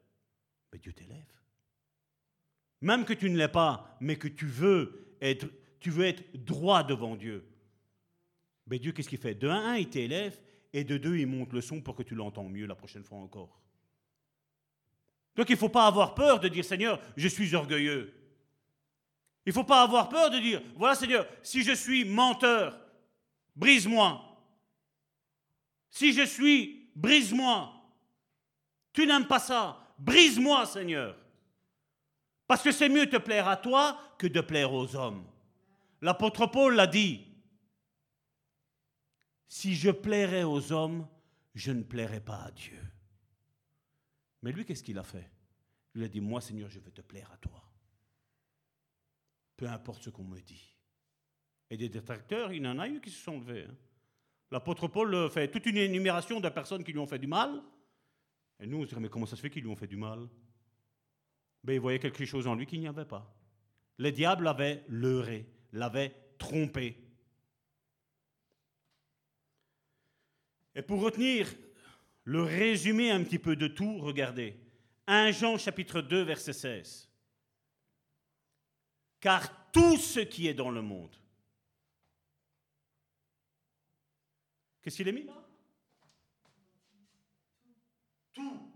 Ben, 0.72 0.80
Dieu 0.80 0.94
t'élève. 0.94 1.34
Même 2.82 3.06
que 3.06 3.14
tu 3.14 3.28
ne 3.28 3.38
l'es 3.40 3.48
pas, 3.48 3.98
mais 4.02 4.18
que 4.20 4.28
tu 4.28 4.45
veux 4.45 5.18
être, 5.20 5.48
tu 5.80 5.90
veux 5.90 6.06
être 6.06 6.24
droit 6.45 6.84
devant 6.84 7.16
Dieu. 7.16 7.44
Ben 8.68 8.78
Dieu, 8.78 8.91
qu'est-ce 8.91 9.10
qu'il 9.10 9.18
fait? 9.18 9.34
De 9.34 9.48
1 9.48 9.66
1, 9.66 9.78
il 9.78 9.90
t'élève, 9.90 10.40
et 10.78 10.84
de 10.84 10.98
2, 10.98 11.18
il 11.18 11.26
monte 11.26 11.54
le 11.54 11.62
son 11.62 11.82
pour 11.82 11.95
que 11.95 12.04
tu 12.04 12.14
l'entends 12.14 12.44
mieux 12.44 12.68
la 12.68 12.76
prochaine 12.76 13.04
fois 13.04 13.18
encore. 13.18 13.60
Donc 15.36 15.49
il 15.49 15.54
ne 15.54 15.58
faut 15.58 15.70
pas 15.70 15.88
avoir 15.88 16.14
peur 16.14 16.40
de 16.40 16.48
dire 16.48 16.64
Seigneur, 16.64 17.02
je 17.16 17.28
suis 17.28 17.56
orgueilleux. 17.56 18.14
Il 19.48 19.49
ne 19.49 19.54
faut 19.54 19.64
pas 19.64 19.82
avoir 19.82 20.08
peur 20.08 20.30
de 20.30 20.38
dire 20.38 20.62
voilà 20.76 20.94
Seigneur, 20.94 21.28
si 21.41 21.64
je 21.64 21.72
suis 21.72 22.06
menteur, 22.06 22.80
brise-moi. 23.56 24.24
Si 25.90 26.14
je 26.14 26.26
suis, 26.28 26.91
brise-moi. 26.95 27.74
Tu 28.94 29.08
n'aimes 29.08 29.26
pas 29.26 29.40
ça, 29.40 29.80
brise-moi 29.98 30.68
Seigneur. 30.68 31.18
Parce 32.45 32.62
que 32.62 32.72
c'est 32.72 32.90
mieux 32.90 33.10
te 33.10 33.18
plaire 33.18 33.48
à 33.48 33.58
toi 33.58 33.99
que 34.20 34.28
de 34.28 34.41
plaire 34.41 34.72
aux 34.72 34.95
hommes. 34.95 35.26
L'apôtre 36.04 36.45
Paul 36.45 36.76
l'a 36.76 36.86
dit. 36.86 37.27
Si 39.48 39.76
je 39.76 39.91
plairais 39.91 40.44
aux 40.44 40.72
hommes, 40.72 41.07
je 41.56 41.72
ne 41.72 41.84
plairais 41.84 42.22
pas 42.22 42.44
à 42.44 42.52
Dieu. 42.52 42.80
Mais 44.41 44.52
lui, 44.52 44.65
qu'est-ce 44.65 44.84
qu'il 44.84 44.98
a 44.98 45.03
fait? 45.03 45.30
Il 45.95 46.03
a 46.03 46.07
dit, 46.07 46.22
moi 46.22 46.41
Seigneur, 46.41 46.69
je 46.69 46.80
veux 46.80 46.91
te 46.91 47.02
plaire 47.02 47.32
à 47.32 47.38
toi. 47.38 47.64
Peu 49.56 49.68
importe 49.68 50.03
ce 50.03 50.10
qu'on 50.10 50.24
me 50.24 50.40
dit. 50.40 50.76
Et 51.69 51.78
des 51.78 51.90
détracteurs, 51.90 52.53
il 52.53 52.64
y 52.64 52.68
en 52.68 52.78
a 52.80 52.88
eu 52.88 53.02
qui 53.02 53.10
se 53.10 53.24
sont 53.24 53.40
levés. 53.40 53.65
hein. 53.68 53.76
L'apôtre 54.52 54.88
Paul 54.88 55.14
euh, 55.14 55.30
fait 55.30 55.49
toute 55.49 55.65
une 55.65 55.78
énumération 55.78 56.40
de 56.40 56.48
personnes 56.49 56.84
qui 56.84 56.94
lui 56.94 56.99
ont 56.99 57.07
fait 57.07 57.19
du 57.19 57.28
mal. 57.28 57.61
Et 58.60 58.65
nous, 58.68 58.78
on 58.78 58.86
se 58.86 58.94
dit, 58.95 59.02
mais 59.02 59.10
comment 59.10 59.26
ça 59.26 59.36
se 59.36 59.41
fait 59.41 59.49
qu'ils 59.49 59.64
lui 59.64 59.69
ont 59.69 59.76
fait 59.76 59.88
du 59.88 59.98
mal? 59.98 60.28
Ben, 61.64 61.74
Il 61.74 61.80
voyait 61.80 61.99
quelque 61.99 62.24
chose 62.26 62.48
en 62.48 62.56
lui 62.56 62.65
qu'il 62.65 62.80
n'y 62.80 62.88
avait 62.88 63.06
pas. 63.06 63.36
Le 63.98 64.11
diable 64.11 64.45
l'avait 64.45 64.86
leurré, 64.88 65.49
l'avait 65.74 66.15
trompé. 66.38 66.98
Et 70.78 70.84
pour 70.84 71.02
retenir 71.02 71.52
le 72.24 72.44
résumé 72.44 73.10
un 73.10 73.24
petit 73.24 73.40
peu 73.40 73.56
de 73.56 73.68
tout, 73.68 73.98
regardez. 73.98 74.56
1 75.08 75.32
Jean 75.32 75.58
chapitre 75.58 76.02
2 76.02 76.22
verset 76.22 76.54
16. 76.54 77.10
Car 79.20 79.72
tout 79.72 79.98
ce 79.98 80.20
qui 80.20 80.48
est 80.48 80.54
dans 80.54 80.70
le 80.70 80.84
monde. 80.84 81.16
Qu'est-ce 84.84 84.98
qu'il 84.98 85.08
est 85.08 85.14
mis? 85.14 85.24
Là 85.24 85.34
Tout. 88.34 88.72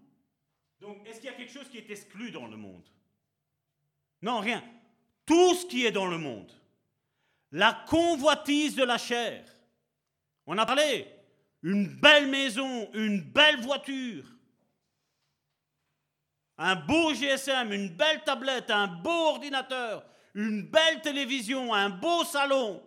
Donc 0.80 1.08
est-ce 1.08 1.20
qu'il 1.20 1.30
y 1.30 1.34
a 1.34 1.38
quelque 1.38 1.54
chose 1.54 1.70
qui 1.70 1.78
est 1.78 1.90
exclu 1.92 2.32
dans 2.32 2.48
le 2.48 2.58
monde? 2.58 2.90
Non, 4.24 4.40
rien. 4.40 4.64
Tout 5.24 5.54
ce 5.54 5.68
qui 5.68 5.86
est 5.86 5.92
dans 5.92 6.08
le 6.08 6.18
monde. 6.18 6.52
La 7.52 7.86
convoitise 7.88 8.76
de 8.76 8.84
la 8.84 8.98
chair. 8.98 9.46
On 10.48 10.58
a 10.58 10.66
parlé 10.66 11.21
une 11.64 11.88
belle 11.88 12.30
maison, 12.30 12.92
une 12.94 13.22
belle 13.22 13.62
voiture, 13.62 14.26
un 16.58 16.76
beau 16.76 17.14
GSM, 17.14 17.72
une 17.72 17.90
belle 17.90 18.24
tablette, 18.24 18.70
un 18.70 18.88
beau 18.88 19.30
ordinateur, 19.30 20.06
une 20.36 20.64
belle 20.64 21.02
télévision, 21.02 21.74
un 21.74 21.90
beau 21.90 22.24
salon. 22.24 22.84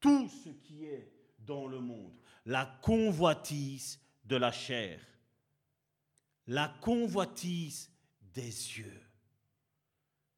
Tout 0.00 0.28
ce 0.28 0.50
qui 0.50 0.84
est 0.84 1.12
dans 1.40 1.66
le 1.66 1.80
monde, 1.80 2.18
la 2.46 2.66
convoitise 2.82 4.00
de 4.24 4.36
la 4.36 4.52
chair, 4.52 5.00
la 6.46 6.68
convoitise 6.80 7.90
des 8.20 8.78
yeux. 8.78 9.02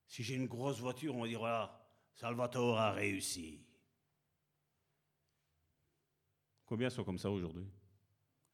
Si 0.07 0.23
j'ai 0.23 0.35
une 0.35 0.47
grosse 0.49 0.81
voiture, 0.81 1.15
on 1.15 1.23
va 1.23 1.29
dire 1.29 1.71
Salvatore 2.15 2.79
a 2.79 2.93
réussi. 2.93 3.65
Combien 6.71 6.89
sont 6.89 7.03
comme 7.03 7.19
ça 7.19 7.29
aujourd'hui? 7.29 7.67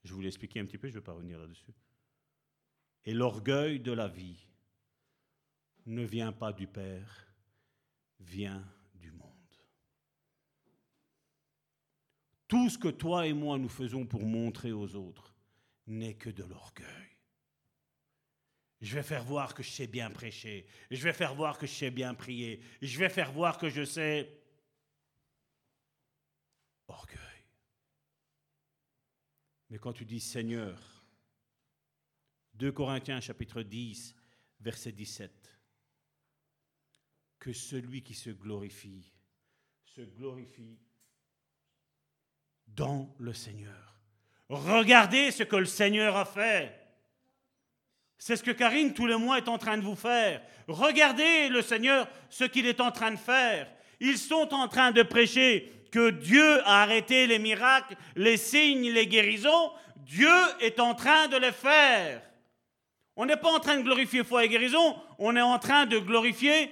Je 0.03 0.15
vous 0.15 0.23
l'ai 0.23 0.31
un 0.31 0.65
petit 0.65 0.79
peu, 0.79 0.89
je 0.89 0.95
ne 0.95 1.01
vais 1.01 1.05
pas 1.05 1.13
revenir 1.13 1.39
là-dessus. 1.39 1.75
Et 3.05 3.13
l'orgueil 3.13 3.79
de 3.79 3.93
la 3.93 4.09
vie 4.09 4.43
ne 5.85 6.03
vient 6.03 6.33
pas 6.33 6.51
du 6.55 6.67
Père, 6.67 7.29
vient 8.21 8.65
du 8.95 9.13
monde. 9.13 9.29
Tout 12.49 12.71
ce 12.71 12.79
que 12.79 12.89
toi 12.89 13.27
et 13.27 13.35
moi 13.35 13.59
nous 13.59 13.69
faisons 13.69 14.07
pour 14.07 14.25
montrer 14.25 14.73
aux 14.73 14.97
autres 14.97 15.35
n'est 15.87 16.15
que 16.15 16.31
de 16.31 16.45
l'orgueil. 16.45 17.19
Je 18.81 18.95
vais 18.95 19.03
faire 19.03 19.25
voir 19.25 19.53
que 19.53 19.63
je 19.63 19.69
sais 19.69 19.89
bien 19.89 20.11
prêcher. 20.11 20.67
Je 20.91 21.03
vais 21.03 21.13
faire 21.13 21.35
voir 21.35 21.59
que 21.59 21.67
je 21.67 21.73
sais 21.73 21.91
bien 21.91 22.15
prier. 22.15 22.63
Je 22.81 22.99
vais 22.99 23.11
faire 23.11 23.31
voir 23.31 23.59
que 23.59 23.69
je 23.69 23.85
sais... 23.85 24.41
Orgueil. 26.89 27.26
Mais 29.71 29.79
quand 29.79 29.93
tu 29.93 30.05
dis 30.05 30.21
Seigneur, 30.21 31.05
2 32.55 32.73
Corinthiens 32.73 33.21
chapitre 33.21 33.63
10, 33.63 34.15
verset 34.61 34.93
17, 34.93 35.33
que 37.39 37.53
celui 37.53 38.03
qui 38.03 38.15
se 38.15 38.31
glorifie, 38.31 39.13
se 39.85 40.01
glorifie 40.01 40.79
dans 42.67 43.15
le 43.19 43.33
Seigneur. 43.33 44.01
Regardez 44.49 45.31
ce 45.31 45.43
que 45.43 45.57
le 45.57 45.67
Seigneur 45.67 46.17
a 46.17 46.25
fait. 46.25 46.87
C'est 48.19 48.37
ce 48.37 48.43
que 48.43 48.53
Karine 48.53 48.95
tous 48.95 49.07
les 49.07 49.17
mois 49.17 49.39
est 49.39 49.49
en 49.49 49.59
train 49.59 49.77
de 49.77 49.83
vous 49.85 49.97
faire. 49.97 50.43
Regardez 50.69 51.49
le 51.49 51.63
Seigneur 51.63 52.09
ce 52.31 52.45
qu'il 52.45 52.67
est 52.67 52.81
en 52.81 52.91
train 52.91 53.11
de 53.11 53.19
faire. 53.19 53.71
Ils 54.01 54.19
sont 54.19 54.53
en 54.53 54.69
train 54.69 54.93
de 54.93 55.03
prêcher 55.03 55.73
Dieu 56.11 56.61
a 56.67 56.83
arrêté 56.83 57.27
les 57.27 57.39
miracles, 57.39 57.97
les 58.15 58.37
signes, 58.37 58.91
les 58.91 59.07
guérisons. 59.07 59.73
Dieu 59.97 60.29
est 60.61 60.81
en 60.81 60.95
train 60.95 61.29
de 61.29 61.37
les 61.37 61.53
faire. 61.53 62.23
On 63.17 63.25
n'est 63.25 63.37
pas 63.37 63.51
en 63.51 63.61
train 63.61 63.79
de 63.79 63.83
glorifier 63.83 64.25
foi 64.25 64.45
et 64.45 64.49
guérison, 64.49 65.01
on 65.19 65.35
est 65.37 65.43
en 65.43 65.59
train 65.59 65.87
de 65.87 65.99
glorifier 65.99 66.71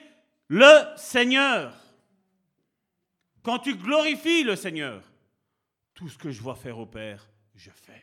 le 0.48 0.94
Seigneur. 0.96 1.74
Quand 3.42 3.59
tu 3.59 3.76
glorifies 3.76 4.44
le 4.44 4.56
Seigneur, 4.56 5.02
tout 5.94 6.09
ce 6.09 6.18
que 6.18 6.30
je 6.30 6.42
vois 6.42 6.55
faire 6.55 6.78
au 6.78 6.86
Père, 6.86 7.30
je 7.55 7.70
fais. 7.70 8.02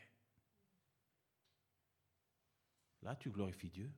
Là, 3.04 3.16
tu 3.16 3.30
glorifies 3.30 3.70
Dieu. 3.70 3.92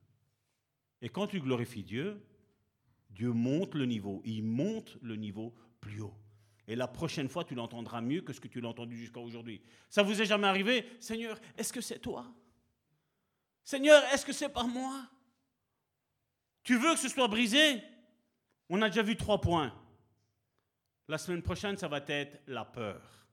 Et 1.00 1.08
quand 1.08 1.26
tu 1.26 1.40
glorifies 1.40 1.84
Dieu, 1.84 2.22
Dieu 3.10 3.30
monte 3.30 3.74
le 3.74 3.86
niveau. 3.86 4.22
Il 4.24 4.42
monte 4.42 4.96
le 5.02 5.16
niveau 5.16 5.54
plus 5.80 6.00
haut. 6.00 6.16
Et 6.66 6.76
la 6.76 6.88
prochaine 6.88 7.28
fois, 7.28 7.44
tu 7.44 7.54
l'entendras 7.54 8.00
mieux 8.00 8.22
que 8.22 8.32
ce 8.32 8.40
que 8.40 8.48
tu 8.48 8.60
l'as 8.60 8.70
entendu 8.70 8.96
jusqu'à 8.96 9.20
aujourd'hui. 9.20 9.60
Ça 9.88 10.02
vous 10.02 10.20
est 10.20 10.26
jamais 10.26 10.46
arrivé 10.46 10.88
Seigneur, 10.98 11.38
est-ce 11.58 11.72
que 11.72 11.80
c'est 11.80 11.98
toi? 11.98 12.26
Seigneur, 13.62 14.02
est-ce 14.12 14.24
que 14.24 14.32
c'est 14.32 14.48
par 14.48 14.66
moi? 14.66 15.06
Tu 16.62 16.78
veux 16.78 16.94
que 16.94 17.00
ce 17.00 17.08
soit 17.08 17.28
brisé? 17.28 17.82
On 18.68 18.80
a 18.80 18.88
déjà 18.88 19.02
vu 19.02 19.16
trois 19.16 19.40
points. 19.40 19.74
La 21.08 21.18
semaine 21.18 21.42
prochaine, 21.42 21.76
ça 21.76 21.88
va 21.88 22.00
être 22.06 22.40
la 22.46 22.64
peur. 22.64 23.26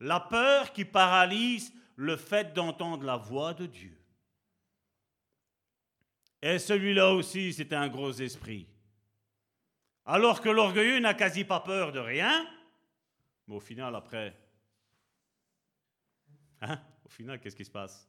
La 0.00 0.20
peur 0.20 0.72
qui 0.72 0.84
paralyse 0.84 1.72
le 1.96 2.16
fait 2.16 2.52
d'entendre 2.52 3.04
la 3.04 3.16
voix 3.16 3.54
de 3.54 3.66
Dieu. 3.66 3.96
Et 6.42 6.58
celui-là 6.58 7.12
aussi, 7.12 7.52
c'était 7.52 7.76
un 7.76 7.88
gros 7.88 8.12
esprit. 8.12 8.66
Alors 10.06 10.40
que 10.40 10.48
l'orgueilleux 10.48 10.98
n'a 10.98 11.14
quasi 11.14 11.44
pas 11.44 11.60
peur 11.60 11.92
de 11.92 12.00
rien, 12.00 12.46
mais 13.46 13.56
au 13.56 13.60
final, 13.60 13.94
après, 13.94 14.36
hein, 16.62 16.80
au 17.04 17.08
final, 17.08 17.40
qu'est-ce 17.40 17.56
qui 17.56 17.64
se 17.64 17.70
passe? 17.70 18.08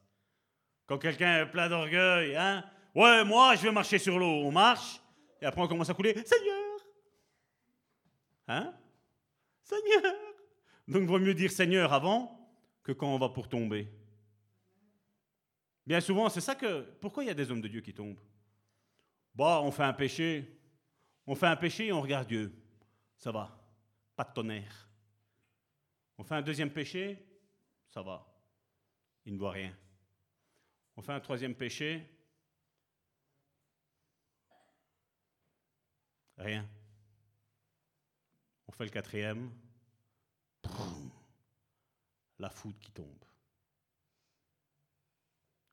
Quand 0.86 0.98
quelqu'un 0.98 1.42
est 1.42 1.50
plein 1.50 1.68
d'orgueil, 1.68 2.36
hein, 2.36 2.64
ouais, 2.94 3.24
moi, 3.24 3.54
je 3.56 3.62
vais 3.62 3.72
marcher 3.72 3.98
sur 3.98 4.18
l'eau, 4.18 4.44
on 4.44 4.50
marche, 4.50 5.00
et 5.40 5.46
après 5.46 5.62
on 5.62 5.68
commence 5.68 5.90
à 5.90 5.94
couler, 5.94 6.14
Seigneur, 6.14 6.78
hein, 8.48 8.74
Seigneur. 9.62 10.14
Donc, 10.88 11.02
il 11.02 11.08
vaut 11.08 11.18
mieux 11.18 11.34
dire 11.34 11.50
Seigneur 11.50 11.92
avant 11.92 12.38
que 12.82 12.92
quand 12.92 13.14
on 13.14 13.18
va 13.18 13.28
pour 13.28 13.48
tomber. 13.48 13.88
Bien 15.86 16.00
souvent, 16.00 16.28
c'est 16.28 16.40
ça 16.40 16.54
que. 16.54 16.82
Pourquoi 17.00 17.24
il 17.24 17.28
y 17.28 17.30
a 17.30 17.34
des 17.34 17.50
hommes 17.50 17.60
de 17.60 17.68
Dieu 17.68 17.80
qui 17.80 17.94
tombent? 17.94 18.20
Bah, 19.34 19.60
on 19.62 19.70
fait 19.70 19.84
un 19.84 19.92
péché. 19.92 20.61
On 21.26 21.34
fait 21.34 21.46
un 21.46 21.56
péché 21.56 21.86
et 21.86 21.92
on 21.92 22.00
regarde 22.00 22.28
Dieu. 22.28 22.52
Ça 23.16 23.30
va. 23.30 23.58
Pas 24.16 24.24
de 24.24 24.32
tonnerre. 24.32 24.88
On 26.18 26.24
fait 26.24 26.34
un 26.34 26.42
deuxième 26.42 26.72
péché. 26.72 27.24
Ça 27.88 28.02
va. 28.02 28.26
Il 29.24 29.34
ne 29.34 29.38
voit 29.38 29.52
rien. 29.52 29.76
On 30.96 31.02
fait 31.02 31.12
un 31.12 31.20
troisième 31.20 31.54
péché. 31.54 32.06
Rien. 36.36 36.68
On 38.66 38.72
fait 38.72 38.84
le 38.84 38.90
quatrième. 38.90 39.50
La 42.38 42.50
foudre 42.50 42.78
qui 42.80 42.90
tombe. 42.90 43.24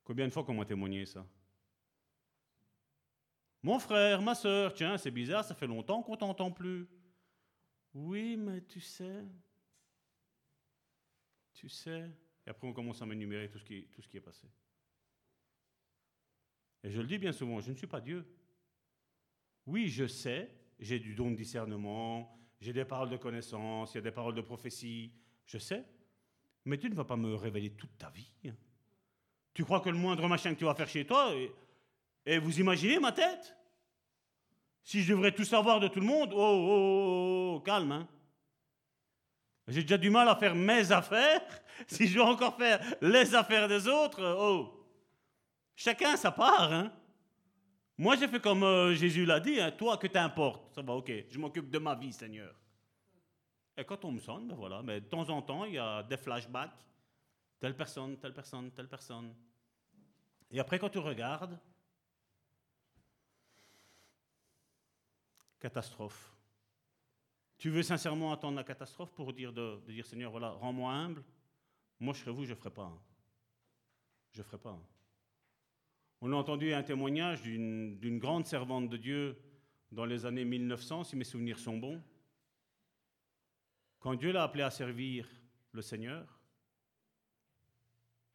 Combien 0.04 0.28
de 0.28 0.34
fois 0.34 0.44
qu'on 0.44 0.54
m'a 0.54 0.66
témoigné 0.66 1.06
ça? 1.06 1.26
Mon 3.62 3.80
frère, 3.80 4.22
ma 4.22 4.36
soeur, 4.36 4.74
tiens, 4.74 4.98
c'est 4.98 5.12
bizarre, 5.12 5.44
ça 5.44 5.54
fait 5.54 5.68
longtemps 5.68 6.02
qu'on 6.02 6.16
t'entend 6.16 6.52
plus. 6.52 6.88
Oui, 7.94 8.38
mais 8.38 8.62
tu 8.62 8.80
sais, 8.80 9.26
tu 11.54 11.68
sais. 11.68 12.10
Et 12.46 12.50
après, 12.50 12.68
on 12.68 12.74
commence 12.74 13.02
à 13.02 13.06
m'énumérer 13.06 13.50
tout, 13.50 13.60
ce 13.60 13.66
qui, 13.66 13.88
tout 13.88 14.02
ce 14.02 14.08
qui 14.08 14.18
est 14.18 14.22
passé. 14.22 14.48
Et 16.84 16.90
je 16.90 17.02
le 17.02 17.08
dis 17.08 17.18
bien 17.18 17.34
souvent, 17.34 17.60
je 17.60 17.72
ne 17.72 17.76
suis 17.76 17.88
pas 17.88 18.00
Dieu. 18.00 18.26
Oui, 19.66 19.90
je 19.90 20.08
sais, 20.08 20.50
j'ai 20.80 21.00
du 21.00 21.14
don 21.14 21.32
de 21.32 21.36
discernement, 21.36 22.40
j'ai 22.62 22.72
des 22.72 22.86
paroles 22.86 23.10
de 23.10 23.18
connaissance, 23.18 23.94
il 23.94 23.96
y 23.96 24.00
a 24.00 24.02
des 24.02 24.12
paroles 24.12 24.36
de 24.36 24.42
prophétie, 24.42 25.12
je 25.46 25.58
sais. 25.58 25.84
Mais 26.66 26.78
Dieu 26.78 26.90
ne 26.90 26.96
va 26.96 27.06
pas 27.06 27.18
me 27.18 27.36
révéler 27.36 27.72
toute 27.72 27.98
ta 27.98 28.10
vie. 28.10 28.32
Tu 29.54 29.66
crois 29.66 29.82
que 29.82 29.90
le 29.90 29.98
moindre 29.98 30.28
machin 30.28 30.54
que 30.54 30.60
tu 30.60 30.66
vas 30.66 30.76
faire 30.76 30.88
chez 30.88 31.06
toi, 31.06 31.34
et, 32.34 32.38
vous 32.38 32.60
imaginez 32.60 33.00
ma 33.00 33.12
tête? 33.12 33.56
Si 34.84 35.02
je 35.02 35.14
devrais 35.14 35.32
tout 35.32 35.44
savoir 35.44 35.80
de 35.80 35.88
tout 35.88 36.00
le 36.00 36.06
monde, 36.06 36.32
oh, 36.34 36.38
oh, 36.38 36.68
oh, 36.70 37.56
oh 37.56 37.60
calme, 37.62 37.92
hein 37.92 38.08
J'ai 39.68 39.82
déjà 39.82 39.98
du 39.98 40.10
mal 40.10 40.28
à 40.28 40.36
faire 40.36 40.56
mes 40.56 40.92
affaires. 40.92 41.42
Si 41.88 42.08
je 42.08 42.16
dois 42.16 42.26
encore 42.26 42.58
faire 42.58 42.82
les 43.02 43.34
affaires 43.34 43.70
des 43.70 43.88
autres, 43.88 44.36
oh 44.38 44.86
Chacun 45.78 46.18
sa 46.18 46.30
part, 46.30 46.74
hein 46.74 46.92
Moi, 47.98 48.18
j'ai 48.18 48.28
fait 48.28 48.42
comme 48.42 48.64
euh, 48.64 48.94
Jésus 48.94 49.26
l'a 49.26 49.40
dit, 49.40 49.62
hein, 49.62 49.72
toi 49.72 49.96
que 49.96 50.08
t'importe. 50.08 50.76
Ça 50.76 50.82
va, 50.82 50.94
ok, 50.94 51.10
je 51.30 51.40
m'occupe 51.40 51.70
de 51.70 51.80
ma 51.80 51.96
vie, 51.96 52.12
Seigneur. 52.12 52.54
Et 53.78 53.86
quand 53.86 54.04
on 54.04 54.12
me 54.12 54.20
sonne, 54.20 54.50
ben 54.50 54.56
voilà, 54.56 54.82
mais 54.84 55.00
de 55.00 55.06
temps 55.06 55.30
en 55.30 55.42
temps, 55.42 55.64
il 55.64 55.76
y 55.76 55.78
a 55.78 56.04
des 56.04 56.18
flashbacks 56.18 56.86
telle 57.60 57.76
personne, 57.76 58.18
telle 58.18 58.34
personne, 58.34 58.72
telle 58.72 58.88
personne. 58.88 59.34
Et 60.50 60.60
après, 60.60 60.80
quand 60.80 60.90
tu 60.90 61.00
regardes, 61.00 61.60
catastrophe. 65.60 66.34
Tu 67.58 67.70
veux 67.70 67.84
sincèrement 67.84 68.32
attendre 68.32 68.56
la 68.56 68.64
catastrophe 68.64 69.12
pour 69.12 69.34
dire, 69.34 69.52
de, 69.52 69.82
Seigneur, 70.04 70.32
voilà, 70.32 70.52
rends-moi 70.52 70.92
humble. 70.92 71.24
Moi, 72.00 72.14
je 72.14 72.22
serais 72.22 72.32
vous, 72.32 72.46
je 72.46 72.52
ne 72.52 72.56
ferai 72.56 72.72
pas. 72.72 72.92
Je 74.32 74.40
ne 74.40 74.44
ferai 74.44 74.58
pas. 74.58 74.80
On 76.22 76.32
a 76.32 76.36
entendu 76.36 76.74
un 76.74 76.84
témoignage 76.84 77.42
d'une 77.42 78.20
grande 78.20 78.46
servante 78.46 78.90
de 78.90 78.98
Dieu 78.98 79.38
dans 79.92 80.06
les 80.06 80.26
années 80.26 80.46
1900, 80.46 81.04
si 81.04 81.16
mes 81.16 81.24
souvenirs 81.24 81.60
sont 81.60 81.78
bons. 81.78 82.02
Quand 84.00 84.16
Dieu 84.16 84.32
l'a 84.32 84.44
appelé 84.44 84.64
à 84.64 84.72
servir 84.72 85.28
le 85.72 85.82
Seigneur, 85.82 86.40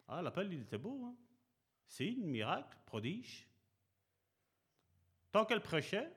ah, 0.07 0.21
l'appel, 0.21 0.53
il 0.53 0.61
était 0.61 0.77
beau. 0.77 1.03
Hein? 1.05 1.15
Signe, 1.87 2.25
miracle, 2.25 2.77
prodige. 2.85 3.47
Tant 5.31 5.45
qu'elle 5.45 5.61
prêchait, 5.61 6.11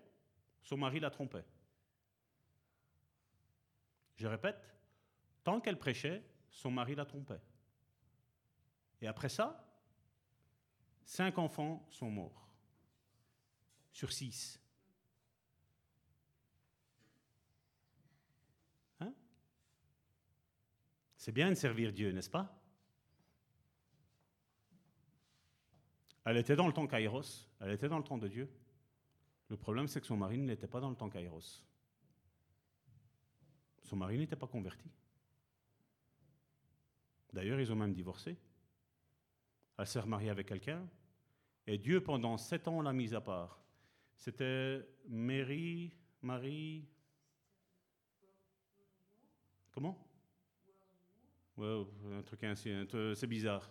son 0.63 0.77
mari 0.77 1.01
la 1.01 1.11
trompait. 1.11 1.45
Je 4.17 4.27
répète, 4.27 4.75
tant 5.45 5.61
qu'elle 5.61 5.79
prêchait, 5.79 6.23
son 6.51 6.71
mari 6.71 6.95
la 6.95 7.05
trompait. 7.05 7.41
Et 9.01 9.07
après 9.07 9.29
ça, 9.29 9.65
cinq 11.05 11.39
enfants 11.39 11.87
sont 11.91 12.11
morts. 12.11 12.49
Sur 13.93 14.13
six. 14.13 14.61
Hein? 19.01 19.13
C'est 21.17 21.33
bien 21.33 21.49
de 21.49 21.55
servir 21.55 21.93
Dieu, 21.93 22.13
n'est-ce 22.13 22.31
pas? 22.31 22.55
Elle 26.25 26.37
était 26.37 26.57
dans 26.57 26.67
le 26.67 26.73
temps 26.75 26.87
Kairos, 26.87 27.49
elle 27.61 27.71
était 27.71 27.89
dans 27.89 27.99
le 27.99 28.05
temps 28.05 28.19
de 28.19 28.29
Dieu. 28.29 28.53
Le 29.49 29.57
problème, 29.57 29.89
c'est 29.89 30.01
que 30.01 30.07
son 30.07 30.17
mari 30.17 30.39
n'était 30.39 30.67
pas 30.67 30.81
dans 30.81 30.91
le 30.91 30.97
temps 30.97 31.09
Kairos. 31.09 31.63
Son 33.83 33.97
mari 33.97 34.19
n'était 34.19 34.37
pas 34.37 34.47
converti. 34.47 34.91
D'ailleurs, 37.33 37.61
ils 37.61 37.73
ont 37.73 37.77
même 37.77 37.95
divorcé. 37.95 38.37
Elle 39.79 39.87
s'est 39.87 40.01
remariée 40.01 40.31
avec 40.31 40.47
quelqu'un. 40.47 40.87
Et 41.67 41.79
Dieu, 41.79 42.03
pendant 42.03 42.37
sept 42.37 42.69
ans, 42.69 42.83
l'a 42.83 42.93
mise 42.93 43.15
à 43.15 43.21
part. 43.21 43.61
C'était 44.17 44.87
Mary, 45.09 45.93
Marie. 46.21 46.85
Comment? 49.73 49.97
Ouais, 51.57 51.87
Un 52.13 52.23
truc 52.23 52.45
ainsi, 52.45 52.71
c'est 53.15 53.27
bizarre. 53.27 53.71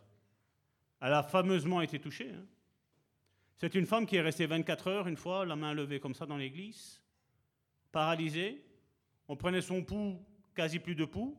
Elle 0.99 1.14
a 1.14 1.24
fameusement 1.24 1.82
été 1.82 1.99
touchée. 1.99 2.32
Hein. 2.32 2.45
C'est 3.58 3.74
une 3.74 3.88
femme 3.88 4.06
qui 4.06 4.16
est 4.16 4.22
restée 4.22 4.46
24 4.46 4.88
heures, 4.88 5.08
une 5.08 5.18
fois, 5.18 5.46
la 5.46 5.56
main 5.56 5.74
levée 5.74 6.00
comme 6.00 6.14
ça 6.14 6.28
dans 6.28 6.38
l'église, 6.38 7.02
paralysée. 7.92 8.64
On 9.28 9.36
prenait 9.36 9.62
son 9.62 9.84
pouls, 9.84 10.24
quasi 10.54 10.78
plus 10.78 10.96
de 10.96 11.06
pouls. 11.06 11.36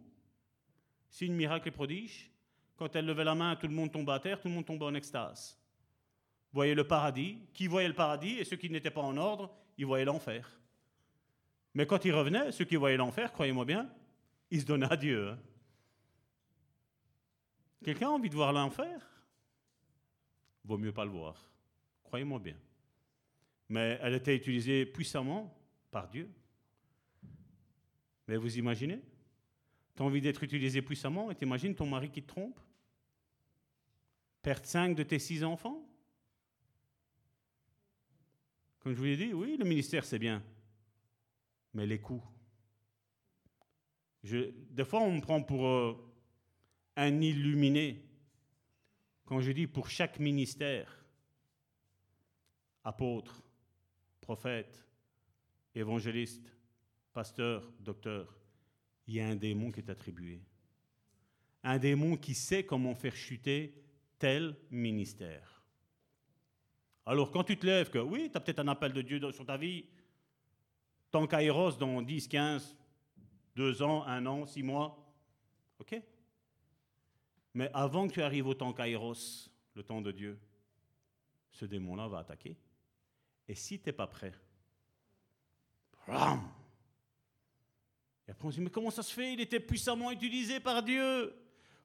Signe, 1.09 1.32
miracle 1.32 1.69
et 1.69 1.70
prodige. 1.70 2.31
Quand 2.77 2.95
elle 2.97 3.07
levait 3.07 3.24
la 3.24 3.36
main, 3.36 3.55
tout 3.57 3.69
le 3.69 3.74
monde 3.74 3.93
tombait 3.93 4.12
à 4.12 4.20
terre, 4.20 4.40
tout 4.40 4.49
le 4.49 4.55
monde 4.55 4.66
tombait 4.66 4.85
en 4.85 4.95
extase. 4.95 5.57
Voyez 6.53 6.74
le 6.74 6.86
paradis. 6.86 7.39
Qui 7.55 7.69
voyait 7.69 7.89
le 7.89 7.95
paradis 7.95 8.39
et 8.39 8.45
ceux 8.45 8.57
qui 8.57 8.69
n'étaient 8.69 8.90
pas 8.90 9.01
en 9.01 9.16
ordre, 9.16 9.55
ils 9.77 9.86
voyaient 9.86 10.05
l'enfer. 10.05 10.59
Mais 11.74 11.86
quand 11.86 12.05
ils 12.05 12.12
revenaient, 12.12 12.51
ceux 12.51 12.65
qui 12.65 12.77
voyaient 12.77 12.97
l'enfer, 12.97 13.32
croyez-moi 13.32 13.65
bien, 13.65 13.89
ils 14.51 14.61
se 14.61 14.66
donnaient 14.66 14.93
à 14.93 14.97
Dieu. 14.97 15.31
Hein. 15.31 15.39
Quelqu'un 17.85 18.09
a 18.09 18.12
envie 18.12 18.28
de 18.28 18.35
voir 18.35 18.53
l'enfer? 18.53 19.09
Vaut 20.65 20.78
mieux 20.78 20.93
pas 20.93 21.05
le 21.05 21.12
voir. 21.12 21.49
Croyez-moi 22.09 22.39
bien. 22.39 22.56
Mais 23.68 23.98
elle 24.01 24.14
était 24.14 24.35
utilisée 24.35 24.86
puissamment 24.86 25.55
par 25.90 26.09
Dieu. 26.09 26.30
Mais 28.26 28.39
vous 28.39 28.56
imaginez? 28.56 29.02
Tu 29.94 30.02
as 30.02 30.06
envie 30.06 30.22
d'être 30.22 30.43
utilisé 30.43 30.80
puissamment 30.80 31.30
et 31.30 31.35
t'imagines 31.35 31.74
ton 31.74 31.86
mari 31.86 32.10
qui 32.10 32.22
te 32.22 32.28
trompe? 32.28 32.59
Perdre 34.40 34.64
cinq 34.64 34.97
de 34.97 35.02
tes 35.02 35.18
six 35.18 35.44
enfants? 35.44 35.86
Comme 38.80 38.94
je 38.94 38.98
vous 38.98 39.05
l'ai 39.05 39.16
dit, 39.18 39.35
oui, 39.35 39.59
le 39.59 39.66
ministère 39.66 40.06
c'est 40.06 40.18
bien. 40.18 40.43
Mais 41.74 41.85
les 41.85 42.01
coûts. 42.01 42.24
Des 44.22 44.85
fois, 44.86 45.02
on 45.02 45.12
me 45.12 45.20
prend 45.20 45.43
pour 45.43 45.66
euh, 45.66 46.10
un 46.97 47.20
illuminé. 47.20 48.02
Quand 49.26 49.43
je 49.43 49.52
dis 49.52 49.66
pour 49.66 49.90
chaque 49.90 50.18
ministère, 50.18 50.98
apôtre, 52.89 53.43
prophète, 54.23 54.82
évangéliste, 55.74 56.56
pasteur, 57.12 57.70
docteur, 57.81 58.35
il 59.06 59.15
y 59.15 59.20
a 59.20 59.28
un 59.28 59.36
démon 59.36 59.70
qui 59.70 59.81
est 59.81 59.90
attribué. 59.90 60.40
Un 61.62 61.78
démon 61.78 62.16
qui 62.16 62.35
sait 62.35 62.65
comment 62.65 62.94
faire 62.94 63.15
chuter 63.15 63.74
tel 64.19 64.56
ministère. 64.70 65.62
Alors 67.05 67.31
quand 67.31 67.44
tu 67.44 67.59
te 67.59 67.66
lèves 67.66 67.90
que 67.90 67.98
oui, 67.98 68.31
tu 68.31 68.36
as 68.39 68.40
peut-être 68.40 68.60
un 68.60 68.69
appel 68.69 68.94
de 68.94 69.02
Dieu 69.02 69.20
sur 69.32 69.44
ta 69.44 69.59
vie, 69.59 69.85
tant 71.10 71.27
kairos 71.27 71.77
dans 71.78 72.01
10, 72.01 72.27
15, 72.27 72.74
2 73.55 73.82
ans, 73.82 74.05
1 74.06 74.24
an, 74.24 74.47
6 74.47 74.62
mois, 74.62 75.12
ok 75.78 76.01
Mais 77.52 77.70
avant 77.74 78.09
que 78.09 78.15
tu 78.15 78.23
arrives 78.23 78.47
au 78.47 78.55
temps 78.55 78.73
kairos, 78.73 79.51
le 79.74 79.82
temps 79.82 80.01
de 80.01 80.10
Dieu, 80.10 80.39
ce 81.51 81.66
démon-là 81.66 82.09
va 82.09 82.20
attaquer. 82.20 82.56
Et 83.49 83.55
si 83.55 83.79
tu 83.79 83.89
n'es 83.89 83.93
pas 83.93 84.07
prêt, 84.07 84.33
et 86.07 86.12
après 88.31 88.47
on 88.47 88.51
se 88.51 88.57
dit, 88.57 88.62
mais 88.62 88.70
comment 88.70 88.91
ça 88.91 89.03
se 89.03 89.12
fait? 89.12 89.33
Il 89.33 89.41
était 89.41 89.61
puissamment 89.61 90.11
utilisé 90.11 90.61
par 90.61 90.83
Dieu. 90.83 91.35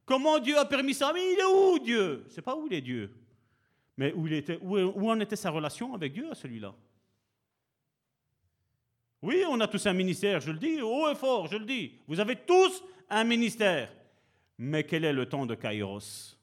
Comment 0.06 0.40
Dieu 0.40 0.58
a 0.58 0.66
permis 0.66 0.94
ça? 0.94 1.12
Mais 1.14 1.34
il 1.34 1.40
est 1.40 1.46
où 1.46 1.80
Dieu? 1.80 2.26
C'est 2.30 2.42
pas 2.42 2.56
où 2.56 2.68
il 2.68 2.74
est 2.74 2.82
Dieu. 2.82 3.14
Mais 3.96 4.12
où, 4.14 4.28
il 4.28 4.34
était, 4.34 4.60
où, 4.62 4.78
où 4.78 5.10
en 5.10 5.20
était 5.20 5.36
sa 5.36 5.50
relation 5.50 5.94
avec 5.94 6.14
Dieu 6.14 6.30
à 6.32 6.36
celui-là? 6.36 6.74
Oui, 9.22 9.44
on 9.48 9.60
a 9.62 9.68
tous 9.68 9.86
un 9.86 9.94
ministère, 9.94 10.42
je 10.42 10.52
le 10.52 10.60
dis, 10.60 10.82
haut 10.82 11.10
et 11.10 11.16
fort, 11.16 11.48
je 11.48 11.56
le 11.56 11.66
dis. 11.66 12.00
Vous 12.08 12.20
avez 12.20 12.36
tous 12.36 12.84
un 13.10 13.24
ministère. 13.24 13.94
Mais 14.58 14.84
quel 14.84 15.06
est 15.06 15.14
le 15.14 15.28
temps 15.28 15.46
de 15.46 15.56
Kairos? 15.56 16.38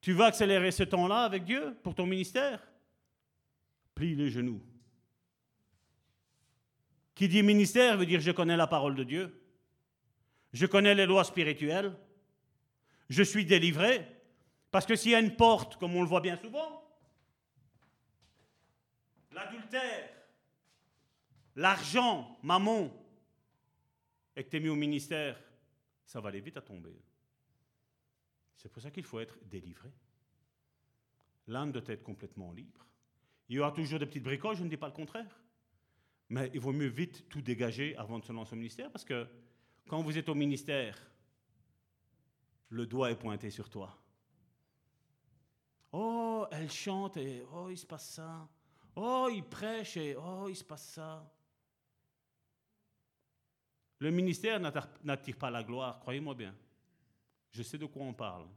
Tu 0.00 0.12
vas 0.12 0.26
accélérer 0.26 0.70
ce 0.70 0.82
temps-là 0.82 1.24
avec 1.24 1.44
Dieu 1.44 1.76
pour 1.82 1.94
ton 1.94 2.06
ministère? 2.06 2.66
Les 4.02 4.30
genoux. 4.30 4.60
Qui 7.14 7.28
dit 7.28 7.42
ministère 7.42 7.96
veut 7.96 8.06
dire 8.06 8.20
je 8.20 8.32
connais 8.32 8.56
la 8.56 8.66
parole 8.66 8.96
de 8.96 9.04
Dieu, 9.04 9.40
je 10.52 10.66
connais 10.66 10.94
les 10.94 11.06
lois 11.06 11.24
spirituelles, 11.24 11.96
je 13.08 13.22
suis 13.22 13.44
délivré, 13.44 14.06
parce 14.70 14.86
que 14.86 14.96
s'il 14.96 15.12
y 15.12 15.14
a 15.14 15.20
une 15.20 15.36
porte, 15.36 15.76
comme 15.76 15.94
on 15.94 16.02
le 16.02 16.08
voit 16.08 16.20
bien 16.20 16.36
souvent, 16.36 16.82
l'adultère, 19.30 20.10
l'argent, 21.56 22.38
maman, 22.42 22.90
et 24.34 24.42
que 24.42 24.48
tu 24.50 24.56
es 24.56 24.60
mis 24.60 24.68
au 24.68 24.74
ministère, 24.74 25.38
ça 26.04 26.20
va 26.20 26.30
aller 26.30 26.40
vite 26.40 26.56
à 26.56 26.62
tomber. 26.62 26.98
C'est 28.56 28.70
pour 28.70 28.82
ça 28.82 28.90
qu'il 28.90 29.04
faut 29.04 29.20
être 29.20 29.38
délivré. 29.44 29.92
L'âme 31.46 31.72
doit 31.72 31.82
être 31.86 32.02
complètement 32.02 32.52
libre. 32.52 32.86
Il 33.52 33.56
y 33.56 33.58
aura 33.58 33.70
toujours 33.70 33.98
des 33.98 34.06
petites 34.06 34.22
bricoles, 34.22 34.56
je 34.56 34.64
ne 34.64 34.70
dis 34.70 34.78
pas 34.78 34.86
le 34.86 34.94
contraire. 34.94 35.38
Mais 36.30 36.50
il 36.54 36.60
vaut 36.60 36.72
mieux 36.72 36.86
vite 36.86 37.28
tout 37.28 37.42
dégager 37.42 37.94
avant 37.98 38.18
de 38.18 38.24
se 38.24 38.32
lancer 38.32 38.54
au 38.54 38.56
ministère, 38.56 38.90
parce 38.90 39.04
que 39.04 39.28
quand 39.86 40.00
vous 40.00 40.16
êtes 40.16 40.30
au 40.30 40.34
ministère, 40.34 40.98
le 42.70 42.86
doigt 42.86 43.10
est 43.10 43.18
pointé 43.18 43.50
sur 43.50 43.68
toi. 43.68 43.94
Oh, 45.92 46.46
elle 46.50 46.70
chante 46.70 47.18
et 47.18 47.44
oh, 47.52 47.68
il 47.68 47.76
se 47.76 47.84
passe 47.84 48.08
ça. 48.08 48.48
Oh, 48.96 49.28
il 49.30 49.44
prêche 49.44 49.98
et 49.98 50.16
oh, 50.16 50.46
il 50.48 50.56
se 50.56 50.64
passe 50.64 50.88
ça. 50.88 51.30
Le 53.98 54.10
ministère 54.10 54.60
n'attire 55.04 55.36
pas 55.36 55.50
la 55.50 55.62
gloire, 55.62 56.00
croyez-moi 56.00 56.34
bien. 56.34 56.54
Je 57.50 57.62
sais 57.62 57.76
de 57.76 57.84
quoi 57.84 58.02
on 58.02 58.14
parle. 58.14 58.48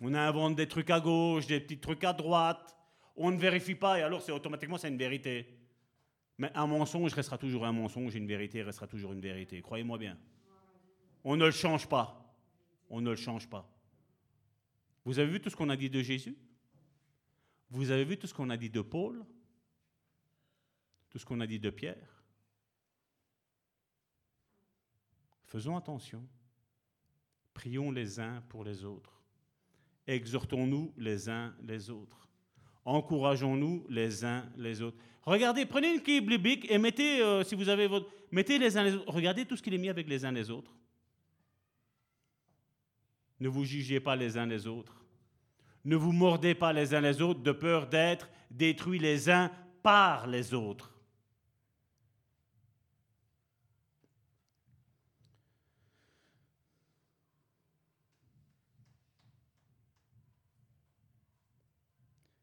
On 0.00 0.14
invente 0.14 0.56
des 0.56 0.66
trucs 0.66 0.88
à 0.88 0.98
gauche, 0.98 1.46
des 1.46 1.60
petits 1.60 1.78
trucs 1.78 2.02
à 2.02 2.14
droite. 2.14 2.72
On 3.16 3.30
ne 3.30 3.38
vérifie 3.38 3.74
pas 3.74 3.98
et 3.98 4.02
alors 4.02 4.22
c'est 4.22 4.32
automatiquement 4.32 4.78
c'est 4.78 4.88
une 4.88 4.98
vérité. 4.98 5.58
Mais 6.38 6.50
un 6.54 6.66
mensonge 6.66 7.14
restera 7.14 7.38
toujours 7.38 7.64
un 7.64 7.72
mensonge, 7.72 8.14
une 8.14 8.26
vérité 8.26 8.62
restera 8.62 8.86
toujours 8.86 9.12
une 9.12 9.20
vérité. 9.20 9.60
Croyez-moi 9.62 9.96
bien. 9.96 10.18
On 11.24 11.36
ne 11.36 11.46
le 11.46 11.50
change 11.50 11.88
pas. 11.88 12.22
On 12.90 13.00
ne 13.00 13.10
le 13.10 13.16
change 13.16 13.48
pas. 13.48 13.68
Vous 15.04 15.18
avez 15.18 15.30
vu 15.30 15.40
tout 15.40 15.50
ce 15.50 15.56
qu'on 15.56 15.70
a 15.70 15.76
dit 15.76 15.88
de 15.88 16.02
Jésus? 16.02 16.36
Vous 17.70 17.90
avez 17.90 18.04
vu 18.04 18.18
tout 18.18 18.26
ce 18.26 18.34
qu'on 18.34 18.50
a 18.50 18.56
dit 18.56 18.70
de 18.70 18.80
Paul? 18.80 19.24
Tout 21.08 21.18
ce 21.18 21.24
qu'on 21.24 21.40
a 21.40 21.46
dit 21.46 21.58
de 21.58 21.70
Pierre? 21.70 22.22
Faisons 25.46 25.76
attention. 25.76 26.28
Prions 27.54 27.90
les 27.90 28.20
uns 28.20 28.42
pour 28.42 28.62
les 28.62 28.84
autres. 28.84 29.22
Exhortons-nous 30.06 30.92
les 30.98 31.28
uns 31.28 31.56
les 31.62 31.88
autres. 31.88 32.25
Encourageons-nous 32.86 33.84
les 33.90 34.24
uns 34.24 34.44
les 34.56 34.80
autres. 34.80 34.96
Regardez, 35.22 35.66
prenez 35.66 35.92
une 35.92 36.00
clé 36.00 36.20
biblique 36.20 36.70
et 36.70 36.78
mettez, 36.78 37.20
euh, 37.20 37.42
si 37.42 37.56
vous 37.56 37.68
avez 37.68 37.88
votre, 37.88 38.08
mettez 38.30 38.58
les 38.58 38.76
uns 38.76 38.84
les 38.84 38.94
autres. 38.94 39.12
Regardez 39.12 39.44
tout 39.44 39.56
ce 39.56 39.62
qu'il 39.62 39.74
est 39.74 39.78
mis 39.78 39.88
avec 39.88 40.08
les 40.08 40.24
uns 40.24 40.30
les 40.30 40.50
autres. 40.50 40.72
Ne 43.40 43.48
vous 43.48 43.64
jugez 43.64 43.98
pas 43.98 44.14
les 44.14 44.38
uns 44.38 44.46
les 44.46 44.68
autres. 44.68 45.04
Ne 45.84 45.96
vous 45.96 46.12
mordez 46.12 46.54
pas 46.54 46.72
les 46.72 46.94
uns 46.94 47.00
les 47.00 47.20
autres 47.20 47.40
de 47.40 47.52
peur 47.52 47.88
d'être 47.88 48.30
détruits 48.52 49.00
les 49.00 49.28
uns 49.28 49.50
par 49.82 50.28
les 50.28 50.54
autres. 50.54 50.95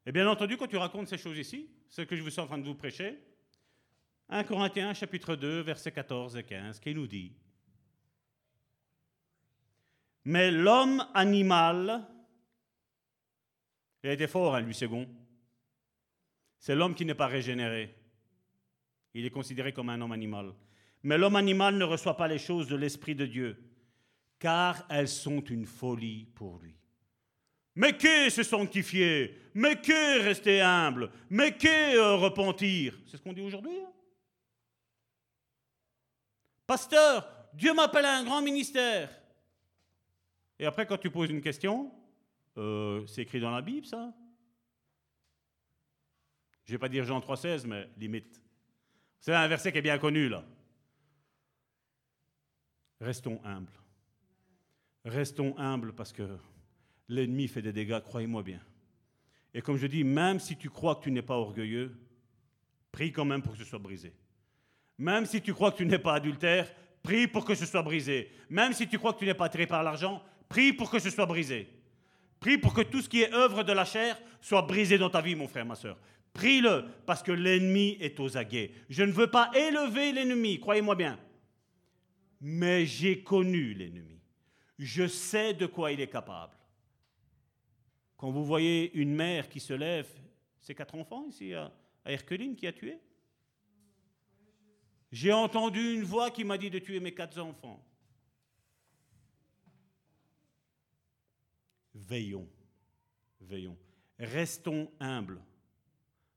Et 0.05 0.11
bien 0.11 0.27
entendu, 0.27 0.57
quand 0.57 0.67
tu 0.67 0.77
racontes 0.77 1.07
ces 1.07 1.17
choses 1.17 1.37
ici, 1.37 1.69
ce 1.87 2.01
que 2.01 2.15
je 2.15 2.21
vous 2.21 2.29
suis 2.29 2.41
en 2.41 2.47
train 2.47 2.57
de 2.57 2.65
vous 2.65 2.75
prêcher, 2.75 3.17
1 4.29 4.43
Corinthiens 4.43 4.93
chapitre 4.93 5.35
2, 5.35 5.61
versets 5.61 5.91
14 5.91 6.35
et 6.37 6.43
15, 6.43 6.79
qui 6.79 6.93
nous 6.93 7.07
dit, 7.07 7.31
Mais 10.25 10.51
l'homme 10.51 11.05
animal, 11.13 12.05
il 14.03 14.09
été 14.09 14.27
fort, 14.27 14.55
hein, 14.55 14.61
lui, 14.61 14.73
second, 14.73 15.07
c'est 16.59 16.75
l'homme 16.75 16.95
qui 16.95 17.05
n'est 17.05 17.15
pas 17.15 17.27
régénéré. 17.27 17.95
Il 19.13 19.25
est 19.25 19.29
considéré 19.29 19.73
comme 19.73 19.89
un 19.89 20.01
homme 20.01 20.11
animal. 20.11 20.53
Mais 21.03 21.17
l'homme 21.17 21.35
animal 21.35 21.77
ne 21.77 21.83
reçoit 21.83 22.17
pas 22.17 22.27
les 22.27 22.37
choses 22.37 22.67
de 22.67 22.75
l'Esprit 22.75 23.15
de 23.15 23.25
Dieu, 23.25 23.61
car 24.39 24.85
elles 24.89 25.09
sont 25.09 25.41
une 25.41 25.65
folie 25.65 26.25
pour 26.35 26.59
lui. 26.59 26.75
Mais 27.75 27.97
qu'est 27.97 28.29
se 28.29 28.43
sanctifier? 28.43 29.39
Mais 29.53 29.79
qu'est 29.79 30.17
rester 30.17 30.61
humble? 30.61 31.11
Mais 31.29 31.55
qu'est 31.57 31.95
euh, 31.95 32.15
repentir? 32.15 32.97
C'est 33.07 33.17
ce 33.17 33.21
qu'on 33.21 33.33
dit 33.33 33.41
aujourd'hui. 33.41 33.77
Hein? 33.79 33.91
Pasteur, 36.67 37.27
Dieu 37.53 37.73
m'appelle 37.73 38.05
à 38.05 38.17
un 38.17 38.23
grand 38.23 38.41
ministère. 38.41 39.09
Et 40.59 40.65
après, 40.65 40.85
quand 40.85 40.97
tu 40.97 41.09
poses 41.09 41.29
une 41.29 41.41
question, 41.41 41.91
euh, 42.57 43.05
c'est 43.07 43.23
écrit 43.23 43.39
dans 43.39 43.51
la 43.51 43.61
Bible, 43.61 43.85
ça 43.85 44.13
Je 46.63 46.71
ne 46.71 46.75
vais 46.75 46.79
pas 46.79 46.89
dire 46.89 47.03
Jean 47.03 47.19
3,16, 47.19 47.67
mais 47.67 47.89
limite. 47.97 48.41
C'est 49.19 49.33
un 49.33 49.47
verset 49.47 49.71
qui 49.71 49.79
est 49.79 49.83
bien 49.83 49.97
connu, 49.97 50.29
là. 50.29 50.43
Restons 53.01 53.41
humbles. 53.43 53.73
Restons 55.05 55.57
humbles 55.57 55.93
parce 55.93 56.13
que 56.13 56.37
l'ennemi 57.13 57.47
fait 57.47 57.61
des 57.61 57.73
dégâts, 57.73 57.99
croyez-moi 58.01 58.43
bien. 58.43 58.61
Et 59.53 59.61
comme 59.61 59.77
je 59.77 59.87
dis, 59.87 60.03
même 60.03 60.39
si 60.39 60.57
tu 60.57 60.69
crois 60.69 60.95
que 60.95 61.03
tu 61.03 61.11
n'es 61.11 61.21
pas 61.21 61.37
orgueilleux, 61.37 61.95
prie 62.91 63.11
quand 63.11 63.25
même 63.25 63.41
pour 63.41 63.53
que 63.53 63.59
ce 63.59 63.65
soit 63.65 63.79
brisé. 63.79 64.13
Même 64.97 65.25
si 65.25 65.41
tu 65.41 65.53
crois 65.53 65.71
que 65.71 65.77
tu 65.77 65.85
n'es 65.85 65.99
pas 65.99 66.15
adultère, 66.15 66.73
prie 67.01 67.27
pour 67.27 67.45
que 67.45 67.55
ce 67.55 67.65
soit 67.65 67.83
brisé. 67.83 68.31
Même 68.49 68.73
si 68.73 68.87
tu 68.87 68.97
crois 68.97 69.13
que 69.13 69.19
tu 69.19 69.25
n'es 69.25 69.33
pas 69.33 69.49
tiré 69.49 69.67
par 69.67 69.83
l'argent, 69.83 70.23
prie 70.49 70.73
pour 70.73 70.89
que 70.89 70.99
ce 70.99 71.09
soit 71.09 71.25
brisé. 71.25 71.67
Prie 72.39 72.57
pour 72.57 72.73
que 72.73 72.81
tout 72.81 73.01
ce 73.01 73.09
qui 73.09 73.21
est 73.21 73.33
œuvre 73.33 73.63
de 73.63 73.71
la 73.71 73.85
chair 73.85 74.19
soit 74.41 74.63
brisé 74.63 74.97
dans 74.97 75.09
ta 75.09 75.21
vie, 75.21 75.35
mon 75.35 75.47
frère, 75.47 75.65
ma 75.65 75.75
soeur. 75.75 75.97
Prie-le, 76.33 76.85
parce 77.05 77.21
que 77.21 77.31
l'ennemi 77.31 77.97
est 78.01 78.19
aux 78.19 78.37
aguets. 78.37 78.71
Je 78.89 79.03
ne 79.03 79.11
veux 79.11 79.27
pas 79.27 79.51
élever 79.53 80.11
l'ennemi, 80.11 80.59
croyez-moi 80.59 80.95
bien. 80.95 81.19
Mais 82.41 82.85
j'ai 82.85 83.23
connu 83.23 83.73
l'ennemi. 83.73 84.19
Je 84.79 85.07
sais 85.07 85.53
de 85.53 85.67
quoi 85.67 85.91
il 85.91 86.01
est 86.01 86.07
capable. 86.07 86.55
Quand 88.23 88.31
vous 88.31 88.45
voyez 88.45 88.89
une 88.93 89.13
mère 89.13 89.49
qui 89.49 89.59
se 89.59 89.73
lève, 89.73 90.07
c'est 90.61 90.73
quatre 90.73 90.95
enfants 90.95 91.25
ici 91.27 91.53
à, 91.53 91.69
à 92.05 92.11
Herculine 92.13 92.55
qui 92.55 92.65
a 92.65 92.71
tué 92.71 92.97
J'ai 95.11 95.33
entendu 95.33 95.95
une 95.95 96.05
voix 96.05 96.31
qui 96.31 96.45
m'a 96.45 96.57
dit 96.57 96.69
de 96.69 96.79
tuer 96.79 97.01
mes 97.01 97.13
quatre 97.13 97.37
enfants. 97.37 97.85
Veillons, 101.93 102.47
veillons, 103.41 103.77
restons 104.17 104.89
humbles. 105.01 105.41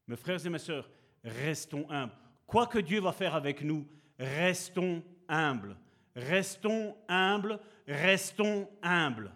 Mes 0.09 0.17
frères 0.17 0.45
et 0.45 0.51
mes 0.51 0.59
sœurs, 0.59 0.91
restons 1.23 1.89
humbles. 1.89 2.15
Quoi 2.49 2.67
que 2.67 2.81
Dieu 2.81 3.01
va 3.01 3.13
faire 3.13 3.37
avec 3.37 3.63
nous, 3.63 3.87
restons 4.19 5.05
humbles. 5.29 5.77
Restons 6.17 6.97
humbles, 7.07 7.61
restons 7.87 8.69
humbles. 8.83 9.31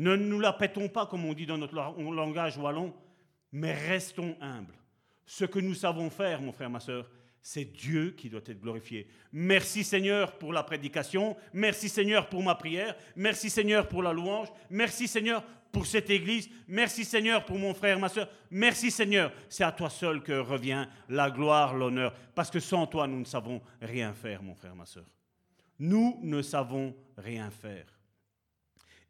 Ne 0.00 0.16
nous 0.16 0.40
la 0.40 0.54
pétons 0.54 0.88
pas, 0.88 1.04
comme 1.04 1.26
on 1.26 1.34
dit 1.34 1.44
dans 1.44 1.58
notre 1.58 1.74
langage 1.74 2.56
wallon, 2.56 2.90
mais 3.52 3.74
restons 3.74 4.34
humbles. 4.40 4.72
Ce 5.26 5.44
que 5.44 5.58
nous 5.58 5.74
savons 5.74 6.08
faire, 6.08 6.40
mon 6.40 6.52
frère, 6.52 6.70
ma 6.70 6.80
soeur, 6.80 7.06
c'est 7.42 7.66
Dieu 7.66 8.14
qui 8.16 8.30
doit 8.30 8.40
être 8.46 8.62
glorifié. 8.62 9.06
Merci 9.30 9.84
Seigneur 9.84 10.38
pour 10.38 10.54
la 10.54 10.62
prédication, 10.62 11.36
merci 11.52 11.90
Seigneur 11.90 12.30
pour 12.30 12.42
ma 12.42 12.54
prière, 12.54 12.96
merci 13.14 13.50
Seigneur 13.50 13.88
pour 13.88 14.02
la 14.02 14.14
louange, 14.14 14.48
merci 14.70 15.06
Seigneur 15.06 15.44
pour 15.70 15.84
cette 15.84 16.08
église, 16.08 16.48
merci 16.66 17.04
Seigneur 17.04 17.44
pour 17.44 17.58
mon 17.58 17.74
frère, 17.74 17.98
ma 17.98 18.08
soeur, 18.08 18.30
merci 18.50 18.90
Seigneur. 18.90 19.30
C'est 19.50 19.64
à 19.64 19.72
toi 19.72 19.90
seul 19.90 20.22
que 20.22 20.32
revient 20.32 20.86
la 21.10 21.30
gloire, 21.30 21.74
l'honneur, 21.74 22.14
parce 22.34 22.50
que 22.50 22.58
sans 22.58 22.86
toi, 22.86 23.06
nous 23.06 23.20
ne 23.20 23.26
savons 23.26 23.60
rien 23.82 24.14
faire, 24.14 24.42
mon 24.42 24.54
frère, 24.54 24.74
ma 24.74 24.86
soeur. 24.86 25.04
Nous 25.78 26.18
ne 26.22 26.40
savons 26.40 26.96
rien 27.18 27.50
faire. 27.50 27.99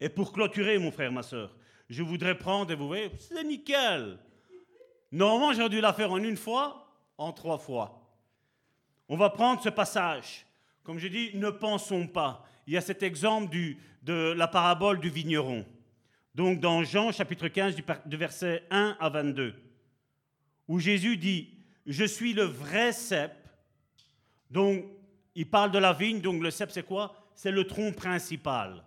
Et 0.01 0.09
pour 0.09 0.33
clôturer, 0.33 0.77
mon 0.79 0.91
frère, 0.91 1.11
ma 1.11 1.23
soeur, 1.23 1.55
je 1.87 2.01
voudrais 2.01 2.37
prendre, 2.37 2.71
et 2.71 2.75
vous 2.75 2.87
voyez, 2.87 3.11
c'est 3.19 3.43
nickel. 3.43 4.17
Normalement, 5.11 5.53
j'aurais 5.53 5.69
dû 5.69 5.79
la 5.79 5.93
faire 5.93 6.11
en 6.11 6.17
une 6.17 6.37
fois, 6.37 6.91
en 7.17 7.31
trois 7.31 7.59
fois. 7.59 8.01
On 9.07 9.15
va 9.15 9.29
prendre 9.29 9.61
ce 9.61 9.69
passage. 9.69 10.45
Comme 10.83 10.97
je 10.97 11.07
dis, 11.07 11.31
ne 11.35 11.51
pensons 11.51 12.07
pas. 12.07 12.43
Il 12.65 12.73
y 12.73 12.77
a 12.77 12.81
cet 12.81 13.03
exemple 13.03 13.51
du, 13.51 13.77
de 14.01 14.33
la 14.35 14.47
parabole 14.47 14.99
du 14.99 15.09
vigneron. 15.09 15.65
Donc 16.33 16.59
dans 16.59 16.83
Jean 16.83 17.11
chapitre 17.11 17.47
15 17.47 17.75
du, 17.75 18.17
verset 18.17 18.63
1 18.71 18.97
à 18.99 19.09
22, 19.09 19.53
où 20.67 20.79
Jésus 20.79 21.17
dit, 21.17 21.49
je 21.85 22.05
suis 22.05 22.33
le 22.33 22.43
vrai 22.43 22.93
cep. 22.93 23.33
Donc 24.49 24.85
il 25.35 25.49
parle 25.49 25.71
de 25.71 25.77
la 25.77 25.93
vigne, 25.93 26.21
donc 26.21 26.41
le 26.41 26.49
cep 26.49 26.71
c'est 26.71 26.85
quoi? 26.85 27.15
C'est 27.35 27.51
le 27.51 27.67
tronc 27.67 27.91
principal. 27.91 28.83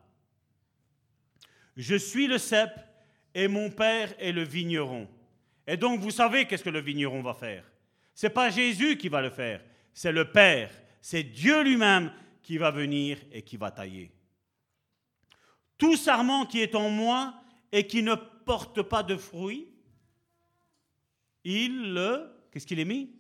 Je 1.77 1.97
suis 1.97 2.27
le 2.27 2.39
cep 2.39 2.71
et 3.35 3.49
mon 3.49 3.71
père 3.71 4.15
est 4.19 4.33
le 4.33 4.43
vigneron. 4.43 5.09
Et 5.67 5.77
donc 5.77 6.01
vous 6.01 6.11
savez 6.11 6.47
qu'est-ce 6.47 6.65
que 6.65 6.71
le 6.71 6.81
vigneron 6.81 7.23
va 7.23 7.35
faire? 7.35 7.65
C'est 8.15 8.31
pas 8.31 8.51
Jésus 8.51 8.97
qui 8.97 9.09
va 9.09 9.21
le 9.21 9.31
faire, 9.31 9.61
c'est 9.93 10.13
le 10.13 10.31
Père, 10.31 10.71
c'est 11.01 11.25
Dieu 11.25 11.63
lui-même 11.65 12.13
qui 12.43 12.59
va 12.59 12.71
venir 12.71 13.19
et 13.33 13.43
qui 13.43 13.57
va 13.57 13.71
tailler. 13.71 14.13
Tout 15.77 15.97
sarment 15.97 16.47
qui 16.47 16.61
est 16.61 16.77
en 16.77 16.91
moi 16.91 17.35
et 17.73 17.87
qui 17.87 18.03
ne 18.03 18.15
porte 18.15 18.83
pas 18.83 19.03
de 19.03 19.17
fruits, 19.17 19.69
il 21.43 21.93
le, 21.93 22.31
qu'est-ce 22.53 22.67
qu'il 22.67 22.79
est 22.79 22.85
mis? 22.85 23.11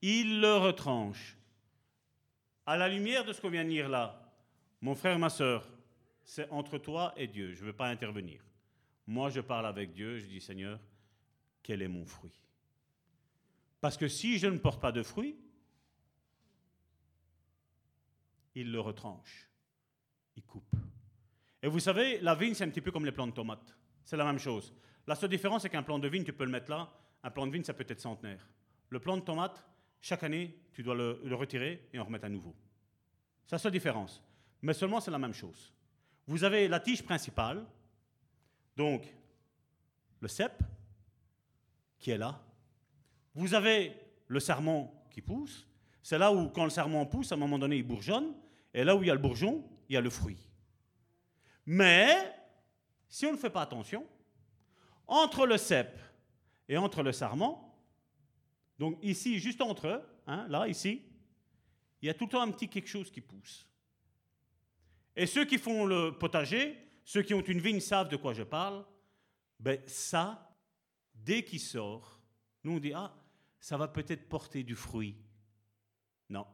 Il 0.00 0.40
le 0.40 0.54
retranche. 0.56 1.36
À 2.64 2.76
la 2.76 2.88
lumière 2.88 3.24
de 3.24 3.32
ce 3.32 3.40
qu'on 3.40 3.50
vient 3.50 3.64
de 3.64 3.70
lire 3.70 3.88
là, 3.88 4.20
mon 4.80 4.94
frère, 4.94 5.18
ma 5.18 5.28
soeur, 5.28 5.68
c'est 6.28 6.50
entre 6.50 6.76
toi 6.76 7.14
et 7.16 7.26
Dieu. 7.26 7.54
Je 7.54 7.62
ne 7.62 7.68
veux 7.68 7.72
pas 7.72 7.88
intervenir. 7.88 8.44
Moi, 9.06 9.30
je 9.30 9.40
parle 9.40 9.64
avec 9.64 9.94
Dieu, 9.94 10.18
je 10.18 10.26
dis 10.26 10.42
Seigneur, 10.42 10.78
quel 11.62 11.80
est 11.80 11.88
mon 11.88 12.04
fruit? 12.04 12.38
Parce 13.80 13.96
que 13.96 14.08
si 14.08 14.38
je 14.38 14.46
ne 14.46 14.58
porte 14.58 14.78
pas 14.78 14.92
de 14.92 15.02
fruits, 15.02 15.38
il 18.54 18.70
le 18.70 18.78
retranche, 18.78 19.48
il 20.36 20.42
coupe. 20.42 20.76
Et 21.62 21.68
vous 21.68 21.80
savez, 21.80 22.20
la 22.20 22.34
vigne, 22.34 22.52
c'est 22.52 22.64
un 22.64 22.68
petit 22.68 22.82
peu 22.82 22.92
comme 22.92 23.06
les 23.06 23.12
plants 23.12 23.26
de 23.26 23.32
tomates. 23.32 23.74
C'est 24.04 24.18
la 24.18 24.26
même 24.26 24.38
chose. 24.38 24.74
La 25.06 25.14
seule 25.14 25.30
différence, 25.30 25.62
c'est 25.62 25.70
qu'un 25.70 25.82
plant 25.82 25.98
de 25.98 26.08
vigne, 26.08 26.24
tu 26.24 26.34
peux 26.34 26.44
le 26.44 26.50
mettre 26.50 26.70
là. 26.70 26.92
Un 27.22 27.30
plant 27.30 27.46
de 27.46 27.52
vigne, 27.52 27.64
ça 27.64 27.72
peut 27.72 27.86
être 27.88 28.00
centenaire. 28.00 28.46
Le 28.90 29.00
plant 29.00 29.16
de 29.16 29.22
tomate, 29.22 29.64
chaque 30.02 30.24
année, 30.24 30.60
tu 30.74 30.82
dois 30.82 30.94
le, 30.94 31.34
retirer 31.34 31.88
et 31.94 31.98
en 31.98 32.04
remettre 32.04 32.26
à 32.26 32.28
nouveau. 32.28 32.54
C'est 33.46 33.54
la 33.54 33.60
seule 33.60 33.72
différence. 33.72 34.22
Mais 34.60 34.74
seulement, 34.74 35.00
c'est 35.00 35.10
la 35.10 35.18
même 35.18 35.32
chose. 35.32 35.72
Vous 36.28 36.44
avez 36.44 36.68
la 36.68 36.78
tige 36.78 37.02
principale, 37.02 37.64
donc 38.76 39.02
le 40.20 40.28
cep, 40.28 40.62
qui 41.98 42.10
est 42.10 42.18
là, 42.18 42.38
vous 43.34 43.54
avez 43.54 43.96
le 44.26 44.38
serment 44.38 45.06
qui 45.10 45.22
pousse. 45.22 45.66
C'est 46.02 46.18
là 46.18 46.30
où, 46.30 46.50
quand 46.50 46.64
le 46.64 46.70
serment 46.70 47.06
pousse, 47.06 47.32
à 47.32 47.34
un 47.34 47.38
moment 47.38 47.58
donné, 47.58 47.78
il 47.78 47.82
bourgeonne. 47.82 48.34
Et 48.74 48.84
là 48.84 48.94
où 48.94 49.02
il 49.02 49.06
y 49.06 49.10
a 49.10 49.14
le 49.14 49.20
bourgeon, 49.20 49.64
il 49.88 49.94
y 49.94 49.96
a 49.96 50.02
le 50.02 50.10
fruit. 50.10 50.38
Mais, 51.64 52.14
si 53.08 53.24
on 53.24 53.32
ne 53.32 53.38
fait 53.38 53.48
pas 53.48 53.62
attention, 53.62 54.06
entre 55.06 55.46
le 55.46 55.56
cep 55.56 55.98
et 56.68 56.76
entre 56.76 57.02
le 57.02 57.12
sarment, 57.12 57.74
donc 58.78 58.98
ici, 59.02 59.38
juste 59.38 59.62
entre 59.62 59.86
eux, 59.86 60.02
hein, 60.26 60.46
là, 60.50 60.68
ici, 60.68 61.02
il 62.02 62.06
y 62.06 62.10
a 62.10 62.14
tout 62.14 62.26
le 62.26 62.30
temps 62.30 62.42
un 62.42 62.50
petit 62.50 62.68
quelque 62.68 62.88
chose 62.88 63.10
qui 63.10 63.22
pousse. 63.22 63.66
Et 65.18 65.26
ceux 65.26 65.44
qui 65.44 65.58
font 65.58 65.84
le 65.84 66.12
potager, 66.12 66.78
ceux 67.04 67.22
qui 67.22 67.34
ont 67.34 67.40
une 67.40 67.58
vigne 67.58 67.80
savent 67.80 68.08
de 68.08 68.14
quoi 68.14 68.34
je 68.34 68.44
parle, 68.44 68.84
ben 69.58 69.80
ça, 69.88 70.56
dès 71.12 71.42
qu'il 71.44 71.58
sort, 71.58 72.20
nous 72.62 72.76
on 72.76 72.78
dit, 72.78 72.92
ah, 72.94 73.12
ça 73.58 73.76
va 73.76 73.88
peut-être 73.88 74.28
porter 74.28 74.62
du 74.62 74.76
fruit. 74.76 75.16
Non. 76.28 76.46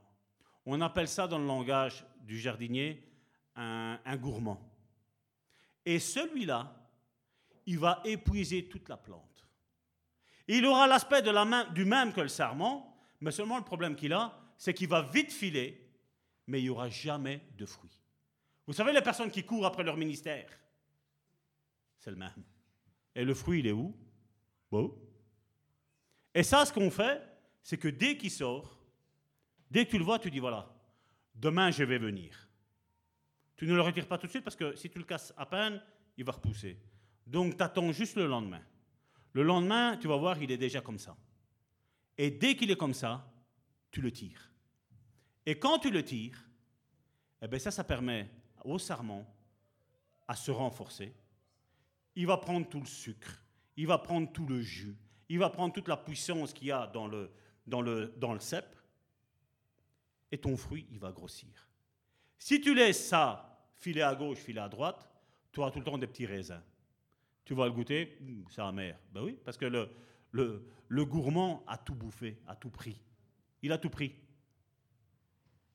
On 0.64 0.80
appelle 0.80 1.08
ça 1.08 1.28
dans 1.28 1.38
le 1.38 1.46
langage 1.46 2.06
du 2.22 2.38
jardinier 2.38 3.06
un, 3.54 4.16
gourmand. 4.16 4.58
Et 5.84 5.98
celui-là, 5.98 6.74
il 7.66 7.78
va 7.78 8.00
épuiser 8.06 8.66
toute 8.66 8.88
la 8.88 8.96
plante. 8.96 9.46
Il 10.48 10.64
aura 10.64 10.86
l'aspect 10.86 11.20
du 11.20 11.84
même 11.84 12.14
que 12.14 12.22
le 12.22 12.28
sarment, 12.28 12.96
mais 13.20 13.30
seulement 13.30 13.58
le 13.58 13.64
problème 13.64 13.94
qu'il 13.94 14.14
a, 14.14 14.40
c'est 14.56 14.72
qu'il 14.72 14.88
va 14.88 15.02
vite 15.02 15.32
filer, 15.32 15.86
mais 16.46 16.60
il 16.60 16.64
n'y 16.64 16.70
aura 16.70 16.88
jamais 16.88 17.42
de 17.58 17.66
fruit. 17.66 18.03
Vous 18.66 18.72
savez, 18.72 18.92
les 18.92 19.02
personnes 19.02 19.30
qui 19.30 19.44
courent 19.44 19.66
après 19.66 19.84
leur 19.84 19.96
ministère, 19.96 20.48
c'est 21.98 22.10
le 22.10 22.16
même. 22.16 22.44
Et 23.14 23.24
le 23.24 23.34
fruit, 23.34 23.60
il 23.60 23.66
est 23.66 23.72
où? 23.72 23.94
Bon, 24.70 24.98
et 26.34 26.42
ça, 26.42 26.66
ce 26.66 26.72
qu'on 26.72 26.90
fait, 26.90 27.22
c'est 27.62 27.78
que 27.78 27.88
dès 27.88 28.16
qu'il 28.16 28.30
sort, 28.30 28.76
dès 29.70 29.86
que 29.86 29.92
tu 29.92 29.98
le 29.98 30.04
vois, 30.04 30.18
tu 30.18 30.30
dis 30.30 30.40
voilà, 30.40 30.74
demain 31.34 31.70
je 31.70 31.84
vais 31.84 31.98
venir. 31.98 32.48
Tu 33.56 33.66
ne 33.66 33.74
le 33.74 33.80
retires 33.80 34.08
pas 34.08 34.18
tout 34.18 34.26
de 34.26 34.32
suite 34.32 34.42
parce 34.42 34.56
que 34.56 34.74
si 34.74 34.90
tu 34.90 34.98
le 34.98 35.04
casses 35.04 35.32
à 35.36 35.46
peine, 35.46 35.80
il 36.16 36.24
va 36.24 36.32
repousser. 36.32 36.76
Donc 37.26 37.56
tu 37.56 37.62
attends 37.62 37.92
juste 37.92 38.16
le 38.16 38.26
lendemain. 38.26 38.62
Le 39.32 39.42
lendemain, 39.42 39.96
tu 39.96 40.08
vas 40.08 40.16
voir, 40.16 40.42
il 40.42 40.50
est 40.50 40.58
déjà 40.58 40.80
comme 40.80 40.98
ça. 40.98 41.16
Et 42.18 42.30
dès 42.30 42.56
qu'il 42.56 42.70
est 42.70 42.76
comme 42.76 42.94
ça, 42.94 43.32
tu 43.90 44.00
le 44.00 44.10
tires. 44.10 44.50
Et 45.46 45.58
quand 45.58 45.78
tu 45.78 45.90
le 45.90 46.04
tires, 46.04 46.44
eh 47.42 47.48
bien 47.48 47.58
ça, 47.58 47.70
ça 47.70 47.84
permet 47.84 48.28
au 48.64 48.78
sarment 48.78 49.26
à 50.26 50.34
se 50.34 50.50
renforcer. 50.50 51.14
Il 52.16 52.26
va 52.26 52.36
prendre 52.38 52.68
tout 52.68 52.80
le 52.80 52.86
sucre, 52.86 53.42
il 53.76 53.86
va 53.86 53.98
prendre 53.98 54.32
tout 54.32 54.46
le 54.46 54.60
jus, 54.60 54.96
il 55.28 55.38
va 55.38 55.50
prendre 55.50 55.72
toute 55.72 55.88
la 55.88 55.96
puissance 55.96 56.52
qu'il 56.52 56.68
y 56.68 56.72
a 56.72 56.86
dans 56.86 57.06
le, 57.06 57.30
dans, 57.66 57.82
le, 57.82 58.14
dans 58.16 58.32
le 58.32 58.40
cep, 58.40 58.74
et 60.32 60.38
ton 60.38 60.56
fruit, 60.56 60.86
il 60.90 60.98
va 60.98 61.12
grossir. 61.12 61.68
Si 62.38 62.60
tu 62.60 62.74
laisses 62.74 63.06
ça 63.06 63.68
filer 63.76 64.02
à 64.02 64.14
gauche, 64.14 64.38
filer 64.38 64.60
à 64.60 64.68
droite, 64.68 65.08
tu 65.52 65.60
auras 65.60 65.70
tout 65.70 65.78
le 65.78 65.84
temps 65.84 65.98
des 65.98 66.06
petits 66.06 66.26
raisins. 66.26 66.62
Tu 67.44 67.54
vas 67.54 67.66
le 67.66 67.72
goûter, 67.72 68.18
hum, 68.20 68.44
c'est 68.50 68.62
amer. 68.62 68.98
Ben 69.12 69.22
oui, 69.22 69.38
parce 69.44 69.56
que 69.56 69.66
le, 69.66 69.88
le, 70.32 70.66
le 70.88 71.04
gourmand 71.04 71.62
a 71.66 71.78
tout 71.78 71.94
bouffé, 71.94 72.38
a 72.46 72.56
tout 72.56 72.70
pris. 72.70 73.00
Il 73.62 73.70
a 73.72 73.78
tout 73.78 73.90
pris. 73.90 74.14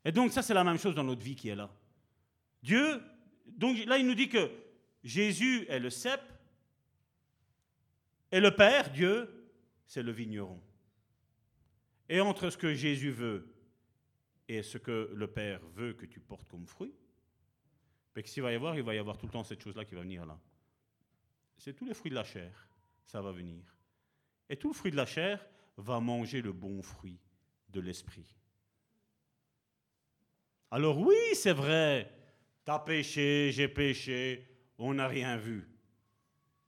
Et 0.04 0.12
donc 0.12 0.32
ça, 0.32 0.42
c'est 0.42 0.54
la 0.54 0.64
même 0.64 0.78
chose 0.78 0.96
dans 0.96 1.04
notre 1.04 1.24
vie 1.24 1.36
qui 1.36 1.50
est 1.50 1.56
là. 1.56 1.70
Dieu, 2.62 3.02
donc 3.46 3.78
là, 3.86 3.98
il 3.98 4.06
nous 4.06 4.16
dit 4.16 4.30
que 4.30 4.52
Jésus 5.04 5.66
est 5.70 5.80
le 5.80 5.90
cep, 5.90 6.22
et 8.32 8.40
le 8.40 8.56
Père, 8.56 8.92
Dieu, 8.92 9.52
c'est 9.86 10.04
le 10.04 10.12
vigneron. 10.12 10.62
Et 12.10 12.22
entre 12.22 12.50
ce 12.50 12.58
que 12.58 12.74
Jésus 12.74 13.12
veut 13.12 13.54
et 14.48 14.64
ce 14.64 14.78
que 14.78 15.12
le 15.14 15.28
Père 15.28 15.62
veut 15.76 15.94
que 15.94 16.06
tu 16.06 16.20
portes 16.20 16.48
comme 16.48 16.66
fruit, 16.66 16.94
mais 18.16 18.24
qu'il 18.24 18.44
va 18.44 18.52
y 18.52 18.56
avoir, 18.56 18.76
il 18.76 18.84
va 18.84 18.96
y 18.96 18.98
avoir 18.98 19.18
tout 19.18 19.28
le 19.28 19.32
temps 19.32 19.44
cette 19.44 19.64
chose-là 19.64 19.86
qui 19.86 19.96
va 19.96 20.02
venir 20.02 20.26
là. 20.26 20.40
C'est 21.58 21.74
tous 21.74 21.86
les 21.86 21.94
fruits 21.94 22.10
de 22.10 22.16
la 22.16 22.24
chair, 22.24 22.68
ça 23.06 23.22
va 23.22 23.32
venir. 23.32 23.64
Et 24.50 24.58
tout 24.58 24.70
le 24.70 24.74
fruit 24.74 24.92
de 24.92 24.96
la 24.96 25.06
chair 25.06 25.46
va 25.78 26.00
manger 26.00 26.42
le 26.42 26.52
bon 26.52 26.82
fruit 26.82 27.20
de 27.70 27.80
l'esprit. 27.80 28.26
Alors 30.72 31.00
oui, 31.00 31.18
c'est 31.34 31.54
vrai, 31.54 32.12
T'as 32.70 32.78
péché, 32.78 33.50
j'ai 33.52 33.68
péché, 33.68 34.48
on 34.78 34.94
n'a 34.94 35.08
rien 35.08 35.38
vu. 35.38 35.68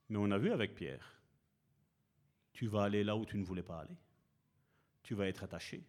Mais 0.08 0.18
on 0.18 0.32
a 0.32 0.36
vu 0.36 0.50
avec 0.50 0.74
Pierre. 0.74 1.22
Tu 2.52 2.66
vas 2.66 2.82
aller 2.82 3.04
là 3.04 3.14
où 3.14 3.24
tu 3.24 3.36
ne 3.38 3.44
voulais 3.44 3.62
pas 3.62 3.82
aller. 3.82 3.96
Tu 5.04 5.14
vas 5.14 5.28
être 5.28 5.44
attaché. 5.44 5.80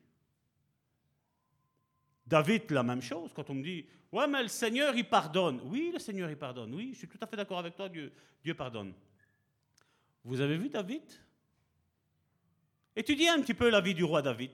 David, 2.27 2.69
la 2.69 2.83
même 2.83 3.01
chose, 3.01 3.31
quand 3.33 3.49
on 3.49 3.55
me 3.55 3.63
dit, 3.63 3.87
ouais, 4.11 4.27
mais 4.27 4.43
le 4.43 4.49
Seigneur, 4.49 4.95
il 4.95 5.09
pardonne. 5.09 5.59
Oui, 5.63 5.89
le 5.91 5.97
Seigneur, 5.97 6.29
il 6.29 6.37
pardonne. 6.37 6.75
Oui, 6.75 6.91
je 6.93 6.99
suis 6.99 7.07
tout 7.07 7.17
à 7.19 7.25
fait 7.25 7.35
d'accord 7.35 7.57
avec 7.57 7.75
toi, 7.75 7.89
Dieu, 7.89 8.13
Dieu 8.43 8.53
pardonne. 8.53 8.93
Vous 10.23 10.39
avez 10.39 10.57
vu 10.57 10.69
David? 10.69 11.11
Étudiez 12.95 13.29
un 13.29 13.41
petit 13.41 13.55
peu 13.55 13.67
la 13.67 13.81
vie 13.81 13.95
du 13.95 14.03
roi 14.03 14.21
David. 14.21 14.51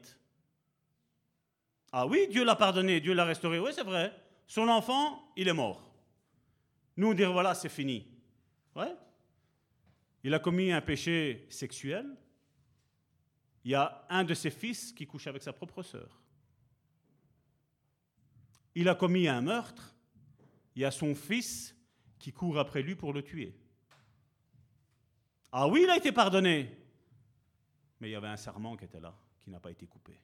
Ah 1.92 2.08
oui, 2.08 2.30
Dieu 2.30 2.46
l'a 2.46 2.56
pardonné, 2.56 3.02
Dieu 3.02 3.14
l'a 3.14 3.26
restauré. 3.26 3.60
Oui, 3.60 3.72
c'est 3.74 3.84
vrai. 3.84 4.29
Son 4.50 4.68
enfant, 4.68 5.32
il 5.38 5.48
est 5.48 5.54
mort. 5.54 5.80
Nous, 6.98 7.14
dire 7.14 7.32
voilà, 7.32 7.54
c'est 7.54 7.70
fini. 7.70 8.08
Ouais. 8.76 8.96
Il 10.24 10.34
a 10.34 10.40
commis 10.40 10.72
un 10.72 10.82
péché 10.82 11.46
sexuel. 11.52 12.18
Il 13.64 13.72
y 13.72 13.76
a 13.76 14.08
un 14.10 14.24
de 14.24 14.34
ses 14.34 14.50
fils 14.50 14.92
qui 14.92 15.06
couche 15.06 15.28
avec 15.28 15.44
sa 15.44 15.54
propre 15.54 15.84
sœur. 15.84 16.20
Il 18.74 18.90
a 18.90 18.96
commis 18.96 19.28
un 19.28 19.42
meurtre. 19.42 19.96
Il 20.76 20.82
y 20.82 20.86
a 20.86 20.92
son 20.92 21.14
fils 21.14 21.76
qui 22.18 22.34
court 22.34 22.58
après 22.58 22.82
lui 22.82 22.96
pour 22.96 23.14
le 23.14 23.22
tuer. 23.22 23.56
Ah 25.52 25.68
oui, 25.68 25.82
il 25.84 25.90
a 25.92 25.98
été 25.98 26.12
pardonné. 26.12 26.76
Mais 28.00 28.10
il 28.10 28.12
y 28.14 28.16
avait 28.16 28.28
un 28.28 28.38
serment 28.38 28.76
qui 28.76 28.86
était 28.86 29.00
là, 29.00 29.16
qui 29.44 29.52
n'a 29.52 29.60
pas 29.60 29.70
été 29.70 29.86
coupé. 29.86 30.20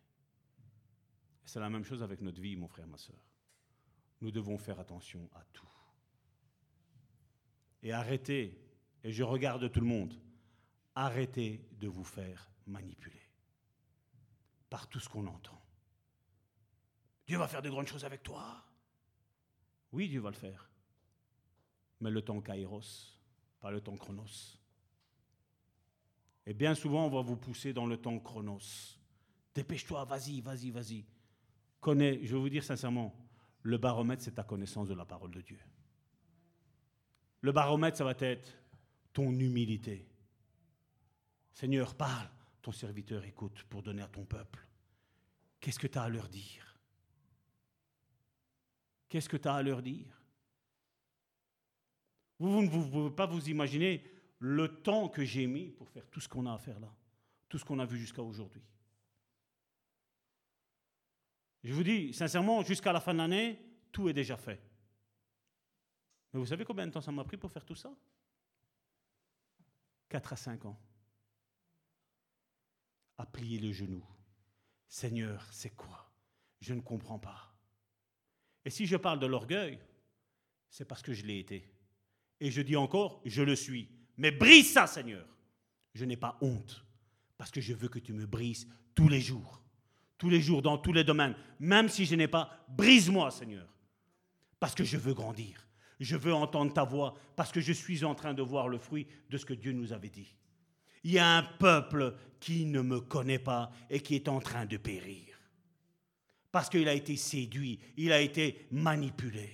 C'est 1.46 1.60
la 1.60 1.70
même 1.70 1.84
chose 1.84 2.02
avec 2.02 2.22
notre 2.22 2.42
vie, 2.42 2.56
mon 2.56 2.68
frère, 2.68 2.88
ma 2.88 2.98
soeur. 2.98 3.18
Nous 4.26 4.32
devons 4.32 4.58
faire 4.58 4.80
attention 4.80 5.30
à 5.36 5.44
tout. 5.54 5.70
Et 7.84 7.92
arrêtez, 7.92 8.60
et 9.04 9.12
je 9.12 9.22
regarde 9.22 9.72
tout 9.72 9.82
le 9.82 9.86
monde, 9.86 10.20
arrêtez 10.96 11.70
de 11.74 11.88
vous 11.88 12.04
faire 12.04 12.50
manipuler 12.66 13.22
par 14.68 14.90
tout 14.90 15.00
ce 15.00 15.08
qu'on 15.08 15.28
entend. 15.28 15.64
Dieu 17.28 17.38
va 17.38 17.48
faire 17.48 17.62
de 17.62 17.70
grandes 17.70 17.86
choses 17.86 18.04
avec 18.04 18.24
toi. 18.24 18.66
Oui, 19.92 20.10
Dieu 20.10 20.22
va 20.22 20.32
le 20.32 20.36
faire. 20.36 20.72
Mais 22.00 22.10
le 22.10 22.24
temps 22.24 22.42
kairos, 22.42 23.20
pas 23.60 23.70
le 23.70 23.80
temps 23.80 23.96
chronos. 23.96 24.60
Et 26.48 26.56
bien 26.56 26.74
souvent, 26.74 27.06
on 27.06 27.12
va 27.12 27.22
vous 27.22 27.38
pousser 27.38 27.74
dans 27.74 27.86
le 27.86 27.98
temps 27.98 28.18
chronos. 28.18 28.98
Dépêche-toi, 29.54 30.04
vas-y, 30.06 30.42
vas-y, 30.42 30.72
vas-y. 30.72 31.06
Connais, 31.80 32.26
je 32.26 32.34
vais 32.34 32.42
vous 32.42 32.50
dire 32.50 32.64
sincèrement, 32.64 33.25
le 33.66 33.80
baromètre, 33.80 34.22
c'est 34.22 34.36
ta 34.36 34.44
connaissance 34.44 34.88
de 34.88 34.94
la 34.94 35.06
parole 35.06 35.32
de 35.32 35.42
Dieu. 35.42 35.58
Le 37.42 37.52
baromètre, 37.52 37.98
ça 37.98 38.04
va 38.04 38.14
être 38.20 38.56
ton 39.12 39.32
humilité. 39.32 40.08
Seigneur, 41.52 41.96
parle, 41.96 42.30
ton 42.62 42.72
serviteur 42.72 43.26
écoute 43.26 43.64
pour 43.64 43.82
donner 43.82 44.04
à 44.04 44.08
ton 44.08 44.24
peuple. 44.24 44.68
Qu'est-ce 45.60 45.80
que 45.80 45.88
tu 45.88 45.98
as 45.98 46.04
à 46.04 46.10
leur 46.10 46.30
dire? 46.30 46.78
Qu'est-ce 49.10 49.30
que 49.30 49.38
tu 49.38 49.48
as 49.48 49.56
à 49.56 49.64
leur 49.64 49.82
dire? 49.82 50.22
Vous 52.38 52.62
ne 52.62 52.70
pouvez 52.70 53.16
pas 53.16 53.26
vous 53.26 53.50
imaginer 53.50 54.04
le 54.38 54.82
temps 54.84 55.10
que 55.10 55.26
j'ai 55.26 55.48
mis 55.48 55.72
pour 55.72 55.90
faire 55.90 56.08
tout 56.12 56.20
ce 56.20 56.30
qu'on 56.30 56.46
a 56.46 56.54
à 56.54 56.60
faire 56.60 56.80
là, 56.80 56.94
tout 57.50 57.58
ce 57.58 57.66
qu'on 57.66 57.80
a 57.80 57.86
vu 57.86 57.98
jusqu'à 57.98 58.22
aujourd'hui. 58.22 58.62
Je 61.66 61.74
vous 61.74 61.84
dis, 61.84 62.14
sincèrement, 62.14 62.62
jusqu'à 62.62 62.94
la 62.94 63.02
fin 63.02 63.12
de 63.12 63.18
l'année, 63.18 63.60
tout 63.92 64.08
est 64.08 64.14
déjà 64.14 64.38
fait. 64.38 64.62
Mais 66.32 66.40
vous 66.40 66.46
savez 66.46 66.64
combien 66.64 66.86
de 66.86 66.92
temps 66.92 67.02
ça 67.02 67.12
m'a 67.12 67.24
pris 67.24 67.38
pour 67.38 67.52
faire 67.52 67.66
tout 67.66 67.74
ça? 67.74 67.92
4 70.10 70.34
à 70.34 70.36
5 70.36 70.66
ans. 70.66 70.80
À 73.18 73.26
plier 73.26 73.58
le 73.58 73.72
genou. 73.72 74.06
Seigneur, 74.88 75.52
c'est 75.52 75.76
quoi? 75.76 76.14
Je 76.62 76.76
ne 76.76 76.82
comprends 76.82 77.18
pas. 77.18 77.58
Et 78.64 78.70
si 78.70 78.86
je 78.86 78.96
parle 78.96 79.20
de 79.20 79.26
l'orgueil, 79.26 79.80
c'est 80.70 80.86
parce 80.86 81.02
que 81.02 81.14
je 81.14 81.26
l'ai 81.26 81.40
été. 81.40 81.68
Et 82.42 82.52
je 82.52 82.62
dis 82.62 82.76
encore, 82.76 83.24
je 83.26 83.42
le 83.42 83.56
suis. 83.56 83.90
Mais 84.18 84.30
brise 84.30 84.72
ça, 84.72 84.86
Seigneur. 84.86 85.28
Je 85.96 86.06
n'ai 86.06 86.18
pas 86.18 86.38
honte, 86.42 86.86
parce 87.38 87.50
que 87.50 87.60
je 87.60 87.74
veux 87.74 87.90
que 87.90 87.98
tu 87.98 88.14
me 88.14 88.28
brises 88.28 88.72
tous 88.94 89.10
les 89.10 89.22
jours. 89.22 89.65
Tous 90.18 90.30
les 90.30 90.42
jours, 90.42 90.62
dans 90.62 90.78
tous 90.78 90.94
les 90.94 91.04
domaines. 91.04 91.36
Même 91.60 91.90
si 91.90 92.06
je 92.06 92.16
n'ai 92.16 92.28
pas, 92.28 92.66
brise-moi, 92.70 93.32
Seigneur. 93.32 93.68
Parce 94.60 94.76
que 94.76 94.84
je 94.84 94.98
veux 94.98 95.14
grandir. 95.14 95.68
Je 96.00 96.16
veux 96.16 96.34
entendre 96.34 96.74
ta 96.74 96.84
voix, 96.84 97.16
parce 97.36 97.52
que 97.52 97.62
je 97.62 97.72
suis 97.72 98.04
en 98.04 98.16
train 98.16 98.34
de 98.34 98.42
voir 98.42 98.68
le 98.68 98.78
fruit 98.78 99.08
de 99.30 99.38
ce 99.38 99.46
que 99.46 99.54
Dieu 99.54 99.72
nous 99.72 99.94
avait 99.94 100.10
dit. 100.10 100.36
Il 101.04 101.12
y 101.12 101.20
a 101.20 101.38
un 101.38 101.44
peuple 101.44 102.16
qui 102.40 102.66
ne 102.66 102.82
me 102.82 103.00
connaît 103.00 103.40
pas 103.40 103.72
et 103.90 104.00
qui 104.00 104.16
est 104.16 104.28
en 104.28 104.40
train 104.40 104.66
de 104.66 104.78
périr. 104.78 105.40
Parce 106.52 106.70
qu'il 106.70 106.88
a 106.88 106.94
été 106.94 107.16
séduit, 107.16 107.80
il 107.98 108.12
a 108.12 108.22
été 108.22 108.66
manipulé 108.72 109.50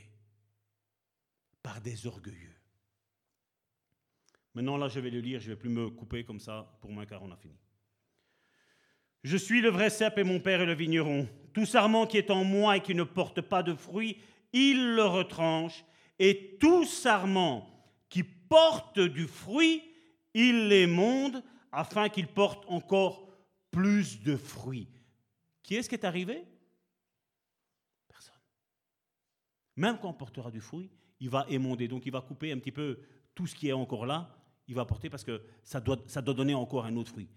par 1.62 1.82
des 1.82 2.08
orgueilleux. 2.08 2.56
Maintenant, 4.54 4.78
là, 4.78 4.88
je 4.88 5.00
vais 5.00 5.10
le 5.10 5.20
lire, 5.20 5.40
je 5.40 5.50
ne 5.50 5.54
vais 5.54 5.60
plus 5.60 5.70
me 5.70 5.90
couper 5.90 6.24
comme 6.24 6.40
ça 6.40 6.78
pour 6.82 6.92
moi, 6.92 7.06
car 7.06 7.24
on 7.24 7.32
a 7.32 7.38
fini. 7.38 7.56
Je 9.24 9.38
suis 9.38 9.62
le 9.62 9.70
vrai 9.70 9.90
cep 9.90 10.18
et 10.18 10.24
mon 10.24 10.40
père 10.40 10.62
est 10.62 10.66
le 10.66 10.74
vigneron. 10.74 11.28
Tout 11.54 11.66
sarment 11.66 12.08
qui 12.08 12.18
est 12.18 12.32
en 12.32 12.44
moi 12.44 12.78
et 12.78 12.82
qui 12.82 12.96
ne 12.96 13.04
porte 13.04 13.42
pas 13.42 13.64
de 13.64 13.74
fruits, 13.74 14.18
il 14.54 14.96
le 14.96 15.04
retranche. 15.04 15.84
Et 16.20 16.58
tout 16.60 16.86
sarment 16.86 17.68
qui 18.10 18.24
porte 18.24 19.00
du 19.00 19.28
fruit, 19.28 19.84
il 20.34 20.68
l'émonde 20.68 21.44
afin 21.72 22.10
qu'il 22.10 22.28
porte 22.28 22.64
encore 22.68 23.28
plus 23.70 24.22
de 24.22 24.36
fruits. 24.36 24.90
Qui 25.64 25.76
est-ce 25.76 25.90
qui 25.90 25.96
est 25.96 26.06
arrivé? 26.06 26.44
Personne. 28.08 28.36
Même 29.76 29.98
quand 30.02 30.10
on 30.10 30.14
portera 30.14 30.52
du 30.52 30.62
fruit, 30.62 30.90
il 31.20 31.30
va 31.30 31.46
émonder. 31.50 31.88
Donc 31.88 32.06
il 32.06 32.12
va 32.12 32.22
couper 32.22 32.52
un 32.52 32.60
petit 32.60 32.72
peu 32.72 33.00
tout 33.36 33.48
ce 33.48 33.56
qui 33.56 33.70
est 33.70 33.74
encore 33.74 34.06
là 34.06 34.38
il 34.72 34.76
va 34.76 34.84
apporter 34.84 35.10
parce 35.10 35.26
que 35.26 35.42
ça 35.64 35.82
doit 35.82 36.34
donner 36.34 36.54
encore 36.54 36.86
un 36.86 36.96
autre 36.96 37.12
fruit. 37.12 37.28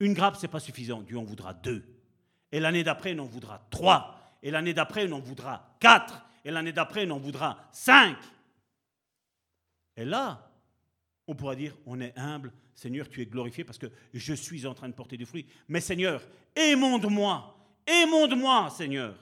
Une 0.00 0.14
grappe, 0.14 0.36
ce 0.36 0.42
n'est 0.42 0.50
pas 0.50 0.60
suffisant. 0.60 1.02
Dieu 1.02 1.18
en 1.18 1.24
voudra 1.24 1.54
deux. 1.54 1.84
Et 2.52 2.60
l'année 2.60 2.84
d'après, 2.84 3.12
il 3.12 3.20
en 3.20 3.26
voudra 3.26 3.66
trois. 3.70 4.38
Et 4.42 4.50
l'année 4.50 4.74
d'après, 4.74 5.04
il 5.04 5.12
en 5.12 5.20
voudra 5.20 5.76
quatre. 5.80 6.24
Et 6.44 6.50
l'année 6.50 6.72
d'après, 6.72 7.04
il 7.04 7.12
en 7.12 7.18
voudra 7.18 7.68
cinq. 7.72 8.16
Et 9.96 10.04
là, 10.04 10.50
on 11.26 11.34
pourra 11.34 11.56
dire, 11.56 11.76
on 11.86 12.00
est 12.00 12.16
humble. 12.18 12.52
Seigneur, 12.74 13.08
tu 13.08 13.22
es 13.22 13.26
glorifié 13.26 13.64
parce 13.64 13.78
que 13.78 13.86
je 14.12 14.34
suis 14.34 14.66
en 14.66 14.74
train 14.74 14.88
de 14.88 14.94
porter 14.94 15.16
du 15.16 15.26
fruit. 15.26 15.46
Mais 15.68 15.80
Seigneur, 15.80 16.22
émonde-moi. 16.56 17.56
Émonde-moi, 17.86 18.70
Seigneur. 18.70 19.16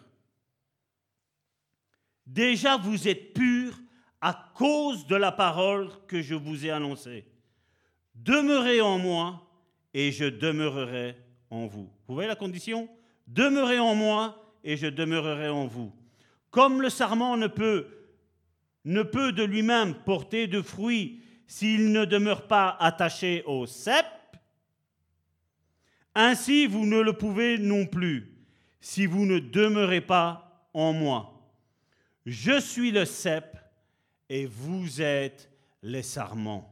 Déjà, 2.26 2.76
vous 2.76 3.08
êtes 3.08 3.34
pur 3.34 3.78
à 4.20 4.52
cause 4.54 5.06
de 5.06 5.16
la 5.16 5.32
parole 5.32 5.90
que 6.06 6.22
je 6.22 6.34
vous 6.34 6.64
ai 6.64 6.70
annoncée. 6.70 7.26
Demeurez 8.14 8.80
en 8.80 8.98
moi 8.98 9.51
et 9.94 10.12
je 10.12 10.24
demeurerai 10.24 11.16
en 11.50 11.66
vous. 11.66 11.90
Vous 12.06 12.14
voyez 12.14 12.28
la 12.28 12.36
condition? 12.36 12.88
Demeurez 13.26 13.78
en 13.78 13.94
moi 13.94 14.54
et 14.64 14.76
je 14.76 14.86
demeurerai 14.86 15.48
en 15.48 15.66
vous. 15.66 15.92
Comme 16.50 16.82
le 16.82 16.90
sarment 16.90 17.36
ne 17.36 17.46
peut, 17.46 17.86
ne 18.84 19.02
peut 19.02 19.32
de 19.32 19.42
lui-même 19.42 19.94
porter 19.94 20.46
de 20.46 20.60
fruits 20.60 21.22
s'il 21.46 21.92
ne 21.92 22.04
demeure 22.04 22.46
pas 22.46 22.76
attaché 22.80 23.42
au 23.46 23.66
cep, 23.66 24.06
ainsi 26.14 26.66
vous 26.66 26.86
ne 26.86 27.00
le 27.00 27.12
pouvez 27.12 27.58
non 27.58 27.86
plus 27.86 28.34
si 28.80 29.06
vous 29.06 29.26
ne 29.26 29.38
demeurez 29.38 30.00
pas 30.00 30.68
en 30.74 30.92
moi. 30.92 31.50
Je 32.26 32.60
suis 32.60 32.90
le 32.90 33.04
cep 33.04 33.56
et 34.28 34.46
vous 34.46 35.00
êtes 35.00 35.50
les 35.82 36.02
sarments. 36.02 36.71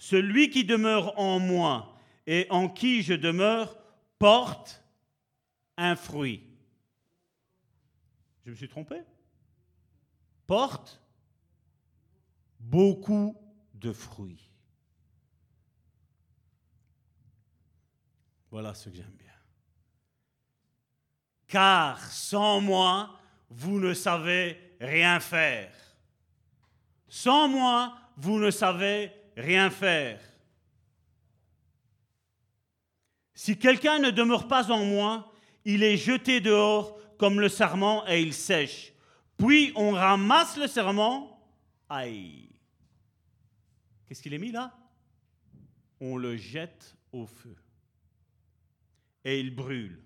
Celui 0.00 0.48
qui 0.48 0.64
demeure 0.64 1.18
en 1.18 1.38
moi 1.38 1.94
et 2.26 2.46
en 2.48 2.70
qui 2.70 3.02
je 3.02 3.12
demeure 3.12 3.76
porte 4.18 4.82
un 5.76 5.94
fruit. 5.94 6.42
Je 8.46 8.50
me 8.50 8.56
suis 8.56 8.66
trompé? 8.66 9.02
Porte 10.46 11.02
beaucoup 12.58 13.36
de 13.74 13.92
fruits. 13.92 14.48
Voilà 18.50 18.72
ce 18.72 18.88
que 18.88 18.96
j'aime 18.96 19.16
bien. 19.18 19.28
Car 21.46 22.00
sans 22.00 22.62
moi, 22.62 23.20
vous 23.50 23.78
ne 23.78 23.92
savez 23.92 24.76
rien 24.80 25.20
faire. 25.20 25.74
Sans 27.06 27.48
moi, 27.48 27.94
vous 28.16 28.38
ne 28.38 28.50
savez 28.50 29.12
rien 29.40 29.70
faire. 29.70 30.20
Si 33.34 33.58
quelqu'un 33.58 33.98
ne 33.98 34.10
demeure 34.10 34.48
pas 34.48 34.70
en 34.70 34.84
moi, 34.84 35.32
il 35.64 35.82
est 35.82 35.96
jeté 35.96 36.40
dehors 36.40 36.98
comme 37.16 37.40
le 37.40 37.48
sarment 37.48 38.06
et 38.06 38.20
il 38.20 38.34
sèche. 38.34 38.92
Puis 39.36 39.72
on 39.76 39.92
ramasse 39.92 40.56
le 40.58 40.66
serment. 40.66 41.42
Aïe. 41.88 42.48
Qu'est-ce 44.06 44.22
qu'il 44.22 44.34
est 44.34 44.38
mis 44.38 44.52
là? 44.52 44.76
On 46.00 46.16
le 46.16 46.36
jette 46.36 46.96
au 47.12 47.26
feu. 47.26 47.56
Et 49.24 49.40
il 49.40 49.54
brûle. 49.54 50.02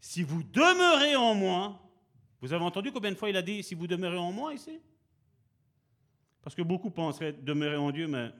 Si 0.00 0.22
vous 0.22 0.42
demeurez 0.42 1.16
en 1.16 1.34
moi, 1.34 1.80
vous 2.40 2.52
avez 2.52 2.64
entendu 2.64 2.92
combien 2.92 3.10
de 3.10 3.16
fois 3.16 3.30
il 3.30 3.36
a 3.36 3.42
dit 3.42 3.62
si 3.62 3.74
vous 3.74 3.86
demeurez 3.86 4.18
en 4.18 4.32
moi 4.32 4.52
ici? 4.52 4.78
Parce 6.42 6.54
que 6.54 6.62
beaucoup 6.62 6.90
penseraient 6.90 7.32
demeurer 7.32 7.76
en 7.76 7.90
Dieu, 7.90 8.06
mais 8.06 8.30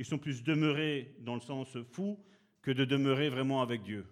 ils 0.00 0.06
sont 0.06 0.16
plus 0.16 0.42
demeurés 0.42 1.14
dans 1.18 1.34
le 1.34 1.42
sens 1.42 1.76
fou 1.92 2.18
que 2.62 2.70
de 2.70 2.86
demeurer 2.86 3.28
vraiment 3.28 3.60
avec 3.60 3.82
Dieu. 3.82 4.06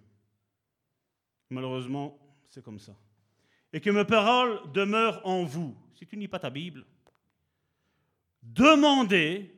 Malheureusement, 1.49 2.19
c'est 2.51 2.63
comme 2.63 2.79
ça. 2.79 2.95
Et 3.73 3.81
que 3.81 3.89
mes 3.89 4.05
paroles 4.05 4.61
demeurent 4.75 5.27
en 5.27 5.45
vous. 5.45 5.75
Si 5.95 6.07
tu 6.07 6.19
n'is 6.19 6.29
pas 6.29 6.41
ta 6.41 6.51
Bible, 6.51 6.85
demandez, 8.43 9.51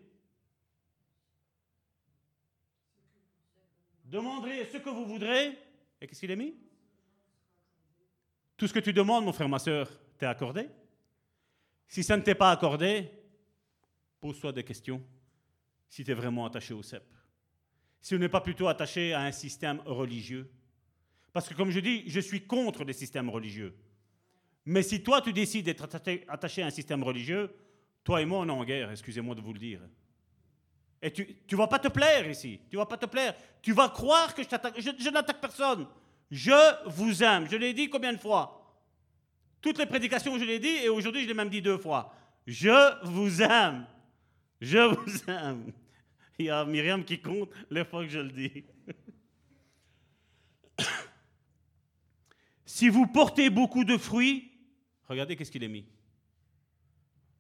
demanderez 4.05 4.67
ce 4.67 4.77
que 4.77 4.89
vous 4.89 5.07
voudrez. 5.07 5.59
Et 6.01 6.07
qu'est-ce 6.07 6.21
qu'il 6.21 6.31
est 6.31 6.37
mis? 6.37 6.55
Tout 8.57 8.69
ce 8.69 8.73
que 8.73 8.79
tu 8.79 8.93
demandes, 8.93 9.25
mon 9.25 9.33
frère, 9.33 9.49
ma 9.49 9.59
soeur, 9.59 9.91
t'est 10.17 10.27
accordé. 10.27 10.69
Si 11.89 12.05
ça 12.05 12.17
ne 12.17 12.23
t'est 12.23 12.37
pas 12.37 12.53
accordé, 12.53 13.11
pose-toi 14.21 14.53
des 14.53 14.63
questions 14.63 15.05
si 15.91 16.05
tu 16.05 16.11
es 16.11 16.15
vraiment 16.15 16.47
attaché 16.47 16.73
au 16.73 16.83
CEP. 16.83 17.05
Si 18.01 18.15
on 18.15 18.19
n'est 18.19 18.31
pas 18.31 18.41
plutôt 18.41 18.69
attaché 18.69 19.13
à 19.13 19.21
un 19.21 19.33
système 19.33 19.83
religieux. 19.85 20.51
Parce 21.33 21.49
que 21.49 21.55
comme 21.55 21.71
je 21.71 21.81
dis, 21.81 22.05
je 22.07 22.21
suis 22.21 22.47
contre 22.47 22.85
les 22.85 22.95
systèmes 22.95 23.29
religieux. 23.29 23.77
Mais 24.65 24.83
si 24.83 25.03
toi, 25.03 25.21
tu 25.21 25.33
décides 25.33 25.67
d'être 25.67 25.87
attaché 26.29 26.63
à 26.63 26.67
un 26.67 26.71
système 26.71 27.03
religieux, 27.03 27.55
toi 28.05 28.23
et 28.23 28.25
moi, 28.25 28.39
on 28.39 28.49
est 28.49 28.53
en 28.53 28.65
guerre, 28.65 28.91
excusez-moi 28.91 29.35
de 29.35 29.41
vous 29.41 29.53
le 29.53 29.59
dire. 29.59 29.81
Et 31.03 31.13
tu 31.13 31.37
ne 31.51 31.57
vas 31.57 31.67
pas 31.67 31.79
te 31.79 31.89
plaire 31.89 32.29
ici. 32.29 32.61
Tu 32.71 32.77
vas 32.77 32.87
pas 32.87 32.99
te 32.99 33.07
plaire. 33.07 33.35
Tu 33.63 33.73
vas 33.73 33.89
croire 33.89 34.35
que 34.35 34.43
je 34.43 34.49
je 34.99 35.11
n'attaque 35.11 35.41
personne. 35.41 35.87
Je 36.31 36.89
vous 36.89 37.23
aime. 37.23 37.49
Je 37.51 37.57
l'ai 37.57 37.73
dit 37.73 37.89
combien 37.89 38.13
de 38.13 38.19
fois? 38.19 38.57
Toutes 39.61 39.79
les 39.79 39.87
prédications, 39.87 40.39
je 40.39 40.45
l'ai 40.45 40.59
dit, 40.59 40.77
et 40.85 40.89
aujourd'hui, 40.89 41.23
je 41.23 41.29
l'ai 41.29 41.35
même 41.35 41.51
dit 41.51 41.61
deux 41.61 41.79
fois. 41.79 42.15
Je 42.47 43.05
vous 43.07 43.43
aime. 43.43 43.87
Je 44.61 44.79
vous 44.79 45.31
aime. 45.31 45.73
Il 46.39 46.47
y 46.47 46.51
a 46.51 46.65
Myriam 46.65 47.05
qui 47.05 47.21
compte 47.21 47.51
les 47.71 47.85
fois 47.85 48.05
que 48.05 48.11
je 48.11 48.19
le 48.19 48.31
dis. 48.31 48.65
si 52.65 52.89
vous 52.89 53.07
portez 53.07 53.51
beaucoup 53.51 53.85
de 53.85 53.97
fruits, 53.97 54.51
regardez 55.09 55.37
qu'est-ce 55.37 55.51
qu'il 55.51 55.65
est 55.65 55.69
mis. 55.69 55.87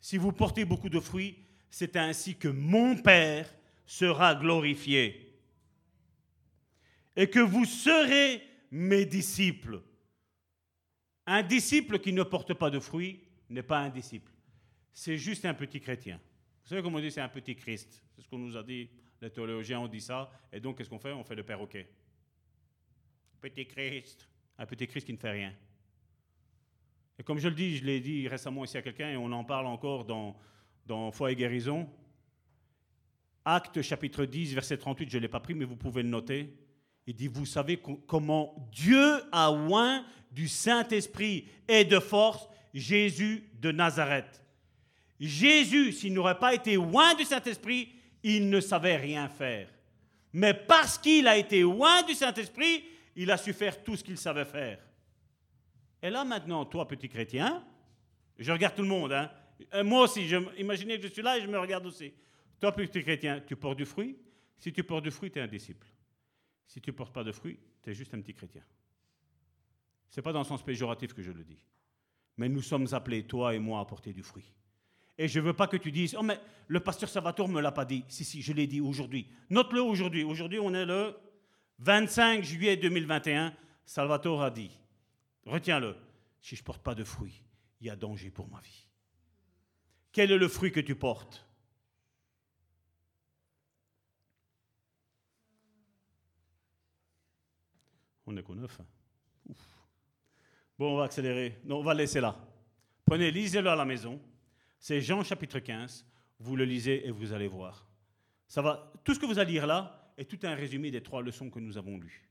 Si 0.00 0.16
vous 0.16 0.32
portez 0.32 0.64
beaucoup 0.64 0.88
de 0.88 1.00
fruits, 1.00 1.36
c'est 1.70 1.96
ainsi 1.96 2.36
que 2.36 2.48
mon 2.48 2.96
Père 2.96 3.52
sera 3.86 4.34
glorifié. 4.34 5.38
Et 7.16 7.28
que 7.28 7.40
vous 7.40 7.64
serez 7.64 8.42
mes 8.70 9.04
disciples. 9.04 9.82
Un 11.26 11.42
disciple 11.42 11.98
qui 11.98 12.12
ne 12.12 12.22
porte 12.22 12.54
pas 12.54 12.70
de 12.70 12.80
fruits 12.80 13.20
n'est 13.48 13.62
pas 13.62 13.80
un 13.80 13.90
disciple. 13.90 14.32
C'est 14.92 15.18
juste 15.18 15.44
un 15.44 15.54
petit 15.54 15.80
chrétien. 15.80 16.20
Vous 16.62 16.68
savez 16.68 16.82
comment 16.82 16.98
on 16.98 17.00
dit 17.00 17.10
c'est 17.10 17.20
un 17.20 17.28
petit 17.28 17.56
Christ 17.56 18.02
C'est 18.14 18.22
ce 18.22 18.28
qu'on 18.28 18.38
nous 18.38 18.56
a 18.56 18.62
dit, 18.62 18.88
les 19.20 19.30
théologiens 19.30 19.80
ont 19.80 19.88
dit 19.88 20.00
ça. 20.00 20.30
Et 20.52 20.60
donc, 20.60 20.78
qu'est-ce 20.78 20.88
qu'on 20.88 20.98
fait? 20.98 21.12
On 21.12 21.24
fait 21.24 21.34
le 21.34 21.42
perroquet. 21.42 21.88
Petit 23.40 23.66
Christ. 23.66 24.28
Un 24.58 24.66
petit 24.66 24.86
Christ 24.86 25.06
qui 25.06 25.12
ne 25.12 25.18
fait 25.18 25.30
rien. 25.30 25.54
Et 27.18 27.22
comme 27.22 27.38
je 27.38 27.48
le 27.48 27.54
dis, 27.54 27.76
je 27.76 27.84
l'ai 27.84 28.00
dit 28.00 28.28
récemment 28.28 28.64
ici 28.64 28.78
à 28.78 28.82
quelqu'un, 28.82 29.10
et 29.10 29.16
on 29.16 29.30
en 29.32 29.44
parle 29.44 29.66
encore 29.66 30.04
dans, 30.04 30.36
dans 30.86 31.12
Foi 31.12 31.32
et 31.32 31.36
guérison. 31.36 31.88
Acte 33.44 33.82
chapitre 33.82 34.24
10, 34.24 34.54
verset 34.54 34.78
38, 34.78 35.10
je 35.10 35.16
ne 35.16 35.22
l'ai 35.22 35.28
pas 35.28 35.40
pris, 35.40 35.54
mais 35.54 35.64
vous 35.64 35.76
pouvez 35.76 36.02
le 36.02 36.08
noter. 36.08 36.54
Il 37.06 37.14
dit, 37.14 37.28
vous 37.28 37.46
savez 37.46 37.80
comment 38.06 38.68
Dieu 38.72 39.22
a 39.32 39.50
oint 39.52 40.04
du 40.30 40.48
Saint-Esprit 40.48 41.46
et 41.68 41.84
de 41.84 41.98
force 41.98 42.48
Jésus 42.72 43.50
de 43.60 43.72
Nazareth. 43.72 44.42
Jésus, 45.20 45.92
s'il 45.92 46.14
n'aurait 46.14 46.38
pas 46.38 46.54
été 46.54 46.74
loin 46.74 47.14
du 47.14 47.24
Saint-Esprit, 47.24 47.92
il 48.22 48.48
ne 48.48 48.60
savait 48.60 48.96
rien 48.96 49.28
faire. 49.28 49.68
Mais 50.32 50.54
parce 50.54 50.96
qu'il 50.96 51.28
a 51.28 51.36
été 51.36 51.60
loin 51.60 52.02
du 52.02 52.14
Saint-Esprit, 52.14 52.84
il 53.16 53.30
a 53.30 53.36
su 53.36 53.52
faire 53.52 53.82
tout 53.84 53.96
ce 53.96 54.04
qu'il 54.04 54.16
savait 54.16 54.44
faire. 54.44 54.78
Et 56.02 56.08
là 56.08 56.24
maintenant, 56.24 56.64
toi, 56.64 56.88
petit 56.88 57.08
chrétien, 57.08 57.62
je 58.38 58.50
regarde 58.50 58.74
tout 58.74 58.82
le 58.82 58.88
monde, 58.88 59.12
hein. 59.12 59.30
Euh, 59.74 59.84
moi 59.84 60.04
aussi, 60.04 60.26
imaginez 60.56 60.96
que 60.96 61.06
je 61.06 61.12
suis 61.12 61.20
là 61.20 61.36
et 61.36 61.42
je 61.42 61.46
me 61.46 61.58
regarde 61.58 61.84
aussi. 61.84 62.14
Toi, 62.58 62.72
petit 62.72 63.02
chrétien, 63.02 63.42
tu 63.46 63.56
portes 63.56 63.76
du 63.76 63.84
fruit. 63.84 64.16
Si 64.58 64.72
tu 64.72 64.82
portes 64.82 65.04
du 65.04 65.10
fruit, 65.10 65.30
tu 65.30 65.38
es 65.38 65.42
un 65.42 65.46
disciple. 65.46 65.86
Si 66.66 66.80
tu 66.80 66.90
ne 66.90 66.96
portes 66.96 67.12
pas 67.12 67.24
de 67.24 67.32
fruit, 67.32 67.58
tu 67.82 67.90
es 67.90 67.94
juste 67.94 68.14
un 68.14 68.20
petit 68.20 68.32
chrétien. 68.32 68.62
Ce 70.08 70.18
n'est 70.18 70.22
pas 70.22 70.32
dans 70.32 70.40
le 70.40 70.46
sens 70.46 70.62
péjoratif 70.62 71.12
que 71.12 71.22
je 71.22 71.30
le 71.30 71.44
dis. 71.44 71.58
Mais 72.38 72.48
nous 72.48 72.62
sommes 72.62 72.86
appelés, 72.92 73.24
toi 73.24 73.54
et 73.54 73.58
moi, 73.58 73.80
à 73.80 73.84
porter 73.84 74.12
du 74.12 74.22
fruit. 74.22 74.50
Et 75.22 75.28
je 75.28 75.38
ne 75.38 75.44
veux 75.44 75.52
pas 75.52 75.66
que 75.66 75.76
tu 75.76 75.92
dises, 75.92 76.16
oh 76.18 76.22
mais 76.22 76.40
le 76.66 76.80
pasteur 76.80 77.06
Salvatore 77.06 77.46
ne 77.46 77.52
me 77.52 77.60
l'a 77.60 77.72
pas 77.72 77.84
dit. 77.84 78.06
Si, 78.08 78.24
si, 78.24 78.40
je 78.40 78.54
l'ai 78.54 78.66
dit 78.66 78.80
aujourd'hui. 78.80 79.28
Note-le 79.50 79.82
aujourd'hui. 79.82 80.24
Aujourd'hui, 80.24 80.58
on 80.58 80.72
est 80.72 80.86
le 80.86 81.14
25 81.80 82.42
juillet 82.42 82.78
2021. 82.78 83.54
Salvatore 83.84 84.42
a 84.42 84.50
dit, 84.50 84.70
retiens-le, 85.44 85.94
si 86.40 86.56
je 86.56 86.62
ne 86.62 86.64
porte 86.64 86.82
pas 86.82 86.94
de 86.94 87.04
fruits, 87.04 87.44
il 87.82 87.88
y 87.88 87.90
a 87.90 87.96
danger 87.96 88.30
pour 88.30 88.48
ma 88.48 88.62
vie. 88.62 88.86
Quel 90.10 90.32
est 90.32 90.38
le 90.38 90.48
fruit 90.48 90.72
que 90.72 90.80
tu 90.80 90.94
portes? 90.94 91.46
On 98.24 98.34
est 98.38 98.42
qu'au 98.42 98.54
neuf. 98.54 98.80
Hein. 98.80 99.54
Bon, 100.78 100.94
on 100.94 100.96
va 100.96 101.04
accélérer. 101.04 101.60
Non, 101.66 101.80
on 101.80 101.82
va 101.82 101.92
laisser 101.92 102.22
là. 102.22 102.34
Prenez, 103.04 103.30
lisez-le 103.30 103.68
à 103.68 103.76
la 103.76 103.84
maison. 103.84 104.18
C'est 104.80 105.02
Jean 105.02 105.22
chapitre 105.22 105.58
15. 105.58 106.06
Vous 106.38 106.56
le 106.56 106.64
lisez 106.64 107.06
et 107.06 107.10
vous 107.10 107.34
allez 107.34 107.48
voir. 107.48 107.86
Ça 108.48 108.62
va, 108.62 108.90
tout 109.04 109.14
ce 109.14 109.20
que 109.20 109.26
vous 109.26 109.38
allez 109.38 109.52
lire 109.52 109.66
là 109.66 110.12
est 110.16 110.24
tout 110.24 110.38
un 110.42 110.54
résumé 110.54 110.90
des 110.90 111.02
trois 111.02 111.22
leçons 111.22 111.50
que 111.50 111.58
nous 111.58 111.76
avons 111.76 111.98
lues. 111.98 112.26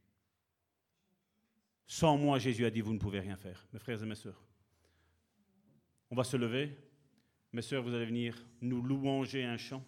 Sans 1.86 2.18
moi, 2.18 2.40
Jésus 2.40 2.66
a 2.66 2.72
dit, 2.72 2.82
vous 2.82 2.94
ne 2.94 3.00
pouvez 3.00 3.19
rien 3.19 3.38
faire, 3.38 3.66
mes 3.72 3.80
frères 3.80 4.02
et 4.02 4.06
mes 4.06 4.16
sœurs. 4.16 4.44
On 6.10 6.16
va 6.16 6.24
se 6.24 6.38
lever. 6.38 6.76
Mes 7.53 7.61
sœurs, 7.61 7.84
vous 7.84 7.94
allez 7.94 8.06
venir 8.06 8.36
nous 8.61 8.82
louanger 8.82 9.44
un 9.44 9.58
chant. 9.58 9.84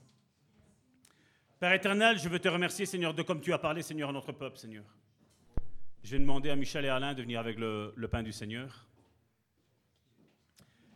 Père 1.60 1.74
éternel, 1.74 2.18
je 2.20 2.30
veux 2.30 2.40
te 2.40 2.48
remercier, 2.48 2.86
Seigneur, 2.86 3.14
de 3.14 3.24
comme 3.24 3.42
tu 3.42 3.54
as 3.54 3.60
parlé, 3.60 3.82
Seigneur, 3.82 4.10
à 4.10 4.14
notre 4.14 4.32
peuple, 4.32 4.58
Seigneur. 4.58 4.86
Je 6.04 6.12
vais 6.12 6.20
demander 6.20 6.50
à 6.50 6.56
Michel 6.56 6.86
et 6.86 6.90
Alain 6.90 7.14
de 7.14 7.22
venir 7.22 7.40
avec 7.40 7.60
le, 7.60 7.94
le 7.96 8.08
pain 8.08 8.24
du 8.24 8.32
Seigneur. 8.32 8.88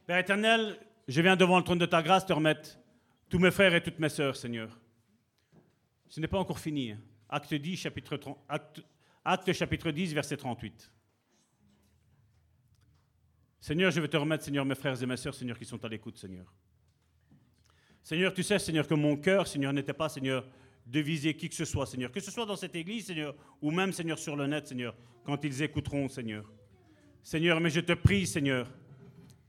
Père 0.07 0.17
éternel, 0.17 0.79
je 1.07 1.21
viens 1.21 1.35
devant 1.35 1.57
le 1.57 1.63
trône 1.63 1.79
de 1.79 1.85
ta 1.85 2.01
grâce 2.01 2.25
te 2.25 2.33
remettre 2.33 2.79
tous 3.29 3.39
mes 3.39 3.51
frères 3.51 3.73
et 3.73 3.81
toutes 3.81 3.99
mes 3.99 4.09
sœurs, 4.09 4.35
Seigneur. 4.35 4.79
Ce 6.07 6.19
n'est 6.19 6.27
pas 6.27 6.39
encore 6.39 6.59
fini. 6.59 6.91
Hein. 6.91 6.99
Acte, 7.29 7.53
10, 7.53 7.77
chapitre, 7.77 8.19
acte, 9.23 9.53
chapitre 9.53 9.91
10, 9.91 10.13
verset 10.13 10.37
38. 10.37 10.91
Seigneur, 13.59 13.91
je 13.91 13.99
veux 13.99 14.07
te 14.07 14.17
remettre, 14.17 14.43
Seigneur, 14.43 14.63
mes 14.63 14.75
frères 14.75 15.01
et 15.01 15.05
mes 15.05 15.17
sœurs, 15.17 15.33
Seigneur, 15.33 15.57
qui 15.57 15.65
sont 15.65 15.83
à 15.83 15.87
l'écoute, 15.87 16.17
Seigneur. 16.17 16.53
Seigneur, 18.03 18.31
tu 18.33 18.43
sais, 18.43 18.59
Seigneur, 18.59 18.87
que 18.87 18.93
mon 18.93 19.17
cœur, 19.17 19.47
Seigneur, 19.47 19.73
n'était 19.73 19.93
pas, 19.93 20.07
Seigneur, 20.07 20.45
de 20.85 20.99
viser 20.99 21.35
qui 21.35 21.49
que 21.49 21.55
ce 21.55 21.65
soit, 21.65 21.87
Seigneur. 21.87 22.11
Que 22.11 22.19
ce 22.19 22.29
soit 22.29 22.45
dans 22.45 22.55
cette 22.55 22.75
église, 22.75 23.07
Seigneur, 23.07 23.35
ou 23.61 23.71
même, 23.71 23.91
Seigneur, 23.91 24.19
sur 24.19 24.35
le 24.35 24.45
net, 24.45 24.67
Seigneur, 24.67 24.95
quand 25.23 25.43
ils 25.43 25.63
écouteront, 25.63 26.07
Seigneur. 26.07 26.51
Seigneur, 27.23 27.59
mais 27.59 27.71
je 27.71 27.79
te 27.79 27.93
prie, 27.93 28.27
Seigneur, 28.27 28.71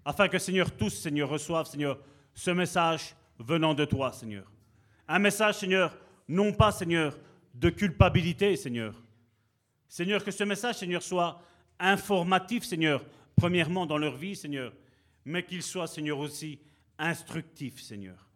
afin 0.06 0.28
que, 0.28 0.38
Seigneur, 0.38 0.70
tous, 0.70 0.90
Seigneur, 0.90 1.28
reçoivent, 1.28 1.66
Seigneur, 1.66 1.98
ce 2.32 2.52
message 2.52 3.16
venant 3.40 3.74
de 3.74 3.84
toi, 3.84 4.12
Seigneur. 4.12 4.48
Un 5.08 5.18
message, 5.18 5.56
Seigneur, 5.56 5.98
non 6.28 6.52
pas, 6.52 6.70
Seigneur, 6.70 7.18
de 7.52 7.70
culpabilité, 7.70 8.54
Seigneur. 8.54 8.94
Seigneur, 9.88 10.22
que 10.22 10.30
ce 10.30 10.44
message, 10.44 10.76
Seigneur, 10.76 11.02
soit 11.02 11.42
informatif, 11.80 12.62
Seigneur, 12.62 13.04
premièrement 13.34 13.84
dans 13.84 13.98
leur 13.98 14.16
vie, 14.16 14.36
Seigneur, 14.36 14.72
mais 15.24 15.44
qu'il 15.44 15.62
soit, 15.62 15.88
Seigneur, 15.88 16.20
aussi 16.20 16.60
instructif, 16.98 17.82
Seigneur. 17.82 18.28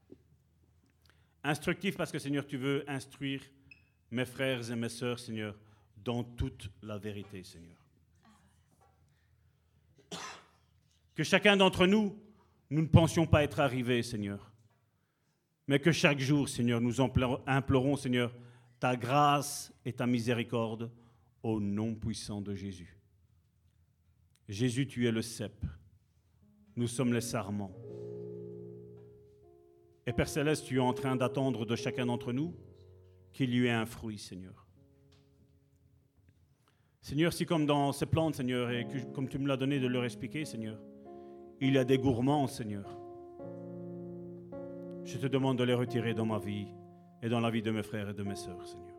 Instructif 1.44 1.96
parce 1.96 2.10
que, 2.10 2.18
Seigneur, 2.18 2.48
tu 2.48 2.56
veux 2.56 2.84
instruire 2.88 3.42
mes 4.10 4.26
frères 4.26 4.68
et 4.68 4.76
mes 4.76 4.88
sœurs, 4.88 5.20
Seigneur, 5.20 5.54
dans 5.96 6.24
toute 6.24 6.68
la 6.82 6.98
vérité, 6.98 7.44
Seigneur. 7.44 7.79
Que 11.20 11.24
chacun 11.24 11.58
d'entre 11.58 11.86
nous, 11.86 12.16
nous 12.70 12.80
ne 12.80 12.86
pensions 12.86 13.26
pas 13.26 13.44
être 13.44 13.60
arrivés, 13.60 14.02
Seigneur. 14.02 14.50
Mais 15.66 15.78
que 15.78 15.92
chaque 15.92 16.18
jour, 16.18 16.48
Seigneur, 16.48 16.80
nous 16.80 16.98
implorons, 17.02 17.96
Seigneur, 17.96 18.34
ta 18.78 18.96
grâce 18.96 19.70
et 19.84 19.92
ta 19.92 20.06
miséricorde 20.06 20.90
au 21.42 21.60
nom 21.60 21.94
puissant 21.94 22.40
de 22.40 22.54
Jésus. 22.54 22.96
Jésus, 24.48 24.86
tu 24.86 25.06
es 25.06 25.12
le 25.12 25.20
cep. 25.20 25.52
nous 26.74 26.88
sommes 26.88 27.12
les 27.12 27.20
sarments. 27.20 27.76
Et 30.06 30.14
Père 30.14 30.26
Céleste, 30.26 30.64
tu 30.64 30.76
es 30.76 30.80
en 30.80 30.94
train 30.94 31.16
d'attendre 31.16 31.66
de 31.66 31.76
chacun 31.76 32.06
d'entre 32.06 32.32
nous 32.32 32.56
qu'il 33.34 33.54
y 33.54 33.66
ait 33.66 33.70
un 33.70 33.84
fruit, 33.84 34.16
Seigneur. 34.16 34.66
Seigneur, 37.02 37.34
si 37.34 37.44
comme 37.44 37.66
dans 37.66 37.92
ces 37.92 38.06
plantes, 38.06 38.36
Seigneur, 38.36 38.70
et 38.70 38.86
comme 39.12 39.28
tu 39.28 39.38
me 39.38 39.46
l'as 39.46 39.58
donné 39.58 39.80
de 39.80 39.86
leur 39.86 40.06
expliquer, 40.06 40.46
Seigneur, 40.46 40.80
il 41.60 41.74
y 41.74 41.78
a 41.78 41.84
des 41.84 41.98
gourmands, 41.98 42.46
Seigneur, 42.46 42.86
je 45.04 45.18
te 45.18 45.26
demande 45.26 45.58
de 45.58 45.64
les 45.64 45.74
retirer 45.74 46.14
dans 46.14 46.24
ma 46.24 46.38
vie 46.38 46.66
et 47.22 47.28
dans 47.28 47.40
la 47.40 47.50
vie 47.50 47.62
de 47.62 47.70
mes 47.70 47.82
frères 47.82 48.08
et 48.08 48.14
de 48.14 48.22
mes 48.22 48.34
sœurs, 48.34 48.66
Seigneur. 48.66 48.96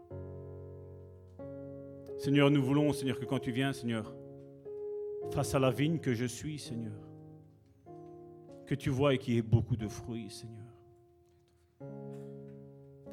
Seigneur, 2.18 2.52
nous 2.52 2.62
voulons, 2.62 2.94
Seigneur, 2.94 3.20
que 3.20 3.26
quand 3.26 3.40
tu 3.40 3.52
viens, 3.52 3.74
Seigneur, 3.74 4.14
face 5.32 5.56
à 5.56 5.60
la 5.60 5.72
vigne 5.72 5.98
que 5.98 6.14
je 6.14 6.26
suis, 6.26 6.60
Seigneur, 6.60 6.94
que 8.68 8.76
tu 8.76 8.92
vois 8.92 9.16
et 9.16 9.18
qu'il 9.18 9.34
y 9.34 9.38
ait 9.38 9.44
beaucoup 9.44 9.76
de 9.76 9.88
fruits, 9.88 10.30
Seigneur. 10.30 10.68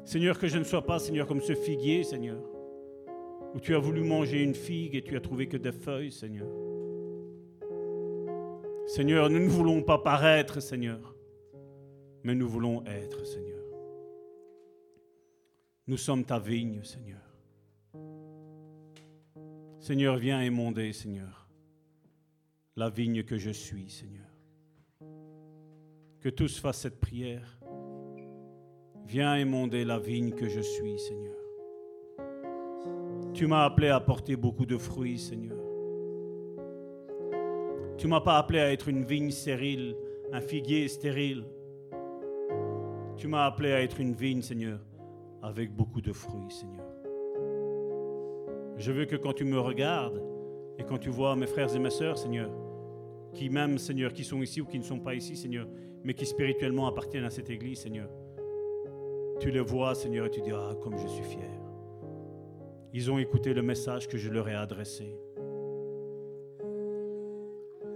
Seigneur, 0.05 0.37
que 0.37 0.47
je 0.47 0.59
ne 0.59 0.63
sois 0.63 0.85
pas, 0.85 0.99
Seigneur, 0.99 1.25
comme 1.25 1.41
ce 1.41 1.53
figuier, 1.53 2.03
Seigneur, 2.03 2.43
où 3.55 3.59
tu 3.59 3.73
as 3.75 3.79
voulu 3.79 4.03
manger 4.03 4.43
une 4.43 4.53
figue 4.53 4.95
et 4.95 5.01
tu 5.01 5.17
as 5.17 5.21
trouvé 5.21 5.47
que 5.47 5.57
des 5.57 5.71
feuilles, 5.71 6.11
Seigneur. 6.11 6.47
Seigneur, 8.89 9.29
nous 9.29 9.37
ne 9.37 9.47
voulons 9.47 9.83
pas 9.83 9.99
paraître, 9.99 10.59
Seigneur, 10.59 11.15
mais 12.23 12.33
nous 12.33 12.49
voulons 12.49 12.83
être, 12.87 13.23
Seigneur. 13.23 13.63
Nous 15.85 15.95
sommes 15.95 16.25
ta 16.25 16.39
vigne, 16.39 16.83
Seigneur. 16.83 17.21
Seigneur, 19.79 20.17
viens 20.17 20.41
émonder, 20.41 20.91
Seigneur, 20.91 21.47
la 22.75 22.89
vigne 22.89 23.21
que 23.21 23.37
je 23.37 23.51
suis, 23.51 23.91
Seigneur. 23.91 24.25
Que 26.19 26.29
tous 26.29 26.59
fassent 26.59 26.79
cette 26.79 26.99
prière. 26.99 27.59
Viens 29.05 29.35
émonder 29.35 29.85
la 29.85 29.99
vigne 29.99 30.31
que 30.31 30.49
je 30.49 30.61
suis, 30.61 30.97
Seigneur. 30.97 31.37
Tu 33.35 33.45
m'as 33.45 33.65
appelé 33.65 33.89
à 33.89 33.99
porter 33.99 34.35
beaucoup 34.35 34.65
de 34.65 34.79
fruits, 34.79 35.19
Seigneur. 35.19 35.58
Tu 37.99 38.07
m'as 38.07 38.21
pas 38.21 38.37
appelé 38.37 38.59
à 38.59 38.71
être 38.71 38.87
une 38.87 39.03
vigne 39.03 39.29
stérile, 39.29 39.93
un 40.31 40.39
figuier 40.39 40.87
stérile. 40.87 41.43
Tu 43.17 43.27
m'as 43.27 43.45
appelé 43.45 43.73
à 43.73 43.81
être 43.81 43.99
une 43.99 44.13
vigne, 44.13 44.41
Seigneur, 44.41 44.79
avec 45.43 45.75
beaucoup 45.75 45.99
de 45.99 46.13
fruits, 46.13 46.49
Seigneur. 46.49 46.85
Je 48.77 48.93
veux 48.93 49.03
que 49.03 49.17
quand 49.17 49.33
tu 49.33 49.43
me 49.43 49.59
regardes 49.59 50.23
et 50.77 50.85
quand 50.85 50.97
tu 50.97 51.09
vois 51.09 51.35
mes 51.35 51.45
frères 51.45 51.75
et 51.75 51.79
mes 51.79 51.89
sœurs, 51.89 52.17
Seigneur, 52.17 52.49
qui 53.33 53.49
même, 53.49 53.77
Seigneur, 53.77 54.13
qui 54.13 54.23
sont 54.23 54.41
ici 54.41 54.61
ou 54.61 54.65
qui 54.65 54.79
ne 54.79 54.85
sont 54.85 55.01
pas 55.01 55.13
ici, 55.13 55.35
Seigneur, 55.35 55.67
mais 56.01 56.13
qui 56.13 56.25
spirituellement 56.25 56.87
appartiennent 56.87 57.25
à 57.25 57.29
cette 57.29 57.49
église, 57.49 57.81
Seigneur, 57.81 58.09
tu 59.41 59.51
les 59.51 59.59
vois, 59.59 59.93
Seigneur, 59.93 60.27
et 60.27 60.31
tu 60.31 60.39
dis, 60.39 60.51
ah, 60.53 60.73
comme 60.81 60.97
je 60.97 61.05
suis 61.05 61.25
fier. 61.25 61.51
Ils 62.93 63.11
ont 63.11 63.17
écouté 63.17 63.53
le 63.53 63.61
message 63.61 64.07
que 64.07 64.17
je 64.17 64.29
leur 64.29 64.47
ai 64.47 64.55
adressé. 64.55 65.13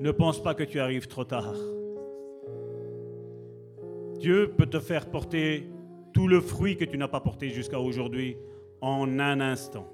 Ne 0.04 0.12
pense 0.12 0.44
pas 0.44 0.54
que 0.54 0.66
tu 0.66 0.82
arrives 0.82 1.08
trop 1.08 1.24
tard. 1.24 1.56
Dieu 4.20 4.54
peut 4.58 4.66
te 4.66 4.82
faire 4.82 5.10
porter 5.10 5.70
tout 6.14 6.28
le 6.28 6.42
fruit 6.42 6.76
que 6.76 6.84
tu 6.84 6.98
n'as 6.98 7.08
pas 7.08 7.22
porté 7.22 7.48
jusqu'à 7.48 7.80
aujourd'hui 7.80 8.36
en 8.82 9.18
un 9.18 9.40
instant. 9.40 9.88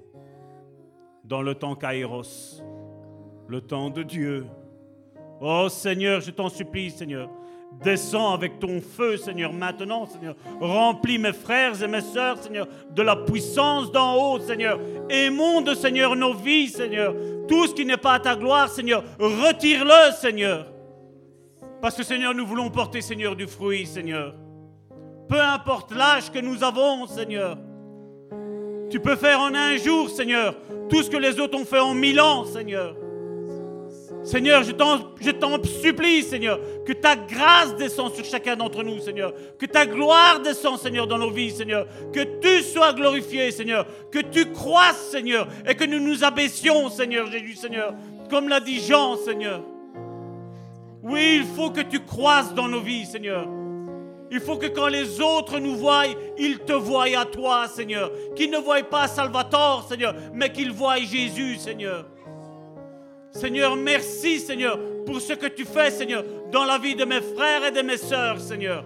Dans 1.23 1.43
le 1.43 1.53
temps 1.53 1.75
Kairos, 1.75 2.63
le 3.47 3.61
temps 3.61 3.91
de 3.91 4.01
Dieu. 4.01 4.47
Oh 5.41 5.67
Seigneur, 5.69 6.21
je 6.21 6.31
t'en 6.31 6.49
supplie, 6.49 6.89
Seigneur. 6.89 7.29
Descends 7.83 8.33
avec 8.33 8.59
ton 8.59 8.81
feu, 8.81 9.15
Seigneur, 9.15 9.53
maintenant, 9.53 10.06
Seigneur. 10.06 10.35
Remplis 10.59 11.17
mes 11.17 11.31
frères 11.31 11.81
et 11.81 11.88
mes 11.88 12.01
sœurs, 12.01 12.38
Seigneur, 12.38 12.67
de 12.91 13.01
la 13.01 13.15
puissance 13.15 13.91
d'en 13.91 14.15
haut, 14.15 14.39
Seigneur. 14.39 14.80
Émonde, 15.09 15.73
Seigneur, 15.75 16.15
nos 16.15 16.33
vies, 16.33 16.67
Seigneur. 16.67 17.15
Tout 17.48 17.67
ce 17.67 17.73
qui 17.73 17.85
n'est 17.85 17.98
pas 17.98 18.15
à 18.15 18.19
ta 18.19 18.35
gloire, 18.35 18.69
Seigneur, 18.69 19.03
retire-le, 19.17 20.11
Seigneur. 20.14 20.67
Parce 21.81 21.95
que, 21.95 22.03
Seigneur, 22.03 22.33
nous 22.33 22.45
voulons 22.45 22.69
porter, 22.69 23.01
Seigneur, 23.01 23.35
du 23.35 23.48
fruit, 23.48 23.85
Seigneur. 23.85 24.35
Peu 25.30 25.39
importe 25.39 25.93
l'âge 25.93 26.31
que 26.31 26.39
nous 26.39 26.64
avons, 26.64 27.07
Seigneur. 27.07 27.57
Tu 28.89 28.99
peux 28.99 29.15
faire 29.15 29.39
en 29.39 29.53
un 29.53 29.77
jour, 29.77 30.09
Seigneur, 30.09 30.56
tout 30.89 31.03
ce 31.03 31.09
que 31.09 31.17
les 31.17 31.39
autres 31.39 31.57
ont 31.57 31.65
fait 31.65 31.80
en 31.80 31.93
mille 31.93 32.19
ans, 32.19 32.43
Seigneur. 32.43 32.95
Seigneur, 34.23 34.64
je 34.64 34.72
t'en 34.72 35.64
supplie, 35.64 36.23
Seigneur, 36.23 36.59
que 36.85 36.93
ta 36.93 37.15
grâce 37.15 37.75
descende 37.77 38.14
sur 38.14 38.25
chacun 38.25 38.56
d'entre 38.56 38.83
nous, 38.83 38.99
Seigneur. 38.99 39.33
Que 39.57 39.65
ta 39.65 39.85
gloire 39.85 40.41
descende, 40.41 40.80
Seigneur, 40.80 41.07
dans 41.07 41.17
nos 41.17 41.31
vies, 41.31 41.51
Seigneur. 41.51 41.88
Que 42.14 42.39
tu 42.39 42.61
sois 42.64 42.93
glorifié, 42.93 43.51
Seigneur. 43.51 43.85
Que 44.11 44.19
tu 44.19 44.51
croisses, 44.51 45.09
Seigneur. 45.09 45.48
Et 45.67 45.75
que 45.75 45.85
nous 45.85 45.99
nous 45.99 46.23
abaissions, 46.23 46.89
Seigneur 46.89 47.31
Jésus, 47.31 47.56
Seigneur. 47.56 47.93
Comme 48.30 48.49
l'a 48.49 48.59
dit 48.59 48.81
Jean, 48.81 49.15
Seigneur. 49.17 49.61
Oui, 51.01 51.38
il 51.38 51.45
faut 51.56 51.72
que 51.72 51.81
tu 51.81 52.01
croisses 52.01 52.53
dans 52.53 52.67
nos 52.67 52.81
vies, 52.81 53.06
Seigneur. 53.06 53.48
Il 54.31 54.41
faut 54.41 54.57
que 54.57 54.67
quand 54.67 54.88
les 54.88 55.22
autres 55.22 55.59
nous 55.59 55.75
voient, 55.75 56.03
ils 56.38 56.59
te 56.59 56.73
voient 56.73 57.17
à 57.17 57.25
toi, 57.25 57.67
Seigneur. 57.67 58.11
Qu'ils 58.35 58.51
ne 58.51 58.59
voient 58.59 58.83
pas 58.83 59.07
Salvatore, 59.07 59.88
Seigneur, 59.88 60.14
mais 60.33 60.51
qu'ils 60.51 60.72
voient 60.72 60.98
Jésus, 60.98 61.56
Seigneur. 61.56 62.06
Seigneur, 63.32 63.75
merci, 63.75 64.40
Seigneur, 64.40 64.80
pour 65.06 65.22
ce 65.22 65.33
que 65.33 65.48
tu 65.48 65.66
fais, 65.66 65.91
Seigneur, 65.91 66.24
dans 66.51 66.66
la 66.66 66.77
vie 66.77 66.95
de 66.95 67.06
mes 67.06 67.22
frères 67.22 67.66
et 67.66 67.72
de 67.72 67.82
mes 67.82 67.98
sœurs, 67.98 68.40
Seigneur. 68.40 68.85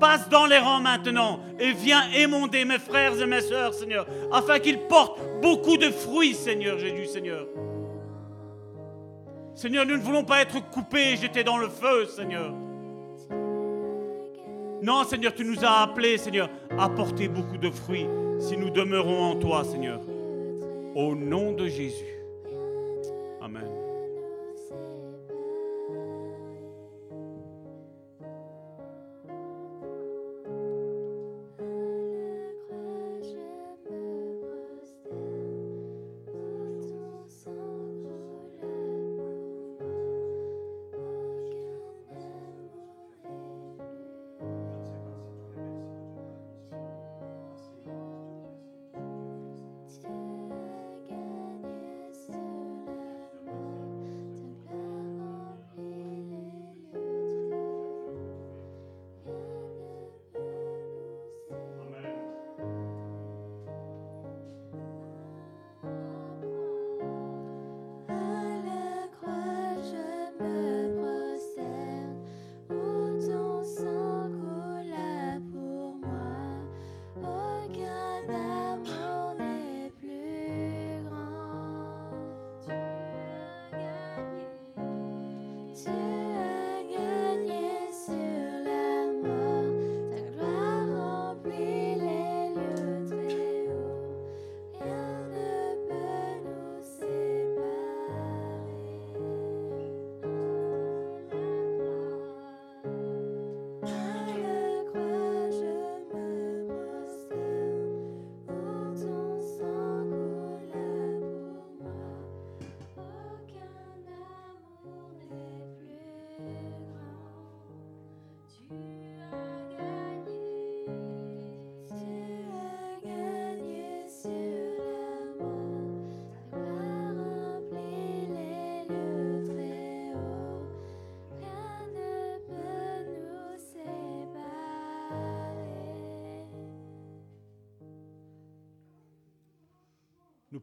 Passe 0.00 0.28
dans 0.28 0.46
les 0.46 0.58
rangs 0.58 0.80
maintenant 0.80 1.40
et 1.58 1.72
viens 1.72 2.08
émonder 2.12 2.64
mes 2.64 2.78
frères 2.78 3.20
et 3.20 3.26
mes 3.26 3.40
sœurs, 3.40 3.74
Seigneur, 3.74 4.06
afin 4.32 4.60
qu'ils 4.60 4.78
portent 4.78 5.20
beaucoup 5.42 5.76
de 5.76 5.90
fruits, 5.90 6.34
Seigneur 6.34 6.78
Jésus, 6.78 7.06
Seigneur. 7.06 7.46
Seigneur, 9.56 9.84
nous 9.86 9.96
ne 9.96 10.02
voulons 10.02 10.24
pas 10.24 10.40
être 10.40 10.70
coupés 10.70 11.14
et 11.14 11.16
jetés 11.16 11.42
dans 11.42 11.58
le 11.58 11.68
feu, 11.68 12.06
Seigneur. 12.06 12.54
Non, 14.80 15.02
Seigneur, 15.02 15.34
tu 15.34 15.44
nous 15.44 15.64
as 15.64 15.82
appelés, 15.82 16.16
Seigneur, 16.16 16.48
à 16.78 16.88
porter 16.88 17.26
beaucoup 17.26 17.58
de 17.58 17.70
fruits 17.70 18.06
si 18.38 18.56
nous 18.56 18.70
demeurons 18.70 19.32
en 19.32 19.34
toi, 19.34 19.64
Seigneur. 19.64 20.00
Au 20.94 21.16
nom 21.16 21.52
de 21.52 21.66
Jésus. 21.66 22.17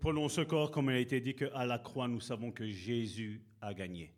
Prenons 0.06 0.30
ce 0.30 0.42
corps 0.42 0.70
comme 0.70 0.92
il 0.92 0.98
a 0.98 1.00
été 1.00 1.20
dit 1.20 1.34
qu'à 1.34 1.66
la 1.66 1.80
croix, 1.80 2.08
nous 2.08 2.20
savons 2.20 2.52
que 2.52 2.68
Jésus 2.68 3.42
a 3.60 3.74
gagné. 3.74 4.14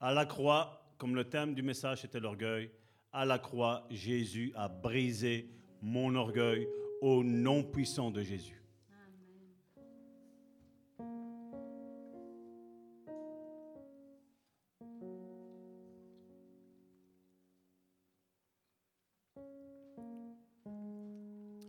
À 0.00 0.14
la 0.14 0.24
croix, 0.24 0.90
comme 0.96 1.14
le 1.14 1.24
thème 1.24 1.52
du 1.52 1.60
message 1.60 2.06
était 2.06 2.18
l'orgueil, 2.18 2.70
à 3.12 3.26
la 3.26 3.38
croix, 3.38 3.86
Jésus 3.90 4.54
a 4.54 4.68
brisé 4.68 5.50
mon 5.82 6.14
orgueil 6.14 6.66
au 7.02 7.22
nom 7.22 7.62
puissant 7.62 8.10
de 8.10 8.22
Jésus. 8.22 8.62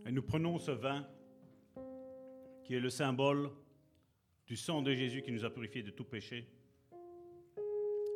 Et 0.06 0.12
nous 0.12 0.22
prenons 0.22 0.58
ce 0.58 0.70
vin 0.70 1.06
qui 2.68 2.74
est 2.74 2.80
le 2.80 2.90
symbole 2.90 3.48
du 4.46 4.54
sang 4.54 4.82
de 4.82 4.92
Jésus 4.92 5.22
qui 5.22 5.32
nous 5.32 5.46
a 5.46 5.48
purifiés 5.48 5.82
de 5.82 5.90
tout 5.90 6.04
péché, 6.04 6.46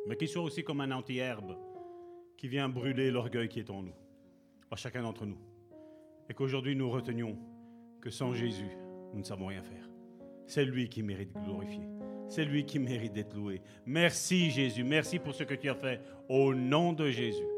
mais 0.07 0.15
qui 0.15 0.27
soit 0.27 0.43
aussi 0.43 0.63
comme 0.63 0.79
un 0.81 0.91
anti-herbe 0.91 1.57
qui 2.37 2.47
vient 2.47 2.69
brûler 2.69 3.09
l'orgueil 3.09 3.49
qui 3.49 3.61
est 3.61 3.69
en 3.71 3.81
nous, 3.81 3.95
à 4.69 4.75
chacun 4.75 5.01
d'entre 5.01 5.25
nous. 5.25 5.39
Et 6.29 6.35
qu'aujourd'hui 6.35 6.75
nous 6.75 6.87
retenions 6.87 7.35
que 7.99 8.11
sans 8.11 8.35
Jésus, 8.35 8.69
nous 9.11 9.21
ne 9.21 9.25
savons 9.25 9.47
rien 9.47 9.63
faire. 9.63 9.89
C'est 10.45 10.65
lui 10.65 10.87
qui 10.87 11.01
mérite 11.01 11.33
de 11.33 11.39
glorifier. 11.39 11.87
C'est 12.29 12.45
lui 12.45 12.63
qui 12.63 12.77
mérite 12.77 13.13
d'être 13.13 13.35
loué. 13.35 13.59
Merci 13.87 14.51
Jésus. 14.51 14.83
Merci 14.83 15.17
pour 15.17 15.33
ce 15.33 15.45
que 15.45 15.55
tu 15.55 15.67
as 15.67 15.75
fait. 15.75 15.99
Au 16.29 16.53
nom 16.53 16.93
de 16.93 17.09
Jésus. 17.09 17.52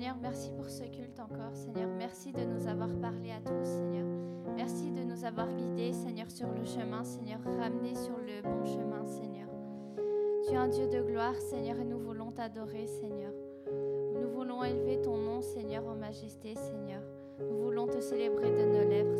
Seigneur, 0.00 0.16
merci 0.22 0.50
pour 0.56 0.70
ce 0.70 0.84
culte 0.84 1.20
encore. 1.20 1.54
Seigneur, 1.54 1.90
merci 1.98 2.32
de 2.32 2.42
nous 2.42 2.66
avoir 2.66 2.88
parlé 3.02 3.32
à 3.32 3.40
tous, 3.40 3.68
Seigneur. 3.68 4.06
Merci 4.56 4.90
de 4.90 5.02
nous 5.02 5.26
avoir 5.26 5.46
guidés, 5.52 5.92
Seigneur, 5.92 6.30
sur 6.30 6.48
le 6.48 6.64
chemin, 6.64 7.04
Seigneur, 7.04 7.38
ramenés 7.44 7.94
sur 7.94 8.16
le 8.16 8.40
bon 8.40 8.64
chemin, 8.64 9.04
Seigneur. 9.04 9.46
Tu 10.42 10.54
es 10.54 10.56
un 10.56 10.68
Dieu 10.68 10.86
de 10.86 11.02
gloire, 11.02 11.34
Seigneur, 11.34 11.78
et 11.78 11.84
nous 11.84 11.98
voulons 11.98 12.32
t'adorer, 12.32 12.86
Seigneur. 12.86 13.34
Nous 14.18 14.30
voulons 14.30 14.64
élever 14.64 15.02
ton 15.02 15.18
nom, 15.18 15.42
Seigneur, 15.42 15.86
en 15.86 15.96
majesté, 15.96 16.54
Seigneur. 16.54 17.02
Nous 17.38 17.58
voulons 17.58 17.86
te 17.86 18.00
célébrer 18.00 18.52
de 18.52 18.64
nos 18.72 18.88
lèvres. 18.88 19.18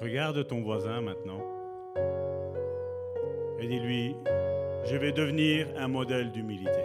Regarde 0.00 0.46
ton 0.46 0.62
voisin 0.62 1.02
maintenant 1.02 1.42
et 3.60 3.66
dis-lui, 3.66 4.16
je 4.86 4.96
vais 4.96 5.12
devenir 5.12 5.66
un 5.76 5.86
modèle 5.86 6.32
d'humilité. 6.32 6.82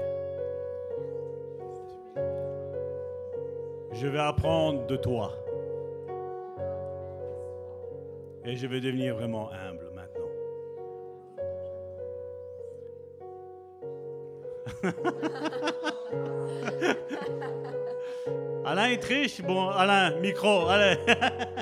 Je 3.94 4.08
vais 4.08 4.20
apprendre 4.20 4.86
de 4.86 4.98
toi. 4.98 5.32
Et 8.44 8.58
je 8.58 8.68
vais 8.68 8.82
devenir 8.82 9.16
vraiment 9.16 9.50
humble 9.54 9.90
maintenant. 9.96 10.28
Alain 18.66 18.90
est 18.90 18.98
triche. 18.98 19.42
Bon, 19.42 19.70
Alain, 19.70 20.20
micro, 20.20 20.68
allez. 20.68 20.98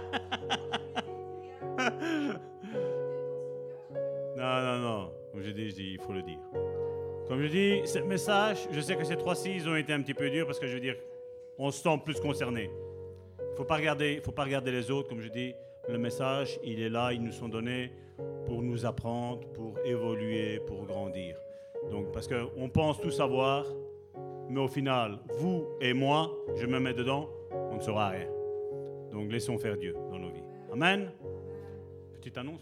message, 8.14 8.68
je 8.72 8.80
sais 8.80 8.96
que 8.96 9.04
ces 9.04 9.16
trois-ci, 9.16 9.64
ont 9.68 9.76
été 9.76 9.92
un 9.92 10.00
petit 10.00 10.14
peu 10.14 10.30
durs 10.30 10.46
parce 10.46 10.60
que 10.60 10.68
je 10.68 10.76
veux 10.76 10.80
dire, 10.80 10.96
on 11.58 11.72
se 11.72 11.82
sent 11.82 12.00
plus 12.06 12.20
concerné. 12.20 12.70
Il 13.40 13.52
ne 13.52 13.56
faut 13.56 13.64
pas 13.64 13.78
regarder, 13.78 14.22
faut 14.24 14.32
pas 14.32 14.44
regarder 14.44 14.72
les 14.72 14.92
autres, 14.92 15.10
comme 15.10 15.20
je 15.20 15.30
dis. 15.30 15.56
Le 15.90 15.98
message, 15.98 16.60
il 16.64 16.80
est 16.80 16.90
là, 16.90 17.12
ils 17.12 17.24
nous 17.24 17.32
sont 17.32 17.50
donnés 17.50 17.92
pour 18.46 18.62
nous 18.62 18.86
apprendre, 18.86 19.40
pour 19.54 19.80
évoluer, 19.84 20.60
pour 20.60 20.86
grandir. 20.86 21.36
Donc, 21.90 22.12
parce 22.12 22.28
qu'on 22.28 22.70
pense 22.70 23.02
tout 23.02 23.10
savoir, 23.10 23.66
mais 24.48 24.60
au 24.60 24.68
final, 24.68 25.18
vous 25.40 25.66
et 25.82 25.94
moi, 25.94 26.32
je 26.56 26.68
me 26.68 26.80
mets 26.80 26.94
dedans, 26.94 27.28
on 27.52 27.78
ne 27.78 27.82
saura 27.82 28.10
rien. 28.10 28.30
Donc, 29.12 29.32
laissons 29.32 29.58
faire 29.58 29.76
Dieu 29.76 29.96
dans 30.12 30.20
nos 30.20 30.30
vies. 30.30 30.44
Amen. 30.72 31.12
Petite 32.14 32.38
annonce. 32.38 32.62